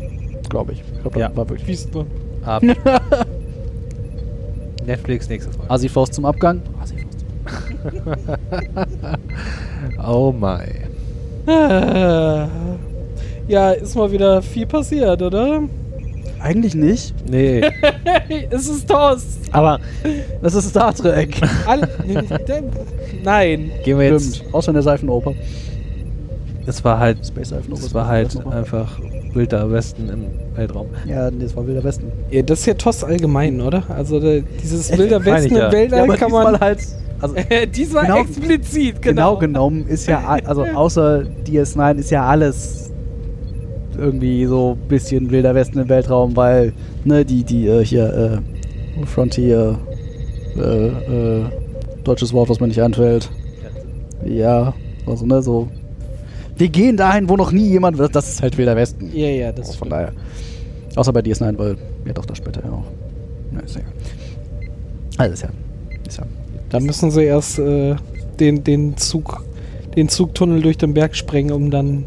Glaube 0.48 0.72
ich. 0.72 0.80
ich 0.80 1.00
glaub, 1.00 1.14
das 1.14 1.20
Ja. 1.20 1.36
War 1.36 1.48
wirklich. 1.48 1.68
Wisst 1.68 1.94
man. 1.94 2.06
Ab. 2.44 2.62
Netflix 4.86 5.28
nächstes 5.28 5.56
Mal. 5.56 5.66
Asifos 5.68 6.10
zum 6.10 6.24
Abgang. 6.26 6.60
Asifos 6.80 7.10
zum 7.16 7.28
Oh 10.06 10.32
my. 10.32 10.64
Ah. 11.46 12.48
Ja, 13.46 13.72
ist 13.72 13.94
mal 13.94 14.10
wieder 14.10 14.40
viel 14.42 14.66
passiert, 14.66 15.20
oder? 15.20 15.62
Eigentlich 16.44 16.74
nicht. 16.74 17.14
Nee. 17.26 17.62
es 18.50 18.68
ist 18.68 18.86
Toast. 18.86 19.38
Aber 19.50 19.80
Das 20.42 20.54
ist 20.54 20.68
Star 20.68 20.94
Trek. 20.94 21.40
Alle, 21.66 21.88
nein. 23.24 23.70
gehen 23.82 23.98
wir 23.98 24.10
jetzt. 24.10 24.36
Stimmt. 24.36 24.54
Außer 24.54 24.68
in 24.68 24.74
der 24.74 24.82
Seifenoper. 24.82 25.32
Es 26.66 26.84
war 26.84 26.98
halt. 26.98 27.26
Space 27.26 27.48
Seifenoper. 27.48 27.82
Es 27.82 27.94
war 27.94 28.06
halt 28.06 28.46
einfach 28.46 29.00
wilder 29.32 29.70
Westen 29.72 30.10
im 30.10 30.26
Weltraum. 30.54 30.88
Ja, 31.06 31.30
nee, 31.30 31.44
das 31.44 31.56
war 31.56 31.66
Wilder 31.66 31.82
Westen. 31.82 32.12
Ja, 32.30 32.42
das 32.42 32.60
ist 32.60 32.66
ja 32.66 32.74
TOS 32.74 33.04
allgemein, 33.04 33.62
oder? 33.62 33.82
Also 33.88 34.20
da, 34.20 34.40
dieses 34.62 34.96
wilder 34.98 35.20
meine 35.20 35.38
ich 35.38 35.44
Westen 35.44 35.56
ja. 35.56 35.66
im 35.68 35.72
Weltall 35.72 36.08
kann 36.18 36.30
man. 36.30 36.60
halt. 36.60 36.80
Also, 37.20 37.36
diesmal 37.74 38.04
Genau- 38.04 38.20
explizit, 38.20 39.00
genau 39.00 39.36
genau. 39.36 39.38
genommen 39.38 39.86
ist 39.88 40.06
ja, 40.08 40.22
also 40.44 40.64
außer 40.74 41.24
DS9 41.46 41.96
ist 41.96 42.10
ja 42.10 42.26
alles 42.26 42.90
irgendwie 43.96 44.46
so 44.46 44.76
ein 44.80 44.88
bisschen 44.88 45.30
Wilder 45.30 45.54
Westen 45.54 45.78
im 45.78 45.88
Weltraum, 45.88 46.36
weil, 46.36 46.72
ne, 47.04 47.24
die, 47.24 47.44
die, 47.44 47.66
äh, 47.66 47.84
hier, 47.84 48.42
äh, 49.02 49.06
Frontier, 49.06 49.78
äh, 50.56 50.86
äh, 50.88 51.44
deutsches 52.04 52.32
Wort, 52.32 52.48
was 52.48 52.60
mir 52.60 52.68
nicht 52.68 52.80
einfällt. 52.82 53.30
Ja, 54.24 54.74
also, 55.06 55.26
ne, 55.26 55.42
so. 55.42 55.68
Wir 56.56 56.68
gehen 56.68 56.96
dahin, 56.96 57.28
wo 57.28 57.36
noch 57.36 57.50
nie 57.52 57.68
jemand, 57.68 57.98
das- 57.98 58.10
das 58.12 58.28
ist 58.28 58.42
halt 58.42 58.56
Wilder 58.56 58.76
Westen. 58.76 59.10
Ja, 59.12 59.26
ja, 59.28 59.52
das 59.52 59.68
Von 59.74 59.88
stimmt. 59.88 59.92
daher. 59.92 60.12
Außer 60.96 61.12
bei 61.12 61.20
DS9, 61.20 61.58
weil, 61.58 61.76
ja 62.06 62.12
doch, 62.12 62.24
das 62.24 62.38
später 62.38 62.62
ja 62.64 62.70
auch. 62.70 62.84
Ja, 63.52 63.60
ist 63.60 63.74
ja. 63.76 63.82
Also 65.18 65.32
ist 65.34 65.42
ja, 65.42 65.48
ist 66.06 66.18
ja. 66.18 66.24
Da 66.70 66.80
müssen 66.80 67.10
sie 67.10 67.24
erst 67.24 67.58
äh, 67.58 67.96
den, 68.38 68.62
den 68.64 68.96
Zug, 68.96 69.44
den 69.96 70.08
Zugtunnel 70.08 70.62
durch 70.62 70.78
den 70.78 70.94
Berg 70.94 71.16
sprengen, 71.16 71.52
um 71.52 71.70
dann. 71.70 72.04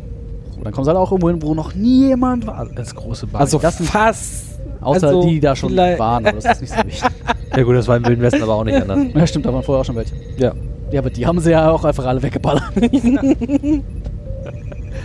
Und 0.58 0.66
dann 0.66 0.74
kommen 0.74 0.86
sie 0.86 0.90
halt 0.90 0.98
auch 0.98 1.12
irgendwo 1.12 1.30
hin, 1.30 1.42
wo 1.42 1.54
noch 1.54 1.74
nie 1.76 2.08
jemand 2.08 2.48
war. 2.48 2.68
Das 2.76 2.94
große 2.96 3.28
Bar. 3.28 3.42
Also 3.42 3.60
das 3.60 3.78
fast. 3.78 4.44
Außer 4.82 5.08
also 5.08 5.28
die 5.28 5.40
da 5.40 5.56
schon 5.56 5.76
waren, 5.76 6.26
aber 6.26 6.40
das 6.40 6.46
ist 6.46 6.62
nicht 6.62 6.74
so 6.74 6.78
wichtig. 6.86 7.04
ja 7.56 7.64
gut, 7.64 7.76
das 7.76 7.88
war 7.88 7.98
im 7.98 8.06
Wilden 8.06 8.22
Westen 8.22 8.44
aber 8.44 8.54
auch 8.56 8.64
nicht 8.64 8.80
anders. 8.80 9.00
ja, 9.14 9.28
stimmt, 9.28 9.46
da 9.46 9.54
waren 9.54 9.64
vorher 9.64 9.82
auch 9.82 9.86
schon 9.86 9.96
welche. 9.96 10.14
Ja. 10.38 10.54
Ja, 10.92 11.00
aber 11.02 11.10
die 11.10 11.26
haben 11.26 11.40
sie 11.40 11.52
ja 11.52 11.70
auch 11.72 11.84
einfach 11.84 12.06
alle 12.06 12.22
weggeballert. 12.22 12.64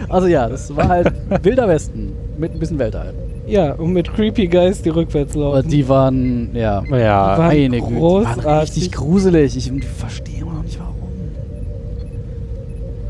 also 0.08 0.26
ja, 0.28 0.48
das 0.48 0.74
war 0.76 0.88
halt 0.88 1.12
Wilder 1.42 1.68
Westen 1.68 2.12
mit 2.38 2.52
ein 2.52 2.58
bisschen 2.58 2.78
Weltall. 2.78 3.14
Ja, 3.46 3.72
und 3.72 3.92
mit 3.92 4.12
Creepy 4.12 4.46
Guys, 4.46 4.82
die 4.82 4.90
rückwärts 4.90 5.34
Aber 5.34 5.56
laufen. 5.56 5.68
die 5.68 5.88
waren, 5.88 6.50
ja, 6.54 6.82
Ja, 6.84 7.38
waren 7.38 7.46
meine 7.48 7.80
Güte, 7.80 7.88
die 7.88 7.94
waren 7.94 7.98
großartig. 7.98 8.62
richtig 8.62 8.92
gruselig. 8.92 9.56
Ich 9.56 9.72
verstehe 9.96 10.40
immer 10.42 10.52
noch 10.52 10.62
nicht 10.62 10.78
warum. 10.78 10.94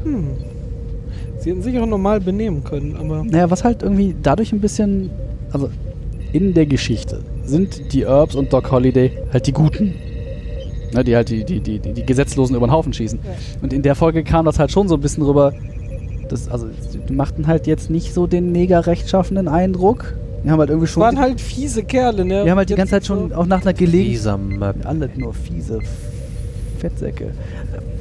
Hm. 0.05 0.29
Sie 1.43 1.51
hätten 1.51 1.63
sich 1.63 1.77
auch 1.79 1.87
normal 1.87 2.21
benehmen 2.21 2.63
können, 2.63 2.97
aber. 2.97 3.25
Naja, 3.25 3.51
was 3.51 3.65
halt 3.65 3.83
irgendwie 3.83 4.15
dadurch 4.23 4.53
ein 4.53 4.61
bisschen, 4.61 5.11
also 5.51 5.71
in 6.33 6.55
der 6.55 6.67
Geschichte 6.67 7.21
sind 7.45 7.93
die 7.93 8.07
Herbs 8.07 8.37
und 8.37 8.53
Doc 8.53 8.71
Holliday 8.71 9.11
halt 9.33 9.47
die 9.49 9.53
Guten. 9.53 9.95
Ne, 10.95 11.03
die 11.03 11.17
halt 11.17 11.31
die, 11.31 11.43
die, 11.43 11.59
die, 11.59 11.79
die, 11.79 12.07
Gesetzlosen 12.07 12.55
über 12.55 12.67
den 12.67 12.73
Haufen 12.73 12.93
schießen. 12.93 13.19
Ja. 13.25 13.31
Und 13.63 13.73
in 13.73 13.83
der 13.83 13.95
Folge 13.95 14.23
kam 14.23 14.45
das 14.45 14.59
halt 14.59 14.71
schon 14.71 14.89
so 14.89 14.95
ein 14.95 15.01
bisschen 15.01 15.25
rüber. 15.25 15.53
Das, 16.29 16.49
also, 16.49 16.69
die 17.09 17.13
machten 17.13 17.47
halt 17.47 17.67
jetzt 17.67 17.91
nicht 17.91 18.13
so 18.15 18.27
den 18.27 18.53
mega 18.53 18.79
rechtschaffenden 18.81 19.49
Eindruck. 19.49 20.15
Die 20.45 20.51
haben 20.51 20.61
halt 20.61 20.71
irgendwie 20.71 20.87
schon. 20.89 21.03
waren 21.03 21.19
halt 21.19 21.41
fiese 21.41 21.83
Kerle, 21.83 22.25
ne? 22.25 22.45
die 22.45 22.51
haben 22.51 22.59
halt 22.59 22.69
die 22.69 22.75
ganze 22.75 22.93
Zeit 22.93 23.07
schon 23.07 23.31
so- 23.31 23.35
auch 23.35 23.47
nach 23.47 23.63
einer 23.63 23.73
Gelegenheit. 23.73 24.77
Alle 24.85 25.11
nur 25.17 25.35
fiese 25.35 25.81
Fettsäcke. 26.79 27.33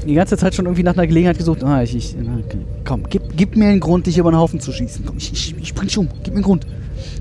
Die 0.07 0.15
ganze 0.15 0.35
Zeit 0.37 0.55
schon 0.55 0.65
irgendwie 0.65 0.83
nach 0.83 0.93
einer 0.95 1.05
Gelegenheit 1.07 1.37
gesucht. 1.37 1.63
Ah, 1.63 1.83
ich, 1.83 1.95
ich, 1.95 2.15
na, 2.19 2.39
komm, 2.85 3.03
gib, 3.09 3.21
gib 3.37 3.55
mir 3.55 3.67
einen 3.69 3.79
Grund, 3.79 4.07
dich 4.07 4.17
über 4.17 4.31
den 4.31 4.37
Haufen 4.37 4.59
zu 4.59 4.71
schießen. 4.71 5.05
Komm, 5.05 5.17
ich, 5.17 5.31
ich, 5.31 5.55
ich 5.61 5.73
bring 5.75 5.87
dich 5.87 5.97
um. 5.97 6.07
Gib 6.23 6.29
mir 6.33 6.37
einen 6.37 6.43
Grund. 6.43 6.65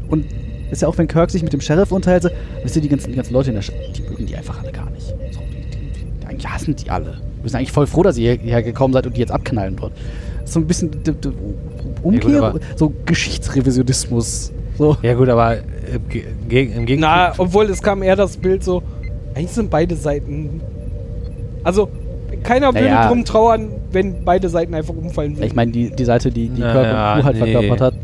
Und 0.08 0.24
ist 0.70 0.82
ja 0.82 0.88
auch, 0.88 0.96
wenn 0.98 1.08
Kirk 1.08 1.30
sich 1.30 1.42
mit 1.42 1.52
dem 1.52 1.60
Sheriff 1.60 1.92
unterhält, 1.92 2.22
so, 2.22 2.30
wisst 2.62 2.76
ihr, 2.76 2.82
die 2.82 2.88
ganzen, 2.88 3.10
die 3.10 3.16
ganzen 3.16 3.32
Leute 3.34 3.50
in 3.50 3.56
der 3.56 3.62
Stadt, 3.62 3.76
die 3.96 4.02
mögen 4.02 4.24
die 4.26 4.36
einfach 4.36 4.62
alle 4.62 4.72
gar 4.72 4.88
nicht. 4.90 5.06
So, 5.06 5.14
die, 5.40 5.70
die, 5.70 6.20
die, 6.20 6.26
eigentlich 6.26 6.46
hassen 6.48 6.74
die 6.76 6.88
alle. 6.90 7.18
Wir 7.42 7.50
sind 7.50 7.58
eigentlich 7.58 7.72
voll 7.72 7.86
froh, 7.86 8.02
dass 8.02 8.16
ihr 8.16 8.34
hierher 8.34 8.62
gekommen 8.62 8.94
seid 8.94 9.06
und 9.06 9.16
die 9.16 9.20
jetzt 9.20 9.32
abknallen 9.32 9.80
wird. 9.80 9.92
So 10.44 10.60
ein 10.60 10.66
bisschen 10.66 10.90
d- 10.90 11.12
d- 11.12 11.30
Umkehr, 12.02 12.42
aber- 12.42 12.60
so 12.76 12.92
Geschichtsrevisionismus. 13.06 14.52
So. 14.78 14.96
Ja 15.02 15.14
gut, 15.14 15.28
aber 15.28 15.56
äh, 15.58 15.62
ge- 16.08 16.24
ge- 16.48 16.64
im 16.74 16.86
Gegenzug. 16.86 17.00
Na, 17.10 17.32
obwohl 17.36 17.66
es 17.66 17.82
kam 17.82 18.02
eher 18.02 18.16
das 18.16 18.36
Bild 18.36 18.64
so, 18.64 18.82
eigentlich 19.34 19.50
sind 19.50 19.70
beide 19.70 19.94
Seiten. 19.96 20.60
Also, 21.62 21.90
keiner 22.42 22.74
würde 22.74 22.88
Naja. 22.88 23.08
drum 23.08 23.24
trauern, 23.24 23.68
wenn 23.92 24.24
beide 24.24 24.48
Seiten 24.48 24.74
einfach 24.74 24.94
umfallen 24.94 25.36
würden. 25.36 25.46
Ich 25.46 25.54
meine, 25.54 25.72
die, 25.72 25.90
die 25.90 26.04
Seite, 26.04 26.30
die, 26.30 26.48
die 26.48 26.60
Kirk 26.62 26.84
ja, 26.86 27.14
und 27.14 27.20
Crew 27.20 27.24
halt 27.26 27.36
nee. 27.40 27.52
verkörpert 27.52 27.80
hat, 27.80 27.94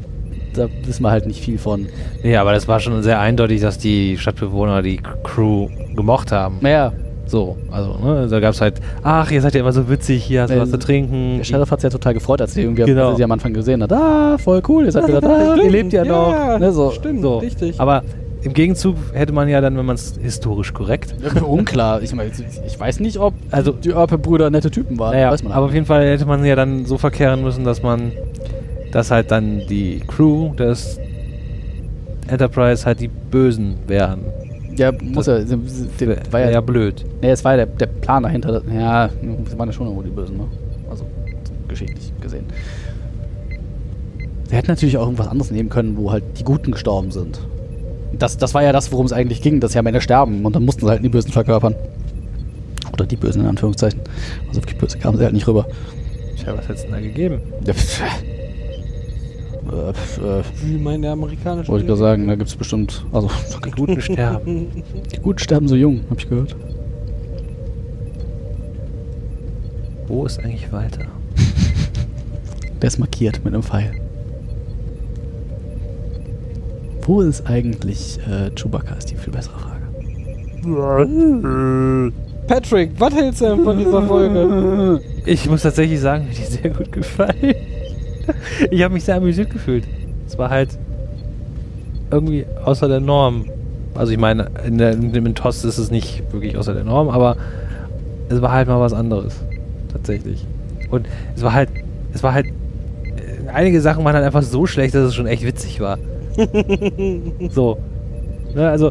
da 0.55 0.69
wissen 0.85 1.03
wir 1.03 1.11
halt 1.11 1.27
nicht 1.27 1.41
viel 1.45 1.59
von. 1.59 1.87
nee, 2.23 2.37
aber 2.37 2.53
das 2.53 2.67
war 2.69 2.81
schon 2.81 3.03
sehr 3.03 3.21
eindeutig, 3.21 3.61
dass 3.61 3.79
die 3.79 4.17
Stadtbewohner 4.19 4.83
die 4.83 5.01
Crew 5.23 5.69
gemocht 5.95 6.33
haben. 6.33 6.57
Naja, 6.61 6.93
So, 7.27 7.57
also, 7.73 7.99
ne, 8.03 8.29
da 8.31 8.39
gab 8.41 8.55
es 8.55 8.61
halt, 8.61 8.81
ach, 9.03 9.31
ihr 9.33 9.41
seid 9.43 9.55
ja 9.55 9.61
immer 9.61 9.73
so 9.73 9.89
witzig, 9.91 10.23
hier 10.25 10.43
hast 10.43 10.51
du 10.51 10.61
was 10.61 10.71
zu 10.71 10.79
trinken. 10.79 11.39
der 11.39 11.45
Sheriff 11.45 11.71
hat 11.73 11.81
es 11.81 11.83
ja 11.83 11.91
total 11.91 12.15
gefreut, 12.15 12.41
als 12.41 12.55
sie 12.55 12.63
irgendwie 12.63 12.85
Genau. 12.85 13.07
als 13.07 13.15
er 13.15 13.17
sie 13.17 13.25
am 13.25 13.33
Anfang 13.33 13.53
gesehen 13.53 13.83
hat. 13.83 13.93
Ah, 13.93 14.39
voll 14.39 14.63
cool, 14.69 14.85
ihr 14.85 14.93
seid 14.93 15.09
wieder 15.09 15.21
da, 15.21 15.57
ihr 15.57 15.71
lebt 15.71 15.93
ja, 15.93 16.05
noch. 16.05 16.59
Ne, 16.59 16.71
so. 16.73 16.93
Stimmt, 16.93 17.23
so. 17.23 17.39
richtig. 17.39 17.79
Aber 17.81 18.03
im 18.47 18.53
Gegenzug 18.55 18.97
hätte 19.13 19.33
man 19.33 19.49
ja 19.49 19.61
dann, 19.61 19.77
wenn 19.77 19.85
man 19.87 19.97
es 19.97 20.15
historisch 20.21 20.73
korrekt. 20.73 21.15
Unklar. 21.47 22.01
Ich 22.03 22.15
meine, 22.15 22.31
ich 22.67 22.79
weiß 22.81 23.01
nicht, 23.01 23.19
ob 23.19 23.35
Also- 23.51 23.73
die 23.73 23.91
Örpe-Brüder 23.93 24.51
nette 24.51 24.71
Typen 24.71 24.99
waren. 24.99 25.13
Naja, 25.15 25.31
weiß 25.33 25.43
man 25.43 25.53
aber 25.53 25.67
auf 25.67 25.75
jeden 25.75 25.87
Fall 25.87 26.07
hätte 26.07 26.27
man 26.27 26.45
ja 26.45 26.55
dann 26.55 26.87
so 26.87 26.97
verkehren 26.97 27.43
müssen, 27.43 27.65
dass 27.65 27.83
man, 27.83 28.13
dass 28.93 29.11
halt 29.11 29.31
dann 29.31 29.63
die 29.69 30.01
Crew 30.07 30.55
des 30.55 30.99
Enterprise 32.29 32.87
halt 32.87 33.01
die 33.01 33.09
Bösen 33.09 33.75
wären. 33.87 34.21
Ja, 34.77 34.93
muss 34.93 35.27
ja. 35.27 35.41
sie- 35.41 35.57
der- 36.01 36.19
War 36.31 36.41
ja, 36.41 36.51
ja 36.51 36.61
blöd. 36.61 37.05
Nee, 37.23 37.31
es 37.31 37.45
war 37.45 37.53
ja 37.53 37.65
der, 37.65 37.67
der 37.67 37.87
Plan 37.87 38.23
dahinter. 38.23 38.63
Ja, 38.73 39.09
sie 39.49 39.59
waren 39.59 39.69
ja 39.69 39.73
schon 39.73 39.87
irgendwo 39.87 40.03
die 40.03 40.11
Bösen, 40.11 40.37
ne? 40.37 40.45
Also, 40.91 41.05
so 41.45 41.53
geschichtlich 41.69 42.13
gesehen. 42.21 42.45
Sie 44.49 44.55
hätten 44.55 44.69
natürlich 44.71 44.97
auch 44.99 45.05
irgendwas 45.05 45.29
anderes 45.29 45.51
nehmen 45.51 45.69
können, 45.69 45.97
wo 45.97 46.13
halt 46.13 46.23
die 46.39 46.45
Guten 46.45 46.71
gestorben 46.73 47.11
sind. 47.11 47.41
Das, 48.19 48.37
das 48.39 48.55
war 48.55 48.63
ja 48.63 48.73
das, 48.73 48.93
worum 48.93 49.07
es 49.07 49.13
eigentlich 49.13 49.43
ging, 49.43 49.61
dass 49.61 49.73
sie 49.73 49.79
am 49.79 49.87
Ende 49.87 50.01
sterben 50.01 50.45
und 50.45 50.55
dann 50.57 50.65
mussten 50.65 50.85
sie 50.87 50.91
halt 50.91 51.05
die 51.05 51.09
Bösen 51.09 51.33
verkörpern. 51.33 51.75
Oder 52.93 53.05
die 53.07 53.17
Bösen 53.17 53.43
in 53.43 53.49
Anführungszeichen. 53.49 54.01
Also 54.49 54.63
wirklich 54.63 54.79
böse 54.79 54.99
kamen 54.99 55.19
sie 55.19 55.25
halt 55.25 55.35
nicht 55.35 55.47
rüber. 55.47 55.67
Tja, 56.37 56.57
was 56.57 56.69
hättest 56.69 56.85
du 56.87 56.93
denn 56.93 57.03
da 57.03 57.07
gegeben? 57.07 57.41
Ja, 57.67 57.75
pff, 57.75 58.01
äh, 59.73 60.39
äh, 60.39 60.43
Wie 60.63 60.79
meine 60.79 61.03
der 61.03 61.13
amerikanische. 61.13 61.69
wollte 61.69 61.83
ich 61.83 61.89
gerade 61.89 61.99
sagen, 61.99 62.29
da 62.29 62.37
gibt 62.37 62.49
es 62.49 62.57
bestimmt. 62.57 63.05
Also, 63.13 63.29
Die 63.65 63.71
Guten 63.73 64.01
sterben. 64.01 64.69
die 65.13 65.21
Guten 65.21 65.39
sterben 65.41 65.69
so 65.69 65.75
jung, 65.75 66.03
hab 66.09 66.19
ich 66.19 66.29
gehört. 66.29 66.55
Wo 70.07 70.25
ist 70.25 70.39
eigentlich 70.39 70.71
Walter? 70.73 71.05
Der 72.81 72.87
ist 72.87 72.99
markiert 72.99 73.45
mit 73.45 73.53
einem 73.53 73.63
Pfeil. 73.63 73.91
Wo 77.07 77.21
ist 77.21 77.47
eigentlich 77.47 78.19
äh, 78.27 78.51
Chewbacca, 78.51 78.97
ist 78.97 79.11
die 79.11 79.15
viel 79.15 79.33
bessere 79.33 79.55
Frage. 79.59 79.77
Patrick, 82.49 82.91
was 82.99 83.15
hältst 83.15 83.41
du 83.41 83.45
denn 83.45 83.63
von 83.63 83.79
dieser 83.79 84.03
Folge? 84.03 85.01
Ich 85.25 85.49
muss 85.49 85.63
tatsächlich 85.63 86.01
sagen, 86.01 86.25
mir 86.25 86.31
hat 86.31 86.39
die 86.39 86.45
sehr 86.45 86.71
gut 86.71 86.91
gefallen. 86.91 87.55
Ich 88.73 88.83
habe 88.83 88.95
mich 88.95 89.05
sehr 89.05 89.17
amüsiert 89.17 89.51
gefühlt. 89.51 89.85
Es 90.27 90.37
war 90.37 90.51
halt 90.51 90.71
irgendwie 92.11 92.45
außer 92.65 92.89
der 92.89 92.99
Norm. 92.99 93.45
Also 93.95 94.13
ich 94.13 94.19
meine, 94.19 94.51
in, 94.67 94.79
der, 94.79 94.93
in 94.95 95.13
dem 95.13 95.35
Tost 95.37 95.65
ist 95.65 95.79
es 95.79 95.93
nicht 95.93 96.25
wirklich 96.33 96.57
außer 96.57 96.75
der 96.75 96.83
Norm, 96.83 97.09
aber 97.09 97.37
es 98.29 98.43
war 98.43 98.51
halt 98.51 98.67
mal 98.67 98.81
was 98.81 98.93
anderes. 98.93 99.37
Tatsächlich. 99.93 100.45
Und 100.91 101.07
es 101.37 101.43
war 101.45 101.53
halt, 101.53 101.69
es 102.13 102.25
war 102.25 102.35
halt, 102.35 102.47
äh, 102.47 103.49
einige 103.53 103.81
Sachen 103.81 104.05
waren 104.05 104.15
halt 104.15 104.25
einfach 104.25 104.43
so 104.43 104.67
schlecht, 104.67 104.95
dass 104.97 105.05
es 105.05 105.15
schon 105.15 105.29
echt 105.29 105.45
witzig 105.45 105.81
war. 105.81 105.99
so. 107.51 107.79
Ne, 108.55 108.69
also, 108.69 108.91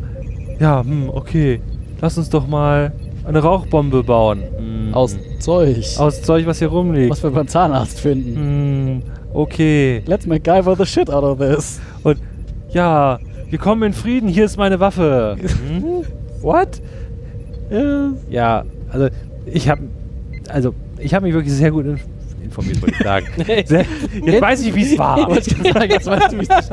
ja, 0.59 0.83
hm, 0.83 1.09
okay. 1.09 1.61
Lass 2.01 2.17
uns 2.17 2.29
doch 2.29 2.47
mal 2.47 2.91
eine 3.25 3.39
Rauchbombe 3.39 4.03
bauen. 4.03 4.43
Hm. 4.57 4.93
Aus 4.93 5.17
Zeug. 5.39 5.83
Aus 5.97 6.21
Zeug, 6.21 6.45
was 6.45 6.59
hier 6.59 6.67
rumliegt. 6.67 7.11
was 7.11 7.23
wir 7.23 7.31
beim 7.31 7.47
Zahnarzt 7.47 7.99
finden. 7.99 8.35
Hm, 8.35 9.01
okay. 9.33 10.03
Let's 10.05 10.27
MacGyver 10.27 10.75
the 10.75 10.85
shit 10.85 11.09
out 11.09 11.23
of 11.23 11.39
this. 11.39 11.79
Und 12.03 12.17
ja, 12.69 13.19
wir 13.49 13.59
kommen 13.59 13.83
in 13.83 13.93
Frieden, 13.93 14.27
hier 14.27 14.45
ist 14.45 14.57
meine 14.57 14.79
Waffe. 14.79 15.37
Hm? 15.39 16.03
What? 16.41 16.81
Ja, 18.29 18.63
also 18.91 19.07
ich 19.45 19.67
habe 19.69 19.81
also 20.49 20.73
ich 20.99 21.13
habe 21.13 21.25
mich 21.25 21.33
wirklich 21.33 21.53
sehr 21.53 21.71
gut 21.71 21.85
informiert, 22.45 22.81
wollte 22.81 22.95
ich 22.97 23.03
sagen. 23.03 23.25
Sehr, 23.65 23.85
jetzt 24.23 24.41
weiß 24.41 24.61
ich, 24.65 24.75
wie 24.75 24.83
es 24.83 24.97
war. 24.97 25.17
Sagen, 25.41 25.91
jetzt 25.91 26.05
weißt 26.05 26.31
du, 26.31 26.39
wie 26.39 26.47
es. 26.47 26.69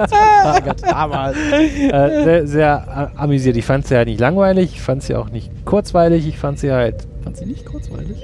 Damals. 0.82 1.36
äh, 1.52 2.24
sehr, 2.24 2.46
sehr 2.46 3.12
amüsiert. 3.16 3.56
Ich 3.56 3.64
fand 3.64 3.86
sie 3.86 3.96
halt 3.96 4.08
nicht 4.08 4.20
langweilig, 4.20 4.72
ich 4.74 4.80
fand 4.80 5.02
sie 5.02 5.14
auch 5.14 5.30
nicht 5.30 5.50
kurzweilig, 5.64 6.26
ich 6.26 6.38
fand 6.38 6.58
sie 6.58 6.72
halt 6.72 7.06
Fand 7.22 7.36
sie 7.36 7.46
nicht 7.46 7.64
kurzweilig? 7.64 8.18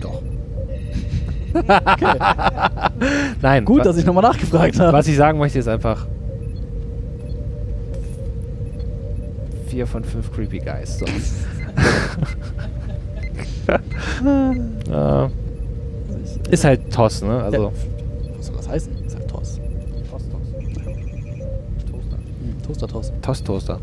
doch. 0.00 0.22
Nein, 3.42 3.64
Gut, 3.64 3.86
dass 3.86 3.96
ich 3.96 4.04
nochmal 4.04 4.22
nachgefragt 4.22 4.78
habe. 4.78 4.92
Was 4.92 5.08
ich 5.08 5.16
sagen 5.16 5.38
möchte, 5.38 5.58
ist 5.58 5.68
einfach. 5.68 6.06
Vier 9.68 9.86
von 9.86 10.04
fünf 10.04 10.32
Creepy 10.32 10.58
Guys. 10.58 10.98
So. 10.98 11.06
äh, 14.90 15.28
ist 16.50 16.64
halt 16.64 16.92
Toss, 16.92 17.22
ne? 17.22 17.42
Also. 17.42 17.72
Was 18.36 18.46
soll 18.46 18.56
das 18.56 18.68
heißen? 18.68 18.92
Ist 19.06 19.16
halt 19.16 19.28
Toss. 19.28 19.60
Toss, 20.10 20.22
Toss. 20.30 20.42
Toaster. 21.90 22.16
Hm, 22.16 22.62
Toaster, 22.62 22.88
Toss. 22.88 23.12
Toss, 23.22 23.42
Toaster. 23.42 23.80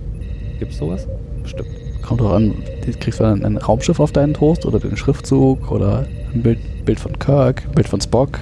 Gibt's 0.60 0.78
sowas? 0.78 1.08
Bestimmt. 1.42 1.70
Kommt 2.02 2.22
doch 2.22 2.34
an, 2.34 2.54
kriegst 3.00 3.20
du 3.20 3.24
dann 3.24 3.46
ein 3.46 3.58
Raumschiff 3.58 4.00
auf 4.00 4.12
deinen 4.12 4.34
Toast 4.34 4.66
oder 4.66 4.80
den 4.80 4.98
Schriftzug 4.98 5.72
oder 5.72 6.06
ein 6.34 6.44
Bild, 6.44 6.60
Bild 6.86 7.00
von 7.00 7.18
Kirk, 7.18 7.64
ein 7.66 7.72
Bild 7.72 7.88
von 7.88 8.02
Spock. 8.02 8.40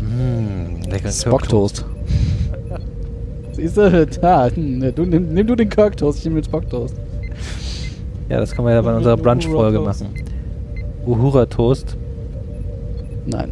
Mmh, 0.00 0.90
lecker 0.90 1.10
Spock-Toast. 1.10 1.84
Siehst 3.52 3.76
du, 3.76 4.06
da, 4.06 4.48
hm, 4.48 4.94
du, 4.94 5.04
nimm, 5.04 5.32
nimm 5.32 5.46
du 5.46 5.54
den 5.54 5.68
Kirk-Toast, 5.68 6.18
ich 6.18 6.24
nehme 6.24 6.40
den 6.40 6.44
Spock-Toast. 6.44 6.96
Ja, 8.28 8.40
das 8.40 8.54
können 8.54 8.66
wir 8.66 8.74
ja 8.74 8.82
bei 8.82 8.94
unserer 8.94 9.16
Brunch-Folge 9.16 9.80
machen. 9.80 10.08
Uhura 11.08 11.46
Toast, 11.46 11.96
Nein. 13.24 13.50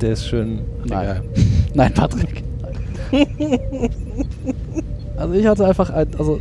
der 0.00 0.12
ist 0.12 0.26
schön. 0.26 0.60
Nein. 0.86 1.20
Nein, 1.74 1.92
Patrick. 1.92 2.42
Nein. 3.12 3.28
also 5.16 5.34
ich 5.34 5.46
hatte 5.46 5.66
einfach, 5.66 5.90
ein, 5.90 6.08
also 6.18 6.40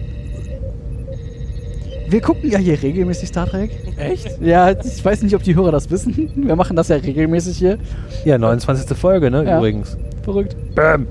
wir 2.08 2.22
gucken 2.22 2.50
ja 2.50 2.58
hier 2.60 2.82
regelmäßig 2.82 3.30
Star 3.30 3.48
Trek. 3.48 3.72
Echt? 3.98 4.40
Ja, 4.42 4.72
ich 4.72 5.04
weiß 5.04 5.24
nicht, 5.24 5.36
ob 5.36 5.44
die 5.44 5.56
Hörer 5.56 5.72
das 5.72 5.90
wissen. 5.90 6.30
Wir 6.36 6.56
machen 6.56 6.76
das 6.76 6.88
ja 6.90 6.98
regelmäßig 6.98 7.58
hier. 7.58 7.78
Ja, 8.26 8.38
29. 8.38 8.96
Folge, 8.98 9.32
ne, 9.32 9.44
Ja. 9.44 9.58
übrigens. 9.58 9.98
Verrückt. 10.24 10.56
Bam. 10.76 11.08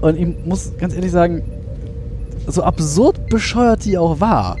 Und 0.00 0.18
ich 0.18 0.26
muss 0.44 0.72
ganz 0.76 0.94
ehrlich 0.94 1.12
sagen, 1.12 1.42
so 2.46 2.62
absurd 2.62 3.28
bescheuert 3.28 3.84
die 3.84 3.96
auch 3.96 4.20
war, 4.20 4.56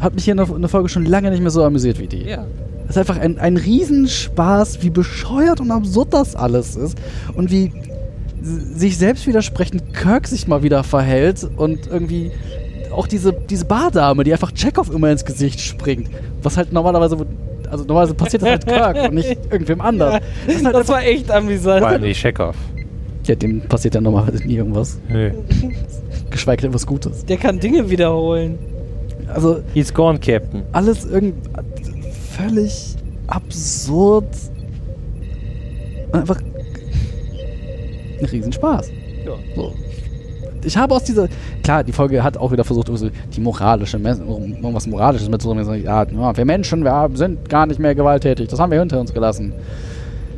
hat 0.00 0.14
mich 0.14 0.24
hier 0.24 0.32
in 0.32 0.38
der, 0.38 0.48
in 0.48 0.60
der 0.60 0.68
Folge 0.68 0.88
schon 0.88 1.04
lange 1.04 1.30
nicht 1.30 1.40
mehr 1.40 1.50
so 1.50 1.62
amüsiert 1.64 1.98
wie 1.98 2.06
die. 2.06 2.24
Ja. 2.24 2.46
Es 2.84 2.90
ist 2.90 2.98
einfach 2.98 3.18
ein, 3.18 3.38
ein 3.38 3.56
Riesenspaß, 3.56 4.82
wie 4.82 4.90
bescheuert 4.90 5.60
und 5.60 5.70
absurd 5.70 6.12
das 6.14 6.34
alles 6.36 6.74
ist. 6.76 6.96
Und 7.34 7.50
wie 7.50 7.72
sich 8.42 8.96
selbst 8.96 9.26
widersprechend 9.26 9.92
Kirk 9.94 10.26
sich 10.26 10.46
mal 10.46 10.62
wieder 10.62 10.84
verhält 10.84 11.46
und 11.56 11.86
irgendwie 11.86 12.30
auch 12.92 13.06
diese, 13.06 13.32
diese 13.32 13.64
Bardame, 13.66 14.24
die 14.24 14.32
einfach 14.32 14.52
Chekhov 14.52 14.90
immer 14.90 15.10
ins 15.10 15.24
Gesicht 15.24 15.60
springt. 15.60 16.08
Was 16.42 16.56
halt 16.56 16.72
normalerweise, 16.72 17.16
also 17.70 17.84
normalerweise 17.84 18.14
passiert 18.14 18.42
das 18.42 18.48
halt 18.50 18.66
Kirk 18.66 19.08
und 19.08 19.14
nicht 19.14 19.38
irgendwem 19.50 19.80
anders. 19.80 20.20
Das 20.46 20.54
ist 20.56 20.64
halt 20.64 20.74
Das 20.76 20.88
war 20.88 21.02
echt 21.02 21.30
amüsant. 21.30 21.80
Vor 21.80 21.88
allem 21.88 22.02
die 22.02 22.12
Chekhov. 22.14 22.56
ja, 23.26 23.34
dem 23.34 23.60
passiert 23.62 23.96
ja 23.96 24.00
normalerweise 24.00 24.46
nie 24.46 24.54
irgendwas. 24.56 24.98
Nö. 25.10 25.32
Geschweige 26.30 26.62
denn 26.62 26.72
was 26.74 26.86
Gutes. 26.86 27.26
Der 27.26 27.36
kann 27.36 27.58
Dinge 27.60 27.90
wiederholen. 27.90 28.58
Also 29.34 29.62
He's 29.74 29.92
gone, 29.92 30.18
Captain. 30.18 30.62
alles 30.72 31.04
irgend 31.04 31.34
völlig 32.36 32.96
absurd 33.26 34.26
und 36.12 36.14
einfach 36.20 36.38
ein 38.20 38.24
Riesenspaß. 38.24 38.90
Ja. 39.26 39.32
So. 39.54 39.72
Ich 40.64 40.76
habe 40.76 40.94
aus 40.94 41.04
dieser, 41.04 41.28
klar, 41.62 41.84
die 41.84 41.92
Folge 41.92 42.22
hat 42.22 42.36
auch 42.36 42.50
wieder 42.50 42.64
versucht, 42.64 42.88
irgendwie 42.88 43.10
die 43.34 43.40
moralische, 43.40 43.96
irgendwas 43.96 44.86
Moralisches 44.86 45.28
mitzubringen. 45.28 45.82
Ja, 45.84 46.06
wir 46.36 46.44
Menschen, 46.44 46.82
wir 46.84 47.10
sind 47.14 47.48
gar 47.48 47.66
nicht 47.66 47.78
mehr 47.78 47.94
gewalttätig, 47.94 48.48
das 48.48 48.58
haben 48.58 48.72
wir 48.72 48.80
hinter 48.80 48.98
uns 49.00 49.12
gelassen. 49.12 49.52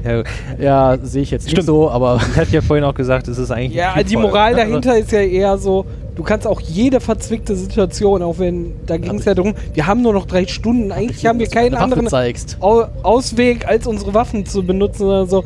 Ja, 0.05 0.22
Ja, 0.59 0.99
sehe 1.03 1.22
ich 1.22 1.30
jetzt 1.30 1.45
nicht 1.45 1.53
Stimmt. 1.53 1.66
so, 1.66 1.91
aber 1.91 2.20
ich 2.32 2.36
hatte 2.36 2.53
ja 2.53 2.61
vorhin 2.61 2.84
auch 2.84 2.95
gesagt, 2.95 3.28
es 3.28 3.38
ist 3.38 3.51
eigentlich. 3.51 3.74
Ja, 3.74 4.03
die 4.03 4.16
Moral 4.16 4.53
ne? 4.53 4.59
dahinter 4.59 4.99
ist 4.99 5.12
ja 5.12 5.20
eher 5.20 5.57
so, 5.59 5.86
du 6.20 6.24
kannst 6.26 6.46
auch 6.46 6.60
jede 6.60 7.00
verzwickte 7.00 7.56
Situation, 7.56 8.22
auch 8.22 8.38
wenn, 8.38 8.74
da 8.84 8.98
ging 8.98 9.14
es 9.14 9.24
ja 9.24 9.32
darum, 9.34 9.54
wir 9.72 9.86
haben 9.86 10.02
nur 10.02 10.12
noch 10.12 10.26
drei 10.26 10.46
Stunden, 10.46 10.92
eigentlich 10.92 11.24
haben 11.24 11.38
wir 11.38 11.46
keinen 11.46 11.74
anderen 11.74 12.08
zeigst. 12.08 12.58
Au 12.60 12.84
Ausweg, 13.02 13.66
als 13.66 13.86
unsere 13.86 14.12
Waffen 14.12 14.44
zu 14.44 14.62
benutzen 14.62 15.04
oder 15.06 15.26
so. 15.26 15.44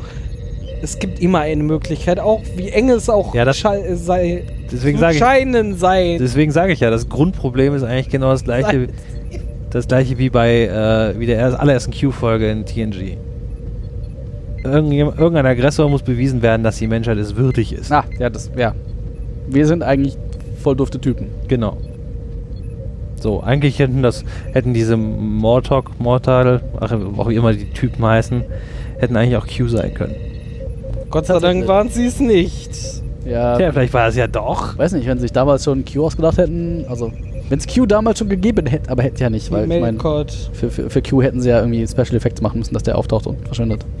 Es 0.81 0.99
gibt 0.99 1.21
immer 1.21 1.39
eine 1.39 1.63
Möglichkeit, 1.63 2.19
auch 2.19 2.41
wie 2.57 2.67
eng 2.69 2.89
es 2.89 3.09
auch 3.09 3.33
Ja, 3.33 3.51
sei, 3.53 4.43
Deswegen 4.69 4.97
zu 4.97 5.01
sage 5.01 5.13
ich, 5.13 5.19
scheinen 5.19 5.77
sei. 5.77 6.17
deswegen 6.19 6.51
sage 6.51 6.73
ich 6.73 6.81
ja, 6.81 6.89
das 6.89 7.07
Grundproblem 7.07 7.73
ist 7.73 7.83
eigentlich 7.83 8.09
genau 8.09 8.31
das 8.31 8.43
gleiche, 8.43 8.87
das 9.69 9.87
gleiche 9.87 10.17
wie 10.17 10.29
bei 10.29 10.63
äh, 10.65 11.17
wie 11.17 11.25
der 11.25 11.37
erst- 11.37 11.57
allerersten 11.57 11.93
Q-Folge 11.93 12.51
in 12.51 12.65
TNG. 12.65 13.15
Irgendein 14.65 15.45
Aggressor 15.45 15.87
muss 15.89 16.01
bewiesen 16.03 16.41
werden, 16.41 16.63
dass 16.63 16.77
die 16.77 16.87
Menschheit 16.87 17.17
es 17.17 17.35
würdig 17.37 17.71
ist. 17.71 17.89
Na, 17.89 18.03
ja, 18.19 18.29
das, 18.29 18.51
ja. 18.57 18.73
Wir 19.47 19.67
sind 19.67 19.83
eigentlich 19.83 20.17
voll 20.65 20.75
dufte 20.75 20.99
Typen. 20.99 21.27
Genau. 21.47 21.77
So, 23.21 23.41
eigentlich 23.41 23.77
hätten 23.77 24.01
das, 24.01 24.25
hätten 24.51 24.73
diese 24.73 24.97
Mortok, 24.97 25.91
Mortal, 25.99 26.61
ach, 26.79 26.91
auch 27.17 27.29
wie 27.29 27.35
immer 27.35 27.53
die 27.53 27.65
Typen 27.65 28.03
heißen, 28.03 28.43
hätten 28.97 29.15
eigentlich 29.15 29.37
auch 29.37 29.45
Q 29.47 29.67
sein 29.67 29.93
können. 29.93 30.15
Gott 31.11 31.27
sei 31.27 31.37
Dank 31.39 31.67
waren 31.67 31.89
sie 31.89 32.05
es 32.07 32.19
nicht. 32.19 32.71
Ja, 33.25 33.57
Tja, 33.57 33.71
vielleicht 33.71 33.93
war 33.93 34.07
es 34.07 34.15
ja 34.15 34.25
doch. 34.27 34.75
weiß 34.77 34.93
nicht, 34.93 35.07
wenn 35.07 35.17
sie 35.19 35.23
sich 35.23 35.31
damals 35.33 35.63
schon 35.63 35.85
Q 35.85 36.05
ausgedacht 36.05 36.37
hätten, 36.39 36.85
also 36.89 37.11
wenn 37.49 37.59
es 37.59 37.67
Q 37.67 37.85
damals 37.85 38.17
schon 38.19 38.29
gegeben 38.29 38.65
hätte, 38.65 38.89
aber 38.89 39.03
hätte 39.03 39.21
ja 39.23 39.29
nicht, 39.29 39.51
weil 39.51 39.63
ich 39.63 39.69
meine, 39.69 39.81
Melkott. 39.81 40.31
für, 40.53 40.71
für, 40.71 40.89
für 40.89 41.01
Q 41.03 41.21
hätten 41.21 41.41
sie 41.41 41.49
ja 41.49 41.59
irgendwie 41.59 41.85
Special 41.87 42.15
Effects 42.15 42.41
machen 42.41 42.57
müssen, 42.59 42.73
dass 42.73 42.81
der 42.83 42.97
auftaucht 42.97 43.27
und 43.27 43.37
verschwindet. 43.45 43.85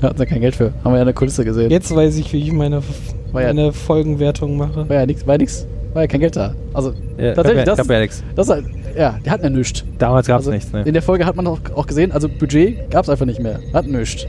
Da 0.00 0.08
hatten 0.08 0.18
sie 0.18 0.26
kein 0.26 0.40
Geld 0.40 0.56
für. 0.56 0.72
Haben 0.82 0.94
wir 0.94 0.96
ja 0.96 1.02
in 1.02 1.06
der 1.06 1.14
Kulisse 1.14 1.44
gesehen. 1.44 1.70
Jetzt 1.70 1.94
weiß 1.94 2.16
ich, 2.16 2.32
wie 2.32 2.40
ich 2.42 2.50
meine, 2.52 2.82
War 3.30 3.42
ja- 3.42 3.48
meine 3.54 3.72
Folgenwertung 3.72 4.56
mache. 4.56 4.88
War 4.88 4.96
ja 4.96 5.06
nichts, 5.06 5.24
war 5.28 5.34
ja 5.34 5.38
nix, 5.38 5.64
war 5.94 6.02
ja 6.02 6.06
kein 6.08 6.20
Geld 6.20 6.36
da. 6.36 6.54
Also, 6.72 6.92
Ja, 7.18 7.34
tatsächlich, 7.34 7.64
gab 7.64 7.76
ja, 7.76 7.76
das, 7.76 7.86
ja 7.88 8.00
nichts. 8.00 8.24
das 8.34 8.46
ist 8.48 8.52
halt, 8.52 8.64
ja, 8.96 9.18
die 9.24 9.30
hatten 9.30 9.44
ja 9.44 9.50
nichts. 9.50 9.84
Damals 9.98 10.26
gab 10.26 10.40
es 10.40 10.46
Also, 10.46 10.50
nichts, 10.52 10.72
ne? 10.72 10.82
In 10.82 10.92
der 10.92 11.02
Folge 11.02 11.24
hat 11.26 11.36
man 11.36 11.46
auch, 11.46 11.58
auch 11.74 11.86
gesehen, 11.86 12.12
also 12.12 12.28
Budget 12.28 12.90
gab 12.90 13.04
es 13.04 13.08
einfach 13.10 13.26
nicht 13.26 13.40
mehr. 13.40 13.58
Hatten 13.72 13.92
nichts. 13.92 14.26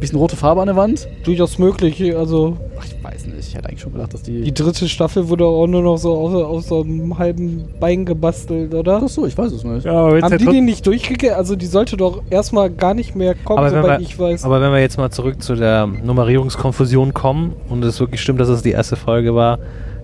Bisschen 0.00 0.18
rote 0.18 0.36
Farbe 0.36 0.60
an 0.60 0.66
der 0.66 0.76
Wand. 0.76 1.08
Durchaus 1.24 1.58
möglich, 1.58 2.14
also 2.16 2.56
Ach, 2.78 2.84
ich 2.84 3.02
weiß 3.02 3.26
nicht, 3.26 3.38
ich 3.48 3.54
hätte 3.54 3.68
eigentlich 3.68 3.80
schon 3.80 3.92
gedacht, 3.92 4.12
dass 4.12 4.22
die. 4.22 4.42
die 4.42 4.52
dritte 4.52 4.88
Staffel 4.88 5.28
wurde 5.28 5.46
auch 5.46 5.66
nur 5.68 5.82
noch 5.82 5.96
so 5.96 6.12
aus, 6.12 6.34
aus 6.34 6.66
so 6.68 6.82
einem 6.82 7.16
halben 7.16 7.64
Bein 7.80 8.04
gebastelt, 8.04 8.74
oder? 8.74 9.00
Ach 9.02 9.08
so, 9.08 9.24
ich 9.24 9.38
weiß 9.38 9.52
es 9.52 9.62
nicht. 9.64 9.86
Ja, 9.86 9.92
aber 9.92 10.20
Haben 10.20 10.36
die 10.38 10.46
die 10.46 10.60
nicht 10.60 10.84
durchgekriegt? 10.86 11.32
Also 11.34 11.54
die 11.56 11.66
sollte 11.66 11.96
doch 11.96 12.22
erstmal 12.28 12.70
gar 12.70 12.92
nicht 12.92 13.14
mehr 13.14 13.34
kommen, 13.36 13.60
aber 13.60 13.70
soweit 13.70 14.00
wir, 14.00 14.04
ich 14.06 14.18
weiß. 14.18 14.44
aber 14.44 14.60
wenn 14.60 14.72
wir 14.72 14.80
jetzt 14.80 14.98
mal 14.98 15.10
zurück 15.10 15.40
zu 15.42 15.54
der 15.54 15.86
Nummerierungskonfusion 15.86 17.14
kommen 17.14 17.52
und 17.70 17.84
es 17.84 18.00
wirklich 18.00 18.20
stimmt, 18.20 18.40
dass 18.40 18.48
es 18.48 18.62
die 18.62 18.72
erste 18.72 18.96
Folge 18.96 19.34
war, 19.34 19.58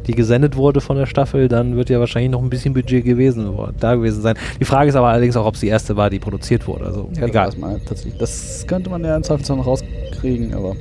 die 0.06 0.12
gesendet 0.12 0.56
wurde 0.56 0.80
von 0.80 0.96
der 0.96 1.06
Staffel, 1.06 1.48
dann 1.48 1.76
wird 1.76 1.90
ja 1.90 2.00
wahrscheinlich 2.00 2.30
noch 2.30 2.42
ein 2.42 2.50
bisschen 2.50 2.74
Budget 2.74 3.04
gewesen, 3.04 3.48
da 3.78 3.94
gewesen 3.94 4.22
sein. 4.22 4.36
Die 4.58 4.64
Frage 4.64 4.88
ist 4.88 4.96
aber 4.96 5.08
allerdings 5.08 5.36
auch, 5.36 5.46
ob 5.46 5.54
es 5.54 5.60
die 5.60 5.68
erste 5.68 5.96
war, 5.96 6.10
die 6.10 6.18
produziert 6.18 6.66
wurde. 6.66 6.86
Also 6.86 7.10
Ja, 7.16 7.26
egal. 7.26 7.50
Das, 7.50 7.84
tatsächlich. 7.86 8.18
das 8.18 8.64
könnte 8.66 8.90
man 8.90 9.04
ja 9.04 9.16
im 9.16 9.22
Zweifelsfall 9.22 9.56
noch 9.58 9.66
rauskriegen, 9.66 10.54
aber 10.54 10.74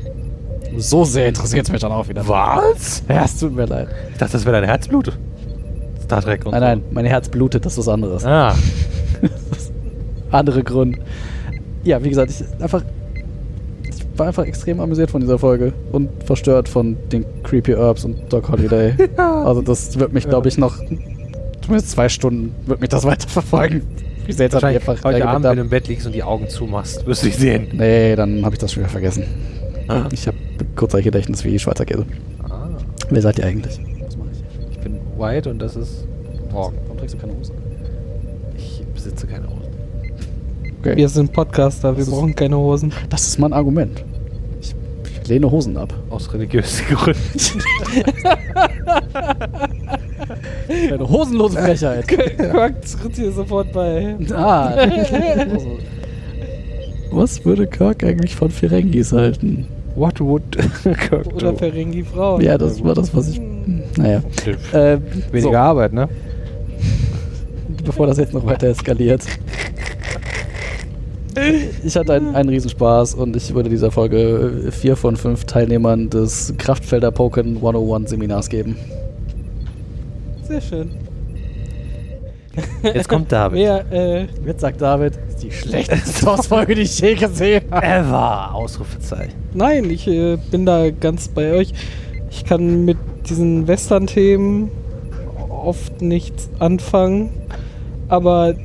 so 0.77 1.03
sehr 1.03 1.27
interessiert 1.27 1.65
es 1.65 1.71
mich 1.71 1.81
dann 1.81 1.91
auch 1.91 2.07
wieder. 2.07 2.27
Was? 2.27 3.03
Ja, 3.09 3.23
es 3.25 3.37
tut 3.37 3.55
mir 3.55 3.65
leid. 3.65 3.87
Ich 4.11 4.17
dachte, 4.17 4.33
das 4.33 4.45
wäre 4.45 4.61
dein 4.61 4.69
Herzblut. 4.69 5.17
Star 6.03 6.21
Trek 6.21 6.45
und 6.45 6.51
Nein, 6.51 6.61
nein, 6.61 6.81
mein 6.91 7.05
Herz 7.05 7.29
blutet, 7.29 7.65
das 7.65 7.73
ist 7.73 7.79
was 7.79 7.87
anderes. 7.87 8.25
Ah, 8.25 8.55
Andere 10.31 10.63
Grund. 10.63 10.97
Ja, 11.83 12.03
wie 12.03 12.09
gesagt, 12.09 12.31
ich 12.31 12.61
einfach. 12.61 12.83
Ich 14.19 14.21
war 14.21 14.27
einfach 14.27 14.45
extrem 14.45 14.81
amüsiert 14.81 15.11
von 15.11 15.21
dieser 15.21 15.39
Folge 15.39 15.71
und 15.93 16.09
verstört 16.25 16.67
von 16.67 16.97
den 17.09 17.23
Creepy 17.41 17.71
Herbs 17.71 18.03
und 18.03 18.17
Doc 18.27 18.49
Holiday. 18.49 18.93
Also, 19.17 19.61
das 19.61 19.97
wird 19.97 20.11
mich, 20.11 20.27
glaube 20.27 20.49
ich, 20.49 20.57
noch. 20.57 20.75
Zumindest 21.61 21.91
zwei 21.91 22.09
Stunden 22.09 22.53
wird 22.65 22.81
mich 22.81 22.89
das 22.89 23.05
weiterverfolgen. 23.05 23.81
Wie 24.25 24.33
seltsam 24.33 24.57
ich 24.57 24.63
wahrscheinlich 24.63 24.89
einfach 24.89 25.03
heute 25.05 25.25
Abend, 25.25 25.45
wenn 25.45 25.55
du 25.55 25.61
im 25.61 25.69
Bett 25.69 25.87
liegst 25.87 26.05
und 26.05 26.13
die 26.13 26.21
Augen 26.21 26.49
zumachst, 26.49 27.07
wirst 27.07 27.23
du 27.23 27.27
dich 27.27 27.37
sehen. 27.37 27.69
Nee, 27.71 28.17
dann 28.17 28.43
habe 28.43 28.55
ich 28.55 28.59
das 28.59 28.73
schon 28.73 28.83
wieder 28.83 28.91
vergessen. 28.91 29.23
Ah. 29.87 30.09
Ich 30.11 30.27
habe 30.27 30.35
kurzer 30.75 31.01
Gedächtnis 31.01 31.45
wie 31.45 31.57
Schweizer 31.57 31.85
Käse. 31.85 32.05
Ah, 32.43 32.67
Wer 33.09 33.21
seid 33.21 33.39
ihr 33.39 33.45
eigentlich? 33.45 33.79
Was 34.05 34.17
mache 34.17 34.27
ich? 34.33 34.71
ich 34.73 34.79
bin 34.79 34.99
white 35.17 35.49
und 35.49 35.59
das 35.59 35.77
ist 35.77 36.05
morgen. 36.51 36.75
Warum 36.83 36.97
trägst 36.97 37.15
du 37.15 37.19
keine 37.19 37.37
Hose? 37.37 37.53
Ich 38.57 38.83
besitze 38.93 39.27
keine 39.27 39.47
Hose. 39.47 39.69
Okay. 40.81 40.97
wir 40.97 41.07
sind 41.07 41.31
Podcaster, 41.31 41.95
wir 41.95 42.03
Das 42.03 42.13
brauchen 42.13 42.35
keine 42.35 42.57
Hosen. 42.57 42.91
Das 43.09 43.25
ist 43.25 43.39
mein 43.39 43.53
Argument. 43.53 44.03
Lehne 45.29 45.49
Hosen 45.51 45.77
ab. 45.77 45.93
Aus 46.09 46.33
religiösen 46.33 46.85
Gründen. 46.87 47.19
Eine 50.67 51.07
hosenlose 51.07 51.57
Frechheit. 51.59 52.07
Kirk 52.07 52.81
tritt 52.81 53.15
hier 53.15 53.31
sofort 53.31 53.71
bei. 53.71 54.15
ah. 54.33 54.73
Was 57.11 57.45
würde 57.45 57.67
Kirk 57.67 58.03
eigentlich 58.03 58.35
von 58.35 58.49
Ferengis 58.49 59.11
halten? 59.11 59.67
What 59.95 60.19
would 60.19 60.43
Kirk 60.83 61.27
Oder 61.35 61.51
do? 61.51 61.57
Ferengi 61.57 62.03
Frau. 62.03 62.39
Ja, 62.39 62.57
das 62.57 62.83
war 62.83 62.95
das, 62.95 63.13
was 63.15 63.29
ich. 63.29 63.41
Naja. 63.97 64.21
Äh, 64.73 64.97
Weniger 65.31 65.41
so, 65.51 65.53
Arbeit, 65.55 65.93
ne? 65.93 66.09
bevor 67.83 68.07
das 68.07 68.17
jetzt 68.17 68.33
noch 68.33 68.45
weiter 68.45 68.67
eskaliert. 68.67 69.23
Ich 71.83 71.95
hatte 71.95 72.13
einen, 72.13 72.35
einen 72.35 72.49
Riesenspaß 72.49 73.13
und 73.15 73.35
ich 73.35 73.53
würde 73.53 73.69
dieser 73.69 73.91
Folge 73.91 74.71
vier 74.71 74.95
von 74.95 75.15
fünf 75.15 75.45
Teilnehmern 75.45 76.09
des 76.09 76.53
Kraftfelder 76.57 77.11
Poken 77.11 77.57
101 77.57 78.09
Seminars 78.09 78.49
geben. 78.49 78.75
Sehr 80.43 80.61
schön. 80.61 80.89
Jetzt 82.81 83.07
kommt 83.07 83.31
David. 83.31 83.59
Mehr, 83.59 83.85
äh, 83.91 84.27
Jetzt 84.45 84.61
sagt 84.61 84.81
David, 84.81 85.15
das 85.15 85.35
ist 85.35 85.43
die 85.43 85.51
schlechteste 85.51 86.09
Star 86.17 86.37
Wars-Folge, 86.37 86.75
die 86.75 86.81
ich 86.81 86.99
je 86.99 87.15
gesehen 87.15 87.61
habe. 87.71 87.85
Ever! 87.85 88.55
Ausrufezeichen. 88.55 89.33
nein, 89.53 89.89
ich 89.89 90.07
äh, 90.07 90.37
bin 90.51 90.65
da 90.65 90.89
ganz 90.89 91.27
bei 91.27 91.53
euch. 91.53 91.73
Ich 92.31 92.45
kann 92.45 92.85
mit 92.85 92.97
diesen 93.29 93.67
Western-Themen 93.67 94.71
oft 95.49 96.01
nichts 96.01 96.49
anfangen, 96.59 97.29
aber 98.07 98.55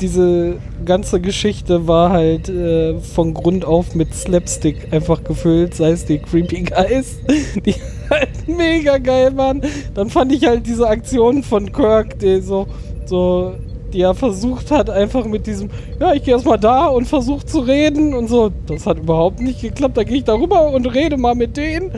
diese 0.00 0.56
ganze 0.84 1.20
Geschichte 1.20 1.86
war 1.86 2.10
halt 2.10 2.48
äh, 2.48 2.98
von 3.00 3.34
Grund 3.34 3.64
auf 3.64 3.94
mit 3.94 4.14
Slapstick 4.14 4.92
einfach 4.92 5.22
gefüllt, 5.24 5.74
sei 5.74 5.90
es 5.90 6.04
die 6.04 6.18
Creepy 6.18 6.62
Guys, 6.62 7.18
die 7.64 7.74
halt 8.10 8.46
mega 8.46 8.98
geil 8.98 9.36
waren. 9.36 9.62
Dann 9.94 10.10
fand 10.10 10.32
ich 10.32 10.46
halt 10.46 10.66
diese 10.66 10.88
Aktion 10.88 11.42
von 11.42 11.72
Kirk, 11.72 12.18
der 12.18 12.42
so, 12.42 12.66
so, 13.06 13.54
die 13.92 14.02
er 14.02 14.14
versucht 14.14 14.70
hat, 14.70 14.90
einfach 14.90 15.24
mit 15.24 15.46
diesem, 15.46 15.70
ja, 16.00 16.12
ich 16.14 16.24
gehe 16.24 16.34
erstmal 16.34 16.58
da 16.58 16.86
und 16.86 17.06
versuche 17.06 17.44
zu 17.44 17.60
reden 17.60 18.14
und 18.14 18.28
so. 18.28 18.50
Das 18.66 18.86
hat 18.86 18.98
überhaupt 18.98 19.40
nicht 19.40 19.60
geklappt. 19.60 19.96
Da 19.96 20.04
gehe 20.04 20.18
ich 20.18 20.24
da 20.24 20.34
rüber 20.34 20.70
und 20.70 20.86
rede 20.86 21.16
mal 21.16 21.34
mit 21.34 21.56
denen. 21.56 21.92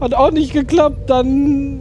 Hat 0.00 0.14
auch 0.14 0.30
nicht 0.30 0.52
geklappt. 0.52 1.08
Dann 1.08 1.80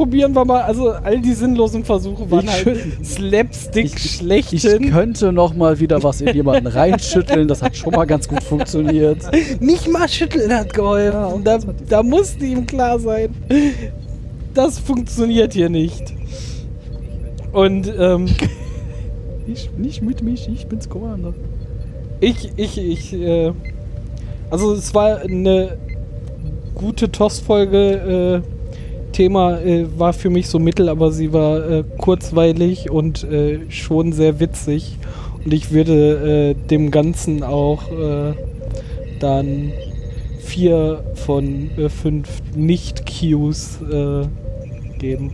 probieren 0.00 0.34
wir 0.34 0.46
mal. 0.46 0.62
Also 0.62 0.92
all 0.92 1.20
die 1.20 1.34
sinnlosen 1.34 1.84
Versuche 1.84 2.30
waren 2.30 2.46
Ich 2.46 2.64
halt 2.64 3.04
Slapstick 3.04 3.84
Ich 3.84 4.16
schlechthin. 4.16 4.90
könnte 4.90 5.30
noch 5.30 5.52
mal 5.54 5.78
wieder 5.78 6.02
was 6.02 6.22
in 6.22 6.34
jemanden 6.34 6.68
reinschütteln. 6.68 7.46
Das 7.46 7.60
hat 7.60 7.76
schon 7.76 7.92
mal 7.92 8.06
ganz 8.06 8.26
gut 8.26 8.42
funktioniert. 8.42 9.18
Nicht 9.60 9.88
mal 9.88 10.08
schütteln 10.08 10.50
hat 10.54 10.72
geholfen. 10.72 11.44
da, 11.44 11.58
da 11.86 12.02
musste 12.02 12.46
ihm 12.46 12.64
klar 12.64 12.98
sein, 12.98 13.28
das 14.54 14.78
funktioniert 14.78 15.52
hier 15.52 15.68
nicht. 15.68 16.14
Und 17.52 17.92
ähm, 17.98 18.26
Ich, 19.46 19.68
nicht 19.76 20.00
mit 20.00 20.22
mich, 20.22 20.48
ich 20.48 20.66
bin's 20.66 20.88
Commander. 20.88 21.34
ich, 22.20 22.52
ich, 22.56 22.78
ich, 22.78 23.12
äh, 23.12 23.52
also 24.48 24.72
es 24.72 24.94
war 24.94 25.18
eine 25.20 25.76
gute 26.74 27.12
TOS-Folge. 27.12 28.42
Äh, 28.46 28.59
Thema 29.12 29.58
äh, 29.60 29.86
war 29.98 30.12
für 30.12 30.30
mich 30.30 30.48
so 30.48 30.58
mittel, 30.58 30.88
aber 30.88 31.10
sie 31.12 31.32
war 31.32 31.68
äh, 31.68 31.84
kurzweilig 31.98 32.90
und 32.90 33.24
äh, 33.24 33.60
schon 33.70 34.12
sehr 34.12 34.40
witzig. 34.40 34.96
Und 35.44 35.52
ich 35.54 35.72
würde 35.72 36.54
äh, 36.56 36.68
dem 36.68 36.90
Ganzen 36.90 37.42
auch 37.42 37.90
äh, 37.90 38.32
dann 39.20 39.72
vier 40.40 41.04
von 41.14 41.70
äh, 41.78 41.88
fünf 41.88 42.28
Nicht-Qs 42.54 43.78
äh, 43.90 44.22
geben. 44.98 45.32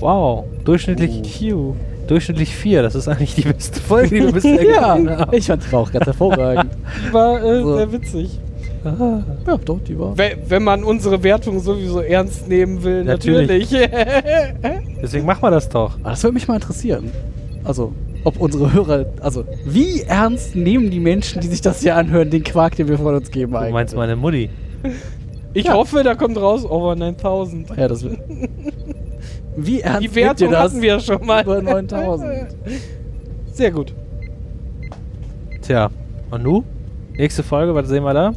Wow, 0.00 0.44
durchschnittlich 0.64 1.20
Oh. 1.22 1.48
Q. 1.72 1.74
Durchschnittlich 2.08 2.54
4, 2.54 2.82
das 2.82 2.96
ist 2.96 3.06
eigentlich 3.06 3.36
die 3.36 3.42
beste 3.42 3.80
Folge, 3.80 4.08
die 4.16 4.24
wir 4.26 4.32
bisher 4.32 4.62
Ja, 4.64 4.96
gesehen 4.96 5.16
haben. 5.18 5.34
ich 5.36 5.46
fand 5.46 5.62
die 5.64 5.72
war 5.72 5.80
auch 5.80 5.92
ganz 5.92 6.04
hervorragend. 6.06 6.70
Die 7.08 7.12
war 7.14 7.42
äh, 7.42 7.62
So. 7.62 7.76
sehr 7.76 7.92
witzig. 7.92 8.38
Ja, 8.84 9.58
doch, 9.64 9.80
die 9.80 9.98
war. 9.98 10.16
We- 10.18 10.36
Wenn 10.48 10.62
man 10.64 10.82
unsere 10.84 11.22
Wertung 11.22 11.60
sowieso 11.60 12.00
ernst 12.00 12.48
nehmen 12.48 12.82
will, 12.82 13.04
Natürlich. 13.04 13.70
natürlich. 13.70 13.90
Deswegen 15.02 15.24
machen 15.26 15.42
wir 15.42 15.50
das 15.50 15.68
doch. 15.68 15.96
Aber 16.00 16.10
das 16.10 16.22
würde 16.24 16.34
mich 16.34 16.48
mal 16.48 16.54
interessieren. 16.56 17.10
Also, 17.64 17.92
ob 18.24 18.40
unsere 18.40 18.72
Hörer, 18.72 19.06
also, 19.20 19.44
wie 19.64 20.02
ernst 20.02 20.56
nehmen 20.56 20.90
die 20.90 21.00
Menschen, 21.00 21.40
die 21.40 21.46
sich 21.48 21.60
das 21.60 21.80
hier 21.80 21.96
anhören, 21.96 22.30
den 22.30 22.42
Quark, 22.42 22.74
den 22.76 22.88
wir 22.88 22.98
von 22.98 23.14
uns 23.14 23.30
geben 23.30 23.52
Du 23.52 23.58
eigentlich? 23.58 23.72
meinst 23.72 23.94
meine 23.96 24.16
Mutti. 24.16 24.50
ich 25.54 25.66
Ja. 25.66 25.74
hoffe, 25.74 26.02
da 26.02 26.14
kommt 26.14 26.36
raus 26.40 26.64
over 26.64 26.96
9000. 26.96 27.70
Ja, 27.76 27.86
das 27.88 28.02
wird. 28.02 28.18
Wie 29.56 29.80
ernst 29.80 30.00
Die 30.02 30.06
nehmt 30.06 30.16
ihr 30.16 30.24
Wertung 30.24 30.50
das? 30.50 30.60
hatten 30.72 30.82
wir 30.82 30.98
schon 31.00 31.24
mal. 31.26 31.42
Über 31.42 31.62
9000. 31.62 32.48
Sehr 33.52 33.70
gut. 33.70 33.92
Tja, 35.60 35.90
und 36.30 36.42
nu? 36.42 36.64
Nächste 37.16 37.42
Folge, 37.42 37.74
was 37.74 37.86
sehen 37.88 38.02
wir 38.02 38.14
da? 38.14 38.32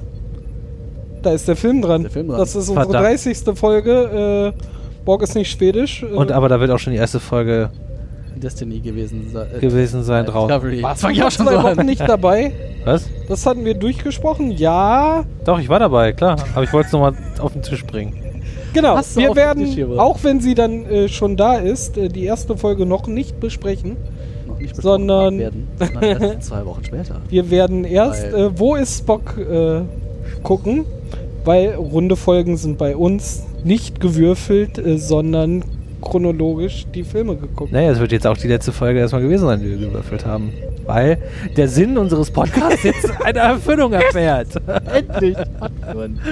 Da 1.25 1.31
ist 1.33 1.47
der 1.47 1.55
Film 1.55 1.81
dran. 1.81 2.03
Der 2.03 2.11
Film 2.11 2.27
dran. 2.27 2.37
Das 2.37 2.49
ist 2.55 2.69
unsere 2.69 2.85
Verdammt. 2.85 3.05
30. 3.05 3.37
Folge. 3.55 4.53
Äh, 4.55 4.61
Borg 5.03 5.23
ist 5.23 5.33
nicht 5.35 5.49
schwedisch. 5.51 6.03
Äh, 6.03 6.05
Und 6.15 6.31
aber 6.31 6.49
da 6.49 6.59
wird 6.59 6.69
auch 6.71 6.77
schon 6.79 6.93
die 6.93 6.99
erste 6.99 7.19
Folge 7.19 7.69
Destiny 8.35 8.79
gewesen 8.79 9.29
sein. 9.33 9.47
Äh, 9.55 9.59
gewesen 9.59 10.03
sein 10.03 10.25
drauf. 10.25 10.47
Discovery. 10.47 10.83
warst 10.83 11.01
fang 11.01 11.11
du 11.13 11.17
ich 11.19 11.23
auch 11.23 11.31
schon 11.31 11.45
zwei 11.47 11.55
so 11.55 11.63
Wochen 11.63 11.79
an. 11.79 11.85
nicht 11.85 12.01
dabei? 12.01 12.51
Was? 12.83 13.09
Das 13.27 13.45
hatten 13.45 13.65
wir 13.65 13.73
durchgesprochen. 13.73 14.51
Ja, 14.51 15.23
Doch, 15.45 15.59
ich 15.59 15.67
war 15.69 15.79
dabei, 15.79 16.11
klar. 16.13 16.35
Aber 16.53 16.63
ich 16.63 16.71
wollte 16.73 16.87
es 16.87 16.93
nochmal 16.93 17.13
auf 17.39 17.53
den 17.53 17.61
Tisch 17.63 17.83
bringen. 17.85 18.13
genau. 18.73 18.95
Hast 18.97 19.15
Wir 19.17 19.35
werden, 19.35 19.97
auch 19.97 20.19
wenn 20.23 20.41
sie 20.41 20.53
dann 20.53 20.85
äh, 20.85 21.07
schon 21.07 21.37
da 21.37 21.55
ist, 21.55 21.97
äh, 21.97 22.09
die 22.09 22.25
erste 22.25 22.55
Folge 22.57 22.85
noch 22.85 23.07
nicht 23.07 23.39
besprechen. 23.39 23.95
Noch 24.47 24.59
nicht 24.59 24.75
besprochen 24.75 24.83
Sondern- 25.07 25.39
werden, 25.39 25.67
sondern 25.79 26.03
erst 26.21 26.43
zwei 26.49 26.65
Wochen 26.65 26.83
später. 26.83 27.21
Wir 27.29 27.49
werden 27.49 27.83
erst, 27.85 28.25
äh, 28.25 28.49
wo 28.59 28.75
ist 28.75 28.99
Spock, 28.99 29.37
äh, 29.37 29.81
gucken, 30.43 30.85
weil 31.45 31.75
runde 31.75 32.15
Folgen 32.15 32.57
sind 32.57 32.77
bei 32.77 32.95
uns 32.95 33.43
nicht 33.63 33.99
gewürfelt, 33.99 34.77
äh, 34.77 34.97
sondern 34.97 35.63
chronologisch 36.01 36.85
die 36.93 37.03
Filme 37.03 37.35
geguckt. 37.35 37.71
Naja, 37.71 37.89
es 37.91 37.99
wird 37.99 38.11
jetzt 38.11 38.27
auch 38.27 38.37
die 38.37 38.47
letzte 38.47 38.71
Folge 38.71 38.99
erstmal 38.99 39.23
gewesen 39.23 39.47
sein, 39.47 39.59
die 39.59 39.69
wir 39.71 39.77
gewürfelt 39.87 40.23
haben. 40.25 40.51
Weil 40.85 41.17
der 41.57 41.67
Sinn 41.67 41.97
unseres 41.97 42.29
Podcasts 42.29 42.83
jetzt 42.83 43.09
eine 43.23 43.39
Erfüllung 43.39 43.91
erfährt. 43.93 44.49
Endlich! 44.93 45.35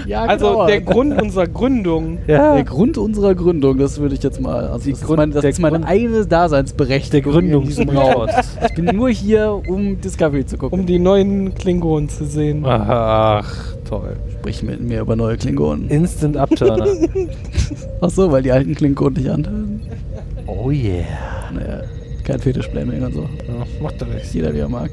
Jahr 0.06 0.30
Also 0.30 0.48
gedauert. 0.49 0.69
der 0.69 0.81
Grund 0.81 1.19
unserer 1.19 1.48
Gründung. 1.48 2.19
Ja. 2.27 2.53
Der 2.53 2.64
Grund 2.64 2.99
unserer 2.99 3.34
Gründung, 3.34 3.80
das 3.80 3.99
würde 3.99 4.14
ich 4.14 4.22
jetzt 4.22 4.40
mal. 4.40 4.68
Also 4.68 4.91
das, 4.91 5.02
Grund- 5.02 5.10
ist, 5.11 5.18
mein, 5.18 5.31
das 5.31 5.44
ist 5.45 5.60
meine 5.60 5.77
Grund- 5.80 5.90
eine 5.90 6.26
Daseinsberechtigung. 6.27 7.34
Der 7.34 7.57
in 7.57 7.64
diesem 7.64 7.90
Raum. 7.90 8.14
Gründungsmord. 8.27 8.45
Ich 8.69 8.76
bin 8.76 8.95
nur 8.95 9.10
hier, 9.10 9.60
um 9.68 9.99
Discovery 9.99 10.45
zu 10.45 10.57
gucken. 10.57 10.80
Um 10.81 10.85
die 10.85 10.99
neuen 10.99 11.56
Klingonen 11.56 12.10
zu 12.10 12.26
sehen. 12.26 12.64
Ach, 12.64 13.73
toll. 13.99 14.15
Sprich 14.40 14.64
mit 14.64 14.82
mir 14.82 15.02
über 15.02 15.15
neue 15.15 15.38
Klingonen. 15.38 15.90
Instant 15.90 16.38
Upturner. 16.38 16.88
Ach 18.02 18.10
so, 18.10 18.32
weil 18.32 18.44
die 18.44 18.52
alten 18.52 18.76
Klingonen 18.76 19.14
nicht 19.15 19.30
anhören. 19.30 19.82
Oh 20.48 20.70
yeah. 20.72 21.06
Naja, 21.53 21.82
kein 22.24 22.40
Fetischblaming 22.40 23.03
und 23.03 23.14
so. 23.14 23.22
Ja, 23.22 23.65
macht 23.82 24.02
doch 24.02 24.07
nichts. 24.07 24.34
Jeder 24.34 24.53
wie 24.53 24.60
er 24.60 24.70
mag. 24.70 24.90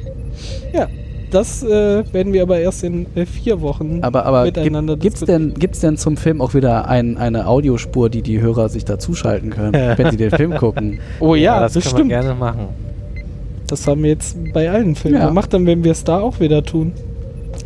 Ja, 0.73 0.87
das 1.31 1.63
äh, 1.63 2.03
werden 2.13 2.33
wir 2.33 2.43
aber 2.43 2.59
erst 2.59 2.83
in 2.85 3.07
äh, 3.15 3.25
vier 3.27 3.61
Wochen 3.61 4.01
Aber, 4.03 4.27
aber 4.27 4.45
miteinander 4.45 4.95
gibt, 4.95 5.03
gibt's 5.03 5.21
denn, 5.21 5.55
gibt's 5.55 5.81
denn 5.81 5.97
zum 5.97 6.17
Film 6.17 6.41
auch 6.41 6.55
wieder 6.55 6.89
ein, 6.89 7.17
eine 7.19 7.47
Audiospur, 7.47 8.11
die 8.11 8.23
die 8.23 8.41
Hörer 8.41 8.69
sich 8.69 8.85
da 8.85 8.99
zuschalten 8.99 9.51
können, 9.51 9.73
wenn 9.97 10.11
sie 10.11 10.17
den 10.17 10.31
Film 10.31 10.55
gucken? 10.55 10.99
Oh 11.21 11.35
ja, 11.35 11.61
das 11.61 11.75
das 11.75 11.85
kann 11.85 11.93
man 11.93 11.99
stimmt. 11.99 12.11
gerne 12.11 12.35
machen. 12.39 12.69
Das 13.69 13.87
haben 13.87 14.03
wir 14.03 14.11
jetzt 14.11 14.37
bei 14.53 14.69
allen 14.71 14.97
Filmen 14.97 15.19
Ja. 15.21 15.29
gemacht, 15.29 15.53
dann 15.55 15.67
werden 15.67 15.85
wir 15.85 15.93
es 15.93 16.03
da 16.03 16.21
auch 16.21 16.41
wieder 16.41 16.65
tun. 16.65 16.93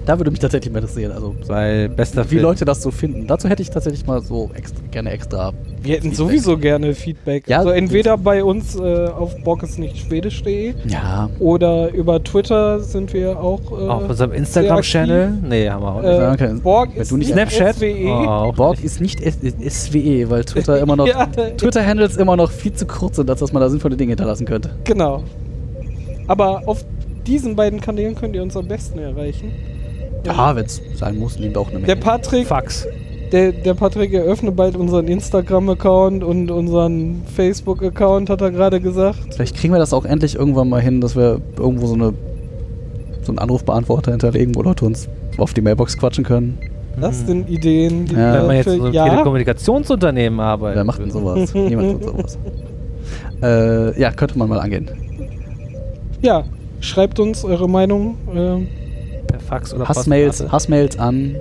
Da 0.04 0.18
würde 0.18 0.30
mich 0.30 0.40
tatsächlich 0.40 0.72
mal 0.72 0.80
interessieren, 0.80 1.12
also 1.12 1.34
Weil 1.46 1.88
bester 1.88 2.24
wie 2.24 2.28
Film. 2.28 2.42
Leute 2.42 2.64
das 2.64 2.82
so 2.82 2.90
finden. 2.90 3.26
Dazu 3.26 3.48
hätte 3.48 3.62
ich 3.62 3.70
tatsächlich 3.70 4.06
mal 4.06 4.20
so 4.22 4.50
extra, 4.54 4.78
gerne 4.90 5.10
extra. 5.10 5.52
Wir 5.82 5.94
hätten 5.96 6.02
Feedback. 6.10 6.16
sowieso 6.16 6.56
gerne 6.58 6.94
Feedback. 6.94 7.48
Ja, 7.48 7.58
also 7.58 7.70
entweder 7.70 8.16
bei 8.16 8.42
uns 8.42 8.74
äh, 8.76 9.06
auf 9.08 9.36
bockesnichtschwedisch.de 9.44 10.74
Ja, 10.86 11.28
oder 11.38 11.92
über 11.92 12.22
Twitter 12.22 12.80
sind 12.80 13.12
wir 13.12 13.38
auch. 13.38 13.60
Äh, 13.70 13.88
Auf 13.88 14.08
unserem 14.08 14.32
Instagram-Channel? 14.32 15.38
Nee, 15.48 15.68
haben 15.68 15.82
wir 15.82 15.92
auch 15.94 16.02
nicht. 16.36 16.40
Äh, 16.40 16.54
Borg 16.60 16.90
wenn 16.94 17.02
ist 17.02 17.10
du 17.10 17.16
nicht 17.16 17.32
Snapchat? 17.32 17.76
SWE. 17.76 18.06
Oh, 18.08 18.52
Borg 18.52 18.76
nicht. 18.76 18.84
ist 18.84 19.00
nicht 19.00 19.20
SWE, 19.20 20.30
weil 20.30 20.44
Twitter 20.44 20.78
immer 20.80 20.96
noch 20.96 21.06
Ja. 21.14 21.26
Twitter-Handles 21.26 22.16
immer 22.16 22.36
noch 22.36 22.50
viel 22.50 22.72
zu 22.72 22.86
kurz 22.86 23.16
sind, 23.16 23.28
als 23.28 23.40
dass 23.40 23.52
man 23.52 23.60
da 23.60 23.68
sinnvolle 23.68 23.96
Dinge 23.96 24.10
hinterlassen 24.12 24.46
könnte. 24.46 24.70
Genau. 24.84 25.22
Aber 26.26 26.62
auf 26.66 26.84
diesen 27.26 27.56
beiden 27.56 27.80
Kanälen 27.80 28.14
könnt 28.14 28.34
ihr 28.34 28.42
uns 28.42 28.56
am 28.56 28.66
besten 28.68 28.98
erreichen. 28.98 29.52
Ja, 30.26 30.56
wenn 30.56 30.64
es 30.66 30.80
sein 30.94 31.18
muss, 31.18 31.38
wir 31.38 31.56
auch 31.58 31.66
eine 31.68 31.74
Menge. 31.80 31.86
Der 31.86 31.96
Patrick, 31.96 32.46
Fax. 32.46 32.86
der, 33.32 33.52
der 33.52 33.74
Patrick 33.74 34.12
eröffnet 34.12 34.56
bald 34.56 34.76
unseren 34.76 35.06
Instagram-Account 35.08 36.22
und 36.24 36.50
unseren 36.50 37.22
Facebook-Account, 37.34 38.30
hat 38.30 38.40
er 38.40 38.50
gerade 38.50 38.80
gesagt. 38.80 39.18
Vielleicht 39.34 39.56
kriegen 39.56 39.72
wir 39.74 39.78
das 39.78 39.92
auch 39.92 40.04
endlich 40.04 40.36
irgendwann 40.36 40.68
mal 40.68 40.80
hin, 40.80 41.00
dass 41.00 41.16
wir 41.16 41.40
irgendwo 41.58 41.86
so 41.86 41.94
eine 41.94 42.12
so 43.22 43.32
einen 43.32 43.38
Anrufbeantworter 43.38 44.10
hinterlegen, 44.10 44.54
wo 44.54 44.60
Leute 44.62 44.84
uns 44.84 45.08
auf 45.38 45.54
die 45.54 45.62
Mailbox 45.62 45.96
quatschen 45.96 46.24
können. 46.24 46.58
Das 47.00 47.20
Hm. 47.20 47.26
sind 47.26 47.50
Ideen, 47.50 48.04
die 48.04 48.14
Ja. 48.14 48.34
Wenn 48.34 48.46
man 48.46 48.56
jetzt 48.56 48.68
so 48.70 48.82
einem 48.84 48.92
ja, 48.92 49.08
Telekommunikationsunternehmen 49.08 50.38
arbeitet. 50.40 50.76
Wer 50.76 50.84
macht 50.84 51.00
denn 51.00 51.10
sowas? 51.10 51.54
Niemand 51.54 52.02
tut 52.02 52.04
sowas. 52.04 52.38
Äh, 53.42 53.98
ja, 54.00 54.10
könnte 54.12 54.38
man 54.38 54.48
mal 54.48 54.60
angehen. 54.60 54.90
ja, 56.22 56.44
schreibt 56.80 57.18
uns 57.18 57.44
eure 57.44 57.68
Meinung. 57.68 58.16
ähm, 58.34 58.68
Per 59.34 59.40
Fax 59.40 59.74
oder 59.74 59.88
Hassmails. 59.88 60.44
Hassmails 60.50 60.98
an. 60.98 61.34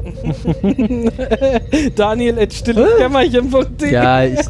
Daniel 1.95 2.39
at 2.39 2.53
stillenkämmerchen.de 2.53 3.91
Ja, 3.91 4.23
ich. 4.23 4.39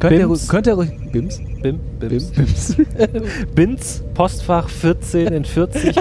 Äh, 0.00 0.10
könnt, 0.10 0.18
ihr, 0.18 0.48
könnt 0.48 0.66
ihr 0.66 0.74
ruhig. 0.74 0.90
Bims? 1.12 1.40
Bim, 1.62 1.78
Bims. 1.98 2.30
Bims. 2.32 2.76
Bims. 2.76 2.76
Binz, 3.54 4.02
Postfach 4.12 4.68
14 4.68 5.28
in 5.28 5.44
40, 5.46 5.94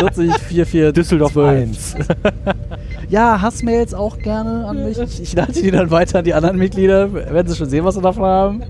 40, 0.00 0.34
44, 0.34 0.92
Düsseldorf 0.92 1.32
12. 1.34 1.60
1. 1.60 1.94
Ja, 3.08 3.40
Hassmails 3.40 3.94
auch 3.94 4.18
gerne 4.18 4.66
an 4.66 4.84
mich. 4.84 4.98
Ich 5.20 5.34
leite 5.34 5.62
die 5.62 5.70
dann 5.70 5.92
weiter 5.92 6.18
an 6.18 6.24
die 6.24 6.34
anderen 6.34 6.58
Mitglieder, 6.58 7.12
wenn 7.12 7.46
sie 7.46 7.54
schon 7.54 7.68
sehen, 7.68 7.84
was 7.84 7.94
sie 7.94 8.00
davon 8.00 8.24
haben. 8.24 8.62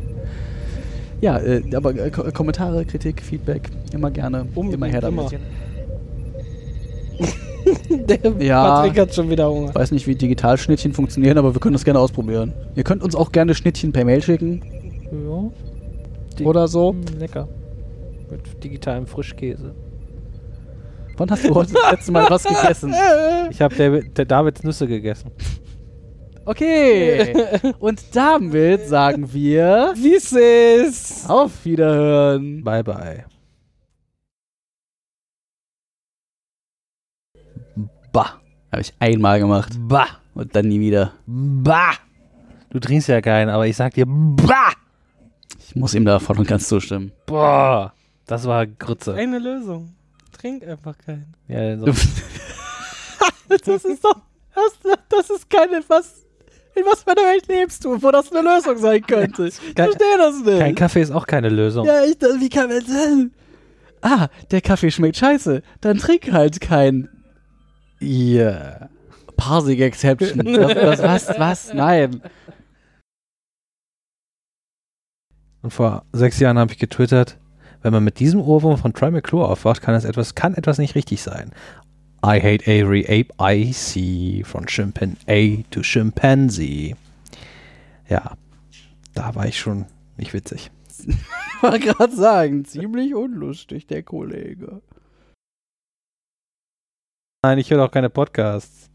Ja, 1.23 1.39
äh, 1.39 1.63
aber 1.75 1.95
äh, 1.95 2.11
Ko 2.11 2.31
Kommentare, 2.33 2.85
Kritik, 2.85 3.23
Feedback, 3.23 3.71
immer 3.95 4.11
gerne. 4.11 4.45
Unbedingt, 4.55 4.75
immer 4.75 4.87
her 4.87 5.01
damit. 5.01 5.33
immer. 5.33 5.41
Der 7.91 8.19
Ja. 8.39 8.63
Patrick 8.83 8.99
hat 9.01 9.15
schon 9.15 9.29
wieder 9.31 9.51
Hunger. 9.51 9.71
Ich 9.71 9.75
weiß 9.75 9.91
nicht, 9.91 10.07
wie 10.07 10.15
Digitalschnittchen 10.15 10.93
funktionieren, 10.93 11.39
aber 11.39 11.55
wir 11.55 11.61
können 11.61 11.73
das 11.73 11.85
gerne 11.85 11.99
ausprobieren. 11.99 12.53
Ihr 12.75 12.85
könnt 12.85 13.03
uns 13.03 13.15
auch 13.15 13.33
gerne 13.33 13.55
Schnittchen 13.55 13.93
per 13.93 14.05
Mail 14.05 14.23
schicken 14.23 14.63
Ja. 15.11 15.51
Die- 16.39 16.45
oder 16.45 16.69
so. 16.69 16.93
Mm, 16.93 17.03
Lecker. 17.19 17.49
Mit 18.31 18.63
digitalem 18.63 19.07
Frischkäse. 19.07 19.75
Wann 21.17 21.31
hast 21.31 21.45
du 21.49 21.55
heute 21.55 21.73
das 21.73 21.93
letzte 21.93 22.13
Mal 22.13 22.27
was 22.29 22.45
gegessen? 22.45 22.95
Ich 23.51 23.61
habe 23.63 23.75
der, 23.77 24.03
der 24.03 24.25
Davids 24.25 24.63
Nüsse 24.65 24.87
gegessen. 24.87 25.31
Okay. 26.45 27.33
Und 27.79 28.03
damit 28.15 28.87
sagen 28.89 29.33
wir 29.33 29.95
Wie 29.97 30.15
ist 30.15 30.33
es? 30.37 31.25
auf 31.29 31.65
Wiederhören. 31.65 32.63
Bye, 32.63 32.85
bye. 32.85 33.25
Bah. 38.17 38.41
Habe 38.73 38.83
ich 38.83 38.95
einmal 38.99 39.39
gemacht. 39.39 39.73
Bah. 39.79 40.07
Und 40.35 40.55
dann 40.57 40.67
nie 40.69 40.81
wieder. 40.81 41.13
Bah. 41.27 41.93
Du 42.71 42.81
trinkst 42.81 43.09
ja 43.09 43.21
keinen, 43.21 43.49
aber 43.49 43.67
ich 43.67 43.77
sag 43.77 43.95
dir, 43.95 44.05
bah, 44.07 44.73
Ich 45.67 45.77
muss 45.77 45.95
ihm 45.95 46.05
da 46.05 46.19
voll 46.19 46.39
und 46.39 46.49
ganz 46.49 46.69
zustimmen. 46.69 47.13
boah, 47.27 47.93
das 48.27 48.45
war 48.47 48.67
Grütze. 48.67 49.15
Eine 49.15 49.39
Lösung. 49.39 49.95
Trink 50.33 50.67
einfach 50.67 50.97
keinen. 50.99 51.33
Ja, 51.49 51.79
so, 51.79 51.87
Das 53.49 53.85
ist 53.85 54.05
doch. 54.05 54.17
Das, 54.55 54.97
das 55.09 55.31
ist 55.31 55.49
keine. 55.51 55.81
Was. 55.89 56.25
In 56.75 56.85
was 56.85 57.03
für 57.05 57.11
einer 57.13 57.23
Welt 57.23 57.47
lebst 57.49 57.85
du, 57.85 58.03
wo 58.03 58.11
das 58.11 58.31
eine 58.33 58.43
Lösung 58.55 58.77
sein 58.77 59.01
könnte? 59.01 59.47
Ich 59.47 59.59
Kein- 59.75 59.87
verstehe 59.93 60.19
das 60.19 60.41
nicht. 60.45 60.59
kein 60.59 60.75
Kaffee 60.75 61.01
ist 61.01 61.11
auch 61.11 61.27
keine 61.27 61.49
Lösung. 61.49 61.87
Ja, 61.87 62.05
ich, 62.05 62.17
wie 62.21 62.49
kann 62.51 62.69
man 62.69 62.85
denn? 62.85 63.33
Ah, 64.03 64.29
der 64.51 64.61
Kaffee 64.61 64.91
schmeckt 64.91 65.17
scheiße. 65.17 65.63
Dann 65.81 65.97
trink 65.97 66.31
halt 66.33 66.61
kein. 66.61 67.09
Yeah. 68.01 68.89
Parsing 69.37 69.81
Exception. 69.81 70.45
Das, 70.45 71.01
das, 71.01 71.03
was? 71.03 71.39
Was? 71.39 71.75
Nein. 71.75 72.23
Und 75.63 75.71
vor 75.73 76.05
sechs 76.13 76.39
Jahren 76.39 76.59
habe 76.59 76.73
ich 76.73 76.79
getwittert, 76.79 77.39
wenn 77.83 77.93
man 77.93 78.05
mit 78.05 78.21
diesem 78.21 78.41
Ohrwurm 78.41 78.79
von 78.79 78.93
Troy 78.93 79.11
McClure 79.11 79.49
aufwacht, 79.49 79.83
kann 79.83 79.95
es 79.95 80.05
etwas, 80.05 80.35
kann 80.35 80.55
etwas 80.55 80.79
nicht 80.79 80.95
richtig 80.95 81.23
sein. 81.23 81.53
I 82.25 82.41
hate 82.41 82.67
every 82.67 83.05
ape 83.05 83.33
I 83.41 83.73
see, 83.73 84.43
from 84.45 84.67
chimpanzee 84.67 85.65
to 85.71 85.83
chimpanzee. 85.83 86.97
Ja, 88.09 88.37
da 89.15 89.35
war 89.35 89.47
ich 89.47 89.59
schon 89.59 89.87
nicht 90.17 90.33
witzig. 90.33 90.71
Ich 91.57 91.63
wollte 91.63 91.87
gerade 91.87 92.15
sagen, 92.15 92.67
ziemlich 92.67 93.15
unlustig, 93.15 93.87
der 93.87 94.03
Kollege. 94.03 94.83
Nein, 97.47 97.59
ich 97.59 97.71
höre 97.71 97.85
auch 97.85 97.93
keine 97.93 98.11
Podcasts. 98.11 98.91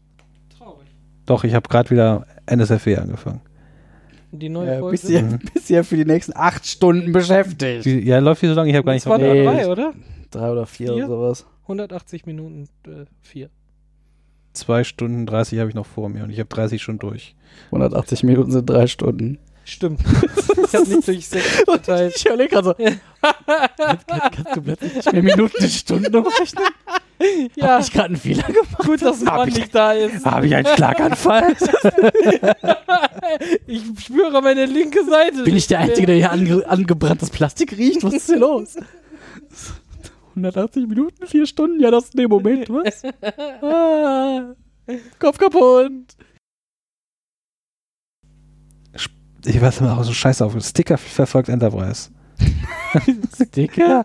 Traurig. 0.58 0.86
Doch, 1.24 1.42
ich 1.44 1.54
habe 1.54 1.66
gerade 1.70 1.88
wieder 1.88 2.26
NSFW 2.44 2.98
angefangen. 2.98 3.40
Die 4.30 4.50
neue 4.50 4.74
Äh, 4.74 4.78
Folge. 4.80 4.90
bist, 4.90 5.08
ihr, 5.08 5.22
Mhm. 5.22 5.38
bist 5.54 5.70
ihr 5.70 5.82
für 5.84 5.96
die 5.96 6.04
nächsten 6.04 6.34
acht 6.36 6.66
Stunden 6.66 7.12
beschäftigt? 7.12 7.86
Wie- 7.86 8.00
Ja, 8.00 8.18
läuft 8.18 8.40
hier 8.40 8.50
so 8.50 8.54
lange, 8.54 8.68
ich 8.68 8.76
habe 8.76 8.84
gar 8.84 8.92
nicht 8.92 9.06
war 9.06 9.16
Nee. 9.16 9.42
dabei, 9.42 9.66
oder? 9.68 9.94
Drei 10.30 10.50
oder 10.52 10.66
vier, 10.66 10.88
Vier? 10.92 10.96
oder 10.96 11.06
sowas. 11.08 11.46
180 11.66 12.26
Minuten, 12.26 12.68
äh, 12.86 13.06
vier. 13.22 13.48
Zwei 14.52 14.84
Stunden 14.84 15.24
30 15.24 15.58
habe 15.58 15.70
ich 15.70 15.74
noch 15.74 15.86
vor 15.86 16.10
mir 16.10 16.22
und 16.24 16.28
ich 16.28 16.38
habe 16.38 16.50
30 16.50 16.82
schon 16.82 16.98
durch. 16.98 17.34
180 17.70 18.22
Minuten 18.22 18.50
sind 18.50 18.68
drei 18.68 18.86
Stunden. 18.86 19.38
Stimmt. 19.64 20.00
ich 20.66 20.74
habe 20.74 20.86
nicht 20.90 21.08
durch 21.08 21.26
sechs 21.26 21.64
geteilt. 21.66 22.12
Ich 22.16 22.26
überlege 22.26 22.50
gerade 22.50 22.64
so, 22.66 22.74
kannst, 22.74 24.08
kannst 24.08 24.56
du 24.56 24.60
plötzlich 24.62 24.94
nicht 24.94 25.12
mehr 25.12 25.22
Minuten 25.22 25.62
in 25.64 25.70
Stunden 25.70 26.14
umrechnen? 26.16 26.64
Ja, 27.56 27.74
Hab 27.74 27.80
ich 27.82 27.92
gerade 27.92 28.06
einen 28.06 28.16
Fehler 28.16 28.42
gemacht? 28.44 28.78
gut, 28.78 29.02
dass 29.02 29.24
Hab 29.24 29.36
man 29.36 29.48
ich- 29.48 29.56
nicht 29.58 29.74
da 29.74 29.92
ist. 29.92 30.24
Habe 30.24 30.46
ich 30.46 30.54
einen 30.54 30.66
Schlaganfall? 30.66 31.54
ich 33.66 33.82
spüre 34.04 34.40
meine 34.42 34.66
linke 34.66 35.04
Seite. 35.04 35.44
Bin 35.44 35.56
ich 35.56 35.66
der 35.66 35.80
Einzige, 35.80 36.06
der 36.06 36.16
hier 36.16 36.32
ange 36.32 36.66
angebranntes 36.68 37.30
Plastik 37.30 37.72
riecht? 37.76 38.02
Was 38.04 38.14
ist 38.14 38.26
hier 38.26 38.38
los? 38.38 38.76
180 40.30 40.88
Minuten, 40.88 41.26
vier 41.26 41.46
Stunden? 41.46 41.78
Ja, 41.80 41.90
das 41.90 42.04
ist 42.04 42.18
der 42.18 42.26
Moment, 42.28 42.68
was? 42.70 43.02
Ah, 43.62 44.54
Kopf 45.18 45.36
kaputt. 45.38 45.92
Ich 49.44 49.60
weiß 49.60 49.80
immer 49.80 49.98
auch 49.98 50.04
so 50.04 50.12
scheiße 50.12 50.44
auf. 50.44 50.54
Sticker 50.64 50.96
verfolgt 50.96 51.48
Enterprise. 51.48 52.10
Sticker? 53.34 54.04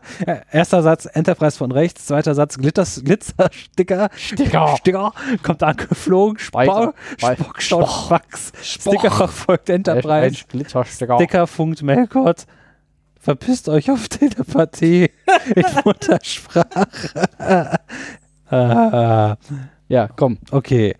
Erster 0.51 0.81
Satz 0.81 1.05
Enterprise 1.05 1.57
von 1.57 1.71
rechts, 1.71 2.05
zweiter 2.05 2.33
Satz 2.35 2.57
Glitters, 2.57 3.01
Glitzer-Sticker. 3.03 4.09
Sticker. 4.15 4.77
Sticker. 4.77 5.13
Kommt 5.43 5.61
angeflogen. 5.63 6.39
Spock, 6.39 6.95
Spock, 7.17 7.61
Spock, 7.61 8.09
Wachs. 8.11 8.53
Sticker 8.61 9.11
verfolgt 9.11 9.69
Enterprise. 9.69 10.45
Glittersticker. 10.47 11.15
Sticker 11.17 11.47
funkt 11.47 11.81
Melkott. 11.83 12.45
Verpisst 13.19 13.67
euch 13.67 13.91
auf 13.91 14.07
Telepathie 14.07 15.09
in 15.55 15.65
Muttersprache. 15.83 16.87
ah, 18.49 19.35
Ja, 19.89 20.07
komm. 20.07 20.37
okay. 20.51 20.95